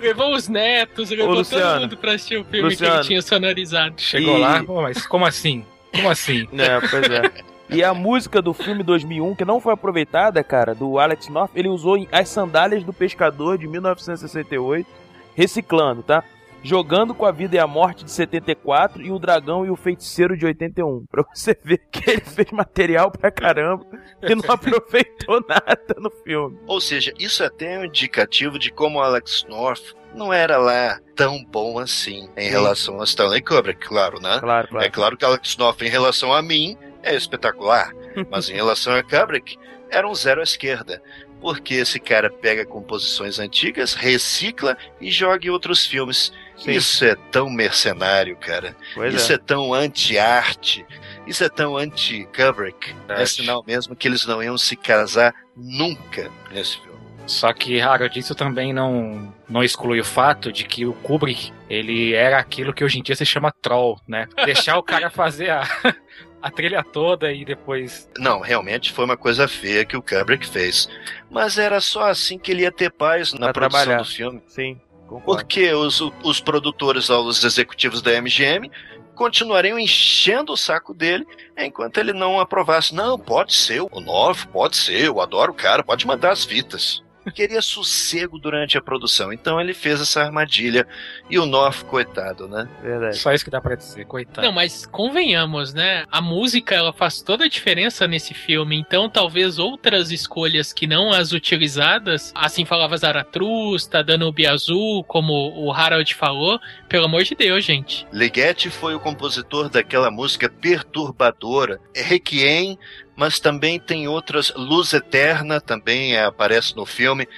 Levou 0.00 0.32
os 0.32 0.46
netos, 0.46 1.10
levou 1.10 1.44
todo 1.44 1.80
mundo 1.80 1.96
pra 1.96 2.12
assistir 2.12 2.36
o 2.36 2.44
filme 2.44 2.58
que 2.68 2.74
Luciano. 2.84 2.94
ele 3.00 3.04
tinha 3.04 3.20
sonorizado. 3.20 4.00
Chegou 4.00 4.38
E- 4.38 4.40
lá, 4.40 4.62
pô, 4.62 4.80
mas 4.80 5.04
como 5.08 5.26
assim? 5.26 5.66
Como 5.92 6.08
assim? 6.08 6.46
É, 6.56 6.80
pois 6.88 7.10
é. 7.10 7.57
E 7.70 7.84
a 7.84 7.92
música 7.92 8.40
do 8.40 8.54
filme 8.54 8.82
2001, 8.82 9.34
que 9.34 9.44
não 9.44 9.60
foi 9.60 9.74
aproveitada, 9.74 10.42
cara, 10.42 10.74
do 10.74 10.98
Alex 10.98 11.28
North, 11.28 11.50
ele 11.54 11.68
usou 11.68 11.96
as 12.10 12.28
sandálias 12.28 12.82
do 12.82 12.92
pescador 12.94 13.58
de 13.58 13.68
1968, 13.68 14.88
reciclando, 15.34 16.02
tá? 16.02 16.24
Jogando 16.62 17.14
com 17.14 17.24
a 17.24 17.30
vida 17.30 17.54
e 17.54 17.58
a 17.58 17.66
morte 17.66 18.04
de 18.04 18.10
74 18.10 19.00
e 19.02 19.12
o 19.12 19.18
dragão 19.18 19.64
e 19.64 19.70
o 19.70 19.76
feiticeiro 19.76 20.36
de 20.36 20.44
81. 20.46 21.04
Pra 21.10 21.22
você 21.32 21.56
ver 21.62 21.78
que 21.90 22.10
ele 22.10 22.22
fez 22.22 22.50
material 22.50 23.10
pra 23.12 23.30
caramba 23.30 23.86
e 24.22 24.34
não 24.34 24.50
aproveitou 24.52 25.40
nada 25.46 25.94
no 25.98 26.10
filme. 26.10 26.58
Ou 26.66 26.80
seja, 26.80 27.12
isso 27.18 27.42
é 27.42 27.46
até 27.46 27.78
um 27.78 27.84
indicativo 27.84 28.58
de 28.58 28.72
como 28.72 29.00
Alex 29.00 29.44
North 29.48 29.94
não 30.14 30.32
era 30.32 30.56
lá 30.56 30.98
tão 31.14 31.44
bom 31.44 31.78
assim 31.78 32.28
em 32.36 32.44
Sim. 32.46 32.50
relação 32.50 33.00
a 33.00 33.04
Stanley 33.04 33.42
Kubrick, 33.42 33.86
claro, 33.86 34.18
né? 34.20 34.38
Claro, 34.40 34.66
É 34.66 34.70
claro. 34.70 34.90
claro 34.92 35.16
que 35.16 35.24
Alex 35.24 35.56
North 35.58 35.82
em 35.82 35.88
relação 35.90 36.32
a 36.32 36.42
mim 36.42 36.76
é 37.02 37.14
espetacular, 37.14 37.92
mas 38.30 38.48
em 38.48 38.54
relação 38.56 38.94
a 38.94 39.02
Kubrick 39.02 39.58
era 39.90 40.08
um 40.08 40.14
zero 40.14 40.40
à 40.40 40.44
esquerda. 40.44 41.02
Porque 41.40 41.74
esse 41.74 42.00
cara 42.00 42.28
pega 42.28 42.66
composições 42.66 43.38
antigas, 43.38 43.94
recicla 43.94 44.76
e 45.00 45.08
joga 45.08 45.46
em 45.46 45.50
outros 45.50 45.86
filmes. 45.86 46.32
Sim. 46.56 46.72
Isso 46.72 47.04
é 47.04 47.14
tão 47.30 47.48
mercenário, 47.48 48.36
cara. 48.36 48.74
Pois 48.92 49.14
Isso 49.14 49.30
é. 49.30 49.36
é 49.36 49.38
tão 49.38 49.72
anti-arte. 49.72 50.84
Isso 51.28 51.44
é 51.44 51.48
tão 51.48 51.76
anti-Kubrick. 51.76 52.90
É 52.90 53.06
Verdade. 53.06 53.30
sinal 53.30 53.62
mesmo 53.64 53.94
que 53.94 54.08
eles 54.08 54.26
não 54.26 54.42
iam 54.42 54.58
se 54.58 54.74
casar 54.74 55.32
nunca 55.56 56.28
nesse 56.50 56.78
filme. 56.78 56.88
Só 57.28 57.52
que, 57.52 57.78
Harold, 57.78 58.18
isso 58.18 58.34
também 58.34 58.72
não, 58.72 59.32
não 59.48 59.62
exclui 59.62 60.00
o 60.00 60.04
fato 60.04 60.50
de 60.50 60.64
que 60.64 60.86
o 60.86 60.94
Kubrick, 60.94 61.52
ele 61.68 62.14
era 62.14 62.38
aquilo 62.38 62.72
que 62.72 62.82
hoje 62.82 62.98
em 62.98 63.02
dia 63.02 63.14
se 63.14 63.26
chama 63.26 63.52
troll, 63.60 64.00
né? 64.08 64.26
Deixar 64.46 64.78
o 64.78 64.82
cara 64.82 65.10
fazer 65.10 65.50
a, 65.50 65.62
a 66.40 66.50
trilha 66.50 66.82
toda 66.84 67.32
e 67.32 67.44
depois... 67.44 68.08
Não, 68.18 68.40
realmente 68.40 68.92
foi 68.92 69.04
uma 69.04 69.16
coisa 69.16 69.48
feia 69.48 69.84
que 69.84 69.96
o 69.96 70.02
Kubrick 70.02 70.46
fez. 70.46 70.88
Mas 71.30 71.58
era 71.58 71.80
só 71.80 72.04
assim 72.08 72.38
que 72.38 72.50
ele 72.52 72.62
ia 72.62 72.72
ter 72.72 72.90
paz 72.90 73.32
na 73.32 73.52
Pra 73.52 73.52
produção 73.52 73.82
trabalhar. 73.82 74.02
do 74.02 74.08
filme. 74.08 74.42
Sim, 74.46 74.80
concordo. 75.06 75.24
Porque 75.42 75.72
os, 75.72 76.00
os 76.22 76.40
produtores, 76.40 77.08
os 77.10 77.44
executivos 77.44 78.00
da 78.00 78.12
MGM, 78.20 78.70
continuariam 79.14 79.78
enchendo 79.78 80.52
o 80.52 80.56
saco 80.56 80.94
dele 80.94 81.26
enquanto 81.56 81.98
ele 81.98 82.12
não 82.12 82.38
aprovasse. 82.38 82.94
Não, 82.94 83.18
pode 83.18 83.52
ser 83.54 83.80
o 83.82 84.00
novo, 84.00 84.46
pode 84.48 84.76
ser, 84.76 85.06
eu 85.06 85.20
adoro 85.20 85.50
o 85.50 85.54
cara, 85.56 85.82
pode 85.82 86.06
mandar 86.06 86.30
as 86.30 86.44
fitas. 86.44 87.02
Queria 87.34 87.60
sossego 87.60 88.38
durante 88.38 88.78
a 88.78 88.82
produção, 88.82 89.32
então 89.32 89.60
ele 89.60 89.74
fez 89.74 90.00
essa 90.00 90.22
armadilha. 90.22 90.86
E 91.28 91.38
o 91.38 91.46
North, 91.46 91.82
coitado, 91.84 92.48
né? 92.48 92.68
Verdade. 92.82 93.18
Só 93.18 93.32
isso 93.32 93.44
que 93.44 93.50
dá 93.50 93.60
pra 93.60 93.74
dizer, 93.74 94.04
coitado. 94.06 94.46
Não, 94.46 94.52
mas 94.52 94.86
convenhamos, 94.86 95.74
né? 95.74 96.04
A 96.10 96.20
música 96.20 96.74
ela 96.74 96.92
faz 96.92 97.20
toda 97.20 97.44
a 97.44 97.48
diferença 97.48 98.06
nesse 98.06 98.32
filme. 98.34 98.76
Então, 98.76 99.08
talvez 99.08 99.58
outras 99.58 100.10
escolhas 100.10 100.72
que 100.72 100.86
não 100.86 101.12
as 101.12 101.32
utilizadas, 101.32 102.32
assim 102.34 102.64
falava 102.64 102.96
Zaratustra, 102.96 104.02
Danube 104.02 104.46
Azul, 104.46 105.04
como 105.04 105.32
o 105.56 105.72
Harold 105.72 106.14
falou, 106.14 106.58
pelo 106.88 107.06
amor 107.06 107.24
de 107.24 107.34
Deus, 107.34 107.64
gente. 107.64 108.06
Ligeti 108.12 108.70
foi 108.70 108.94
o 108.94 109.00
compositor 109.00 109.68
daquela 109.68 110.10
música 110.10 110.48
perturbadora, 110.48 111.80
Requiem, 111.94 112.78
mas 113.18 113.40
também 113.40 113.80
tem 113.80 114.06
outras, 114.06 114.52
Luz 114.54 114.92
Eterna 114.92 115.60
também 115.60 116.14
é, 116.14 116.22
aparece 116.22 116.76
no 116.76 116.86
filme. 116.86 117.28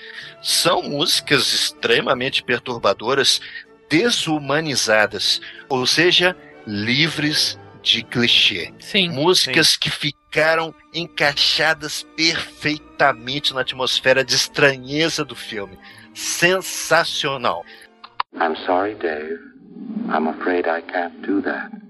São 0.43 0.82
músicas 0.82 1.55
extremamente 1.55 2.44
perturbadoras, 2.44 3.40
desumanizadas, 3.89 5.40
ou 5.70 5.86
seja, 5.86 6.36
livres 6.66 7.59
de 7.82 8.02
clichê. 8.02 8.74
Sim. 8.78 9.09
Músicas 9.09 9.74
que 9.74 9.89
ficaram 9.89 10.74
encaixadas 10.93 12.07
perfeitamente 12.15 13.55
na 13.55 13.62
atmosfera 13.62 14.23
de 14.23 14.35
estranheza 14.35 15.24
do 15.24 15.35
filme. 15.35 15.78
Sensacional. 16.12 17.65
I'm 18.35 18.55
sorry, 18.66 18.97
Dave. 18.97 19.40
I'm 20.15 20.28
afraid 20.28 20.66
I 20.66 20.82
can't 20.82 21.27
do 21.27 21.40
that. 21.40 21.89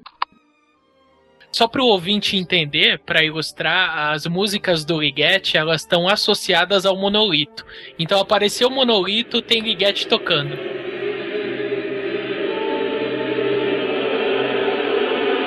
Só 1.52 1.66
para 1.66 1.82
o 1.82 1.86
ouvinte 1.86 2.36
entender, 2.36 3.00
para 3.00 3.24
ilustrar, 3.24 4.12
as 4.12 4.24
músicas 4.26 4.84
do 4.84 5.00
Ligeti 5.00 5.56
elas 5.56 5.80
estão 5.80 6.08
associadas 6.08 6.86
ao 6.86 6.96
monolito. 6.96 7.66
Então 7.98 8.20
apareceu 8.20 8.68
o 8.68 8.70
monolito, 8.70 9.42
tem 9.42 9.60
Ligeti 9.60 10.06
tocando. 10.06 10.56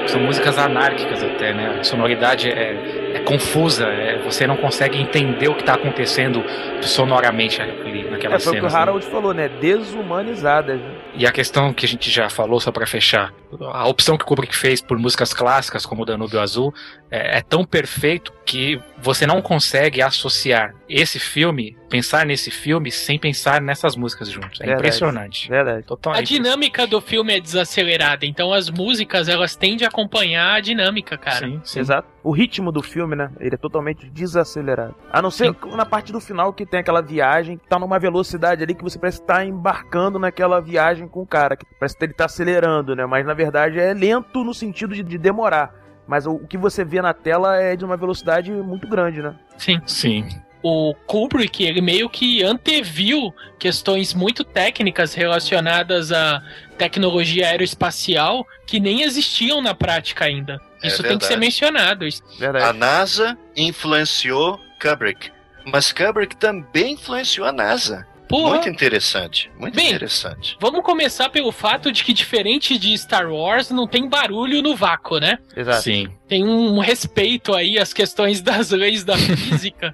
São 0.08 0.22
músicas 0.22 0.58
anárquicas 0.60 1.24
até, 1.24 1.54
né? 1.54 1.78
A 1.80 1.84
sonoridade 1.84 2.50
é, 2.50 3.14
é 3.16 3.20
confusa, 3.22 3.86
é- 3.88 4.20
você 4.20 4.46
não 4.46 4.58
consegue 4.58 5.00
entender 5.02 5.48
o 5.48 5.56
que 5.56 5.64
tá 5.64 5.74
acontecendo 5.74 6.44
sonoramente 6.82 7.60
ali 7.62 8.04
naquela 8.04 8.36
É, 8.36 8.40
foi 8.40 8.52
o 8.52 8.56
que 8.62 8.62
cena. 8.70 8.72
o 8.72 8.76
Harold 8.82 9.06
falou, 9.06 9.34
né? 9.34 9.48
Desumanizadas. 9.62 10.80
né? 10.80 10.92
E 11.16 11.26
a 11.26 11.32
questão 11.32 11.74
que 11.74 11.86
a 11.86 11.90
gente 11.90 12.12
já 12.12 12.30
falou, 12.30 12.60
só 12.60 12.72
pra 12.72 12.86
fechar, 12.86 13.34
a 13.62 13.88
opção 13.88 14.18
que 14.18 14.24
o 14.24 14.28
Kubrick 14.28 14.56
fez 14.56 14.82
por 14.82 14.98
músicas 14.98 15.34
clássicas, 15.34 15.86
como 15.86 16.04
o 16.04 16.06
Danúbio 16.06 16.40
Azul, 16.40 16.74
é, 17.10 17.38
é 17.38 17.42
tão 17.42 17.64
perfeito 17.64 18.34
que 18.46 18.82
você 18.98 19.28
não 19.28 19.42
consegue 19.42 20.02
associar 20.02 20.74
esse 20.90 21.20
filme, 21.20 21.78
pensar 21.90 22.26
nesse 22.26 22.50
filme, 22.50 22.92
sem 22.92 23.20
pensar 23.20 23.62
nessas 23.62 23.96
músicas 23.96 24.30
juntos. 24.30 24.60
É 24.62 24.66
Verdade. 24.66 24.80
impressionante. 24.80 25.50
Verdade. 25.50 25.86
A 26.08 26.22
dinâmica 26.22 26.88
do 26.88 27.00
filme 27.00 27.36
é 27.36 27.40
desacelerada, 27.40 28.26
então 28.26 28.52
as 28.54 28.70
músicas 28.70 29.28
elas 29.28 29.56
tendem 29.56 29.86
a 29.86 29.90
acompanhar 29.90 30.56
a 30.56 30.60
dinâmica, 30.60 31.18
cara. 31.18 31.46
Sim, 31.46 31.62
sim. 31.64 31.80
Exato. 31.80 32.08
O 32.24 32.32
ritmo 32.32 32.72
do 32.72 32.82
filme, 32.82 33.16
né? 33.16 33.30
Ele 33.40 33.56
é 33.56 33.58
totalmente 33.58 34.10
desacelerado. 34.10 34.96
A 35.12 35.22
não 35.22 35.30
ser 35.30 35.54
na 35.76 35.86
parte 35.86 36.12
do 36.12 36.22
final 36.22 36.54
que 36.54 36.66
tem 36.66 36.80
aquela 36.80 37.02
viagem 37.02 37.58
que 37.58 37.68
tá 37.68 37.78
numa 37.78 38.00
velocidade 38.00 38.64
ali 38.64 38.74
que 38.74 38.84
você 38.84 38.98
parece 38.98 39.20
estar 39.20 39.46
embarcando 39.46 40.18
naquela 40.18 40.62
viagem 40.62 41.08
com 41.08 41.22
o 41.22 41.28
cara. 41.28 41.58
Que 41.58 41.66
parece 41.78 41.98
que 41.98 42.06
ele 42.06 42.14
tá 42.14 42.26
acelerando, 42.26 42.96
né? 42.96 43.06
Mas 43.06 43.26
na 43.26 43.34
verdade 43.34 43.43
é 43.44 43.94
lento 43.94 44.44
no 44.44 44.54
sentido 44.54 44.94
de, 44.94 45.04
de 45.04 45.18
demorar. 45.18 45.74
Mas 46.08 46.26
o, 46.26 46.34
o 46.34 46.48
que 46.48 46.58
você 46.58 46.84
vê 46.84 47.02
na 47.02 47.14
tela 47.14 47.56
é 47.56 47.76
de 47.76 47.86
uma 47.86 47.98
velocidade 47.98 48.52
muito 48.52 48.88
grande, 48.88 49.22
né? 49.22 49.36
Sim. 49.58 49.82
Sim. 49.86 50.28
O 50.62 50.94
Kubrick, 51.06 51.62
ele 51.64 51.82
meio 51.82 52.10
que 52.10 52.42
anteviu 52.42 53.34
questões 53.60 54.14
muito 54.14 54.46
técnicas 54.46 55.14
relacionadas 55.14 56.12
à 56.12 56.42
tecnologia 56.78 57.48
aeroespacial 57.48 58.48
que 58.66 58.80
nem 58.80 59.02
existiam 59.02 59.62
na 59.62 59.74
prática 59.76 60.24
ainda. 60.24 60.62
É 60.82 60.88
Isso 60.88 61.04
tem 61.04 61.18
que 61.18 61.26
ser 61.26 61.38
verdade. 61.38 61.40
mencionado. 61.40 62.06
Verdade. 62.40 62.66
A 62.66 62.74
NASA 62.74 63.38
influenciou 63.58 64.58
Kubrick, 64.82 65.32
mas 65.66 65.92
Kubrick 65.92 66.36
também 66.38 66.94
influenciou 66.94 67.46
a 67.46 67.52
NASA. 67.52 68.08
Porra, 68.34 68.56
Muito 68.56 68.68
interessante, 68.70 69.52
muito 69.60 69.76
Bem, 69.76 69.90
interessante. 69.90 70.58
vamos 70.60 70.82
começar 70.84 71.30
pelo 71.30 71.52
fato 71.52 71.92
de 71.92 72.04
que, 72.04 72.12
diferente 72.12 72.80
de 72.80 72.98
Star 72.98 73.32
Wars, 73.32 73.70
não 73.70 73.86
tem 73.86 74.10
barulho 74.10 74.60
no 74.64 74.76
vácuo, 74.76 75.20
né? 75.20 75.38
Exato. 75.56 75.84
Sim. 75.84 76.08
Tem 76.28 76.44
um 76.44 76.80
respeito 76.80 77.54
aí 77.54 77.78
às 77.78 77.94
questões 77.94 78.42
das 78.44 78.72
leis 78.72 79.04
da 79.04 79.16
física 79.16 79.94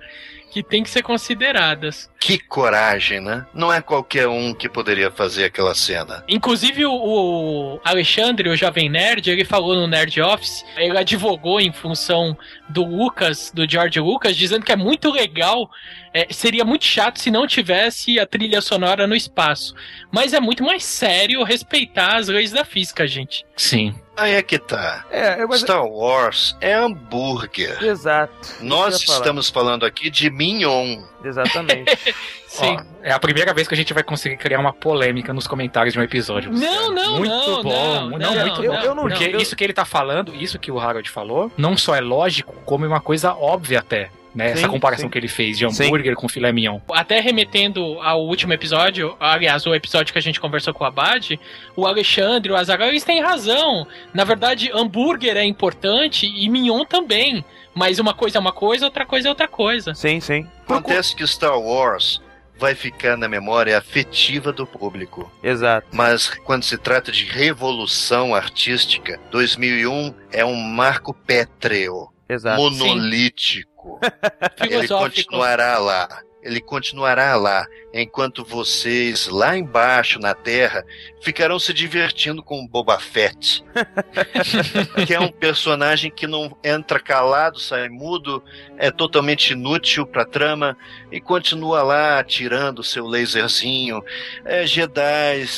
que 0.52 0.64
tem 0.64 0.84
que 0.84 0.90
ser 0.90 1.02
consideradas. 1.02 2.10
Que 2.20 2.38
coragem, 2.38 3.20
né? 3.20 3.46
Não 3.54 3.72
é 3.72 3.82
qualquer 3.82 4.28
um 4.28 4.54
que 4.54 4.68
poderia 4.68 5.10
fazer 5.10 5.46
aquela 5.46 5.74
cena. 5.74 6.24
Inclusive 6.28 6.86
o, 6.86 7.80
Alexandre, 7.84 8.50
o 8.50 8.56
Jovem 8.56 8.90
Nerd, 8.90 9.30
ele 9.30 9.46
falou 9.46 9.76
no 9.76 9.88
Nerd 9.88 10.20
Office, 10.22 10.66
ele 10.76 10.98
advogou 10.98 11.62
em 11.62 11.72
função 11.72 12.38
do 12.68 12.84
Lucas, 12.84 13.52
do 13.54 13.70
George 13.70 14.00
Lucas, 14.00 14.36
dizendo 14.36 14.66
que 14.66 14.72
é 14.72 14.76
muito 14.76 15.12
legal, 15.12 15.70
é, 16.14 16.28
seria 16.32 16.66
muito 16.66 16.86
chato 16.86 17.20
se 17.20 17.32
não 17.32 17.48
tivesse 17.48 18.20
a 18.20 18.26
trilha 18.26 18.62
sonora 18.62 19.08
no 19.08 19.16
espaço. 19.16 19.74
Mas 20.12 20.34
é 20.34 20.40
muito 20.40 20.64
mais 20.64 20.84
sério 20.84 21.44
respeitar 21.44 22.18
as 22.18 22.28
leis 22.28 22.52
da 22.52 22.66
física, 22.66 23.08
gente. 23.08 23.46
Sim. 23.56 23.96
Aí 24.20 24.34
é 24.34 24.42
que 24.42 24.58
tá. 24.60 25.06
É, 25.10 25.42
eu- 25.42 25.48
mas... 25.48 25.62
Star 25.62 25.86
Wars 25.86 26.56
é 26.60 26.74
hambúrguer. 26.74 27.82
Exato. 27.84 28.34
Nós 28.62 28.96
eu 29.02 29.08
falar. 29.08 29.18
estamos 29.20 29.50
falando 29.50 29.86
aqui 29.86 30.10
de 30.10 30.30
mignon. 30.30 31.02
Exatamente. 31.24 31.98
Sim. 32.48 32.78
Ó, 32.78 32.84
é 33.04 33.12
a 33.12 33.20
primeira 33.20 33.54
vez 33.54 33.68
que 33.68 33.74
a 33.74 33.78
gente 33.78 33.94
vai 33.94 34.02
conseguir 34.04 34.38
criar 34.38 34.60
uma 34.60 34.74
polêmica 34.74 35.32
nos 35.34 35.48
comentários 35.48 35.94
de 35.94 36.00
um 36.00 36.04
episódio. 36.04 36.52
Não, 36.52 36.92
não, 36.92 37.18
muito 37.18 37.30
não, 37.32 37.64
bom. 37.64 37.70
não, 37.72 38.10
Não, 38.10 38.18
não, 38.36 38.46
muito 38.46 38.64
eu- 38.64 38.72
bom. 38.74 38.80
eu 38.80 38.96
não 38.96 39.04
Porque 39.04 39.26
digo- 39.26 39.38
isso 39.42 39.56
que 39.56 39.64
ele 39.64 39.74
tá 39.74 39.86
falando, 39.86 40.34
isso 40.36 40.58
que 40.58 40.72
o 40.72 40.80
Harold 40.80 41.10
falou, 41.10 41.52
não 41.58 41.78
só 41.78 41.96
é 41.96 42.02
lógico, 42.02 42.54
como 42.66 42.86
é 42.86 42.88
uma 42.88 43.00
coisa 43.02 43.34
óbvia 43.34 43.80
até. 43.80 44.10
Né? 44.40 44.54
Sim, 44.54 44.60
Essa 44.60 44.70
comparação 44.70 45.06
sim. 45.08 45.10
que 45.12 45.18
ele 45.18 45.28
fez 45.28 45.58
de 45.58 45.70
Sim. 45.74 45.86
hambúrguer 45.86 46.16
com 46.16 46.30
filé 46.30 46.52
mignon. 46.52 46.80
Até 46.94 47.20
remetendo 47.20 48.00
ao 48.02 48.26
último 48.26 48.54
episódio, 48.54 49.18
aliás, 49.20 49.66
o 49.68 49.76
episódio 49.76 50.14
que 50.14 50.18
a 50.20 50.22
gente 50.22 50.40
conversou 50.40 50.74
com 50.74 50.86
o 50.86 50.88
Abad, 50.88 51.38
o 51.76 51.86
Alexandre, 51.86 52.52
o 52.52 52.56
Azaghal, 52.56 52.88
eles 52.88 53.04
têm 53.04 53.22
razão. 53.22 53.86
Na 54.14 54.24
verdade, 54.24 54.72
hambúrguer 54.74 55.36
é 55.36 55.44
importante 55.44 56.26
e 56.26 56.48
mignon 56.50 56.86
também. 56.86 57.44
Mas 57.76 58.00
uma 58.00 58.14
coisa 58.14 58.38
é 58.38 58.42
uma 58.42 58.54
coisa, 58.54 58.86
outra 58.86 59.06
coisa 59.06 59.28
é 59.28 59.30
outra 59.30 59.48
coisa. 59.48 59.94
sim, 59.94 60.20
sim. 60.20 60.48
Acontece 60.68 61.16
que 61.16 61.26
Star 61.28 61.60
Wars 61.60 62.22
vai 62.58 62.76
ficar 62.76 63.16
na 63.18 63.28
memória 63.28 63.78
afetiva 63.78 64.52
do 64.52 64.68
público. 64.68 65.32
Exato. 65.42 65.88
Mas 65.92 66.30
quando 66.44 66.64
se 66.64 66.78
trata 66.78 67.12
de 67.12 67.24
revolução 67.24 68.36
artística, 68.36 69.20
2001 69.32 70.14
é 70.32 70.44
um 70.44 70.56
marco 70.56 71.14
pétreo. 71.14 72.10
Exato. 72.30 72.62
monolítico. 72.62 74.00
Ele 74.70 74.88
continuará 74.88 75.78
lá. 75.80 76.08
Ele 76.42 76.62
continuará 76.62 77.36
lá, 77.36 77.68
enquanto 77.94 78.46
vocês, 78.46 79.28
lá 79.28 79.58
embaixo 79.58 80.20
na 80.20 80.34
Terra, 80.34 80.86
ficarão 81.22 81.60
se 81.60 81.74
divertindo 81.74 82.44
com 82.44 82.68
Boba 82.68 83.00
Fett. 83.00 83.64
que 85.06 85.14
é 85.14 85.20
um 85.20 85.32
personagem 85.32 86.12
que 86.12 86.28
não 86.28 86.56
entra 86.64 87.00
calado, 87.00 87.60
sai 87.60 87.90
mudo, 87.90 88.44
é 88.78 88.92
totalmente 88.92 89.54
inútil 89.54 90.06
pra 90.06 90.26
trama 90.26 90.78
e 91.12 91.20
continua 91.20 91.82
lá 91.82 92.20
atirando 92.20 92.84
seu 92.84 93.06
laserzinho. 93.06 94.04
É 94.46 94.66
Jedi 94.66 95.10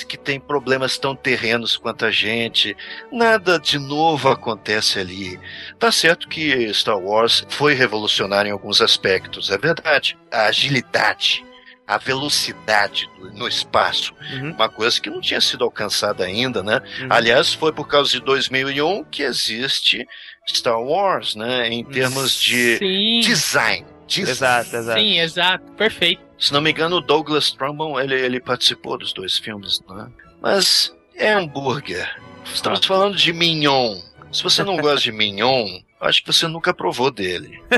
que 0.07 0.17
tem 0.17 0.39
problemas 0.39 0.97
tão 0.97 1.15
terrenos 1.15 1.77
quanto 1.77 2.05
a 2.05 2.11
gente. 2.11 2.75
Nada 3.11 3.59
de 3.59 3.77
novo 3.77 4.29
acontece 4.29 4.99
ali. 4.99 5.39
Tá 5.79 5.91
certo 5.91 6.27
que 6.27 6.71
Star 6.73 6.97
Wars 6.97 7.45
foi 7.49 7.73
revolucionário 7.73 8.49
em 8.49 8.53
alguns 8.53 8.81
aspectos, 8.81 9.49
é 9.49 9.57
verdade. 9.57 10.17
A 10.31 10.45
agilidade, 10.45 11.45
a 11.93 11.97
velocidade 11.97 13.09
do- 13.19 13.31
no 13.33 13.47
espaço, 13.47 14.13
Uhum. 14.33 14.51
uma 14.53 14.69
coisa 14.69 14.99
que 15.01 15.09
não 15.09 15.19
tinha 15.19 15.41
sido 15.41 15.63
alcançada 15.63 16.23
ainda, 16.23 16.63
né? 16.63 16.81
Uhum. 17.01 17.07
Aliás, 17.09 17.53
foi 17.53 17.73
por 17.73 17.87
causa 17.87 18.11
de 18.11 18.21
2001 18.21 19.03
que 19.03 19.23
existe 19.23 20.07
Star 20.47 20.81
Wars, 20.81 21.35
né? 21.35 21.67
Em 21.67 21.83
termos 21.83 22.33
de 22.39 22.77
Sim, 22.77 23.19
design. 23.21 23.85
design. 24.07 24.31
Exato, 24.31 24.75
exato. 24.75 24.99
sim, 24.99 25.19
exato. 25.19 25.71
Perfeito. 25.73 26.21
Se 26.39 26.51
não 26.53 26.61
me 26.61 26.71
engano, 26.71 26.95
o 26.97 27.01
Douglas 27.01 27.51
Trumbull, 27.51 27.99
ele, 27.99 28.15
ele 28.15 28.39
participou 28.39 28.97
dos 28.97 29.13
dois 29.13 29.37
filmes, 29.37 29.81
né? 29.89 30.07
Mas 30.41 30.93
é 31.15 31.31
hambúrguer. 31.33 32.09
Estamos 32.45 32.83
falando 32.85 33.15
de 33.15 33.31
mignon. 33.31 33.99
Se 34.31 34.41
você 34.43 34.63
não 34.63 34.77
gosta 34.77 35.01
de 35.01 35.11
mignon, 35.11 35.67
acho 36.01 36.23
que 36.23 36.31
você 36.33 36.47
nunca 36.47 36.73
provou 36.73 37.11
dele. 37.11 37.61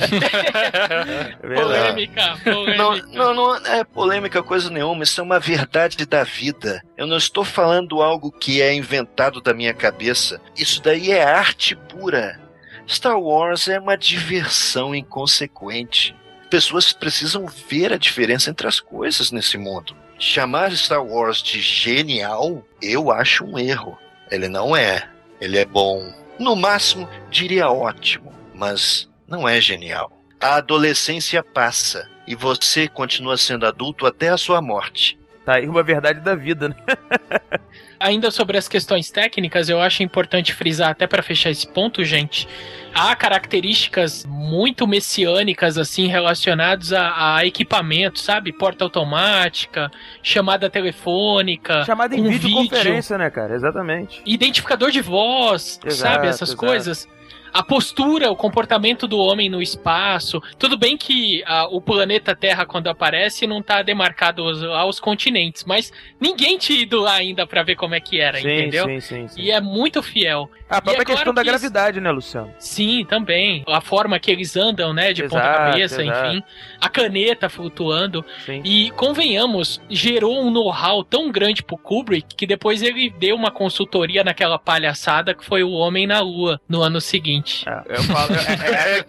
É 0.00 1.46
verdade. 1.46 2.08
Polêmica, 2.08 2.40
Não, 2.44 2.54
polêmica. 2.54 3.06
não, 3.18 3.34
não 3.34 3.56
é 3.66 3.84
polêmica 3.84 4.42
coisa 4.42 4.70
nenhuma, 4.70 5.04
isso 5.04 5.20
é 5.20 5.24
uma 5.24 5.38
verdade 5.38 6.04
da 6.06 6.24
vida. 6.24 6.82
Eu 6.96 7.06
não 7.06 7.16
estou 7.16 7.44
falando 7.44 8.02
algo 8.02 8.30
que 8.32 8.60
é 8.60 8.74
inventado 8.74 9.40
da 9.40 9.54
minha 9.54 9.74
cabeça. 9.74 10.40
Isso 10.56 10.82
daí 10.82 11.10
é 11.10 11.22
arte 11.22 11.74
pura. 11.76 12.40
Star 12.88 13.18
Wars 13.20 13.68
é 13.68 13.78
uma 13.78 13.96
diversão 13.96 14.94
inconsequente. 14.94 16.14
Pessoas 16.50 16.92
precisam 16.92 17.46
ver 17.68 17.92
a 17.92 17.98
diferença 17.98 18.50
entre 18.50 18.66
as 18.66 18.80
coisas 18.80 19.30
nesse 19.30 19.58
mundo. 19.58 19.94
Chamar 20.18 20.72
Star 20.72 21.04
Wars 21.04 21.42
de 21.42 21.60
genial, 21.60 22.64
eu 22.82 23.10
acho 23.12 23.44
um 23.44 23.58
erro. 23.58 23.98
Ele 24.30 24.48
não 24.48 24.74
é. 24.76 25.08
Ele 25.40 25.58
é 25.58 25.64
bom. 25.64 26.12
No 26.38 26.54
máximo, 26.54 27.08
diria 27.30 27.68
ótimo, 27.68 28.32
mas 28.54 29.08
não 29.26 29.48
é 29.48 29.60
genial. 29.60 30.12
A 30.40 30.56
adolescência 30.56 31.42
passa 31.42 32.08
e 32.26 32.34
você 32.34 32.86
continua 32.86 33.36
sendo 33.36 33.66
adulto 33.66 34.06
até 34.06 34.28
a 34.28 34.36
sua 34.36 34.62
morte. 34.62 35.18
Tá 35.44 35.54
aí 35.54 35.68
uma 35.68 35.82
verdade 35.82 36.20
da 36.20 36.34
vida, 36.34 36.68
né? 36.68 36.76
Ainda 38.00 38.30
sobre 38.30 38.56
as 38.56 38.68
questões 38.68 39.10
técnicas, 39.10 39.68
eu 39.68 39.80
acho 39.80 40.02
importante 40.02 40.54
frisar, 40.54 40.90
até 40.90 41.06
para 41.06 41.22
fechar 41.22 41.50
esse 41.50 41.66
ponto, 41.66 42.04
gente. 42.04 42.48
Há 42.94 43.14
características 43.16 44.24
muito 44.26 44.86
messiânicas, 44.86 45.76
assim, 45.76 46.06
relacionadas 46.06 46.92
a, 46.92 47.36
a 47.36 47.46
equipamento, 47.46 48.18
sabe? 48.18 48.52
Porta 48.52 48.84
automática, 48.84 49.90
chamada 50.22 50.70
telefônica, 50.70 51.84
Chamada 51.84 52.14
em 52.14 52.22
com 52.22 52.30
videoconferência, 52.30 53.18
né, 53.18 53.30
cara? 53.30 53.54
Exatamente. 53.54 54.22
identificador 54.24 54.90
de 54.90 55.00
voz, 55.00 55.80
Exato, 55.84 56.14
sabe? 56.14 56.26
Essas 56.28 56.50
exato. 56.50 56.66
coisas. 56.66 57.08
A 57.52 57.62
postura, 57.62 58.30
o 58.30 58.36
comportamento 58.36 59.06
do 59.06 59.18
homem 59.18 59.48
no 59.48 59.60
espaço. 59.62 60.40
Tudo 60.58 60.76
bem 60.76 60.96
que 60.96 61.42
ah, 61.46 61.66
o 61.70 61.80
planeta 61.80 62.34
Terra, 62.34 62.66
quando 62.66 62.88
aparece, 62.88 63.46
não 63.46 63.62
tá 63.62 63.82
demarcado 63.82 64.42
aos, 64.42 64.62
aos 64.62 65.00
continentes, 65.00 65.64
mas 65.64 65.92
ninguém 66.20 66.58
tinha 66.58 66.80
ido 66.82 67.00
lá 67.00 67.14
ainda 67.14 67.46
pra 67.46 67.62
ver 67.62 67.76
como 67.76 67.94
é 67.94 68.00
que 68.00 68.20
era, 68.20 68.38
Sim, 68.40 68.48
entendeu? 68.48 68.84
sim, 68.86 69.00
sim, 69.00 69.28
sim. 69.28 69.40
E 69.40 69.50
é 69.50 69.60
muito 69.60 70.02
fiel. 70.02 70.50
A 70.68 70.82
própria 70.82 71.02
é 71.02 71.04
claro 71.04 71.16
questão 71.18 71.34
da 71.34 71.42
que 71.42 71.48
isso- 71.48 71.58
gravidade, 71.58 72.00
né, 72.00 72.10
Luciano? 72.10 72.52
Sim, 72.58 73.04
também. 73.08 73.64
A 73.66 73.80
forma 73.80 74.18
que 74.18 74.30
eles 74.30 74.54
andam, 74.56 74.92
né? 74.92 75.12
De 75.14 75.22
ponta 75.22 75.36
Exato, 75.38 75.58
cabeça, 75.70 76.02
exato. 76.02 76.28
enfim. 76.28 76.42
A 76.78 76.88
caneta 76.90 77.48
flutuando. 77.48 78.22
Sim. 78.44 78.60
E 78.64 78.90
convenhamos, 78.90 79.80
gerou 79.88 80.38
um 80.42 80.50
know-how 80.50 81.02
tão 81.02 81.30
grande 81.30 81.62
pro 81.62 81.78
Kubrick 81.78 82.34
que 82.34 82.46
depois 82.46 82.82
ele 82.82 83.08
deu 83.18 83.34
uma 83.34 83.50
consultoria 83.50 84.22
naquela 84.22 84.58
palhaçada 84.58 85.34
que 85.34 85.44
foi 85.44 85.62
o 85.62 85.70
Homem 85.70 86.06
na 86.06 86.20
Lua 86.20 86.60
no 86.68 86.82
ano 86.82 87.00
seguinte. 87.00 87.37
É, 87.66 87.96
eu 87.96 88.02
falo, 88.04 88.34
é, 88.34 89.04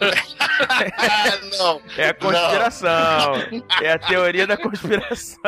ah, 0.59 1.39
não! 1.57 1.81
é- 1.97 2.01
é 2.05 2.09
a 2.09 2.13
conspiração. 2.13 3.33
É 3.81 3.91
a 3.93 3.99
teoria 3.99 4.45
da 4.47 4.57
conspiração. 4.57 5.41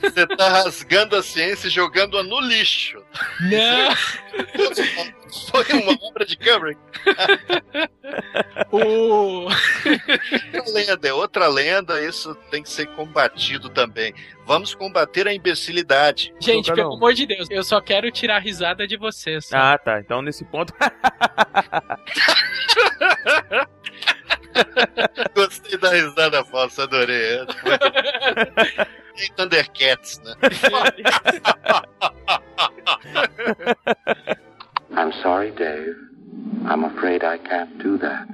Você 0.00 0.26
tá 0.26 0.48
rasgando 0.48 1.16
a 1.16 1.22
ciência 1.22 1.66
e 1.68 1.70
jogando-a 1.70 2.22
no 2.22 2.40
lixo. 2.40 3.02
Não! 3.40 3.94
Foi 5.50 5.64
uma 5.80 5.98
obra 6.02 6.24
de 6.24 6.36
Kubrick. 6.36 6.80
o... 8.70 9.44
Outra 9.44 10.72
lenda, 10.72 11.08
é 11.08 11.12
outra 11.12 11.48
lenda, 11.48 12.00
isso 12.04 12.36
tem 12.50 12.62
que 12.62 12.70
ser 12.70 12.86
combatido 12.94 13.68
também. 13.68 14.14
Vamos 14.46 14.74
combater 14.74 15.26
a 15.26 15.34
imbecilidade. 15.34 16.32
Gente, 16.40 16.72
pelo 16.72 16.94
amor 16.94 17.14
de 17.14 17.26
Deus, 17.26 17.48
eu 17.50 17.64
só 17.64 17.80
quero 17.80 18.08
tirar 18.10 18.36
a 18.36 18.40
risada 18.40 18.86
de 18.86 18.96
vocês. 18.96 19.50
Ah, 19.52 19.76
tá. 19.78 20.00
Então 20.00 20.22
nesse 20.22 20.44
ponto. 20.44 20.72
Gostei 25.34 25.76
da 25.78 25.90
risada 25.90 26.44
falsa, 26.44 26.84
adorei. 26.84 27.44
Tem 29.16 29.32
Thundercats, 29.34 30.20
né? 30.20 30.36
I'm 34.96 35.12
sorry, 35.22 35.50
Dave. 35.52 35.96
I'm 36.66 36.84
afraid 36.84 37.22
I 37.24 37.38
can't 37.38 37.76
do 37.82 37.98
that. 37.98 38.28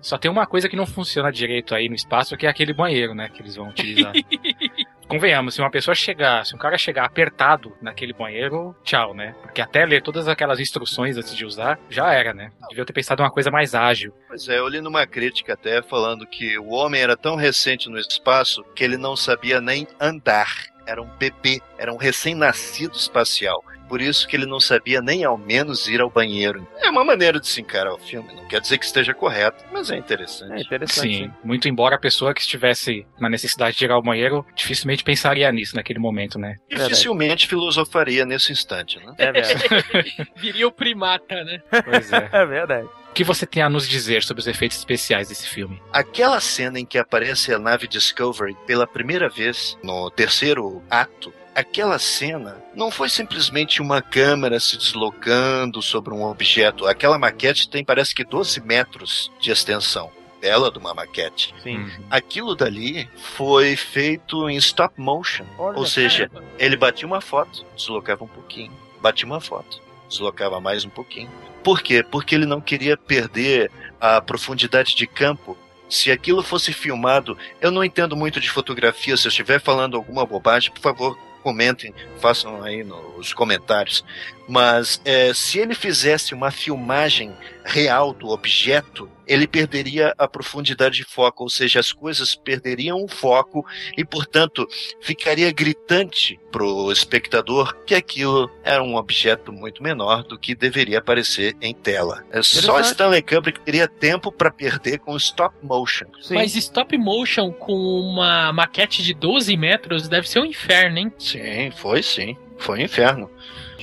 Só 0.00 0.16
tem 0.16 0.30
uma 0.30 0.46
coisa 0.46 0.68
que 0.68 0.76
não 0.76 0.86
funciona 0.86 1.32
direito 1.32 1.74
aí 1.74 1.88
no 1.88 1.94
espaço, 1.94 2.36
que 2.36 2.46
é 2.46 2.48
aquele 2.48 2.72
banheiro, 2.72 3.12
né? 3.14 3.28
Que 3.28 3.42
eles 3.42 3.56
vão 3.56 3.68
utilizar. 3.68 4.12
Convenhamos, 5.08 5.54
se 5.54 5.60
uma 5.60 5.70
pessoa 5.70 5.94
chegar, 5.94 6.44
se 6.46 6.54
um 6.54 6.58
cara 6.58 6.78
chegar 6.78 7.04
apertado 7.04 7.72
naquele 7.80 8.12
banheiro, 8.12 8.74
tchau, 8.84 9.14
né? 9.14 9.34
Porque 9.42 9.60
até 9.60 9.84
ler 9.84 10.02
todas 10.02 10.28
aquelas 10.28 10.60
instruções 10.60 11.16
antes 11.16 11.34
de 11.34 11.44
usar, 11.44 11.78
já 11.90 12.12
era, 12.12 12.32
né? 12.32 12.50
Devia 12.68 12.84
ter 12.84 12.92
pensado 12.92 13.20
em 13.20 13.24
uma 13.24 13.30
coisa 13.30 13.50
mais 13.50 13.74
ágil. 13.74 14.12
Pois 14.28 14.48
é, 14.48 14.58
eu 14.58 14.68
li 14.68 14.80
numa 14.80 15.06
crítica 15.06 15.54
até 15.54 15.82
falando 15.82 16.26
que 16.26 16.58
o 16.58 16.68
homem 16.68 17.00
era 17.00 17.16
tão 17.16 17.34
recente 17.34 17.88
no 17.88 17.98
espaço 17.98 18.64
que 18.74 18.84
ele 18.84 18.96
não 18.96 19.16
sabia 19.16 19.60
nem 19.60 19.88
andar. 20.00 20.66
Era 20.86 21.02
um 21.02 21.08
bebê, 21.18 21.60
era 21.78 21.92
um 21.92 21.96
recém-nascido 21.96 22.94
espacial. 22.96 23.62
Por 23.88 24.00
isso 24.00 24.26
que 24.26 24.36
ele 24.36 24.46
não 24.46 24.60
sabia 24.60 25.00
nem 25.00 25.24
ao 25.24 25.36
menos 25.38 25.86
ir 25.88 26.00
ao 26.00 26.10
banheiro. 26.10 26.66
É 26.78 26.90
uma 26.90 27.04
maneira 27.04 27.40
de 27.40 27.46
se 27.46 27.60
encarar 27.60 27.92
o 27.92 27.98
filme. 27.98 28.32
Não 28.34 28.46
quer 28.46 28.60
dizer 28.60 28.78
que 28.78 28.84
esteja 28.84 29.14
correto, 29.14 29.64
mas 29.72 29.90
é 29.90 29.96
interessante. 29.96 30.52
É 30.52 30.60
interessante. 30.60 31.00
Sim, 31.00 31.30
muito 31.44 31.68
embora 31.68 31.96
a 31.96 31.98
pessoa 31.98 32.34
que 32.34 32.40
estivesse 32.40 33.06
na 33.18 33.28
necessidade 33.28 33.76
de 33.76 33.84
ir 33.84 33.90
ao 33.90 34.02
banheiro 34.02 34.44
dificilmente 34.54 35.04
pensaria 35.04 35.50
nisso 35.52 35.76
naquele 35.76 35.98
momento, 35.98 36.38
né? 36.38 36.56
Dificilmente 36.68 37.46
filosofaria 37.46 38.24
nesse 38.24 38.52
instante, 38.52 38.98
né? 38.98 39.14
É 39.18 39.32
verdade. 39.32 40.28
Viria 40.36 40.66
o 40.66 40.72
primata, 40.72 41.44
né? 41.44 41.62
Pois 41.84 42.12
é. 42.12 42.28
É 42.36 42.44
verdade. 42.44 42.86
O 43.10 43.12
que 43.16 43.24
você 43.24 43.46
tem 43.46 43.62
a 43.62 43.68
nos 43.70 43.88
dizer 43.88 44.22
sobre 44.22 44.42
os 44.42 44.46
efeitos 44.46 44.76
especiais 44.76 45.28
desse 45.28 45.48
filme? 45.48 45.80
Aquela 45.90 46.38
cena 46.38 46.78
em 46.78 46.84
que 46.84 46.98
aparece 46.98 47.52
a 47.54 47.58
nave 47.58 47.88
Discovery 47.88 48.54
pela 48.66 48.86
primeira 48.86 49.28
vez 49.28 49.78
no 49.82 50.10
terceiro 50.10 50.82
ato, 50.90 51.32
aquela 51.56 51.98
cena 51.98 52.62
não 52.74 52.90
foi 52.90 53.08
simplesmente 53.08 53.80
uma 53.80 54.02
câmera 54.02 54.60
se 54.60 54.76
deslocando 54.76 55.80
sobre 55.80 56.12
um 56.12 56.22
objeto. 56.22 56.86
Aquela 56.86 57.18
maquete 57.18 57.66
tem 57.70 57.82
parece 57.82 58.14
que 58.14 58.22
12 58.22 58.60
metros 58.60 59.32
de 59.40 59.50
extensão. 59.50 60.10
Bela 60.38 60.70
de 60.70 60.78
uma 60.78 60.92
maquete. 60.92 61.54
Sim. 61.62 61.78
Uhum. 61.78 62.04
Aquilo 62.10 62.54
dali 62.54 63.08
foi 63.16 63.74
feito 63.74 64.50
em 64.50 64.56
stop 64.56 65.00
motion. 65.00 65.46
Olha, 65.58 65.78
Ou 65.78 65.86
seja, 65.86 66.30
ele 66.58 66.76
batia 66.76 67.06
uma 67.06 67.22
foto, 67.22 67.64
deslocava 67.74 68.22
um 68.22 68.28
pouquinho, 68.28 68.72
batia 69.00 69.26
uma 69.26 69.40
foto, 69.40 69.80
deslocava 70.06 70.60
mais 70.60 70.84
um 70.84 70.90
pouquinho. 70.90 71.30
Por 71.64 71.80
quê? 71.80 72.02
Porque 72.02 72.34
ele 72.34 72.44
não 72.44 72.60
queria 72.60 72.98
perder 72.98 73.70
a 73.98 74.20
profundidade 74.20 74.94
de 74.94 75.06
campo. 75.06 75.56
Se 75.88 76.12
aquilo 76.12 76.42
fosse 76.42 76.70
filmado, 76.72 77.38
eu 77.60 77.70
não 77.70 77.82
entendo 77.82 78.14
muito 78.14 78.38
de 78.38 78.50
fotografia. 78.50 79.16
Se 79.16 79.26
eu 79.26 79.30
estiver 79.30 79.58
falando 79.58 79.96
alguma 79.96 80.26
bobagem, 80.26 80.70
por 80.70 80.80
favor, 80.80 81.18
comentem, 81.46 81.94
façam 82.18 82.60
aí 82.60 82.82
nos 82.82 83.32
comentários. 83.32 84.04
Mas 84.48 85.00
é, 85.04 85.34
se 85.34 85.58
ele 85.58 85.74
fizesse 85.74 86.34
uma 86.34 86.50
filmagem 86.50 87.32
real 87.64 88.12
do 88.12 88.28
objeto, 88.28 89.10
ele 89.26 89.46
perderia 89.46 90.14
a 90.16 90.28
profundidade 90.28 90.96
de 90.96 91.04
foco, 91.04 91.42
ou 91.42 91.50
seja, 91.50 91.80
as 91.80 91.92
coisas 91.92 92.36
perderiam 92.36 93.02
o 93.02 93.08
foco 93.08 93.66
e, 93.96 94.04
portanto, 94.04 94.66
ficaria 95.00 95.50
gritante 95.50 96.38
pro 96.52 96.92
espectador 96.92 97.76
que 97.84 97.94
aquilo 97.94 98.48
era 98.62 98.82
um 98.82 98.94
objeto 98.94 99.52
muito 99.52 99.82
menor 99.82 100.22
do 100.22 100.38
que 100.38 100.54
deveria 100.54 100.98
aparecer 100.98 101.56
em 101.60 101.74
tela. 101.74 102.24
É 102.30 102.40
só. 102.40 102.78
Stanley 102.80 103.22
Kubrick 103.22 103.60
teria 103.60 103.88
tempo 103.88 104.30
para 104.30 104.50
perder 104.50 105.00
com 105.00 105.16
stop 105.16 105.56
motion. 105.60 106.06
Sim. 106.20 106.34
Mas 106.34 106.54
stop 106.54 106.96
motion 106.96 107.50
com 107.52 107.72
uma 107.72 108.52
maquete 108.52 109.02
de 109.02 109.12
12 109.12 109.56
metros 109.56 110.08
deve 110.08 110.28
ser 110.28 110.38
um 110.38 110.44
inferno, 110.44 110.98
hein? 110.98 111.12
Sim, 111.18 111.72
foi 111.72 112.02
sim. 112.02 112.36
Foi 112.58 112.78
um 112.78 112.82
inferno. 112.82 113.30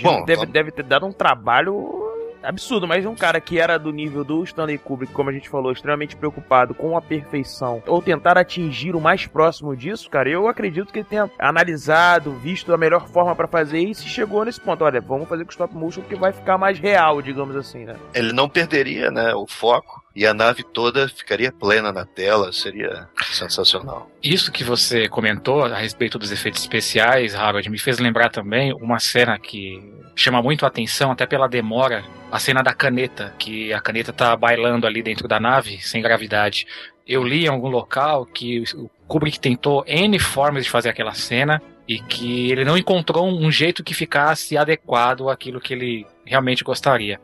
Bom, 0.01 0.25
deve, 0.25 0.45
deve 0.45 0.71
ter 0.71 0.83
dado 0.83 1.05
um 1.05 1.11
trabalho 1.11 2.03
absurdo, 2.43 2.87
mas 2.87 3.05
um 3.05 3.15
cara 3.15 3.39
que 3.39 3.59
era 3.59 3.79
do 3.79 3.91
nível 3.91 4.23
do 4.23 4.43
Stanley 4.43 4.77
Kubrick, 4.77 5.13
como 5.13 5.29
a 5.29 5.33
gente 5.33 5.49
falou, 5.49 5.71
extremamente 5.71 6.15
preocupado 6.15 6.73
com 6.73 6.97
a 6.97 7.01
perfeição, 7.01 7.81
ou 7.87 8.01
tentar 8.01 8.37
atingir 8.37 8.95
o 8.95 9.01
mais 9.01 9.25
próximo 9.25 9.75
disso, 9.75 10.09
cara, 10.09 10.29
eu 10.29 10.47
acredito 10.47 10.91
que 10.91 10.99
ele 10.99 11.07
tenha 11.07 11.29
analisado, 11.39 12.33
visto 12.33 12.73
a 12.73 12.77
melhor 12.77 13.07
forma 13.07 13.35
pra 13.35 13.47
fazer 13.47 13.79
isso 13.79 14.05
e 14.05 14.09
chegou 14.09 14.43
nesse 14.43 14.59
ponto. 14.59 14.83
Olha, 14.83 14.99
vamos 14.99 15.27
fazer 15.27 15.45
com 15.45 15.51
stop 15.51 15.73
motion 15.73 16.01
que 16.01 16.15
vai 16.15 16.33
ficar 16.33 16.57
mais 16.57 16.77
real, 16.77 17.21
digamos 17.21 17.55
assim, 17.55 17.85
né? 17.85 17.95
Ele 18.13 18.33
não 18.33 18.49
perderia 18.49 19.09
né, 19.09 19.33
o 19.33 19.47
foco 19.47 20.02
e 20.15 20.25
a 20.25 20.33
nave 20.33 20.63
toda 20.63 21.07
ficaria 21.07 21.51
plena 21.51 21.91
na 21.91 22.05
tela, 22.05 22.51
seria 22.53 23.07
sensacional. 23.31 24.09
Isso 24.21 24.51
que 24.51 24.63
você 24.63 25.07
comentou 25.09 25.65
a 25.65 25.77
respeito 25.77 26.19
dos 26.19 26.31
efeitos 26.31 26.61
especiais, 26.61 27.33
Harold, 27.33 27.69
me 27.69 27.79
fez 27.79 27.97
lembrar 27.99 28.29
também 28.29 28.73
uma 28.73 28.99
cena 28.99 29.39
que 29.39 29.81
chama 30.15 30.41
muito 30.41 30.65
a 30.65 30.67
atenção, 30.67 31.11
até 31.11 31.25
pela 31.25 31.47
demora, 31.47 32.03
a 32.31 32.39
cena 32.39 32.61
da 32.61 32.73
caneta, 32.73 33.33
que 33.39 33.73
a 33.73 33.81
caneta 33.81 34.13
tá 34.13 34.35
bailando 34.35 34.85
ali 34.85 35.01
dentro 35.01 35.27
da 35.27 35.39
nave, 35.39 35.79
sem 35.81 36.01
gravidade. 36.01 36.67
Eu 37.07 37.23
li 37.23 37.45
em 37.45 37.49
algum 37.49 37.69
local 37.69 38.25
que 38.25 38.63
o 38.75 38.89
Kubrick 39.07 39.39
tentou 39.39 39.83
N 39.87 40.17
formas 40.19 40.63
de 40.63 40.69
fazer 40.69 40.89
aquela 40.89 41.13
cena 41.13 41.61
e 41.87 41.99
que 41.99 42.51
ele 42.51 42.63
não 42.63 42.77
encontrou 42.77 43.27
um 43.27 43.51
jeito 43.51 43.83
que 43.83 43.93
ficasse 43.93 44.55
adequado 44.57 45.29
àquilo 45.29 45.59
que 45.59 45.73
ele 45.73 46.07
realmente 46.25 46.63
gostaria. 46.63 47.19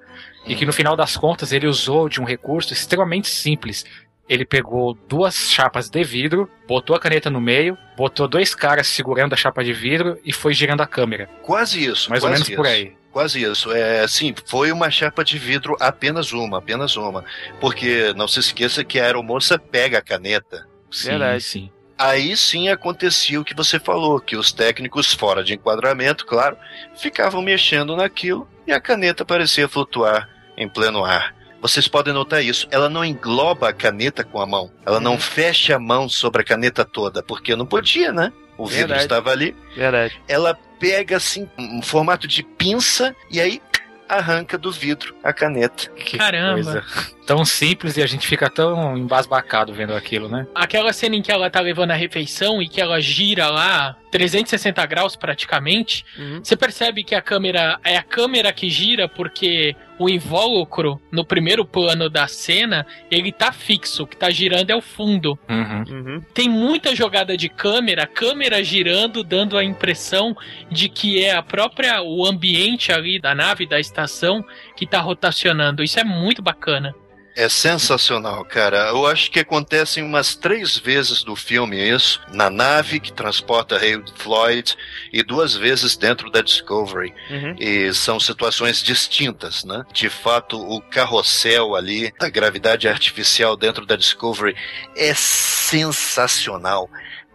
E 0.49 0.55
que 0.55 0.65
no 0.65 0.73
final 0.73 0.95
das 0.95 1.15
contas 1.15 1.53
ele 1.53 1.67
usou 1.67 2.09
de 2.09 2.19
um 2.19 2.23
recurso 2.23 2.73
extremamente 2.73 3.27
simples. 3.29 3.85
Ele 4.27 4.43
pegou 4.43 4.95
duas 5.07 5.35
chapas 5.35 5.89
de 5.89 6.03
vidro, 6.03 6.49
botou 6.67 6.95
a 6.95 6.99
caneta 6.99 7.29
no 7.29 7.39
meio, 7.39 7.77
botou 7.95 8.27
dois 8.27 8.53
caras 8.55 8.87
segurando 8.87 9.33
a 9.33 9.37
chapa 9.37 9.63
de 9.63 9.73
vidro 9.73 10.19
e 10.25 10.33
foi 10.33 10.53
girando 10.53 10.81
a 10.81 10.87
câmera. 10.87 11.29
Quase 11.43 11.85
isso, 11.85 12.09
Mais 12.09 12.23
ou 12.23 12.29
quase 12.29 12.43
menos 12.43 12.55
por 12.55 12.65
isso. 12.65 12.75
aí. 12.75 12.93
Quase 13.11 13.41
isso. 13.43 13.71
É 13.71 14.01
assim, 14.01 14.33
foi 14.45 14.71
uma 14.71 14.89
chapa 14.89 15.23
de 15.23 15.37
vidro 15.37 15.75
apenas 15.79 16.31
uma, 16.31 16.57
apenas 16.57 16.97
uma. 16.97 17.23
Porque 17.59 18.11
não 18.15 18.27
se 18.27 18.39
esqueça 18.39 18.83
que 18.83 18.99
a 18.99 19.05
aeromoça 19.05 19.57
pega 19.57 19.99
a 19.99 20.01
caneta. 20.01 20.67
Sim, 20.91 21.09
Verdade. 21.09 21.41
sim. 21.43 21.71
Aí 21.97 22.35
sim 22.37 22.69
acontecia 22.69 23.41
o 23.41 23.43
que 23.43 23.53
você 23.53 23.79
falou, 23.79 24.19
que 24.19 24.35
os 24.35 24.51
técnicos 24.51 25.13
fora 25.13 25.43
de 25.43 25.53
enquadramento, 25.53 26.25
claro, 26.25 26.55
ficavam 26.95 27.41
mexendo 27.41 27.95
naquilo 27.95 28.47
e 28.65 28.71
a 28.71 28.79
caneta 28.79 29.25
parecia 29.25 29.67
flutuar 29.67 30.38
em 30.59 30.69
pleno 30.69 31.03
ar. 31.03 31.33
Vocês 31.61 31.87
podem 31.87 32.13
notar 32.13 32.43
isso. 32.43 32.67
Ela 32.69 32.89
não 32.89 33.03
engloba 33.03 33.69
a 33.69 33.73
caneta 33.73 34.23
com 34.23 34.39
a 34.39 34.45
mão. 34.45 34.71
Ela 34.85 34.99
não 34.99 35.17
fecha 35.17 35.75
a 35.75 35.79
mão 35.79 36.07
sobre 36.07 36.41
a 36.41 36.45
caneta 36.45 36.85
toda, 36.85 37.23
porque 37.23 37.55
não 37.55 37.65
podia, 37.65 38.13
né? 38.13 38.31
O 38.57 38.65
vidro 38.65 38.89
Verdade. 38.89 39.01
estava 39.03 39.31
ali. 39.31 39.55
Verdade. 39.75 40.21
Ela 40.27 40.57
pega 40.79 41.17
assim 41.17 41.49
um 41.57 41.81
formato 41.81 42.27
de 42.27 42.43
pinça 42.43 43.15
e 43.31 43.41
aí 43.41 43.61
arranca 44.07 44.57
do 44.57 44.71
vidro 44.71 45.15
a 45.23 45.33
caneta. 45.33 45.89
Que 45.91 46.17
Caramba. 46.17 46.53
coisa 46.53 46.83
tão 47.29 47.45
simples 47.45 47.95
e 47.95 48.01
a 48.01 48.07
gente 48.07 48.25
fica 48.25 48.49
tão 48.49 48.97
embasbacado 48.97 49.71
vendo 49.71 49.93
aquilo, 49.93 50.27
né? 50.27 50.47
Aquela 50.55 50.91
cena 50.91 51.15
em 51.15 51.21
que 51.21 51.31
ela 51.31 51.47
tá 51.47 51.61
levando 51.61 51.91
a 51.91 51.95
refeição 51.95 52.59
e 52.59 52.67
que 52.67 52.81
ela 52.81 52.99
gira 52.99 53.47
lá 53.51 53.95
360 54.11 54.83
graus 54.87 55.15
praticamente, 55.15 56.03
Uhum. 56.17 56.43
você 56.43 56.57
percebe 56.57 57.03
que 57.03 57.13
a 57.13 57.21
câmera 57.21 57.79
é 57.83 57.95
a 57.97 58.01
câmera 58.01 58.51
que 58.51 58.67
gira 58.67 59.07
porque 59.07 59.75
o 59.99 60.09
invólucro 60.09 60.99
no 61.11 61.23
primeiro 61.23 61.63
plano 61.63 62.09
da 62.09 62.27
cena, 62.27 62.83
ele 63.11 63.31
tá 63.31 63.51
fixo, 63.51 64.03
o 64.03 64.07
que 64.07 64.17
tá 64.17 64.31
girando 64.31 64.71
é 64.71 64.75
o 64.75 64.81
fundo. 64.81 65.37
Uhum. 65.47 65.83
Uhum. 65.87 66.21
Tem 66.33 66.49
muita 66.49 66.95
jogada 66.95 67.37
de 67.37 67.47
câmera, 67.47 68.07
câmera 68.07 68.63
girando, 68.63 69.23
dando 69.23 69.55
a 69.55 69.63
impressão 69.63 70.35
de 70.71 70.89
que 70.89 71.23
é 71.23 71.35
a 71.35 71.43
própria 71.43 72.01
o 72.01 72.25
ambiente 72.25 72.91
ali 72.91 73.19
da 73.19 73.35
nave, 73.35 73.67
da 73.67 73.79
estação 73.79 74.43
que 74.75 74.87
tá 74.87 74.99
rotacionando. 74.99 75.83
Isso 75.83 75.99
é 75.99 76.03
muito 76.03 76.41
bacana. 76.41 76.91
É 77.39 77.47
sensacional, 77.47 78.43
cara. 78.43 78.89
Eu 78.89 79.07
acho 79.07 79.31
que 79.31 79.39
acontecem 79.39 80.03
umas 80.03 80.35
três 80.35 80.77
vezes 80.77 81.23
do 81.23 81.37
filme 81.37 81.77
isso, 81.77 82.19
na 82.33 82.49
nave 82.49 82.99
que 82.99 83.13
transporta 83.13 83.77
Harold 83.77 84.11
Floyd 84.17 84.75
e 85.13 85.23
duas 85.23 85.55
vezes 85.55 85.95
dentro 85.95 86.29
da 86.29 86.41
Discovery. 86.41 87.13
Uhum. 87.29 87.55
E 87.57 87.93
são 87.93 88.19
situações 88.19 88.83
distintas, 88.83 89.63
né? 89.63 89.85
De 89.93 90.09
fato, 90.09 90.59
o 90.59 90.81
carrossel 90.81 91.75
ali, 91.75 92.13
da 92.19 92.29
gravidade 92.29 92.89
artificial 92.89 93.55
dentro 93.55 93.85
da 93.85 93.95
Discovery 93.95 94.53
é 94.93 95.13
sensacional. 95.13 96.89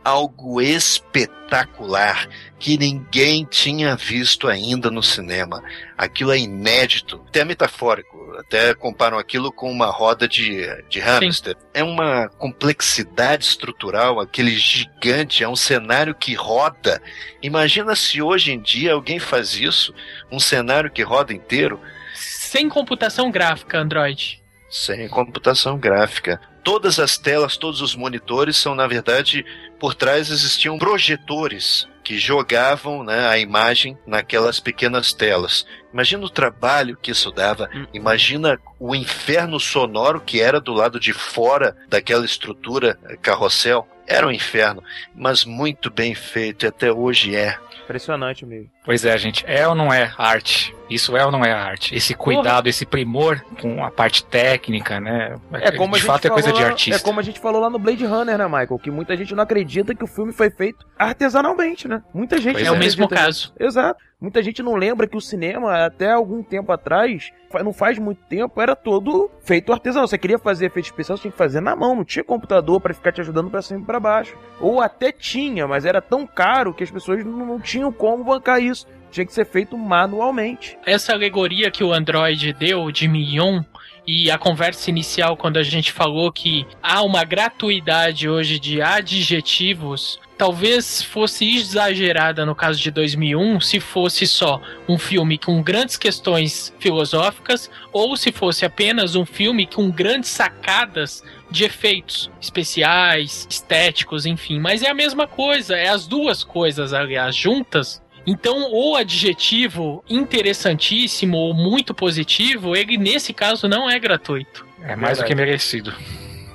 Algo 0.04 0.60
espetacular 0.60 2.28
que 2.58 2.76
ninguém 2.76 3.44
tinha 3.44 3.96
visto 3.96 4.48
ainda 4.48 4.90
no 4.90 5.02
cinema. 5.02 5.62
Aquilo 5.96 6.32
é 6.32 6.38
inédito, 6.38 7.22
até 7.28 7.44
metafórico. 7.44 8.14
Até 8.38 8.74
comparam 8.74 9.16
aquilo 9.18 9.52
com 9.52 9.70
uma 9.70 9.86
roda 9.86 10.26
de, 10.26 10.66
de 10.88 10.98
hamster. 11.00 11.56
É 11.72 11.84
uma 11.84 12.28
complexidade 12.28 13.44
estrutural, 13.44 14.18
aquele 14.20 14.56
gigante, 14.56 15.44
é 15.44 15.48
um 15.48 15.54
cenário 15.56 16.14
que 16.14 16.34
roda. 16.34 17.00
Imagina 17.40 17.94
se 17.94 18.20
hoje 18.20 18.52
em 18.52 18.60
dia 18.60 18.92
alguém 18.92 19.18
faz 19.20 19.54
isso, 19.54 19.94
um 20.32 20.40
cenário 20.40 20.90
que 20.90 21.02
roda 21.02 21.32
inteiro, 21.32 21.80
Sem 22.14 22.68
computação 22.68 23.30
gráfica, 23.30 23.78
Android. 23.78 24.42
sem 24.68 25.08
computação 25.08 25.78
gráfica. 25.78 26.40
Todas 26.64 26.98
as 26.98 27.16
telas, 27.18 27.56
todos 27.56 27.80
os 27.82 27.94
monitores 27.94 28.56
são, 28.56 28.74
na 28.74 28.86
verdade, 28.86 29.44
por 29.78 29.94
trás 29.94 30.30
existiam 30.30 30.78
projetores 30.78 31.88
que 32.04 32.18
jogavam 32.18 33.02
né, 33.02 33.26
a 33.26 33.38
imagem 33.38 33.98
naquelas 34.06 34.60
pequenas 34.60 35.12
telas. 35.12 35.66
Imagina 35.92 36.26
o 36.26 36.30
trabalho 36.30 36.98
que 37.00 37.10
isso 37.10 37.32
dava, 37.32 37.70
imagina 37.94 38.60
o 38.78 38.94
inferno 38.94 39.58
sonoro 39.58 40.20
que 40.20 40.40
era 40.40 40.60
do 40.60 40.74
lado 40.74 41.00
de 41.00 41.14
fora 41.14 41.74
daquela 41.88 42.24
estrutura 42.24 42.98
eh, 43.04 43.16
carrossel. 43.16 43.88
Era 44.06 44.26
um 44.26 44.30
inferno, 44.30 44.84
mas 45.14 45.46
muito 45.46 45.90
bem 45.90 46.14
feito, 46.14 46.66
e 46.66 46.68
até 46.68 46.92
hoje 46.92 47.34
é. 47.34 47.58
Impressionante 47.84 48.44
mesmo. 48.46 48.70
Pois 48.84 49.04
é, 49.04 49.16
gente. 49.18 49.44
É 49.46 49.66
ou 49.68 49.74
não 49.74 49.92
é 49.92 50.12
arte? 50.18 50.74
Isso 50.90 51.16
é 51.16 51.24
ou 51.24 51.30
não 51.30 51.44
é 51.44 51.52
arte? 51.52 51.94
Esse 51.94 52.14
cuidado, 52.14 52.66
esse 52.68 52.84
primor 52.84 53.42
com 53.60 53.82
a 53.84 53.90
parte 53.90 54.24
técnica, 54.24 55.00
né? 55.00 55.36
É 55.52 55.70
como 55.72 55.94
a 55.94 55.98
de 55.98 56.02
gente 56.02 56.06
fato 56.06 56.26
é 56.26 56.30
coisa 56.30 56.48
falou 56.48 56.58
de 56.60 56.64
lá- 56.64 56.70
artista. 56.70 57.00
É 57.00 57.04
como 57.04 57.20
a 57.20 57.22
gente 57.22 57.40
falou 57.40 57.60
lá 57.60 57.70
no 57.70 57.78
Blade 57.78 58.04
Runner, 58.04 58.36
né, 58.38 58.44
Michael? 58.46 58.78
Que 58.78 58.90
muita 58.90 59.16
gente 59.16 59.34
não 59.34 59.42
acredita 59.42 59.94
que 59.94 60.04
o 60.04 60.06
filme 60.06 60.32
foi 60.32 60.50
feito 60.50 60.84
artesanalmente, 60.98 61.86
né? 61.88 62.02
Muita 62.12 62.36
gente 62.38 62.54
Pois 62.54 62.66
É, 62.66 62.70
não 62.70 62.76
o 62.76 62.78
mesmo 62.78 63.08
caso. 63.08 63.52
Exato. 63.58 64.02
Muita 64.20 64.42
gente 64.42 64.62
não 64.62 64.74
lembra 64.74 65.06
que 65.06 65.16
o 65.16 65.20
cinema, 65.20 65.84
até 65.84 66.10
algum 66.10 66.42
tempo 66.42 66.72
atrás, 66.72 67.30
não 67.62 67.72
faz 67.72 67.98
muito 67.98 68.22
tempo, 68.24 68.60
era 68.60 68.74
todo 68.74 69.30
feito 69.42 69.72
artesanal. 69.72 70.08
Você 70.08 70.16
queria 70.16 70.38
fazer 70.38 70.66
efeito 70.66 70.86
especial, 70.86 71.16
você 71.16 71.22
tinha 71.22 71.32
que 71.32 71.38
fazer 71.38 71.60
na 71.60 71.76
mão, 71.76 71.94
não 71.94 72.04
tinha 72.04 72.24
computador 72.24 72.80
pra 72.80 72.94
ficar 72.94 73.12
te 73.12 73.20
ajudando 73.20 73.50
pra 73.50 73.60
cima 73.60 73.80
e 73.80 73.84
pra 73.84 74.00
baixo. 74.00 74.36
Ou 74.60 74.80
até 74.80 75.12
tinha, 75.12 75.66
mas 75.66 75.84
era 75.84 76.00
tão 76.00 76.26
caro 76.26 76.72
que 76.72 76.84
as 76.84 76.90
pessoas 76.90 77.24
não, 77.24 77.44
não 77.44 77.60
tinham 77.60 77.92
como 77.92 78.24
bancar 78.24 78.62
isso. 78.62 78.86
Tinha 79.10 79.26
que 79.26 79.32
ser 79.32 79.44
feito 79.44 79.76
manualmente. 79.76 80.78
Essa 80.86 81.12
alegoria 81.12 81.70
que 81.70 81.84
o 81.84 81.92
Android 81.92 82.52
deu 82.54 82.90
de 82.90 83.06
Mignon 83.06 83.62
e 84.06 84.30
a 84.30 84.38
conversa 84.38 84.90
inicial 84.90 85.36
quando 85.36 85.56
a 85.56 85.62
gente 85.62 85.92
falou 85.92 86.32
que 86.32 86.66
há 86.82 87.02
uma 87.02 87.24
gratuidade 87.24 88.28
hoje 88.28 88.58
de 88.58 88.82
adjetivos, 88.82 90.20
talvez 90.36 91.02
fosse 91.02 91.56
exagerada 91.56 92.44
no 92.44 92.54
caso 92.54 92.80
de 92.80 92.90
2001 92.90 93.60
se 93.60 93.80
fosse 93.80 94.26
só 94.26 94.60
um 94.88 94.98
filme 94.98 95.38
com 95.38 95.62
grandes 95.62 95.96
questões 95.96 96.74
filosóficas 96.78 97.70
ou 97.92 98.16
se 98.16 98.32
fosse 98.32 98.64
apenas 98.64 99.14
um 99.14 99.24
filme 99.24 99.66
com 99.66 99.90
grandes 99.90 100.30
sacadas 100.30 101.22
de 101.50 101.64
efeitos 101.64 102.30
especiais, 102.40 103.46
estéticos, 103.48 104.26
enfim. 104.26 104.58
Mas 104.58 104.82
é 104.82 104.90
a 104.90 104.94
mesma 104.94 105.26
coisa, 105.26 105.76
é 105.76 105.88
as 105.88 106.06
duas 106.06 106.42
coisas, 106.42 106.92
aliás, 106.92 107.36
juntas. 107.36 108.02
Então, 108.26 108.72
o 108.72 108.96
adjetivo 108.96 110.02
interessantíssimo 110.08 111.36
ou 111.36 111.54
muito 111.54 111.94
positivo, 111.94 112.74
ele 112.74 112.96
nesse 112.96 113.32
caso 113.32 113.68
não 113.68 113.88
é 113.88 113.98
gratuito. 113.98 114.66
É 114.82 114.96
mais 114.96 115.18
do 115.18 115.24
que 115.24 115.34
merecido, 115.34 115.94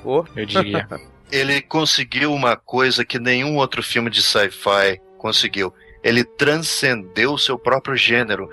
Pô. 0.02 0.26
eu 0.36 0.44
diria. 0.44 0.86
Ele 1.32 1.60
conseguiu 1.60 2.32
uma 2.32 2.56
coisa 2.56 3.04
que 3.04 3.18
nenhum 3.18 3.56
outro 3.56 3.82
filme 3.82 4.10
de 4.10 4.22
sci-fi 4.22 5.00
conseguiu. 5.18 5.72
Ele 6.02 6.24
transcendeu 6.24 7.32
o 7.34 7.38
seu 7.38 7.58
próprio 7.58 7.96
gênero. 7.96 8.48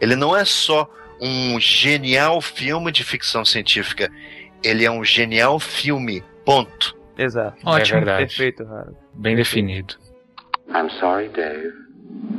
Ele 0.00 0.16
não 0.16 0.36
é 0.36 0.44
só 0.44 0.88
um 1.20 1.58
genial 1.60 2.40
filme 2.40 2.90
de 2.90 3.04
ficção 3.04 3.44
científica. 3.44 4.10
ele 4.62 4.84
é 4.84 4.90
um 4.90 5.04
genial 5.04 5.58
filme. 5.58 6.22
Ponto. 6.44 6.96
Exato. 7.16 7.56
Ótimo. 7.64 7.98
É 7.98 8.00
verdade. 8.00 8.26
Perfeito, 8.26 8.62
Harold. 8.62 8.96
Bem 9.14 9.36
definido. 9.36 9.94
I'm 10.68 10.90
sorry, 10.98 11.28
Dave. 11.28 11.72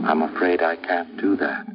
I'm 0.03 0.23
afraid 0.23 0.61
I 0.61 0.77
can't 0.77 1.09
do 1.21 1.37
that. 1.37 1.65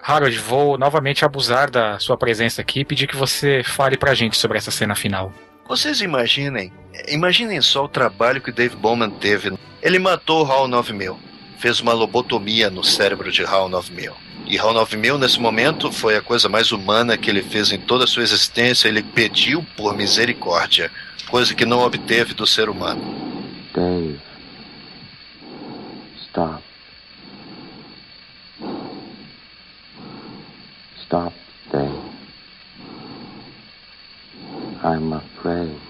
Harold, 0.00 0.36
vou 0.38 0.76
novamente 0.76 1.24
abusar 1.24 1.70
da 1.70 1.98
sua 1.98 2.16
presença 2.16 2.60
aqui 2.60 2.80
e 2.80 2.84
pedir 2.84 3.06
que 3.06 3.16
você 3.16 3.62
fale 3.64 3.96
pra 3.96 4.14
gente 4.14 4.36
sobre 4.36 4.58
essa 4.58 4.70
cena 4.70 4.94
final. 4.94 5.32
Vocês 5.72 6.02
imaginem, 6.02 6.70
imaginem 7.08 7.58
só 7.62 7.86
o 7.86 7.88
trabalho 7.88 8.42
que 8.42 8.52
Dave 8.52 8.76
Bowman 8.76 9.08
teve. 9.08 9.56
Ele 9.80 9.98
matou 9.98 10.44
o 10.44 10.52
HAL 10.52 10.68
9000, 10.68 11.18
fez 11.56 11.80
uma 11.80 11.94
lobotomia 11.94 12.68
no 12.68 12.84
cérebro 12.84 13.32
de 13.32 13.42
HAL 13.42 13.70
9000. 13.70 14.12
E 14.44 14.58
HAL 14.58 14.74
9000 14.74 15.16
nesse 15.16 15.40
momento 15.40 15.90
foi 15.90 16.14
a 16.14 16.20
coisa 16.20 16.46
mais 16.46 16.72
humana 16.72 17.16
que 17.16 17.30
ele 17.30 17.42
fez 17.42 17.72
em 17.72 17.78
toda 17.78 18.04
a 18.04 18.06
sua 18.06 18.22
existência. 18.22 18.86
Ele 18.86 19.02
pediu 19.02 19.64
por 19.74 19.96
misericórdia, 19.96 20.90
coisa 21.30 21.54
que 21.54 21.64
não 21.64 21.80
obteve 21.80 22.34
do 22.34 22.46
ser 22.46 22.68
humano. 22.68 23.02
Dave. 23.74 24.20
Stop. 26.20 26.62
Stop, 31.00 31.34
Dave. 31.72 32.11
I'm 34.82 35.12
afraid. 35.14 35.80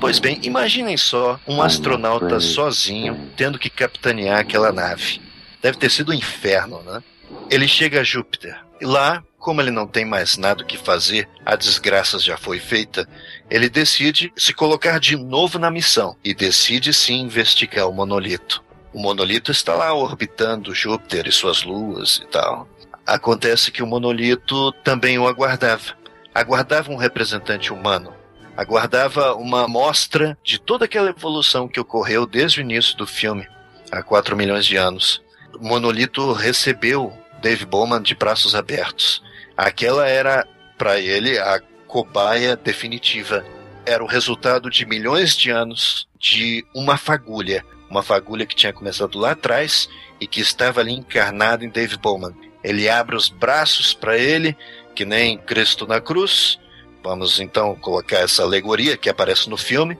Pois 0.00 0.18
bem, 0.18 0.38
imaginem 0.42 0.96
só 0.96 1.40
um 1.46 1.60
astronauta 1.60 2.38
sozinho 2.38 3.30
tendo 3.36 3.58
que 3.58 3.68
capitanear 3.68 4.38
aquela 4.38 4.70
nave. 4.70 5.20
Deve 5.60 5.76
ter 5.76 5.90
sido 5.90 6.12
um 6.12 6.14
inferno, 6.14 6.82
né? 6.82 7.02
Ele 7.50 7.66
chega 7.66 8.00
a 8.00 8.04
Júpiter 8.04 8.56
e 8.80 8.86
lá, 8.86 9.24
como 9.38 9.60
ele 9.60 9.72
não 9.72 9.86
tem 9.86 10.04
mais 10.04 10.36
nada 10.36 10.62
o 10.62 10.66
que 10.66 10.78
fazer, 10.78 11.28
a 11.44 11.56
desgraça 11.56 12.18
já 12.18 12.36
foi 12.36 12.60
feita, 12.60 13.08
ele 13.50 13.68
decide 13.68 14.32
se 14.36 14.54
colocar 14.54 15.00
de 15.00 15.16
novo 15.16 15.58
na 15.58 15.70
missão 15.70 16.16
e 16.22 16.32
decide 16.32 16.94
sim 16.94 17.20
investigar 17.22 17.88
o 17.88 17.92
monolito. 17.92 18.62
O 18.92 19.00
monolito 19.00 19.50
está 19.50 19.74
lá 19.74 19.92
orbitando 19.92 20.74
Júpiter 20.74 21.26
e 21.26 21.32
suas 21.32 21.64
luas 21.64 22.20
e 22.22 22.26
tal. 22.28 22.68
Acontece 23.04 23.72
que 23.72 23.82
o 23.82 23.86
monolito 23.86 24.72
também 24.84 25.18
o 25.18 25.26
aguardava. 25.26 25.98
Aguardava 26.34 26.90
um 26.90 26.96
representante 26.96 27.72
humano. 27.72 28.14
Aguardava 28.56 29.34
uma 29.34 29.64
amostra 29.64 30.36
de 30.42 30.60
toda 30.60 30.84
aquela 30.84 31.10
evolução 31.10 31.68
que 31.68 31.78
ocorreu 31.78 32.26
desde 32.26 32.60
o 32.60 32.62
início 32.62 32.96
do 32.96 33.06
filme, 33.06 33.46
há 33.90 34.02
4 34.02 34.36
milhões 34.36 34.66
de 34.66 34.76
anos. 34.76 35.22
O 35.54 35.66
monolito 35.66 36.32
recebeu 36.32 37.16
Dave 37.40 37.64
Bowman 37.64 38.02
de 38.02 38.14
braços 38.14 38.54
abertos. 38.54 39.22
Aquela 39.56 40.08
era, 40.08 40.46
para 40.76 40.98
ele, 40.98 41.38
a 41.38 41.60
cobaia 41.86 42.56
definitiva. 42.56 43.44
Era 43.86 44.02
o 44.04 44.06
resultado 44.06 44.68
de 44.70 44.84
milhões 44.84 45.36
de 45.36 45.50
anos 45.50 46.08
de 46.18 46.64
uma 46.74 46.96
fagulha. 46.96 47.64
Uma 47.88 48.02
fagulha 48.02 48.44
que 48.44 48.54
tinha 48.54 48.72
começado 48.72 49.18
lá 49.18 49.32
atrás 49.32 49.88
e 50.20 50.26
que 50.26 50.40
estava 50.40 50.80
ali 50.80 50.92
encarnada 50.92 51.64
em 51.64 51.70
Dave 51.70 51.96
Bowman. 51.96 52.34
Ele 52.62 52.88
abre 52.88 53.16
os 53.16 53.28
braços 53.28 53.94
para 53.94 54.18
ele, 54.18 54.56
que 54.98 55.04
nem 55.04 55.38
Cristo 55.38 55.86
na 55.86 56.00
cruz. 56.00 56.58
Vamos 57.04 57.38
então 57.38 57.72
colocar 57.76 58.18
essa 58.18 58.42
alegoria 58.42 58.96
que 58.96 59.08
aparece 59.08 59.48
no 59.48 59.56
filme. 59.56 59.96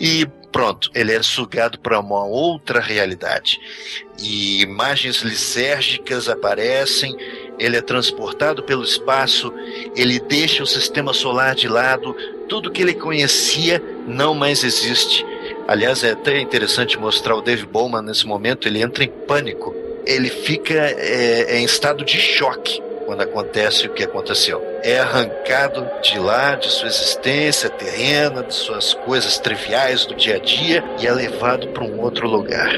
E 0.00 0.26
pronto, 0.50 0.90
ele 0.92 1.12
é 1.12 1.22
sugado 1.22 1.78
para 1.78 2.00
uma 2.00 2.24
outra 2.24 2.80
realidade. 2.80 3.60
E 4.18 4.60
imagens 4.62 5.18
lisérgicas 5.18 6.28
aparecem, 6.28 7.16
ele 7.60 7.76
é 7.76 7.80
transportado 7.80 8.64
pelo 8.64 8.82
espaço, 8.82 9.54
ele 9.94 10.18
deixa 10.18 10.64
o 10.64 10.66
sistema 10.66 11.14
solar 11.14 11.54
de 11.54 11.68
lado, 11.68 12.12
tudo 12.48 12.72
que 12.72 12.82
ele 12.82 12.94
conhecia 12.94 13.80
não 14.04 14.34
mais 14.34 14.64
existe. 14.64 15.24
Aliás, 15.68 16.02
é 16.02 16.10
até 16.10 16.40
interessante 16.40 16.98
mostrar 16.98 17.36
o 17.36 17.40
Dave 17.40 17.66
Bowman 17.66 18.02
nesse 18.02 18.26
momento, 18.26 18.66
ele 18.66 18.82
entra 18.82 19.04
em 19.04 19.08
pânico. 19.28 19.72
Ele 20.04 20.28
fica 20.28 20.74
é, 20.74 21.56
em 21.56 21.64
estado 21.64 22.04
de 22.04 22.18
choque 22.18 22.89
quando 23.10 23.22
acontece 23.22 23.88
o 23.88 23.92
que 23.92 24.04
aconteceu. 24.04 24.62
É 24.84 25.00
arrancado 25.00 25.84
de 26.00 26.16
lá, 26.16 26.54
de 26.54 26.70
sua 26.70 26.86
existência 26.86 27.68
terrena, 27.68 28.44
de 28.44 28.54
suas 28.54 28.94
coisas 28.94 29.36
triviais 29.36 30.06
do 30.06 30.14
dia 30.14 30.36
a 30.36 30.38
dia 30.38 30.84
e 31.00 31.08
é 31.08 31.12
levado 31.12 31.66
para 31.70 31.82
um 31.82 32.00
outro 32.00 32.28
lugar. 32.28 32.72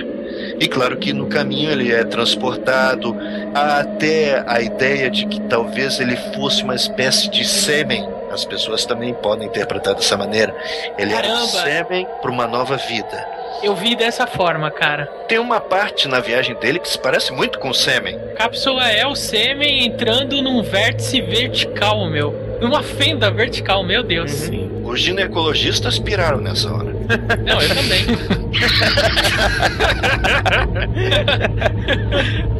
E 0.58 0.66
claro 0.68 0.96
que 0.96 1.12
no 1.12 1.26
caminho 1.26 1.70
ele 1.70 1.92
é 1.92 2.02
transportado 2.02 3.14
há 3.54 3.80
até 3.80 4.42
a 4.46 4.62
ideia 4.62 5.10
de 5.10 5.26
que 5.26 5.38
talvez 5.42 6.00
ele 6.00 6.16
fosse 6.34 6.62
uma 6.62 6.76
espécie 6.76 7.28
de 7.28 7.46
sêmen. 7.46 8.08
As 8.32 8.44
pessoas 8.46 8.86
também 8.86 9.12
podem 9.12 9.46
interpretar 9.46 9.94
dessa 9.94 10.16
maneira. 10.16 10.56
Ele 10.96 11.12
era 11.12 11.28
um 11.28 11.30
Caramba! 11.32 11.46
sêmen 11.48 12.06
para 12.22 12.30
uma 12.30 12.46
nova 12.46 12.76
vida. 12.78 13.28
Eu 13.62 13.76
vi 13.76 13.94
dessa 13.94 14.26
forma, 14.26 14.70
cara. 14.70 15.04
Tem 15.28 15.38
uma 15.38 15.60
parte 15.60 16.08
na 16.08 16.18
viagem 16.18 16.54
dele 16.56 16.78
que 16.78 16.88
se 16.88 16.98
parece 16.98 17.30
muito 17.32 17.58
com 17.58 17.68
o 17.68 17.74
sêmen. 17.74 18.18
Cápsula 18.36 18.88
é 18.90 19.06
o 19.06 19.14
sêmen 19.14 19.84
entrando 19.84 20.40
num 20.40 20.62
vértice 20.62 21.20
vertical, 21.20 22.08
meu. 22.08 22.32
Numa 22.60 22.82
fenda 22.82 23.30
vertical, 23.30 23.84
meu 23.84 24.02
Deus. 24.02 24.50
Os 24.82 25.00
ginecologistas 25.00 25.98
piraram 25.98 26.40
nessa 26.40 26.72
hora. 26.72 26.92
Não, 27.44 27.60
eu 27.60 27.68
também. 27.68 28.06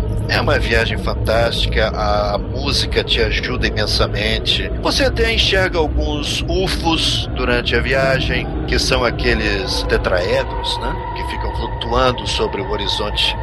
É 0.33 0.41
uma 0.41 0.59
viagem 0.59 0.97
fantástica, 0.97 1.89
a 1.95 2.39
música 2.39 3.05
te 3.05 3.21
ajuda 3.21 3.67
imensamente. 3.67 4.67
Você 4.81 5.05
até 5.05 5.31
enxerga 5.31 5.79
alguns 5.79 6.43
UFOs 6.49 7.29
durante 7.37 7.77
a 7.77 7.81
viagem, 7.83 8.49
que 8.67 8.79
são 8.79 9.05
aqueles 9.05 9.83
tetraedros, 9.83 10.79
né? 10.79 10.97
Que 11.15 11.31
ficam 11.33 11.55
flutuando 11.55 12.27
sobre 12.27 12.63
o 12.63 12.71
horizonte. 12.71 13.37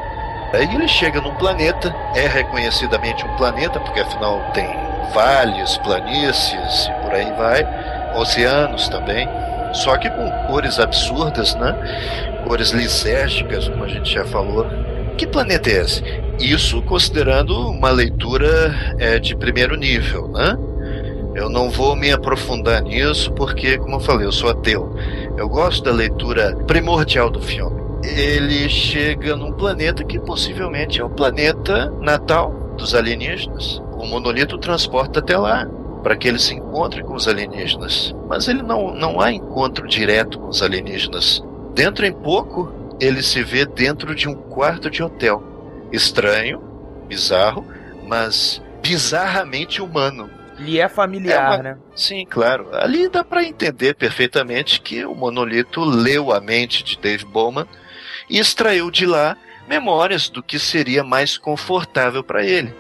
Aí 0.52 0.64
ele 0.74 0.88
chega 0.88 1.22
num 1.22 1.36
planeta, 1.36 1.96
é 2.16 2.28
reconhecidamente 2.28 3.24
um 3.24 3.36
planeta, 3.36 3.80
porque 3.80 4.00
afinal 4.00 4.50
tem 4.56 4.68
vales, 5.14 5.78
planícies 5.78 6.88
e 6.88 7.04
por 7.04 7.14
aí 7.14 7.32
vai, 7.34 7.68
oceanos 8.16 8.90
também. 8.90 9.30
Só 9.74 9.96
que 9.96 10.10
com 10.10 10.28
cores 10.48 10.80
absurdas, 10.80 11.54
né? 11.54 11.76
Cores 12.48 12.72
lisérgicas, 12.72 13.68
como 13.68 13.84
a 13.84 13.88
gente 13.88 14.12
já 14.12 14.26
falou. 14.26 14.66
Que 15.20 15.28
planeta 15.28 15.70
é 15.70 15.82
esse? 15.82 16.02
Isso 16.40 16.82
considerando 16.84 17.54
uma 17.72 17.92
leitura 17.92 18.74
é, 18.98 19.20
de 19.20 19.36
primeiro 19.36 19.76
nível, 19.76 20.30
né? 20.30 20.58
Eu 21.36 21.50
não 21.50 21.70
vou 21.70 21.94
me 21.94 22.10
aprofundar 22.10 22.82
nisso 22.82 23.30
porque, 23.34 23.78
como 23.78 23.98
eu 23.98 24.00
falei, 24.00 24.26
eu 24.26 24.32
sou 24.32 24.50
ateu. 24.50 24.96
Eu 25.36 25.50
gosto 25.50 25.84
da 25.84 25.92
leitura 25.92 26.56
primordial 26.66 27.30
do 27.30 27.42
filme. 27.42 27.82
Ele 28.02 28.70
chega 28.70 29.36
num 29.36 29.52
planeta 29.52 30.06
que 30.06 30.18
possivelmente 30.18 31.02
é 31.02 31.04
o 31.04 31.10
planeta 31.10 31.92
natal 32.00 32.74
dos 32.78 32.96
alienígenas. 32.96 33.84
O 33.98 34.06
monolito 34.06 34.58
transporta 34.58 35.20
até 35.20 35.38
lá 35.38 35.68
para 36.02 36.16
que 36.16 36.30
ele 36.30 36.40
se 36.40 36.56
encontre 36.56 37.04
com 37.04 37.14
os 37.14 37.28
alienígenas. 37.28 38.16
Mas 38.30 38.48
ele 38.48 38.62
não, 38.62 38.96
não 38.96 39.20
há 39.20 39.34
encontro 39.34 39.86
direto 39.86 40.40
com 40.40 40.48
os 40.48 40.64
alienígenas. 40.64 41.44
Dentro 41.76 42.06
em 42.06 42.14
pouco, 42.14 42.79
ele 43.00 43.22
se 43.24 43.44
vê 43.44 43.66
dentro 43.66 44.14
de 44.16 44.28
um 44.28 44.36
quarto 44.36 44.90
de 44.90 45.02
hotel. 45.04 45.44
Estranho, 45.92 46.62
bizarro, 47.08 47.66
mas 48.08 48.62
bizarramente 48.82 49.82
humano. 49.82 50.30
Ele 50.58 50.78
é 50.80 50.90
familiar, 50.90 51.36
É 51.42 51.56
uma- 51.56 51.64
né? 51.64 51.78
Sim, 51.96 52.26
claro. 52.30 52.68
Ali 52.74 53.08
dá 53.08 53.24
para 53.24 53.44
entender 53.44 53.94
perfeitamente 53.96 54.82
que 54.82 55.06
o 55.06 55.16
monolito 55.16 55.84
leu 55.84 56.34
a 56.34 56.42
mente 56.42 56.84
de 56.84 56.98
Dave 56.98 57.24
Bowman 57.26 57.66
e 58.30 58.40
extraiu 58.40 58.92
de 58.92 59.06
lá 59.06 59.38
memórias 59.68 60.28
do 60.30 60.44
que 60.44 60.60
seria 60.60 61.04
mais 61.04 61.38
confortável 61.38 62.24
para 62.24 62.44
ele. 62.44 62.74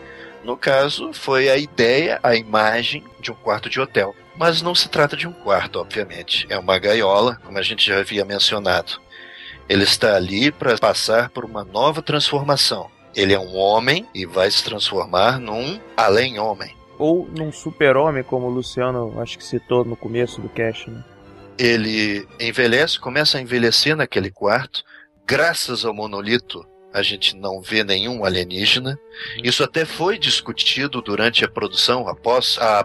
No 0.43 0.57
caso, 0.57 1.13
foi 1.13 1.49
a 1.49 1.57
ideia, 1.57 2.19
a 2.23 2.35
imagem 2.35 3.03
de 3.19 3.31
um 3.31 3.35
quarto 3.35 3.69
de 3.69 3.79
hotel. 3.79 4.15
Mas 4.37 4.61
não 4.61 4.73
se 4.73 4.89
trata 4.89 5.15
de 5.17 5.27
um 5.27 5.33
quarto, 5.33 5.79
obviamente. 5.79 6.45
É 6.49 6.57
uma 6.57 6.79
gaiola, 6.79 7.37
como 7.45 7.57
a 7.57 7.61
gente 7.61 7.85
já 7.85 7.99
havia 7.99 8.23
mencionado. 8.25 8.99
Ele 9.69 9.83
está 9.83 10.15
ali 10.15 10.51
para 10.51 10.77
passar 10.77 11.29
por 11.29 11.45
uma 11.45 11.63
nova 11.63 12.01
transformação. 12.01 12.89
Ele 13.15 13.33
é 13.33 13.39
um 13.39 13.55
homem 13.55 14.05
e 14.13 14.25
vai 14.25 14.49
se 14.49 14.63
transformar 14.63 15.39
num 15.39 15.79
além-homem. 15.95 16.75
Ou 16.97 17.27
num 17.27 17.51
super-homem, 17.51 18.23
como 18.23 18.47
o 18.47 18.49
Luciano 18.49 19.21
acho 19.21 19.37
que 19.37 19.43
citou 19.43 19.85
no 19.85 19.95
começo 19.95 20.41
do 20.41 20.49
cast, 20.49 20.89
né? 20.89 21.03
ele 21.59 22.25
envelhece, 22.39 22.97
começa 22.97 23.37
a 23.37 23.41
envelhecer 23.41 23.93
naquele 23.95 24.31
quarto. 24.31 24.81
Graças 25.27 25.83
ao 25.83 25.93
monolito, 25.93 26.65
a 26.93 27.03
gente 27.03 27.35
não 27.35 27.61
vê 27.61 27.83
nenhum 27.83 28.23
alienígena. 28.23 28.97
Isso 29.43 29.61
até 29.61 29.83
foi 29.83 30.17
discutido 30.17 31.01
durante 31.01 31.43
a 31.43 31.49
produção, 31.49 32.07
após 32.07 32.57
a 32.59 32.79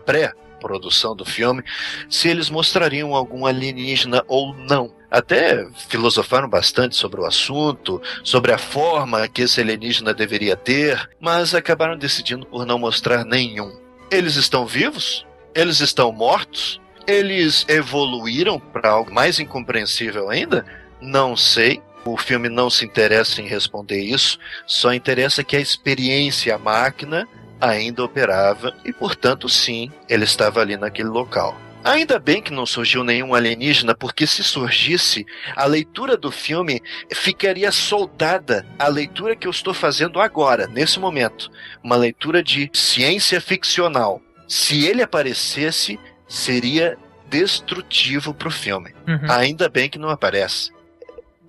pré-produção 0.65 1.15
do 1.15 1.25
filme, 1.25 1.63
se 2.09 2.29
eles 2.29 2.49
mostrariam 2.49 3.15
algum 3.15 3.47
alienígena 3.47 4.25
ou 4.27 4.55
não. 4.55 4.93
Até 5.11 5.69
filosofaram 5.89 6.49
bastante 6.49 6.97
sobre 6.97 7.21
o 7.21 7.25
assunto, 7.25 8.03
sobre 8.25 8.53
a 8.53 8.59
forma 8.59 9.29
que 9.29 9.43
esse 9.43 9.61
alienígena 9.61 10.13
deveria 10.13 10.57
ter, 10.57 11.09
mas 11.21 11.55
acabaram 11.55 11.97
decidindo 11.97 12.47
por 12.47 12.67
não 12.67 12.79
mostrar 12.79 13.25
nenhum. 13.25 13.79
Eles 14.11 14.37
estão 14.37 14.67
vivos? 14.67 15.25
Eles 15.55 15.81
estão 15.81 16.11
mortos? 16.11 16.81
Eles 17.07 17.65
evoluíram 17.69 18.59
para 18.59 18.91
algo 18.91 19.13
mais 19.13 19.39
incompreensível 19.39 20.31
ainda? 20.31 20.65
Não 21.01 21.37
sei. 21.37 21.81
O 22.05 22.19
filme 22.19 22.51
não 22.51 22.69
se 22.69 22.85
interessa 22.85 23.41
em 23.41 23.47
responder 23.47 23.99
isso, 23.99 24.39
só 24.67 24.93
interessa 24.93 25.43
que 25.43 25.57
a 25.57 25.61
experiência, 25.61 26.55
a 26.55 26.59
máquina, 26.59 27.27
ainda 27.61 28.05
operava 28.05 28.75
e, 28.85 28.93
portanto, 28.93 29.49
sim, 29.49 29.91
ele 30.09 30.25
estava 30.25 30.61
ali 30.61 30.77
naquele 30.77 31.09
local. 31.09 31.57
Ainda 31.85 32.19
bem 32.19 32.41
que 32.41 32.51
não 32.51 32.65
surgiu 32.65 33.05
nenhum 33.05 33.35
alienígena, 33.35 33.95
porque 33.95 34.27
se 34.27 34.43
surgisse, 34.43 35.27
a 35.55 35.67
leitura 35.67 36.17
do 36.17 36.33
filme 36.33 36.81
ficaria 37.13 37.71
soldada 37.71 38.67
à 38.79 38.89
leitura 38.89 39.37
que 39.37 39.47
eu 39.47 39.51
estou 39.51 39.75
fazendo 39.75 40.19
agora, 40.19 40.67
nesse 40.67 40.99
momento. 40.99 41.51
Uma 41.83 41.97
leitura 41.97 42.43
de 42.43 42.71
ciência 42.73 43.39
ficcional. 43.39 44.23
Se 44.49 44.87
ele 44.87 45.03
aparecesse, 45.03 46.01
seria 46.27 46.97
destrutivo 47.29 48.33
para 48.33 48.49
o 48.49 48.51
filme. 48.51 48.95
Uhum. 49.07 49.31
Ainda 49.31 49.69
bem 49.69 49.91
que 49.91 49.99
não 49.99 50.09
aparece. 50.09 50.73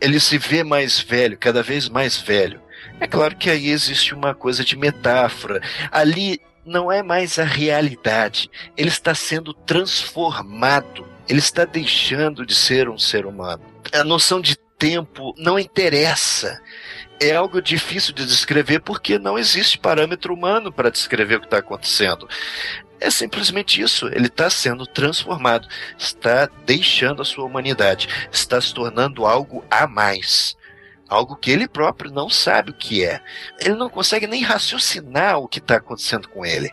Ele 0.02 0.20
se 0.20 0.38
vê 0.38 0.66
mais 0.66 1.00
velho, 1.00 1.38
cada 1.38 1.64
vez 1.64 1.88
mais 1.88 2.18
velho. 2.18 2.60
É 3.00 3.08
claro 3.08 3.36
que 3.36 3.50
aí 3.50 3.70
existe 3.70 4.14
uma 4.14 4.34
coisa 4.34 4.64
de 4.64 4.76
metáfora. 4.76 5.62
Ali 5.92 6.40
não 6.66 6.92
é 6.92 7.04
mais 7.04 7.38
a 7.38 7.44
realidade. 7.44 8.50
Ele 8.76 8.90
está 8.90 9.14
sendo 9.14 9.54
transformado. 9.54 11.08
Ele 11.28 11.40
está 11.40 11.66
deixando 11.66 12.46
de 12.46 12.56
ser 12.56 12.90
um 12.90 12.98
ser 12.98 13.26
humano. 13.26 13.64
A 13.94 14.04
noção 14.04 14.42
de 14.42 14.56
tempo 14.78 15.34
não 15.38 15.60
interessa. 15.60 16.62
É 17.20 17.36
algo 17.36 17.62
difícil 17.62 18.14
de 18.14 18.26
descrever 18.26 18.80
porque 18.80 19.18
não 19.18 19.38
existe 19.38 19.78
parâmetro 19.78 20.34
humano 20.34 20.72
para 20.72 20.92
descrever 20.92 21.36
o 21.36 21.40
que 21.40 21.48
está 21.48 21.60
acontecendo. 21.60 22.28
É 23.00 23.10
simplesmente 23.10 23.82
isso. 23.82 24.08
Ele 24.08 24.28
está 24.28 24.50
sendo 24.50 24.86
transformado, 24.86 25.68
está 25.98 26.50
deixando 26.66 27.22
a 27.22 27.26
sua 27.26 27.46
humanidade, 27.46 28.08
está 28.32 28.60
se 28.60 28.74
tornando 28.74 29.26
algo 29.26 29.64
a 29.70 29.88
mais. 29.88 30.58
Algo 31.16 31.38
que 31.38 31.50
ele 31.50 31.66
próprio 31.68 32.12
não 32.12 32.30
sabe 32.30 32.72
o 32.72 32.74
que 32.74 33.06
é. 33.06 33.22
Ele 33.60 33.76
não 33.76 33.90
consegue 33.90 34.28
nem 34.28 34.44
raciocinar 34.44 35.40
o 35.40 35.48
que 35.48 35.60
está 35.60 35.78
acontecendo 35.78 36.28
com 36.28 36.46
ele. 36.46 36.70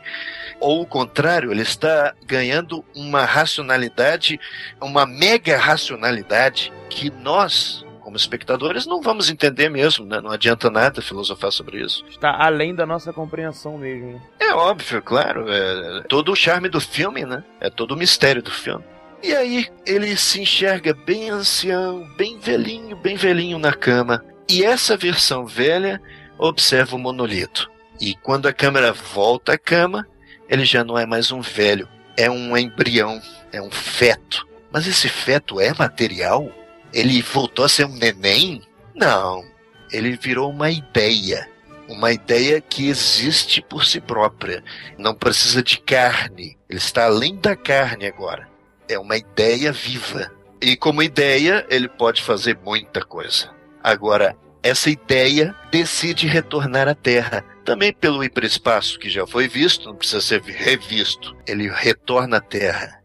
Ou 0.59 0.83
o 0.83 0.87
contrário, 0.87 1.53
ele 1.53 1.63
está 1.63 2.13
ganhando 2.27 2.85
uma 2.95 3.25
racionalidade, 3.25 4.41
uma 4.81 5.07
mega 5.07 5.57
racionalidade 5.57 6.73
que 6.91 7.09
nós, 7.11 7.87
como 8.01 8.17
espectadores, 8.17 8.85
não 8.85 9.01
vamos 9.01 9.31
entender 9.31 9.69
mesmo, 9.69 10.05
né? 10.05 10.21
Não 10.21 10.33
adianta 10.33 10.69
nada 10.69 11.01
filosofar 11.01 11.53
sobre 11.53 11.81
isso. 11.81 12.05
Está 12.11 12.45
além 12.45 12.75
da 12.75 12.85
nossa 12.85 13.13
compreensão 13.13 13.79
mesmo. 13.79 14.15
né? 14.15 14.21
É 14.41 14.53
óbvio, 14.53 15.01
claro. 15.03 15.47
É 15.49 16.03
todo 16.09 16.33
o 16.33 16.37
charme 16.37 16.69
do 16.69 16.81
filme, 16.81 17.25
né? 17.25 17.45
É 17.61 17.71
todo 17.71 17.93
o 17.93 17.97
mistério 17.97 18.43
do 18.43 18.51
filme. 18.51 18.85
E 19.23 19.33
aí 19.37 19.69
ele 19.87 20.17
se 20.17 20.41
enxerga 20.41 20.93
bem 20.93 21.31
ancião, 21.31 22.05
bem 22.17 22.41
velhinho, 22.41 22.97
bem 22.97 23.15
velhinho 23.15 23.57
na 23.57 23.73
cama. 23.73 24.25
E 24.49 24.65
essa 24.65 24.97
versão 24.97 25.47
velha 25.47 26.01
observa 26.39 26.97
o 26.97 26.99
monolito. 26.99 27.71
E 28.01 28.15
quando 28.17 28.47
a 28.47 28.53
câmera 28.53 28.93
volta 28.93 29.53
à 29.53 29.59
cama, 29.59 30.07
ele 30.49 30.65
já 30.65 30.83
não 30.83 30.99
é 30.99 31.07
mais 31.07 31.31
um 31.31 31.41
velho, 31.41 31.89
é 32.17 32.31
um 32.31 32.57
embrião, 32.57 33.21
é 33.53 33.63
um 33.63 33.71
feto. 33.71 34.47
Mas 34.73 34.87
esse 34.87 35.09
feto 35.09 35.61
é 35.61 35.73
material? 35.75 36.51
Ele 36.93 37.23
voltou 37.23 37.65
a 37.65 37.69
ser 37.69 37.87
um 37.87 37.95
neném? 37.95 38.63
Não. 38.95 39.45
Ele 39.91 40.17
virou 40.17 40.51
uma 40.51 40.71
ideia. 40.71 41.49
Uma 41.89 42.13
ideia 42.13 42.61
que 42.61 42.89
existe 42.89 43.61
por 43.63 43.85
si 43.85 44.01
própria. 44.01 44.65
Não 44.99 45.15
precisa 45.15 45.63
de 45.63 45.79
carne. 45.79 46.57
Ele 46.69 46.79
está 46.79 47.05
além 47.05 47.37
da 47.37 47.55
carne 47.55 48.07
agora. 48.07 48.49
É 48.89 48.99
uma 48.99 49.17
ideia 49.17 49.73
viva. 49.73 50.33
E 50.61 50.77
como 50.77 51.03
ideia, 51.03 51.67
ele 51.69 51.89
pode 51.89 52.23
fazer 52.23 52.59
muita 52.65 53.05
coisa. 53.05 53.51
Agora, 53.83 54.37
essa 54.63 54.91
ideia 54.91 55.55
decide 55.71 56.27
retornar 56.27 56.89
à 56.89 56.95
Terra. 56.95 57.45
Também 57.65 57.93
pelo 57.93 58.23
hiperespaço, 58.25 58.99
que 58.99 59.09
já 59.09 59.27
foi 59.27 59.47
visto, 59.49 59.89
não 59.89 59.97
precisa 59.97 60.21
ser 60.21 60.43
revisto. 60.43 61.37
Ele 61.47 61.69
retorna 61.69 62.39
à 62.39 62.41
Terra. 62.41 63.01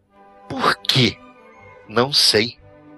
Por 0.49 0.75
quê? 0.77 1.17
Não 1.87 2.11
sei. 2.11 2.57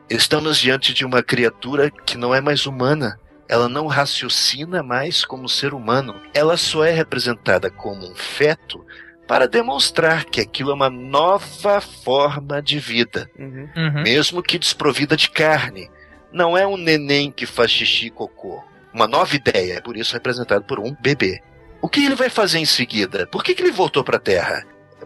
Estamos 0.10 0.57
diante 0.57 0.93
de 0.93 1.06
uma 1.06 1.22
criatura 1.22 1.89
que 1.91 2.18
não 2.18 2.34
é 2.34 2.41
mais 2.41 2.65
humana. 2.65 3.19
Ela 3.47 3.68
não 3.68 3.88
raciocina 3.88 4.81
mais 4.84 5.26
como 5.26 5.49
ser 5.49 5.73
humano. 5.73 6.15
Ela 6.34 6.56
só 6.57 6.84
é 6.84 6.91
representada 6.91 7.69
como 7.69 8.10
um 8.10 8.15
feto 8.15 8.85
para 9.27 9.47
demonstrar 9.47 10.26
que 10.26 10.41
aquilo 10.41 10.72
é 10.72 10.73
uma 10.73 10.89
nova 10.89 11.80
forma 11.81 12.61
de 12.61 12.80
vida, 12.80 13.30
Uhum. 13.38 13.69
Uhum. 13.76 14.01
mesmo 14.03 14.41
que 14.41 14.57
desprovida 14.57 15.15
de 15.15 15.30
carne. 15.30 15.89
Não 16.31 16.57
é 16.57 16.65
um 16.65 16.77
neném 16.77 17.31
que 17.31 17.45
faz 17.45 17.72
xixi 17.72 18.07
e 18.07 18.11
cocô. 18.11 18.64
Uma 18.93 19.07
nova 19.07 19.35
ideia, 19.35 19.76
é 19.76 19.81
por 19.81 19.95
isso 19.95 20.14
representado 20.14 20.64
por 20.65 20.80
um 20.80 20.95
bebê. 20.99 21.41
O 21.81 21.88
que 21.88 22.06
ele 22.06 22.15
vai 22.15 22.30
fazer 22.30 22.60
em 22.60 22.65
seguida? 22.65 23.27
Por 23.27 23.43
que, 23.43 23.53
que 23.56 23.61
ele 23.61 23.72
voltou 23.72 24.03
para 24.03 24.18
a 24.18 24.22
Terra? 24.22 24.65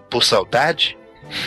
Por 0.09 0.23
saudade? 0.23 0.97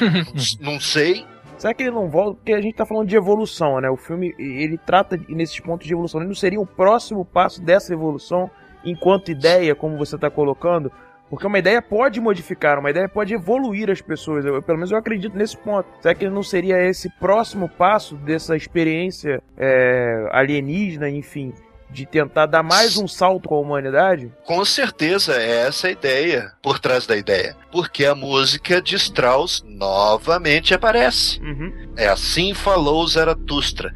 não 0.60 0.78
sei. 0.78 1.26
Será 1.58 1.72
que 1.72 1.82
ele 1.82 1.90
não 1.90 2.08
volta? 2.08 2.36
Porque 2.36 2.52
a 2.52 2.60
gente 2.60 2.76
tá 2.76 2.84
falando 2.84 3.08
de 3.08 3.16
evolução, 3.16 3.80
né? 3.80 3.88
O 3.90 3.96
filme, 3.96 4.34
ele 4.38 4.78
trata 4.78 5.18
nesses 5.28 5.58
pontos 5.58 5.86
de 5.86 5.92
evolução. 5.92 6.20
Ele 6.20 6.28
não 6.28 6.34
seria 6.34 6.60
o 6.60 6.66
próximo 6.66 7.24
passo 7.24 7.62
dessa 7.62 7.92
evolução 7.92 8.50
enquanto 8.84 9.30
ideia, 9.30 9.74
como 9.74 9.98
você 9.98 10.16
tá 10.16 10.30
colocando? 10.30 10.92
Porque 11.28 11.46
uma 11.46 11.58
ideia 11.58 11.82
pode 11.82 12.20
modificar, 12.20 12.78
uma 12.78 12.90
ideia 12.90 13.08
pode 13.08 13.34
evoluir 13.34 13.90
as 13.90 14.00
pessoas. 14.00 14.44
Eu, 14.44 14.62
pelo 14.62 14.78
menos 14.78 14.92
eu 14.92 14.98
acredito 14.98 15.36
nesse 15.36 15.56
ponto. 15.56 15.88
Será 16.00 16.14
que 16.14 16.28
não 16.28 16.42
seria 16.42 16.82
esse 16.82 17.10
próximo 17.10 17.68
passo 17.68 18.14
dessa 18.16 18.56
experiência 18.56 19.42
é, 19.56 20.28
alienígena, 20.30 21.10
enfim, 21.10 21.52
de 21.90 22.06
tentar 22.06 22.46
dar 22.46 22.62
mais 22.62 22.96
um 22.96 23.08
salto 23.08 23.48
com 23.48 23.56
a 23.56 23.60
humanidade? 23.60 24.32
Com 24.44 24.64
certeza 24.64 25.34
é 25.34 25.66
essa 25.66 25.88
a 25.88 25.90
ideia 25.90 26.52
por 26.62 26.78
trás 26.78 27.06
da 27.06 27.16
ideia. 27.16 27.56
Porque 27.72 28.04
a 28.04 28.14
música 28.14 28.80
de 28.80 28.94
Strauss 28.96 29.64
novamente 29.66 30.74
aparece. 30.74 31.40
Uhum. 31.40 31.92
É 31.96 32.06
assim 32.08 32.54
falou 32.54 33.06
Zaratustra. 33.06 33.92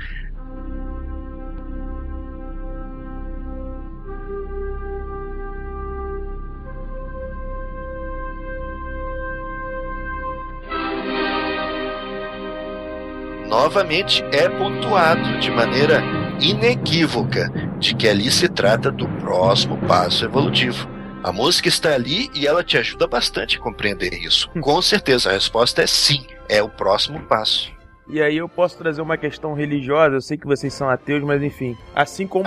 Novamente 13.50 14.22
é 14.32 14.48
pontuado 14.48 15.40
de 15.40 15.50
maneira 15.50 16.00
inequívoca 16.40 17.50
de 17.80 17.96
que 17.96 18.06
ali 18.06 18.30
se 18.30 18.48
trata 18.48 18.92
do 18.92 19.08
próximo 19.18 19.76
passo 19.88 20.24
evolutivo. 20.24 20.88
A 21.24 21.32
música 21.32 21.68
está 21.68 21.92
ali 21.92 22.30
e 22.32 22.46
ela 22.46 22.62
te 22.62 22.78
ajuda 22.78 23.08
bastante 23.08 23.58
a 23.58 23.60
compreender 23.60 24.14
isso. 24.14 24.48
Com 24.60 24.80
certeza, 24.80 25.30
a 25.30 25.32
resposta 25.32 25.82
é 25.82 25.86
sim, 25.88 26.24
é 26.48 26.62
o 26.62 26.68
próximo 26.68 27.18
passo. 27.22 27.72
E 28.08 28.22
aí 28.22 28.36
eu 28.36 28.48
posso 28.48 28.78
trazer 28.78 29.02
uma 29.02 29.16
questão 29.16 29.52
religiosa, 29.52 30.14
eu 30.14 30.20
sei 30.20 30.38
que 30.38 30.46
vocês 30.46 30.72
são 30.72 30.88
ateus, 30.88 31.24
mas 31.24 31.42
enfim. 31.42 31.76
Assim 31.92 32.28
como, 32.28 32.44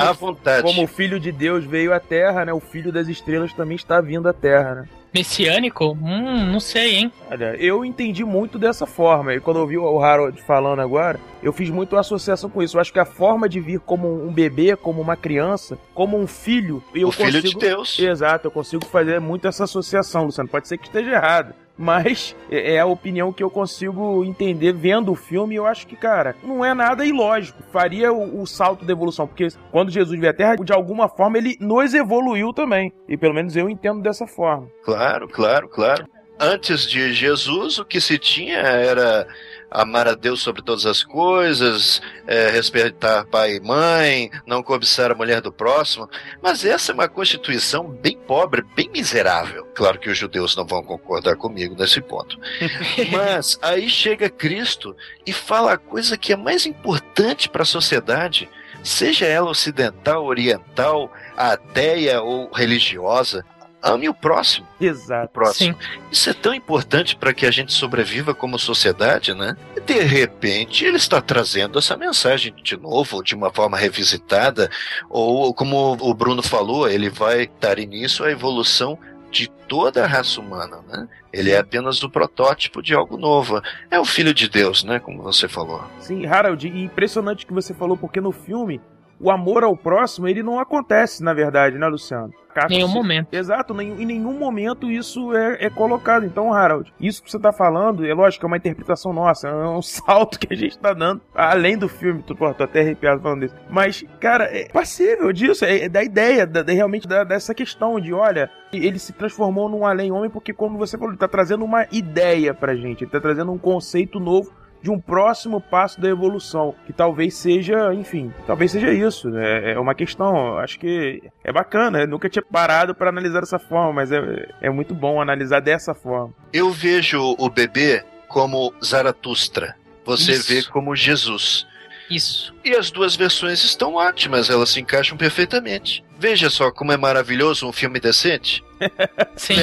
como 0.61 0.83
o 0.83 0.87
Filho 0.87 1.19
de 1.19 1.33
Deus 1.33 1.65
veio 1.65 1.93
à 1.93 1.99
Terra, 1.99 2.45
né? 2.45 2.53
O 2.53 2.61
Filho 2.61 2.93
das 2.93 3.09
Estrelas 3.09 3.51
também 3.51 3.75
está 3.75 3.99
vindo 3.99 4.29
à 4.29 4.33
Terra, 4.33 4.75
né? 4.75 4.89
Messiânico? 5.13 5.97
Hum, 6.01 6.45
não 6.51 6.59
sei, 6.59 6.95
hein? 6.95 7.11
Olha, 7.29 7.55
eu 7.57 7.85
entendi 7.85 8.23
muito 8.23 8.57
dessa 8.57 8.85
forma. 8.85 9.33
E 9.33 9.39
quando 9.39 9.59
eu 9.59 9.67
vi 9.67 9.77
o 9.77 9.99
Harold 9.99 10.41
falando 10.41 10.79
agora, 10.79 11.19
eu 11.41 11.53
fiz 11.53 11.69
muito 11.69 11.95
associação 11.95 12.49
com 12.49 12.63
isso. 12.63 12.77
Eu 12.77 12.81
acho 12.81 12.93
que 12.93 12.99
a 12.99 13.05
forma 13.05 13.47
de 13.47 13.59
vir 13.59 13.79
como 13.79 14.07
um 14.07 14.31
bebê, 14.31 14.75
como 14.75 15.01
uma 15.01 15.15
criança, 15.15 15.77
como 15.93 16.17
um 16.17 16.25
filho, 16.25 16.83
eu 16.95 17.09
o 17.09 17.11
filho 17.11 17.41
consigo... 17.41 17.59
de 17.59 17.65
Deus. 17.67 17.99
Exato, 17.99 18.47
eu 18.47 18.51
consigo 18.51 18.85
fazer 18.85 19.19
muito 19.19 19.47
essa 19.47 19.65
associação, 19.65 20.25
Luciano. 20.25 20.49
Pode 20.49 20.67
ser 20.67 20.77
que 20.77 20.87
esteja 20.87 21.11
errado. 21.11 21.53
Mas 21.77 22.35
é 22.49 22.75
é 22.75 22.79
a 22.79 22.85
opinião 22.85 23.33
que 23.33 23.43
eu 23.43 23.49
consigo 23.49 24.23
entender 24.23 24.73
vendo 24.73 25.11
o 25.11 25.15
filme. 25.15 25.55
E 25.55 25.57
eu 25.57 25.65
acho 25.65 25.87
que, 25.87 25.95
cara, 25.95 26.35
não 26.43 26.63
é 26.63 26.73
nada 26.73 27.05
ilógico. 27.05 27.61
Faria 27.71 28.13
o, 28.13 28.41
o 28.41 28.47
salto 28.47 28.85
da 28.85 28.93
evolução. 28.93 29.27
Porque 29.27 29.47
quando 29.71 29.91
Jesus 29.91 30.19
veio 30.19 30.31
à 30.31 30.35
Terra, 30.35 30.55
de 30.55 30.71
alguma 30.71 31.09
forma 31.09 31.37
ele 31.37 31.57
nos 31.59 31.93
evoluiu 31.93 32.53
também. 32.53 32.93
E 33.07 33.17
pelo 33.17 33.33
menos 33.33 33.55
eu 33.55 33.69
entendo 33.69 34.01
dessa 34.01 34.27
forma. 34.27 34.67
Claro, 34.83 35.02
claro, 35.27 35.67
claro. 35.67 36.07
Antes 36.39 36.87
de 36.89 37.13
Jesus, 37.13 37.77
o 37.77 37.85
que 37.85 38.01
se 38.01 38.17
tinha 38.17 38.57
era 38.57 39.27
amar 39.73 40.07
a 40.07 40.13
Deus 40.13 40.41
sobre 40.41 40.61
todas 40.61 40.85
as 40.85 41.03
coisas, 41.03 42.01
é, 42.27 42.49
respeitar 42.49 43.25
pai 43.25 43.55
e 43.55 43.59
mãe, 43.59 44.29
não 44.45 44.61
cobiçar 44.61 45.11
a 45.11 45.15
mulher 45.15 45.41
do 45.41 45.51
próximo. 45.51 46.07
Mas 46.41 46.63
essa 46.63 46.91
é 46.91 46.93
uma 46.93 47.07
constituição 47.07 47.87
bem 47.87 48.15
pobre, 48.15 48.63
bem 48.75 48.89
miserável. 48.89 49.65
Claro 49.73 49.99
que 49.99 50.09
os 50.09 50.17
judeus 50.17 50.55
não 50.55 50.65
vão 50.65 50.83
concordar 50.83 51.35
comigo 51.35 51.75
nesse 51.77 51.99
ponto. 51.99 52.39
Mas 53.11 53.57
aí 53.61 53.89
chega 53.89 54.29
Cristo 54.29 54.95
e 55.25 55.33
fala 55.33 55.73
a 55.73 55.77
coisa 55.77 56.17
que 56.17 56.31
é 56.31 56.37
mais 56.37 56.67
importante 56.67 57.49
para 57.49 57.63
a 57.63 57.65
sociedade, 57.65 58.47
seja 58.83 59.25
ela 59.25 59.49
ocidental, 59.49 60.25
oriental, 60.25 61.11
ateia 61.35 62.21
ou 62.21 62.51
religiosa. 62.51 63.43
Ame 63.83 64.07
o 64.07 64.13
próximo. 64.13 64.65
Exato. 64.79 65.25
O 65.25 65.29
próximo. 65.29 65.77
Isso 66.11 66.29
é 66.29 66.33
tão 66.33 66.53
importante 66.53 67.15
para 67.15 67.33
que 67.33 67.45
a 67.45 67.51
gente 67.51 67.73
sobreviva 67.73 68.33
como 68.33 68.57
sociedade, 68.57 69.33
né? 69.33 69.57
E 69.75 69.81
de 69.81 69.99
repente 69.99 70.85
ele 70.85 70.97
está 70.97 71.21
trazendo 71.21 71.77
essa 71.77 71.97
mensagem 71.97 72.53
de 72.63 72.77
novo, 72.77 73.21
de 73.21 73.35
uma 73.35 73.51
forma 73.51 73.77
revisitada, 73.77 74.69
ou 75.09 75.53
como 75.53 75.97
o 75.99 76.13
Bruno 76.13 76.41
falou, 76.41 76.89
ele 76.89 77.09
vai 77.09 77.49
dar 77.59 77.77
início 77.77 78.23
à 78.23 78.31
evolução 78.31 78.97
de 79.29 79.49
toda 79.67 80.03
a 80.03 80.07
raça 80.07 80.39
humana, 80.39 80.79
né? 80.87 81.07
Ele 81.33 81.49
é 81.49 81.57
apenas 81.57 82.03
o 82.03 82.09
protótipo 82.09 82.81
de 82.81 82.93
algo 82.93 83.17
novo. 83.17 83.59
É 83.89 83.99
o 83.99 84.05
filho 84.05 84.31
de 84.31 84.47
Deus, 84.47 84.83
né? 84.83 84.99
Como 84.99 85.23
você 85.23 85.47
falou. 85.47 85.83
Sim, 85.99 86.27
Harold, 86.27 86.67
e 86.67 86.83
impressionante 86.83 87.45
que 87.45 87.51
você 87.51 87.73
falou, 87.73 87.97
porque 87.97 88.21
no 88.21 88.31
filme 88.31 88.79
o 89.19 89.31
amor 89.31 89.63
ao 89.63 89.75
próximo 89.75 90.27
ele 90.27 90.43
não 90.43 90.59
acontece, 90.59 91.23
na 91.23 91.33
verdade, 91.33 91.77
né, 91.77 91.87
Luciano? 91.87 92.33
Nenhum 92.69 92.87
momento. 92.87 93.33
Exato, 93.33 93.79
em 93.81 94.05
nenhum 94.05 94.37
momento 94.37 94.91
isso 94.91 95.35
é, 95.35 95.65
é, 95.65 95.69
colocado. 95.69 96.25
Então, 96.25 96.53
Harold, 96.53 96.93
isso 96.99 97.23
que 97.23 97.31
você 97.31 97.39
tá 97.39 97.51
falando, 97.51 98.05
é 98.05 98.13
lógico, 98.13 98.45
é 98.45 98.47
uma 98.47 98.57
interpretação 98.57 99.11
nossa, 99.11 99.47
é 99.47 99.67
um 99.67 99.81
salto 99.81 100.39
que 100.39 100.53
a 100.53 100.55
gente 100.55 100.77
tá 100.77 100.93
dando, 100.93 101.21
além 101.33 101.77
do 101.77 101.89
filme, 101.89 102.21
tô, 102.21 102.35
pô, 102.35 102.53
tô 102.53 102.63
até 102.63 102.81
arrepiado 102.81 103.21
falando 103.21 103.45
isso. 103.45 103.55
Mas, 103.69 104.05
cara, 104.19 104.45
é 104.45 104.67
passível 104.69 105.31
disso, 105.33 105.65
é, 105.65 105.85
é 105.85 105.89
da 105.89 106.03
ideia, 106.03 106.45
da, 106.45 106.61
realmente 106.61 107.07
da, 107.07 107.23
dessa 107.23 107.55
questão 107.55 107.99
de, 107.99 108.13
olha, 108.13 108.49
ele 108.71 108.99
se 108.99 109.13
transformou 109.13 109.67
num 109.67 109.85
além-homem 109.85 110.29
porque, 110.29 110.53
como 110.53 110.77
você 110.77 110.97
falou, 110.97 111.11
ele 111.11 111.19
tá 111.19 111.27
trazendo 111.27 111.65
uma 111.65 111.87
ideia 111.91 112.53
pra 112.53 112.75
gente, 112.75 113.03
ele 113.03 113.11
tá 113.11 113.19
trazendo 113.19 113.51
um 113.51 113.57
conceito 113.57 114.19
novo 114.19 114.51
de 114.83 114.91
um 114.91 114.99
próximo 114.99 115.61
passo 115.61 115.99
da 116.01 116.09
evolução, 116.09 116.75
que 116.85 116.91
talvez 116.91 117.35
seja, 117.35 117.93
enfim, 117.93 118.33
talvez 118.45 118.71
seja 118.71 118.91
isso. 118.91 119.29
Né? 119.29 119.71
É 119.71 119.79
uma 119.79 119.95
questão, 119.95 120.57
acho 120.57 120.77
que 120.77 121.23
é 121.41 121.53
bacana. 121.53 122.01
Eu 122.01 122.07
nunca 122.07 122.29
tinha 122.29 122.43
parado 122.43 122.93
para 122.93 123.09
analisar 123.09 123.39
dessa 123.39 123.57
forma, 123.57 123.93
mas 123.93 124.11
é, 124.11 124.49
é 124.61 124.69
muito 124.69 124.93
bom 124.93 125.21
analisar 125.21 125.61
dessa 125.61 125.93
forma. 125.93 126.33
Eu 126.51 126.69
vejo 126.69 127.33
o 127.39 127.49
bebê 127.49 128.03
como 128.27 128.73
Zaratustra. 128.83 129.73
Você 130.05 130.33
Isso. 130.33 130.53
vê 130.53 130.63
como 130.63 130.93
Jesus. 130.93 131.65
Isso. 132.13 132.53
E 132.63 132.75
as 132.75 132.91
duas 132.91 133.15
versões 133.15 133.63
estão 133.63 133.95
ótimas, 133.95 134.49
elas 134.49 134.69
se 134.69 134.79
encaixam 134.79 135.17
perfeitamente. 135.17 136.03
Veja 136.19 136.49
só 136.49 136.71
como 136.71 136.91
é 136.91 136.97
maravilhoso 136.97 137.67
um 137.67 137.73
filme 137.73 137.99
decente. 137.99 138.63
Sim. 139.35 139.55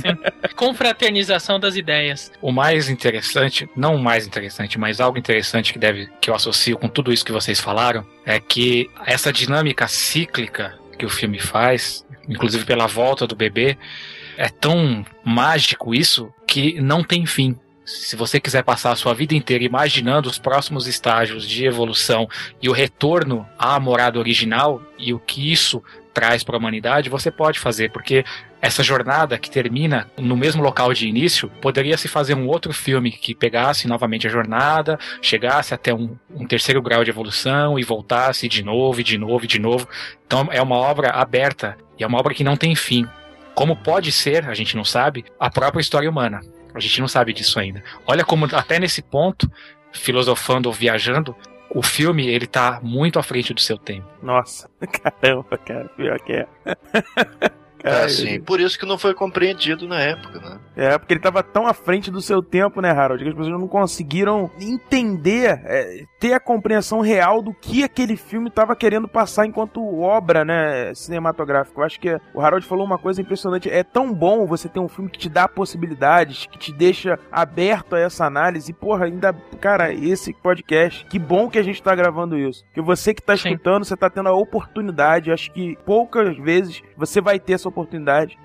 Confraternização 0.54 1.58
das 1.58 1.76
ideias. 1.76 2.30
O 2.42 2.52
mais 2.52 2.88
interessante, 2.88 3.68
não 3.76 3.96
o 3.96 4.02
mais 4.02 4.26
interessante, 4.26 4.78
mas 4.78 5.00
algo 5.00 5.18
interessante 5.18 5.72
que 5.72 5.78
deve 5.78 6.08
que 6.20 6.30
eu 6.30 6.34
associo 6.34 6.76
com 6.76 6.88
tudo 6.88 7.12
isso 7.12 7.24
que 7.24 7.32
vocês 7.32 7.60
falaram, 7.60 8.06
é 8.24 8.38
que 8.38 8.90
essa 9.06 9.32
dinâmica 9.32 9.88
cíclica 9.88 10.78
que 10.98 11.06
o 11.06 11.10
filme 11.10 11.38
faz, 11.38 12.04
inclusive 12.28 12.64
pela 12.64 12.86
volta 12.86 13.26
do 13.26 13.34
bebê, 13.34 13.76
é 14.36 14.48
tão 14.48 15.04
mágico 15.24 15.94
isso 15.94 16.32
que 16.46 16.80
não 16.80 17.02
tem 17.02 17.26
fim. 17.26 17.58
Se 17.84 18.16
você 18.16 18.40
quiser 18.40 18.62
passar 18.62 18.92
a 18.92 18.96
sua 18.96 19.12
vida 19.12 19.34
inteira 19.34 19.62
imaginando 19.62 20.28
os 20.28 20.38
próximos 20.38 20.86
estágios 20.86 21.46
de 21.46 21.66
evolução 21.66 22.26
e 22.62 22.68
o 22.68 22.72
retorno 22.72 23.46
à 23.58 23.78
morada 23.78 24.18
original 24.18 24.80
e 24.98 25.12
o 25.12 25.18
que 25.18 25.52
isso 25.52 25.82
traz 26.14 26.42
para 26.42 26.56
a 26.56 26.58
humanidade, 26.58 27.10
você 27.10 27.30
pode 27.30 27.58
fazer, 27.58 27.90
porque 27.90 28.24
essa 28.62 28.82
jornada 28.82 29.36
que 29.36 29.50
termina 29.50 30.10
no 30.16 30.34
mesmo 30.36 30.62
local 30.62 30.94
de 30.94 31.06
início, 31.06 31.50
poderia 31.60 31.98
se 31.98 32.08
fazer 32.08 32.34
um 32.34 32.46
outro 32.46 32.72
filme 32.72 33.10
que 33.10 33.34
pegasse 33.34 33.86
novamente 33.86 34.26
a 34.26 34.30
jornada, 34.30 34.98
chegasse 35.20 35.74
até 35.74 35.92
um, 35.92 36.16
um 36.34 36.46
terceiro 36.46 36.80
grau 36.80 37.04
de 37.04 37.10
evolução 37.10 37.78
e 37.78 37.82
voltasse 37.82 38.48
de 38.48 38.62
novo, 38.62 39.00
e 39.00 39.04
de 39.04 39.18
novo, 39.18 39.46
de 39.46 39.58
novo. 39.58 39.86
Então 40.26 40.48
é 40.50 40.62
uma 40.62 40.76
obra 40.76 41.10
aberta 41.10 41.76
e 41.98 42.04
é 42.04 42.06
uma 42.06 42.18
obra 42.18 42.32
que 42.32 42.44
não 42.44 42.56
tem 42.56 42.74
fim. 42.74 43.06
Como 43.54 43.76
pode 43.76 44.10
ser, 44.10 44.48
a 44.48 44.54
gente 44.54 44.74
não 44.74 44.84
sabe, 44.84 45.24
a 45.38 45.50
própria 45.50 45.82
história 45.82 46.08
humana. 46.08 46.40
A 46.74 46.80
gente 46.80 47.00
não 47.00 47.08
sabe 47.08 47.32
disso 47.32 47.58
ainda. 47.58 47.82
Olha 48.06 48.24
como 48.24 48.46
até 48.46 48.78
nesse 48.78 49.00
ponto, 49.00 49.50
filosofando 49.92 50.68
ou 50.68 50.72
viajando, 50.72 51.34
o 51.70 51.82
filme 51.82 52.26
ele 52.26 52.46
tá 52.46 52.80
muito 52.82 53.18
à 53.18 53.22
frente 53.22 53.54
do 53.54 53.60
seu 53.60 53.78
tempo. 53.78 54.06
Nossa, 54.22 54.68
caramba, 55.02 55.56
cara, 55.58 55.88
pior 55.96 56.20
que 56.20 56.32
é. 56.32 56.46
É, 57.84 58.08
sim. 58.08 58.40
Por 58.40 58.60
isso 58.60 58.78
que 58.78 58.86
não 58.86 58.96
foi 58.96 59.12
compreendido 59.12 59.86
na 59.86 60.00
época, 60.00 60.40
né? 60.40 60.58
É, 60.74 60.98
porque 60.98 61.12
ele 61.12 61.20
tava 61.20 61.42
tão 61.42 61.66
à 61.66 61.74
frente 61.74 62.10
do 62.10 62.22
seu 62.22 62.42
tempo, 62.42 62.80
né, 62.80 62.90
Harold? 62.90 63.22
Que 63.22 63.28
as 63.28 63.36
pessoas 63.36 63.60
não 63.60 63.68
conseguiram 63.68 64.50
entender, 64.58 65.60
é, 65.66 66.04
ter 66.18 66.32
a 66.32 66.40
compreensão 66.40 67.02
real 67.02 67.42
do 67.42 67.52
que 67.52 67.84
aquele 67.84 68.16
filme 68.16 68.48
tava 68.48 68.74
querendo 68.74 69.06
passar 69.06 69.44
enquanto 69.44 70.00
obra, 70.00 70.46
né, 70.46 70.94
cinematográfica. 70.94 71.78
Eu 71.78 71.84
acho 71.84 72.00
que 72.00 72.18
o 72.32 72.40
Harold 72.40 72.66
falou 72.66 72.86
uma 72.86 72.96
coisa 72.96 73.20
impressionante. 73.20 73.68
É 73.68 73.82
tão 73.82 74.14
bom 74.14 74.46
você 74.46 74.66
ter 74.66 74.80
um 74.80 74.88
filme 74.88 75.10
que 75.10 75.18
te 75.18 75.28
dá 75.28 75.46
possibilidades, 75.46 76.46
que 76.46 76.58
te 76.58 76.72
deixa 76.72 77.18
aberto 77.30 77.96
a 77.96 78.00
essa 78.00 78.24
análise. 78.24 78.70
E, 78.70 78.74
porra, 78.74 79.04
ainda, 79.04 79.34
cara, 79.60 79.92
esse 79.92 80.32
podcast, 80.32 81.04
que 81.04 81.18
bom 81.18 81.50
que 81.50 81.58
a 81.58 81.62
gente 81.62 81.82
tá 81.82 81.94
gravando 81.94 82.38
isso. 82.38 82.64
Que 82.72 82.80
você 82.80 83.12
que 83.12 83.22
tá 83.22 83.36
Sim. 83.36 83.50
escutando, 83.50 83.84
você 83.84 83.94
tá 83.96 84.08
tendo 84.08 84.30
a 84.30 84.34
oportunidade. 84.34 85.30
Acho 85.30 85.52
que 85.52 85.76
poucas 85.84 86.34
vezes 86.38 86.82
você 86.96 87.20
vai 87.20 87.38
ter 87.38 87.52
essa 87.52 87.68
oportunidade 87.68 87.73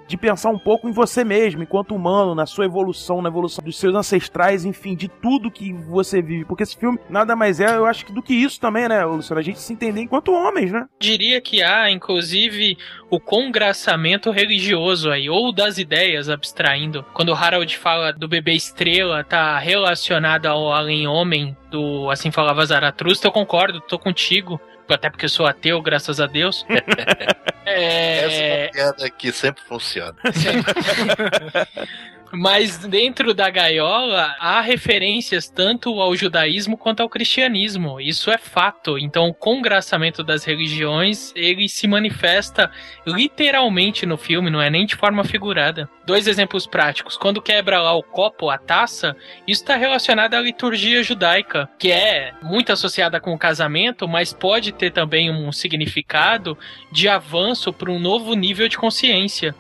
de 0.07 0.17
pensar 0.17 0.49
um 0.49 0.57
pouco 0.57 0.89
em 0.89 0.91
você 0.91 1.23
mesmo, 1.23 1.61
enquanto 1.61 1.95
humano, 1.95 2.33
na 2.33 2.45
sua 2.45 2.65
evolução, 2.65 3.21
na 3.21 3.29
evolução 3.29 3.63
dos 3.63 3.77
seus 3.77 3.93
ancestrais, 3.93 4.65
enfim, 4.65 4.95
de 4.95 5.07
tudo 5.07 5.51
que 5.51 5.71
você 5.71 6.21
vive. 6.21 6.45
Porque 6.45 6.63
esse 6.63 6.75
filme 6.75 6.97
nada 7.09 7.35
mais 7.35 7.59
é, 7.59 7.75
eu 7.75 7.85
acho 7.85 8.05
que 8.05 8.13
do 8.13 8.23
que 8.23 8.33
isso 8.33 8.59
também, 8.59 8.87
né, 8.87 9.05
Luciano? 9.05 9.39
A 9.39 9.43
gente 9.43 9.59
se 9.59 9.73
entender 9.73 10.01
enquanto 10.01 10.31
homens, 10.31 10.71
né? 10.71 10.87
Diria 10.99 11.39
que 11.39 11.61
há, 11.61 11.91
inclusive, 11.91 12.77
o 13.09 13.19
congraçamento 13.19 14.31
religioso 14.31 15.09
aí, 15.11 15.29
ou 15.29 15.53
das 15.53 15.77
ideias, 15.77 16.29
abstraindo. 16.29 17.05
Quando 17.13 17.33
Harold 17.33 17.77
fala 17.77 18.11
do 18.11 18.27
bebê 18.27 18.53
estrela, 18.53 19.23
tá 19.23 19.59
relacionado 19.59 20.47
ao 20.47 20.71
além-homem 20.73 21.55
do 21.69 22.09
Assim 22.09 22.31
Falava 22.31 22.65
Zaratustra, 22.65 23.27
eu 23.27 23.33
concordo, 23.33 23.81
tô 23.81 23.99
contigo. 23.99 24.59
Até 24.93 25.09
porque 25.09 25.25
eu 25.25 25.29
sou 25.29 25.45
ateu, 25.45 25.81
graças 25.81 26.19
a 26.19 26.25
Deus. 26.25 26.65
é... 27.65 28.25
Essa 28.25 28.35
é 28.35 28.63
uma 28.63 28.71
piada 28.71 29.09
que 29.09 29.31
sempre 29.31 29.63
funciona. 29.63 30.15
Mas 32.31 32.77
dentro 32.77 33.33
da 33.33 33.49
gaiola 33.49 34.35
há 34.39 34.61
referências 34.61 35.49
tanto 35.49 35.99
ao 35.99 36.15
judaísmo 36.15 36.77
quanto 36.77 37.01
ao 37.01 37.09
cristianismo. 37.09 37.99
Isso 37.99 38.29
é 38.29 38.37
fato. 38.37 38.97
Então, 38.97 39.27
o 39.27 39.33
congraçamento 39.33 40.23
das 40.23 40.43
religiões, 40.43 41.33
ele 41.35 41.67
se 41.67 41.87
manifesta 41.87 42.71
literalmente 43.05 44.05
no 44.05 44.17
filme, 44.17 44.49
não 44.49 44.61
é 44.61 44.69
nem 44.69 44.85
de 44.85 44.95
forma 44.95 45.23
figurada. 45.23 45.89
Dois 46.05 46.27
exemplos 46.27 46.67
práticos. 46.67 47.17
Quando 47.17 47.41
quebra 47.41 47.81
lá 47.81 47.93
o 47.93 48.03
copo, 48.03 48.49
a 48.49 48.57
taça, 48.57 49.15
isso 49.47 49.61
está 49.61 49.75
relacionado 49.75 50.35
à 50.35 50.39
liturgia 50.39 51.01
judaica, 51.03 51.69
que 51.79 51.91
é 51.91 52.33
muito 52.43 52.71
associada 52.71 53.19
com 53.19 53.33
o 53.33 53.39
casamento, 53.39 54.07
mas 54.07 54.33
pode 54.33 54.71
ter 54.71 54.91
também 54.91 55.31
um 55.31 55.51
significado 55.51 56.57
de 56.91 57.07
avanço 57.07 57.73
para 57.73 57.91
um 57.91 57.99
novo 57.99 58.33
nível 58.35 58.67
de 58.67 58.77
consciência 58.77 59.55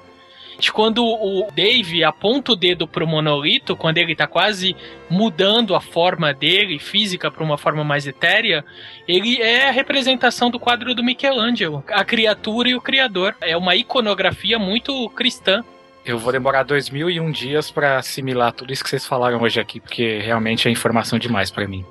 de 0.59 0.71
quando 0.71 1.03
o 1.03 1.47
Dave 1.55 2.03
aponta 2.03 2.51
o 2.51 2.55
dedo 2.55 2.87
pro 2.87 3.07
monolito, 3.07 3.75
quando 3.75 3.97
ele 3.97 4.15
tá 4.15 4.27
quase 4.27 4.75
mudando 5.09 5.73
a 5.73 5.79
forma 5.79 6.33
dele, 6.33 6.77
física, 6.77 7.31
para 7.31 7.43
uma 7.43 7.57
forma 7.57 7.83
mais 7.83 8.05
etérea, 8.05 8.63
ele 9.07 9.41
é 9.41 9.69
a 9.69 9.71
representação 9.71 10.51
do 10.51 10.59
quadro 10.59 10.93
do 10.93 11.03
Michelangelo, 11.03 11.83
a 11.89 12.03
criatura 12.03 12.69
e 12.69 12.75
o 12.75 12.81
criador. 12.81 13.35
É 13.41 13.55
uma 13.55 13.75
iconografia 13.75 14.59
muito 14.59 15.09
cristã. 15.11 15.63
Eu 16.05 16.17
vou 16.17 16.31
demorar 16.31 16.63
2001 16.63 17.29
dias 17.31 17.69
pra 17.69 17.97
assimilar 17.99 18.51
tudo 18.53 18.73
isso 18.73 18.83
que 18.83 18.89
vocês 18.89 19.05
falaram 19.05 19.41
hoje 19.41 19.59
aqui, 19.59 19.79
porque 19.79 20.19
realmente 20.19 20.67
é 20.67 20.71
informação 20.71 21.19
demais 21.19 21.51
pra 21.51 21.67
mim. 21.67 21.85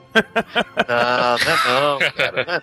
Não, 0.89 1.37
não 1.99 1.99
é 2.01 2.05
não, 2.05 2.13
cara. 2.13 2.45
Não 2.47 2.55
é 2.55 2.63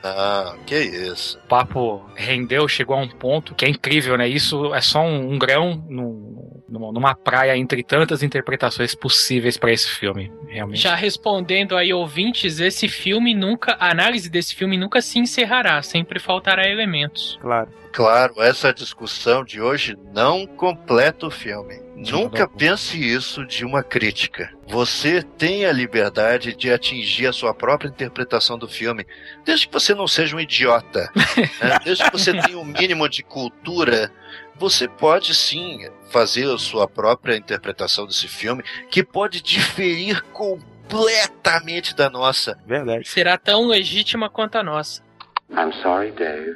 não. 0.56 0.58
Que 0.66 0.80
isso. 0.80 1.38
O 1.46 1.48
papo 1.48 2.04
rendeu, 2.16 2.68
chegou 2.68 2.98
a 2.98 3.00
um 3.00 3.08
ponto 3.08 3.56
que 3.56 3.64
é 3.64 3.70
incrível, 3.70 4.18
né? 4.18 4.28
Isso 4.28 4.74
é 4.74 4.82
só 4.82 5.02
um, 5.02 5.34
um 5.34 5.40
grão 5.40 5.82
num- 5.88 6.62
numa, 6.80 7.16
praia 7.16 7.56
entre 7.58 7.84
tantas 7.84 8.22
interpretações 8.24 8.94
possíveis 8.94 9.58
pra 9.58 9.72
esse 9.72 9.90
filme. 9.90 10.32
Realmente. 10.48 10.82
Já 10.82 10.96
respondendo 10.96 11.76
aí 11.76 11.94
ouvintes, 11.94 12.60
esse 12.60 12.88
filme 12.88 13.34
nunca, 13.34 13.76
a 13.80 13.92
análise 13.92 14.30
desse 14.30 14.56
filme 14.56 14.78
nunca 14.78 15.02
se 15.02 15.20
encerrará, 15.20 15.82
sempre 15.82 16.20
faltará 16.20 16.68
elementos. 16.70 17.38
Claro. 17.42 17.70
Claro, 17.96 18.42
essa 18.42 18.74
discussão 18.74 19.42
de 19.42 19.62
hoje 19.62 19.98
não 20.14 20.46
completa 20.46 21.28
o 21.28 21.32
filme. 21.32 21.80
Nunca 21.96 22.46
pense 22.46 23.00
isso 23.00 23.46
de 23.46 23.64
uma 23.64 23.82
crítica. 23.82 24.52
Você 24.68 25.24
tem 25.24 25.66
a 25.66 25.72
liberdade 25.72 26.54
de 26.54 26.70
atingir 26.70 27.28
a 27.28 27.32
sua 27.32 27.54
própria 27.54 27.88
interpretação 27.88 28.58
do 28.58 28.68
filme, 28.68 29.08
desde 29.46 29.68
que 29.68 29.74
você 29.74 29.96
não 29.96 30.10
seja 30.10 30.36
um 30.36 30.40
idiota, 30.42 31.10
né? 31.16 31.80
desde 31.86 32.04
que 32.04 32.12
você 32.12 32.34
tenha 32.34 32.60
um 32.60 32.66
mínimo 32.66 33.08
de 33.08 33.24
cultura. 33.24 34.12
Você 34.58 34.88
pode 34.88 35.36
sim 35.36 35.90
fazer 36.10 36.50
a 36.50 36.58
sua 36.58 36.88
própria 36.88 37.36
interpretação 37.36 38.06
desse 38.06 38.28
filme, 38.28 38.64
que 38.90 39.04
pode 39.04 39.42
diferir 39.42 40.22
completamente 40.32 41.96
da 41.96 42.10
nossa. 42.10 42.58
Verdade. 42.66 43.08
Será 43.08 43.38
tão 43.38 43.68
legítima 43.68 44.30
quanto 44.30 44.58
a 44.58 44.64
nossa. 44.64 45.04
I'm 45.52 45.74
sorry, 45.82 46.12
Dave. 46.12 46.56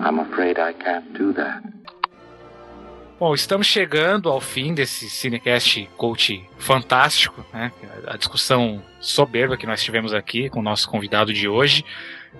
I'm 0.00 0.20
afraid 0.20 0.58
I 0.58 0.74
can't 0.74 1.06
do 1.12 1.32
that. 1.34 1.62
Bom, 3.20 3.34
estamos 3.34 3.66
chegando 3.66 4.30
ao 4.30 4.40
fim 4.40 4.72
desse 4.72 5.10
Cinecast 5.10 5.86
Coach 5.94 6.42
fantástico, 6.56 7.44
né? 7.52 7.70
A 8.06 8.16
discussão 8.16 8.82
soberba 8.98 9.58
que 9.58 9.66
nós 9.66 9.82
tivemos 9.82 10.14
aqui 10.14 10.48
com 10.48 10.60
o 10.60 10.62
nosso 10.62 10.88
convidado 10.88 11.30
de 11.30 11.46
hoje. 11.46 11.84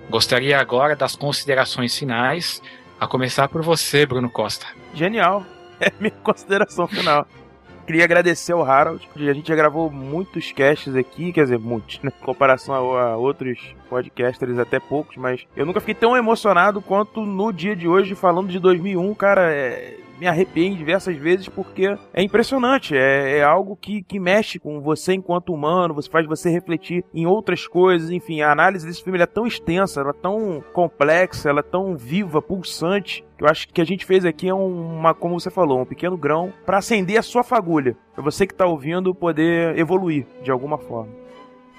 Gostaria 0.09 0.59
agora 0.59 0.97
das 0.97 1.15
considerações 1.15 1.99
finais, 1.99 2.63
a 3.01 3.07
começar 3.07 3.49
por 3.49 3.63
você, 3.63 4.05
Bruno 4.05 4.29
Costa. 4.29 4.67
Genial. 4.95 5.45
É 5.83 5.91
minha 5.99 6.13
consideração 6.23 6.87
final. 6.87 7.27
Queria 7.87 8.05
agradecer 8.05 8.53
ao 8.53 8.63
Harold, 8.63 9.09
a 9.17 9.33
gente 9.33 9.49
já 9.49 9.55
gravou 9.55 9.91
muitos 9.91 10.53
casts 10.53 10.95
aqui, 10.95 11.33
quer 11.33 11.45
dizer, 11.45 11.59
muitos, 11.59 11.99
né? 12.03 12.13
Em 12.21 12.23
comparação 12.23 12.75
a, 12.95 13.13
a 13.13 13.17
outros 13.17 13.75
podcasters, 13.89 14.59
até 14.59 14.79
poucos, 14.79 15.17
mas 15.17 15.47
eu 15.57 15.65
nunca 15.65 15.81
fiquei 15.81 15.95
tão 15.95 16.15
emocionado 16.15 16.83
quanto 16.83 17.25
no 17.25 17.51
dia 17.51 17.75
de 17.75 17.89
hoje, 17.89 18.15
falando 18.15 18.49
de 18.49 18.59
2001, 18.59 19.15
cara, 19.15 19.51
é, 19.51 19.97
me 20.21 20.27
arrepiei 20.27 20.75
diversas 20.75 21.17
vezes 21.17 21.49
porque 21.49 21.97
é 22.13 22.23
impressionante, 22.23 22.95
é, 22.95 23.39
é, 23.39 23.43
algo 23.43 23.75
que, 23.75 24.03
que 24.03 24.21
mexe 24.21 24.59
com 24.59 24.79
você 24.83 25.15
enquanto 25.15 25.55
humano, 25.55 25.95
você 25.95 26.11
faz 26.11 26.27
você 26.27 26.51
refletir 26.51 27.03
em 27.15 27.25
outras 27.25 27.67
coisas, 27.67 28.11
enfim, 28.11 28.43
a 28.43 28.53
análise 28.53 28.87
desse 28.87 29.03
filme 29.03 29.19
é 29.19 29.25
tão 29.25 29.47
extensa, 29.47 30.03
ela 30.03 30.11
é 30.11 30.21
tão 30.21 30.63
complexa, 30.75 31.49
ela 31.49 31.61
é 31.61 31.63
tão 31.63 31.97
viva, 31.97 32.43
pulsante, 32.43 33.25
eu 33.39 33.49
acho 33.49 33.69
que 33.69 33.81
a 33.81 33.85
gente 33.85 34.05
fez 34.05 34.27
aqui 34.27 34.51
é 34.51 34.55
uma, 34.55 35.15
como 35.15 35.41
você 35.41 35.51
falou, 35.51 35.81
um 35.81 35.87
pequeno 35.87 36.19
grão 36.19 36.53
para 36.67 36.77
acender 36.77 37.19
a 37.19 37.23
sua 37.23 37.43
fagulha, 37.43 37.97
para 38.15 38.23
você 38.23 38.47
que 38.47 38.53
está 38.53 38.67
ouvindo 38.67 39.15
poder 39.15 39.79
evoluir 39.79 40.27
de 40.43 40.51
alguma 40.51 40.77
forma. 40.77 41.11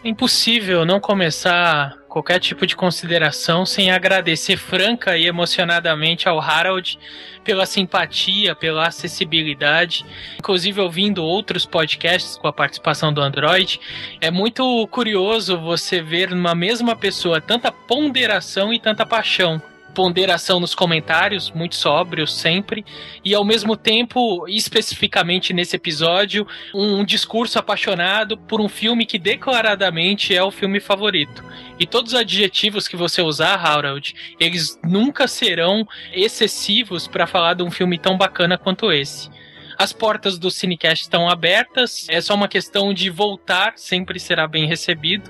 Impossível 0.03 0.83
não 0.83 0.99
começar 0.99 2.00
qualquer 2.11 2.41
tipo 2.41 2.67
de 2.67 2.75
consideração 2.75 3.65
sem 3.65 3.89
agradecer 3.89 4.57
franca 4.57 5.17
e 5.17 5.25
emocionadamente 5.25 6.27
ao 6.27 6.41
Harold 6.41 6.99
pela 7.41 7.65
simpatia, 7.65 8.53
pela 8.53 8.85
acessibilidade. 8.85 10.05
Inclusive, 10.37 10.81
ouvindo 10.81 11.23
outros 11.23 11.65
podcasts 11.65 12.35
com 12.35 12.49
a 12.49 12.53
participação 12.53 13.13
do 13.13 13.21
Android, 13.21 13.79
é 14.19 14.29
muito 14.29 14.85
curioso 14.87 15.57
você 15.57 16.01
ver 16.01 16.31
numa 16.31 16.53
mesma 16.53 16.97
pessoa 16.97 17.39
tanta 17.39 17.71
ponderação 17.71 18.73
e 18.73 18.79
tanta 18.79 19.05
paixão 19.05 19.61
ponderação 19.93 20.59
nos 20.59 20.73
comentários, 20.73 21.51
muito 21.51 21.75
sóbrio 21.75 22.25
sempre, 22.25 22.85
e 23.23 23.33
ao 23.33 23.43
mesmo 23.43 23.75
tempo, 23.75 24.47
especificamente 24.47 25.53
nesse 25.53 25.75
episódio, 25.75 26.47
um, 26.73 26.99
um, 26.99 27.05
discurso 27.05 27.59
apaixonado 27.59 28.37
por 28.37 28.61
um 28.61 28.69
filme 28.69 29.05
que 29.05 29.19
declaradamente 29.19 30.35
é 30.35 30.43
o 30.43 30.51
filme 30.51 30.79
favorito. 30.79 31.43
E 31.79 31.85
todos 31.85 32.13
os 32.13 32.19
adjetivos 32.19 32.87
que 32.87 32.95
você 32.95 33.21
usar, 33.21 33.55
Harold, 33.55 34.15
eles 34.39 34.79
nunca 34.83 35.27
serão 35.27 35.87
excessivos 36.13 37.07
para 37.07 37.27
falar 37.27 37.53
de 37.53 37.63
um 37.63 37.71
filme 37.71 37.97
tão 37.97 38.17
bacana 38.17 38.57
quanto 38.57 38.91
esse. 38.91 39.29
As 39.81 39.91
portas 39.91 40.37
do 40.37 40.51
Cinecast 40.51 41.05
estão 41.05 41.27
abertas, 41.27 42.05
é 42.07 42.21
só 42.21 42.35
uma 42.35 42.47
questão 42.47 42.93
de 42.93 43.09
voltar, 43.09 43.73
sempre 43.77 44.19
será 44.19 44.47
bem 44.47 44.67
recebido. 44.67 45.27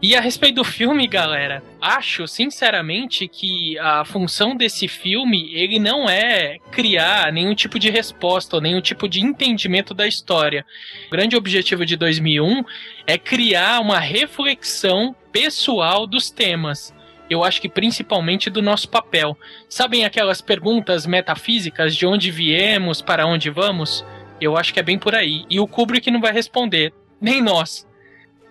E 0.00 0.16
a 0.16 0.22
respeito 0.22 0.54
do 0.54 0.64
filme, 0.64 1.06
galera, 1.06 1.62
acho 1.82 2.26
sinceramente 2.26 3.28
que 3.28 3.78
a 3.78 4.02
função 4.06 4.56
desse 4.56 4.88
filme, 4.88 5.52
ele 5.52 5.78
não 5.78 6.08
é 6.08 6.56
criar 6.72 7.30
nenhum 7.30 7.54
tipo 7.54 7.78
de 7.78 7.90
resposta 7.90 8.56
ou 8.56 8.62
nenhum 8.62 8.80
tipo 8.80 9.06
de 9.06 9.20
entendimento 9.20 9.92
da 9.92 10.06
história. 10.06 10.64
O 11.08 11.10
grande 11.10 11.36
objetivo 11.36 11.84
de 11.84 11.94
2001 11.94 12.64
é 13.06 13.18
criar 13.18 13.80
uma 13.82 14.00
reflexão 14.00 15.14
pessoal 15.30 16.06
dos 16.06 16.30
temas 16.30 16.93
eu 17.28 17.44
acho 17.44 17.60
que 17.60 17.68
principalmente 17.68 18.50
do 18.50 18.62
nosso 18.62 18.88
papel. 18.88 19.36
Sabem 19.68 20.04
aquelas 20.04 20.40
perguntas 20.40 21.06
metafísicas 21.06 21.94
de 21.94 22.06
onde 22.06 22.30
viemos, 22.30 23.00
para 23.00 23.26
onde 23.26 23.50
vamos? 23.50 24.04
Eu 24.40 24.56
acho 24.56 24.72
que 24.72 24.80
é 24.80 24.82
bem 24.82 24.98
por 24.98 25.14
aí. 25.14 25.44
E 25.48 25.60
o 25.60 25.66
Kubrick 25.66 26.10
não 26.10 26.20
vai 26.20 26.32
responder, 26.32 26.92
nem 27.20 27.42
nós 27.42 27.86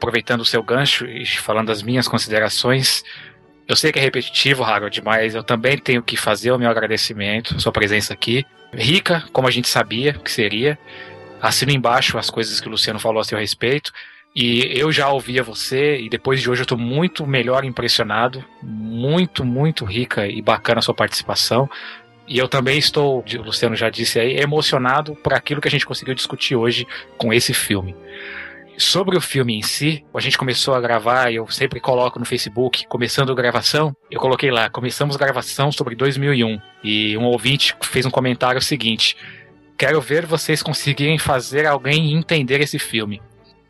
aproveitando 0.04 0.42
o 0.42 0.46
seu 0.46 0.62
gancho 0.62 1.06
e 1.06 1.26
falando 1.26 1.68
das 1.68 1.82
minhas 1.82 2.10
considerações, 2.10 3.06
eu 3.66 3.76
sei 3.76 3.90
que 3.90 4.00
é 4.00 4.02
repetitivo, 4.02 4.62
Harold, 4.62 5.02
mas 5.02 5.34
eu 5.34 5.44
também 5.44 5.78
tenho 5.78 6.04
que 6.04 6.18
fazer 6.18 6.52
o 6.52 6.60
meu 6.60 6.70
agradecimento, 6.70 7.58
sua 7.62 7.72
presença 7.72 8.14
aqui. 8.14 8.46
Rica, 8.74 9.24
como 9.32 9.48
a 9.48 9.52
gente 9.52 9.70
sabia 9.70 10.14
que 10.14 10.30
seria. 10.30 10.78
Assino 11.42 11.72
embaixo 11.72 12.18
as 12.18 12.30
coisas 12.30 12.60
que 12.60 12.68
o 12.68 12.72
Luciano 12.72 13.00
falou 13.00 13.22
a 13.22 13.24
seu 13.24 13.38
respeito. 13.38 13.94
E 14.36 14.80
eu 14.80 14.92
já 14.92 15.10
ouvia 15.10 15.44
você, 15.44 16.00
e 16.00 16.10
depois 16.10 16.42
de 16.42 16.50
hoje 16.50 16.62
eu 16.62 16.64
estou 16.64 16.78
muito 16.78 17.26
melhor 17.28 17.64
impressionado. 17.64 18.44
Muito, 18.62 19.46
muito 19.46 19.86
rica 19.86 20.28
e 20.28 20.42
bacana 20.42 20.80
a 20.80 20.82
sua 20.82 20.96
participação. 20.96 21.70
E 22.28 22.38
eu 22.38 22.48
também 22.48 22.78
estou, 22.78 23.24
o 23.38 23.42
Luciano 23.42 23.76
já 23.76 23.90
disse 23.90 24.20
aí, 24.20 24.38
emocionado 24.38 25.16
por 25.16 25.34
aquilo 25.34 25.62
que 25.62 25.68
a 25.68 25.72
gente 25.72 25.86
conseguiu 25.86 26.16
discutir 26.16 26.56
hoje 26.56 26.88
com 27.18 27.34
esse 27.34 27.54
filme. 27.54 27.96
Sobre 28.76 29.16
o 29.16 29.22
filme 29.22 29.56
em 29.56 29.62
si, 29.62 30.04
a 30.14 30.20
gente 30.20 30.38
começou 30.38 30.74
a 30.74 30.82
gravar, 30.82 31.32
eu 31.32 31.48
sempre 31.48 31.80
coloco 31.80 32.18
no 32.18 32.26
Facebook, 32.26 32.88
começando 32.88 33.32
a 33.32 33.36
gravação, 33.36 33.96
eu 34.10 34.20
coloquei 34.20 34.50
lá, 34.50 34.68
começamos 34.68 35.16
gravação 35.16 35.72
sobre 35.72 35.96
2001. 35.96 36.60
E 36.84 37.16
um 37.18 37.26
ouvinte 37.26 37.76
fez 37.84 38.06
um 38.06 38.10
comentário 38.10 38.60
seguinte: 38.62 39.16
Quero 39.78 40.02
ver 40.02 40.26
vocês 40.26 40.64
conseguirem 40.64 41.20
fazer 41.20 41.68
alguém 41.68 42.14
entender 42.14 42.62
esse 42.62 42.80
filme. 42.80 43.22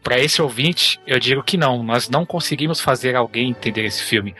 Para 0.04 0.20
esse 0.20 0.42
ouvinte, 0.42 1.00
eu 1.08 1.18
digo 1.18 1.42
que 1.42 1.58
não, 1.58 1.82
nós 1.82 2.10
não 2.10 2.26
conseguimos 2.26 2.82
fazer 2.82 3.16
alguém 3.16 3.50
entender 3.50 3.86
esse 3.86 4.04
filme. 4.04 4.36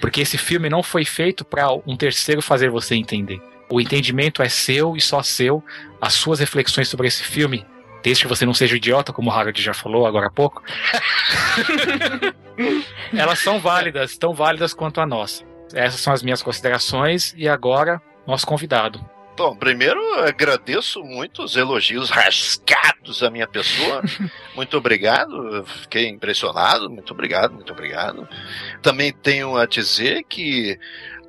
Porque 0.00 0.20
esse 0.20 0.36
filme 0.36 0.68
não 0.68 0.82
foi 0.82 1.04
feito 1.04 1.44
para 1.44 1.72
um 1.86 1.96
terceiro 1.96 2.42
fazer 2.42 2.68
você 2.70 2.94
entender. 2.94 3.40
O 3.70 3.80
entendimento 3.80 4.42
é 4.42 4.48
seu 4.48 4.96
e 4.96 5.00
só 5.00 5.22
seu. 5.22 5.62
As 6.00 6.14
suas 6.14 6.40
reflexões 6.40 6.88
sobre 6.88 7.06
esse 7.06 7.22
filme 7.22 7.64
desde 8.06 8.22
que 8.22 8.28
você 8.28 8.46
não 8.46 8.54
seja 8.54 8.76
idiota, 8.76 9.12
como 9.12 9.30
o 9.30 9.32
Harold 9.32 9.60
já 9.60 9.74
falou 9.74 10.06
agora 10.06 10.28
há 10.28 10.30
pouco, 10.30 10.62
elas 13.12 13.40
são 13.40 13.58
válidas, 13.58 14.16
tão 14.16 14.32
válidas 14.32 14.72
quanto 14.72 15.00
a 15.00 15.06
nossa. 15.06 15.44
Essas 15.74 16.00
são 16.00 16.12
as 16.12 16.22
minhas 16.22 16.40
considerações 16.40 17.34
e 17.36 17.48
agora 17.48 18.00
nosso 18.24 18.46
convidado. 18.46 19.04
Bom, 19.36 19.54
primeiro 19.54 20.00
agradeço 20.20 21.04
muito 21.04 21.42
os 21.42 21.56
elogios 21.56 22.08
rasgados 22.08 23.22
à 23.22 23.30
minha 23.30 23.46
pessoa. 23.46 24.02
Muito 24.56 24.78
obrigado, 24.78 25.62
fiquei 25.82 26.08
impressionado. 26.08 26.88
Muito 26.88 27.12
obrigado, 27.12 27.52
muito 27.52 27.70
obrigado. 27.70 28.26
Também 28.80 29.12
tenho 29.12 29.54
a 29.58 29.66
dizer 29.66 30.24
que 30.24 30.78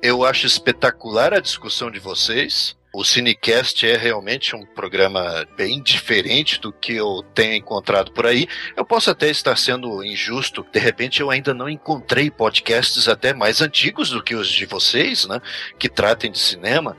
eu 0.02 0.24
acho 0.24 0.46
espetacular 0.46 1.34
a 1.34 1.40
discussão 1.40 1.90
de 1.90 1.98
vocês. 1.98 2.74
O 2.94 3.04
Cinecast 3.04 3.86
é 3.86 3.98
realmente 3.98 4.56
um 4.56 4.64
programa 4.64 5.46
bem 5.54 5.82
diferente 5.82 6.58
do 6.58 6.72
que 6.72 6.94
eu 6.94 7.22
tenho 7.34 7.52
encontrado 7.52 8.10
por 8.12 8.26
aí. 8.26 8.48
Eu 8.74 8.86
posso 8.86 9.10
até 9.10 9.28
estar 9.28 9.56
sendo 9.58 10.02
injusto, 10.02 10.66
de 10.72 10.80
repente 10.80 11.20
eu 11.20 11.30
ainda 11.30 11.52
não 11.52 11.68
encontrei 11.68 12.30
podcasts 12.30 13.06
até 13.06 13.34
mais 13.34 13.60
antigos 13.60 14.08
do 14.08 14.22
que 14.22 14.34
os 14.34 14.48
de 14.48 14.64
vocês, 14.64 15.26
né, 15.26 15.38
que 15.78 15.90
tratem 15.90 16.32
de 16.32 16.38
cinema. 16.38 16.96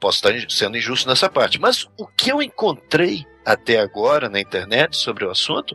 Posso 0.00 0.16
estar 0.16 0.50
sendo 0.50 0.78
injusto 0.78 1.08
nessa 1.08 1.28
parte, 1.28 1.60
mas 1.60 1.86
o 1.96 2.06
que 2.06 2.32
eu 2.32 2.40
encontrei 2.40 3.26
até 3.44 3.80
agora 3.80 4.28
na 4.28 4.40
internet 4.40 4.96
sobre 4.96 5.24
o 5.24 5.30
assunto, 5.30 5.74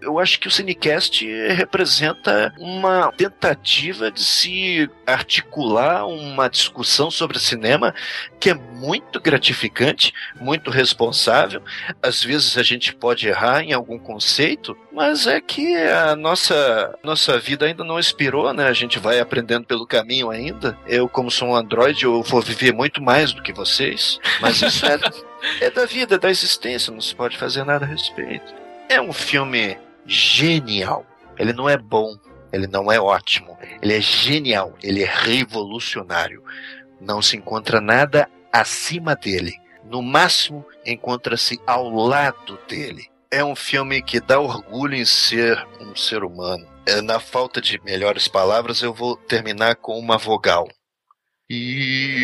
eu 0.00 0.18
acho 0.18 0.38
que 0.38 0.48
o 0.48 0.50
Cinecast 0.50 1.24
representa 1.52 2.52
uma 2.58 3.12
tentativa 3.12 4.10
de 4.10 4.22
se 4.22 4.90
articular 5.06 6.06
uma 6.06 6.48
discussão 6.48 7.10
sobre 7.10 7.38
cinema 7.38 7.94
que 8.38 8.50
é 8.50 8.54
muito 8.54 9.20
gratificante, 9.20 10.12
muito 10.40 10.70
responsável. 10.70 11.62
Às 12.02 12.22
vezes 12.22 12.56
a 12.58 12.62
gente 12.62 12.94
pode 12.94 13.26
errar 13.26 13.62
em 13.62 13.72
algum 13.72 13.98
conceito, 13.98 14.76
mas 14.92 15.26
é 15.26 15.40
que 15.40 15.76
a 15.76 16.14
nossa, 16.14 16.94
nossa 17.02 17.38
vida 17.38 17.66
ainda 17.66 17.84
não 17.84 17.98
expirou, 17.98 18.52
né? 18.52 18.66
A 18.66 18.72
gente 18.72 18.98
vai 18.98 19.18
aprendendo 19.18 19.66
pelo 19.66 19.86
caminho 19.86 20.30
ainda. 20.30 20.78
Eu, 20.86 21.08
como 21.08 21.30
sou 21.30 21.48
um 21.48 21.56
androide, 21.56 22.04
eu 22.04 22.22
vou 22.22 22.40
viver 22.40 22.72
muito 22.72 23.02
mais 23.02 23.32
do 23.32 23.42
que 23.42 23.52
vocês, 23.52 24.20
mas 24.40 24.60
isso 24.60 24.84
é 24.86 24.98
é 25.60 25.70
da 25.70 25.86
vida, 25.86 26.18
da 26.18 26.30
existência, 26.30 26.92
não 26.92 27.00
se 27.00 27.14
pode 27.14 27.36
fazer 27.36 27.64
nada 27.64 27.84
a 27.84 27.88
respeito. 27.88 28.54
É 28.88 29.00
um 29.00 29.12
filme 29.12 29.78
genial. 30.06 31.06
Ele 31.38 31.52
não 31.52 31.68
é 31.68 31.76
bom, 31.76 32.16
ele 32.52 32.66
não 32.66 32.90
é 32.90 32.98
ótimo, 32.98 33.58
ele 33.82 33.94
é 33.94 34.00
genial, 34.00 34.74
ele 34.82 35.02
é 35.02 35.10
revolucionário. 35.10 36.42
Não 37.00 37.20
se 37.20 37.36
encontra 37.36 37.80
nada 37.80 38.28
acima 38.52 39.14
dele. 39.14 39.54
No 39.84 40.02
máximo, 40.02 40.66
encontra-se 40.84 41.60
ao 41.66 41.88
lado 41.90 42.58
dele. 42.68 43.08
É 43.30 43.44
um 43.44 43.54
filme 43.54 44.02
que 44.02 44.18
dá 44.20 44.40
orgulho 44.40 44.94
em 44.94 45.04
ser 45.04 45.64
um 45.80 45.94
ser 45.94 46.24
humano. 46.24 46.66
É, 46.86 47.02
na 47.02 47.20
falta 47.20 47.60
de 47.60 47.80
melhores 47.84 48.26
palavras, 48.28 48.80
eu 48.82 48.94
vou 48.94 49.16
terminar 49.16 49.76
com 49.76 49.98
uma 49.98 50.16
vogal. 50.16 50.68
E... 51.50 52.16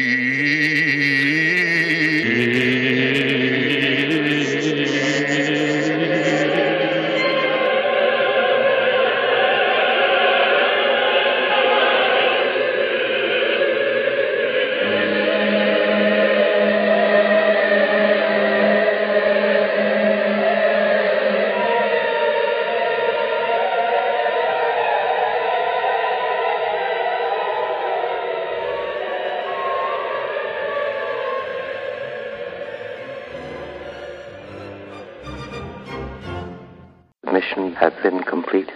mission 37.33 37.75
have 37.75 37.95
been 38.03 38.23
completed. 38.25 38.75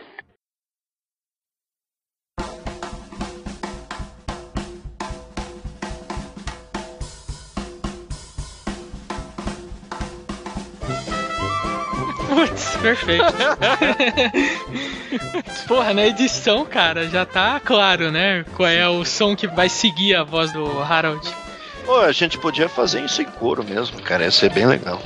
Putz, 12.29 12.77
perfeito. 12.79 13.25
Porra, 15.69 15.93
na 15.93 16.07
edição, 16.07 16.65
cara, 16.65 17.09
já 17.09 17.27
tá 17.27 17.61
claro, 17.61 18.11
né? 18.11 18.45
Qual 18.57 18.69
é 18.69 18.89
o 18.89 19.05
som 19.05 19.37
que 19.37 19.47
vai 19.47 19.69
seguir 19.69 20.15
a 20.15 20.23
voz 20.23 20.51
do 20.53 20.83
Harold. 20.83 21.46
Pô, 21.87 22.01
a 22.01 22.11
gente 22.11 22.37
podia 22.37 22.69
fazer 22.69 23.01
isso 23.05 23.23
em 23.23 23.25
coro 23.25 23.63
mesmo, 23.63 24.03
cara. 24.03 24.25
Ia 24.25 24.31
ser 24.33 24.53
bem 24.53 24.67
legal. 24.67 25.01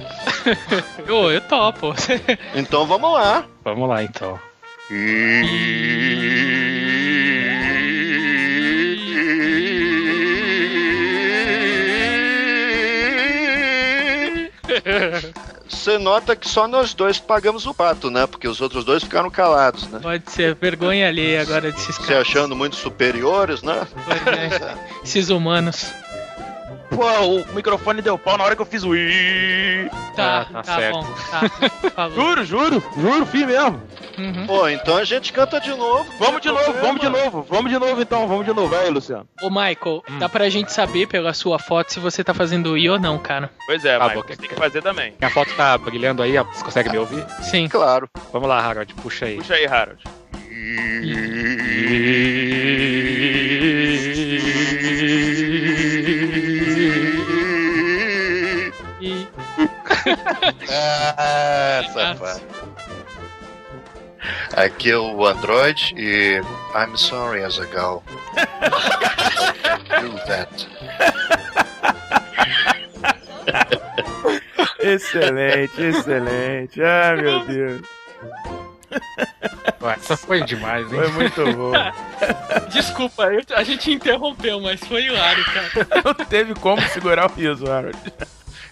Ô, 1.09 1.31
eu 1.31 1.40
topo. 1.43 1.94
Então 2.55 2.86
vamos 2.86 3.12
lá. 3.12 3.44
Vamos 3.62 3.89
lá 3.89 4.02
então. 4.02 4.40
Você 15.69 15.98
nota 15.98 16.35
que 16.35 16.48
só 16.48 16.66
nós 16.66 16.94
dois 16.94 17.19
pagamos 17.19 17.66
o 17.66 17.74
pato, 17.74 18.11
né? 18.11 18.27
Porque 18.27 18.48
os 18.48 18.61
outros 18.61 18.85
dois 18.85 19.02
ficaram 19.02 19.31
calados, 19.31 19.86
né? 19.89 20.01
Pode 20.02 20.31
ser 20.31 20.55
vergonha 20.55 21.09
ali 21.09 21.36
agora 21.36 21.70
desses 21.70 21.94
Se 21.97 22.15
achando 22.15 22.57
muito 22.57 22.77
superiores, 22.77 23.62
né? 23.62 23.86
Pois 24.05 24.23
é, 24.27 24.74
Esses 25.05 25.31
humanos. 25.31 25.93
Pô, 26.91 27.07
o 27.07 27.55
microfone 27.55 28.03
deu 28.03 28.19
pau 28.19 28.37
na 28.37 28.45
hora 28.45 28.57
que 28.57 28.62
eu 28.62 28.67
fiz 28.67 28.83
o 28.83 28.95
i. 28.95 29.89
Tá, 30.17 30.41
Ah, 30.41 30.45
tá 30.53 30.62
tá, 30.62 30.75
certo. 30.77 30.95
bom. 30.99 31.91
Tá. 31.95 32.09
Juro, 32.11 32.45
juro, 32.45 32.83
juro, 32.99 33.27
fim 33.27 33.47
mesmo. 33.47 33.81
Uhum. 34.19 34.47
Pô, 34.47 34.69
então 34.69 34.97
a 34.99 35.05
gente 35.05 35.33
canta 35.33 35.61
de 35.61 35.71
novo. 35.71 36.05
Vamos 36.19 36.43
de 36.43 36.49
novo, 36.49 36.73
vamos 36.81 37.01
de 37.01 37.09
novo, 37.09 37.47
vamos 37.49 37.71
de 37.73 37.79
novo 37.79 38.03
então, 38.03 38.27
vamos 38.29 38.45
de 38.45 38.53
novo. 38.53 38.75
Aí, 38.77 38.91
Luciano. 38.91 39.27
Ô, 39.41 39.49
Michael, 39.49 40.03
dá 40.19 40.29
pra 40.29 40.49
gente 40.51 40.73
saber 40.73 41.07
pela 41.07 41.33
sua 41.33 41.59
foto 41.59 41.93
se 41.93 42.01
você 42.01 42.23
tá 42.25 42.35
fazendo 42.35 42.77
I 42.77 42.91
ou 42.91 42.99
não, 42.99 43.19
cara. 43.19 43.51
Pois 43.67 43.85
é, 43.85 43.97
Tá 43.99 44.05
mas 44.07 44.15
bom. 44.15 44.23
tem 44.23 44.37
que 44.37 44.55
fazer 44.57 44.83
também. 44.83 45.15
Minha 45.19 45.31
foto 45.31 45.55
tá 45.55 45.79
brilhando 45.79 46.23
aí, 46.23 46.37
ó. 46.37 46.45
você 46.45 46.62
consegue 46.65 46.91
me 46.91 46.99
ouvir? 46.99 47.25
Sim. 47.41 47.69
Claro. 47.69 48.09
Vamos 48.33 48.49
lá, 48.49 48.59
Harold, 48.61 48.93
puxa 48.95 49.25
aí. 49.27 49.37
Puxa 49.37 49.55
aí, 49.55 49.67
Harold. 49.67 50.03
Ah, 60.68 61.82
safado. 61.93 62.40
Aqui 64.56 64.90
é 64.90 64.97
o 64.98 65.24
Android 65.27 65.94
e 65.97 66.40
I'm 66.74 66.97
sorry 66.97 67.43
as 67.43 67.59
a 67.59 67.64
gal. 67.66 68.02
Do 70.01 70.18
that. 70.27 70.68
Excelente, 74.78 75.81
excelente. 75.82 76.82
Ai, 76.82 77.16
meu 77.16 77.44
Deus. 77.47 77.81
Ué, 79.82 79.94
Essa 79.94 80.16
foi 80.16 80.43
demais, 80.43 80.85
hein? 80.93 80.98
Foi 81.01 81.09
muito 81.12 81.44
bom. 81.56 81.72
Desculpa, 82.70 83.24
eu- 83.32 83.43
a 83.56 83.62
gente 83.62 83.90
interrompeu, 83.93 84.60
mas 84.60 84.81
foi 84.81 85.05
hilário, 85.06 85.44
cara. 85.44 85.70
Não 86.05 86.14
teve 86.27 86.55
como 86.55 86.81
segurar 86.89 87.31
o 87.31 87.35
riso, 87.35 87.70
Harold. 87.70 87.97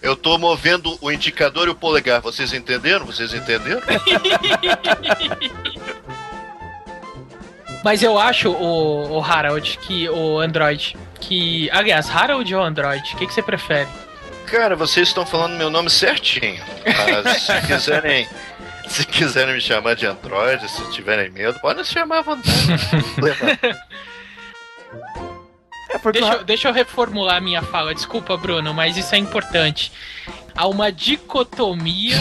Eu 0.01 0.15
tô 0.15 0.37
movendo 0.37 0.97
o 1.01 1.11
indicador 1.11 1.67
e 1.67 1.71
o 1.71 1.75
polegar. 1.75 2.21
Vocês 2.21 2.53
entenderam? 2.53 3.05
Vocês 3.05 3.33
entenderam? 3.33 3.81
Mas 7.83 8.03
eu 8.03 8.17
acho, 8.19 8.49
o, 8.49 9.17
o 9.17 9.23
Harold, 9.23 9.77
que 9.79 10.09
o 10.09 10.39
Android, 10.39 10.97
que. 11.19 11.69
Aliás, 11.71 12.09
Harold 12.09 12.53
ou 12.53 12.63
Android? 12.63 13.13
O 13.13 13.17
que, 13.17 13.27
que 13.27 13.33
você 13.33 13.41
prefere? 13.41 13.87
Cara, 14.45 14.75
vocês 14.75 15.07
estão 15.07 15.25
falando 15.25 15.57
meu 15.57 15.69
nome 15.69 15.89
certinho. 15.89 16.63
Mas 17.23 17.41
se 17.43 17.61
quiserem. 17.67 18.27
Se 18.87 19.05
quiserem 19.05 19.53
me 19.53 19.61
chamar 19.61 19.95
de 19.95 20.07
Android, 20.07 20.67
se 20.67 20.91
tiverem 20.91 21.29
medo, 21.29 21.59
podem 21.59 21.83
se 21.83 21.93
chamar 21.93 22.19
à 22.19 22.21
vontade. 22.21 22.49
É, 25.89 25.97
foi 25.97 26.13
que 26.13 26.19
o 26.19 26.21
Deixa, 26.21 26.43
deixa 26.43 26.67
eu 26.69 26.73
reformular 26.73 27.37
a 27.37 27.41
minha 27.41 27.61
fala. 27.61 27.93
Desculpa, 27.93 28.37
Bruno, 28.37 28.73
mas 28.73 28.97
isso 28.97 29.13
é 29.15 29.17
importante. 29.17 29.91
Há 30.55 30.67
uma 30.67 30.91
dicotomia. 30.91 32.17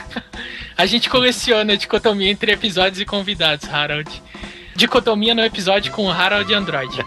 a 0.76 0.86
gente 0.86 1.08
coleciona 1.10 1.74
a 1.74 1.76
dicotomia 1.76 2.30
entre 2.30 2.52
episódios 2.52 3.00
e 3.00 3.04
convidados, 3.04 3.68
Harold. 3.68 4.22
Dicotomia 4.74 5.34
no 5.34 5.42
episódio 5.42 5.90
com 5.90 6.10
Harold 6.10 6.50
e 6.52 6.54
Android. 6.54 7.04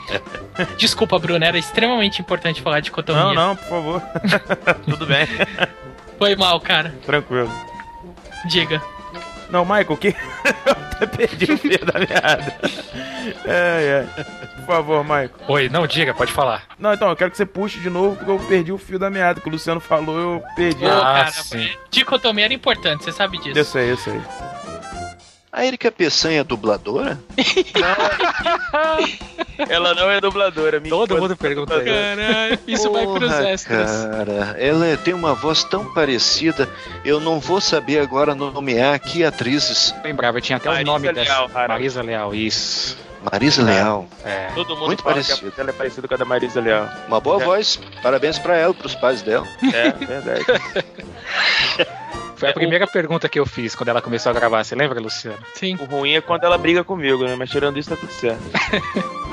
Desculpa, 0.78 1.20
Bruno, 1.20 1.46
era 1.46 1.58
extremamente 1.58 2.20
importante 2.20 2.62
falar 2.62 2.80
dicotomia. 2.80 3.24
Não, 3.24 3.34
não, 3.34 3.56
por 3.56 3.68
favor. 3.70 4.02
Tudo 4.90 5.06
bem, 5.06 5.28
Foi 6.18 6.36
mal, 6.36 6.60
cara. 6.60 6.96
tranquilo. 7.06 7.52
Diga. 8.46 8.82
Não, 9.50 9.64
Michael, 9.66 9.98
que. 9.98 10.10
eu 10.66 10.72
até 10.72 11.06
perdi 11.06 11.52
o 11.52 11.58
fio 11.58 11.86
da 11.86 12.00
meada. 12.00 12.56
É, 13.46 14.06
é. 14.18 14.24
Por 14.58 14.66
favor, 14.76 15.04
Michael. 15.04 15.32
Oi, 15.48 15.70
não, 15.70 15.88
diga, 15.88 16.14
pode 16.14 16.32
falar. 16.32 16.64
Não, 16.78 16.94
então, 16.94 17.10
eu 17.10 17.16
quero 17.16 17.32
que 17.32 17.38
você 17.38 17.46
puxe 17.46 17.80
de 17.80 17.90
novo, 17.90 18.16
porque 18.16 18.32
eu 18.32 18.40
perdi 18.40 18.72
o 18.72 18.78
fio 18.78 19.00
da 19.00 19.10
meada. 19.10 19.42
Que 19.42 19.48
o 19.48 19.52
Luciano 19.52 19.80
falou, 19.80 20.18
eu 20.20 20.44
perdi. 20.56 20.86
Ô, 20.86 20.90
Ah, 20.92 21.02
cara, 21.26 21.32
sim. 21.32 21.70
dicotomia 21.90 22.46
era 22.46 22.54
importante, 22.54 23.04
você 23.04 23.12
sabe 23.12 23.38
disso. 23.40 23.58
Eu 23.58 23.66
sei, 23.66 23.92
eu 23.92 23.98
sei. 23.98 24.22
A 25.52 25.66
Erika 25.66 25.92
Peçanha 25.92 26.42
é 26.42 26.44
dubladora? 26.44 27.20
Ela 29.68 29.96
não 29.96 30.10
é 30.10 30.22
dubladora, 30.22 30.80
minha 30.80 30.92
Todo 30.92 31.18
mundo 31.20 31.36
pergunta 31.36 31.76
isso. 31.78 31.86
Caralho, 31.86 32.60
isso 32.68 32.92
vai 32.92 33.06
pros 33.08 33.32
Porra, 33.32 33.50
extras. 33.50 33.90
Cara, 34.06 34.56
ela 34.60 34.86
é- 34.86 34.96
tem 34.96 35.14
uma 35.14 35.34
voz 35.34 35.64
tão 35.64 35.92
parecida. 35.94 36.70
Eu 37.04 37.20
não 37.20 37.40
vou 37.40 37.60
saber 37.60 38.00
agora 38.00 38.36
nomear 38.36 39.00
que 39.00 39.24
atrizes. 39.24 39.94
Lembrava, 40.04 40.40
tinha 40.40 40.58
até 40.58 40.70
o 40.70 40.86
nome 40.86 41.12
Leal, 41.12 41.48
dessa. 41.48 41.68
Marisa 41.68 42.02
Leal, 42.04 42.36
isso. 42.36 42.96
Marisa 43.32 43.64
Leal. 43.64 44.08
É. 44.24 44.50
Todo 44.56 44.76
mundo 44.76 44.86
Muito 44.86 45.02
fala 45.04 45.16
parecido. 45.16 45.38
que 45.40 45.44
a 45.46 45.48
voz 45.48 45.56
dela 45.58 45.70
é 45.72 45.74
parecida 45.74 46.08
com 46.08 46.14
a 46.14 46.18
da 46.18 46.26
Marisa 46.26 46.62
Leal. 46.62 46.88
Uma 47.08 47.20
boa 47.20 47.42
É. 47.42 47.46
voz. 47.46 47.80
Parabéns 48.04 48.38
pra 48.40 48.56
ela, 48.56 48.74
pros 48.74 48.94
pais 48.96 49.22
dela. 49.24 49.46
É, 49.74 49.92
verdade. 49.92 50.46
Foi 52.40 52.50
a 52.50 52.54
primeira 52.54 52.88
pergunta 52.88 53.28
que 53.28 53.38
eu 53.38 53.46
fiz 53.46 53.76
quando 53.76 53.90
ela 53.90 54.02
começou 54.02 54.30
a 54.30 54.34
gravar. 54.34 54.64
Você 54.64 54.74
lembra, 54.74 55.02
Luciano? 55.02 55.40
Sim. 55.54 55.76
o 55.76 55.84
ruim 55.84 56.14
é 56.14 56.22
quando 56.22 56.46
ela 56.46 56.58
briga 56.58 56.86
comigo, 56.86 57.26
né? 57.26 57.36
Mas 57.36 57.50
tirando 57.50 57.78
isso, 57.78 57.90
tá 57.90 57.98
tudo 57.98 58.14
certo. 58.14 58.42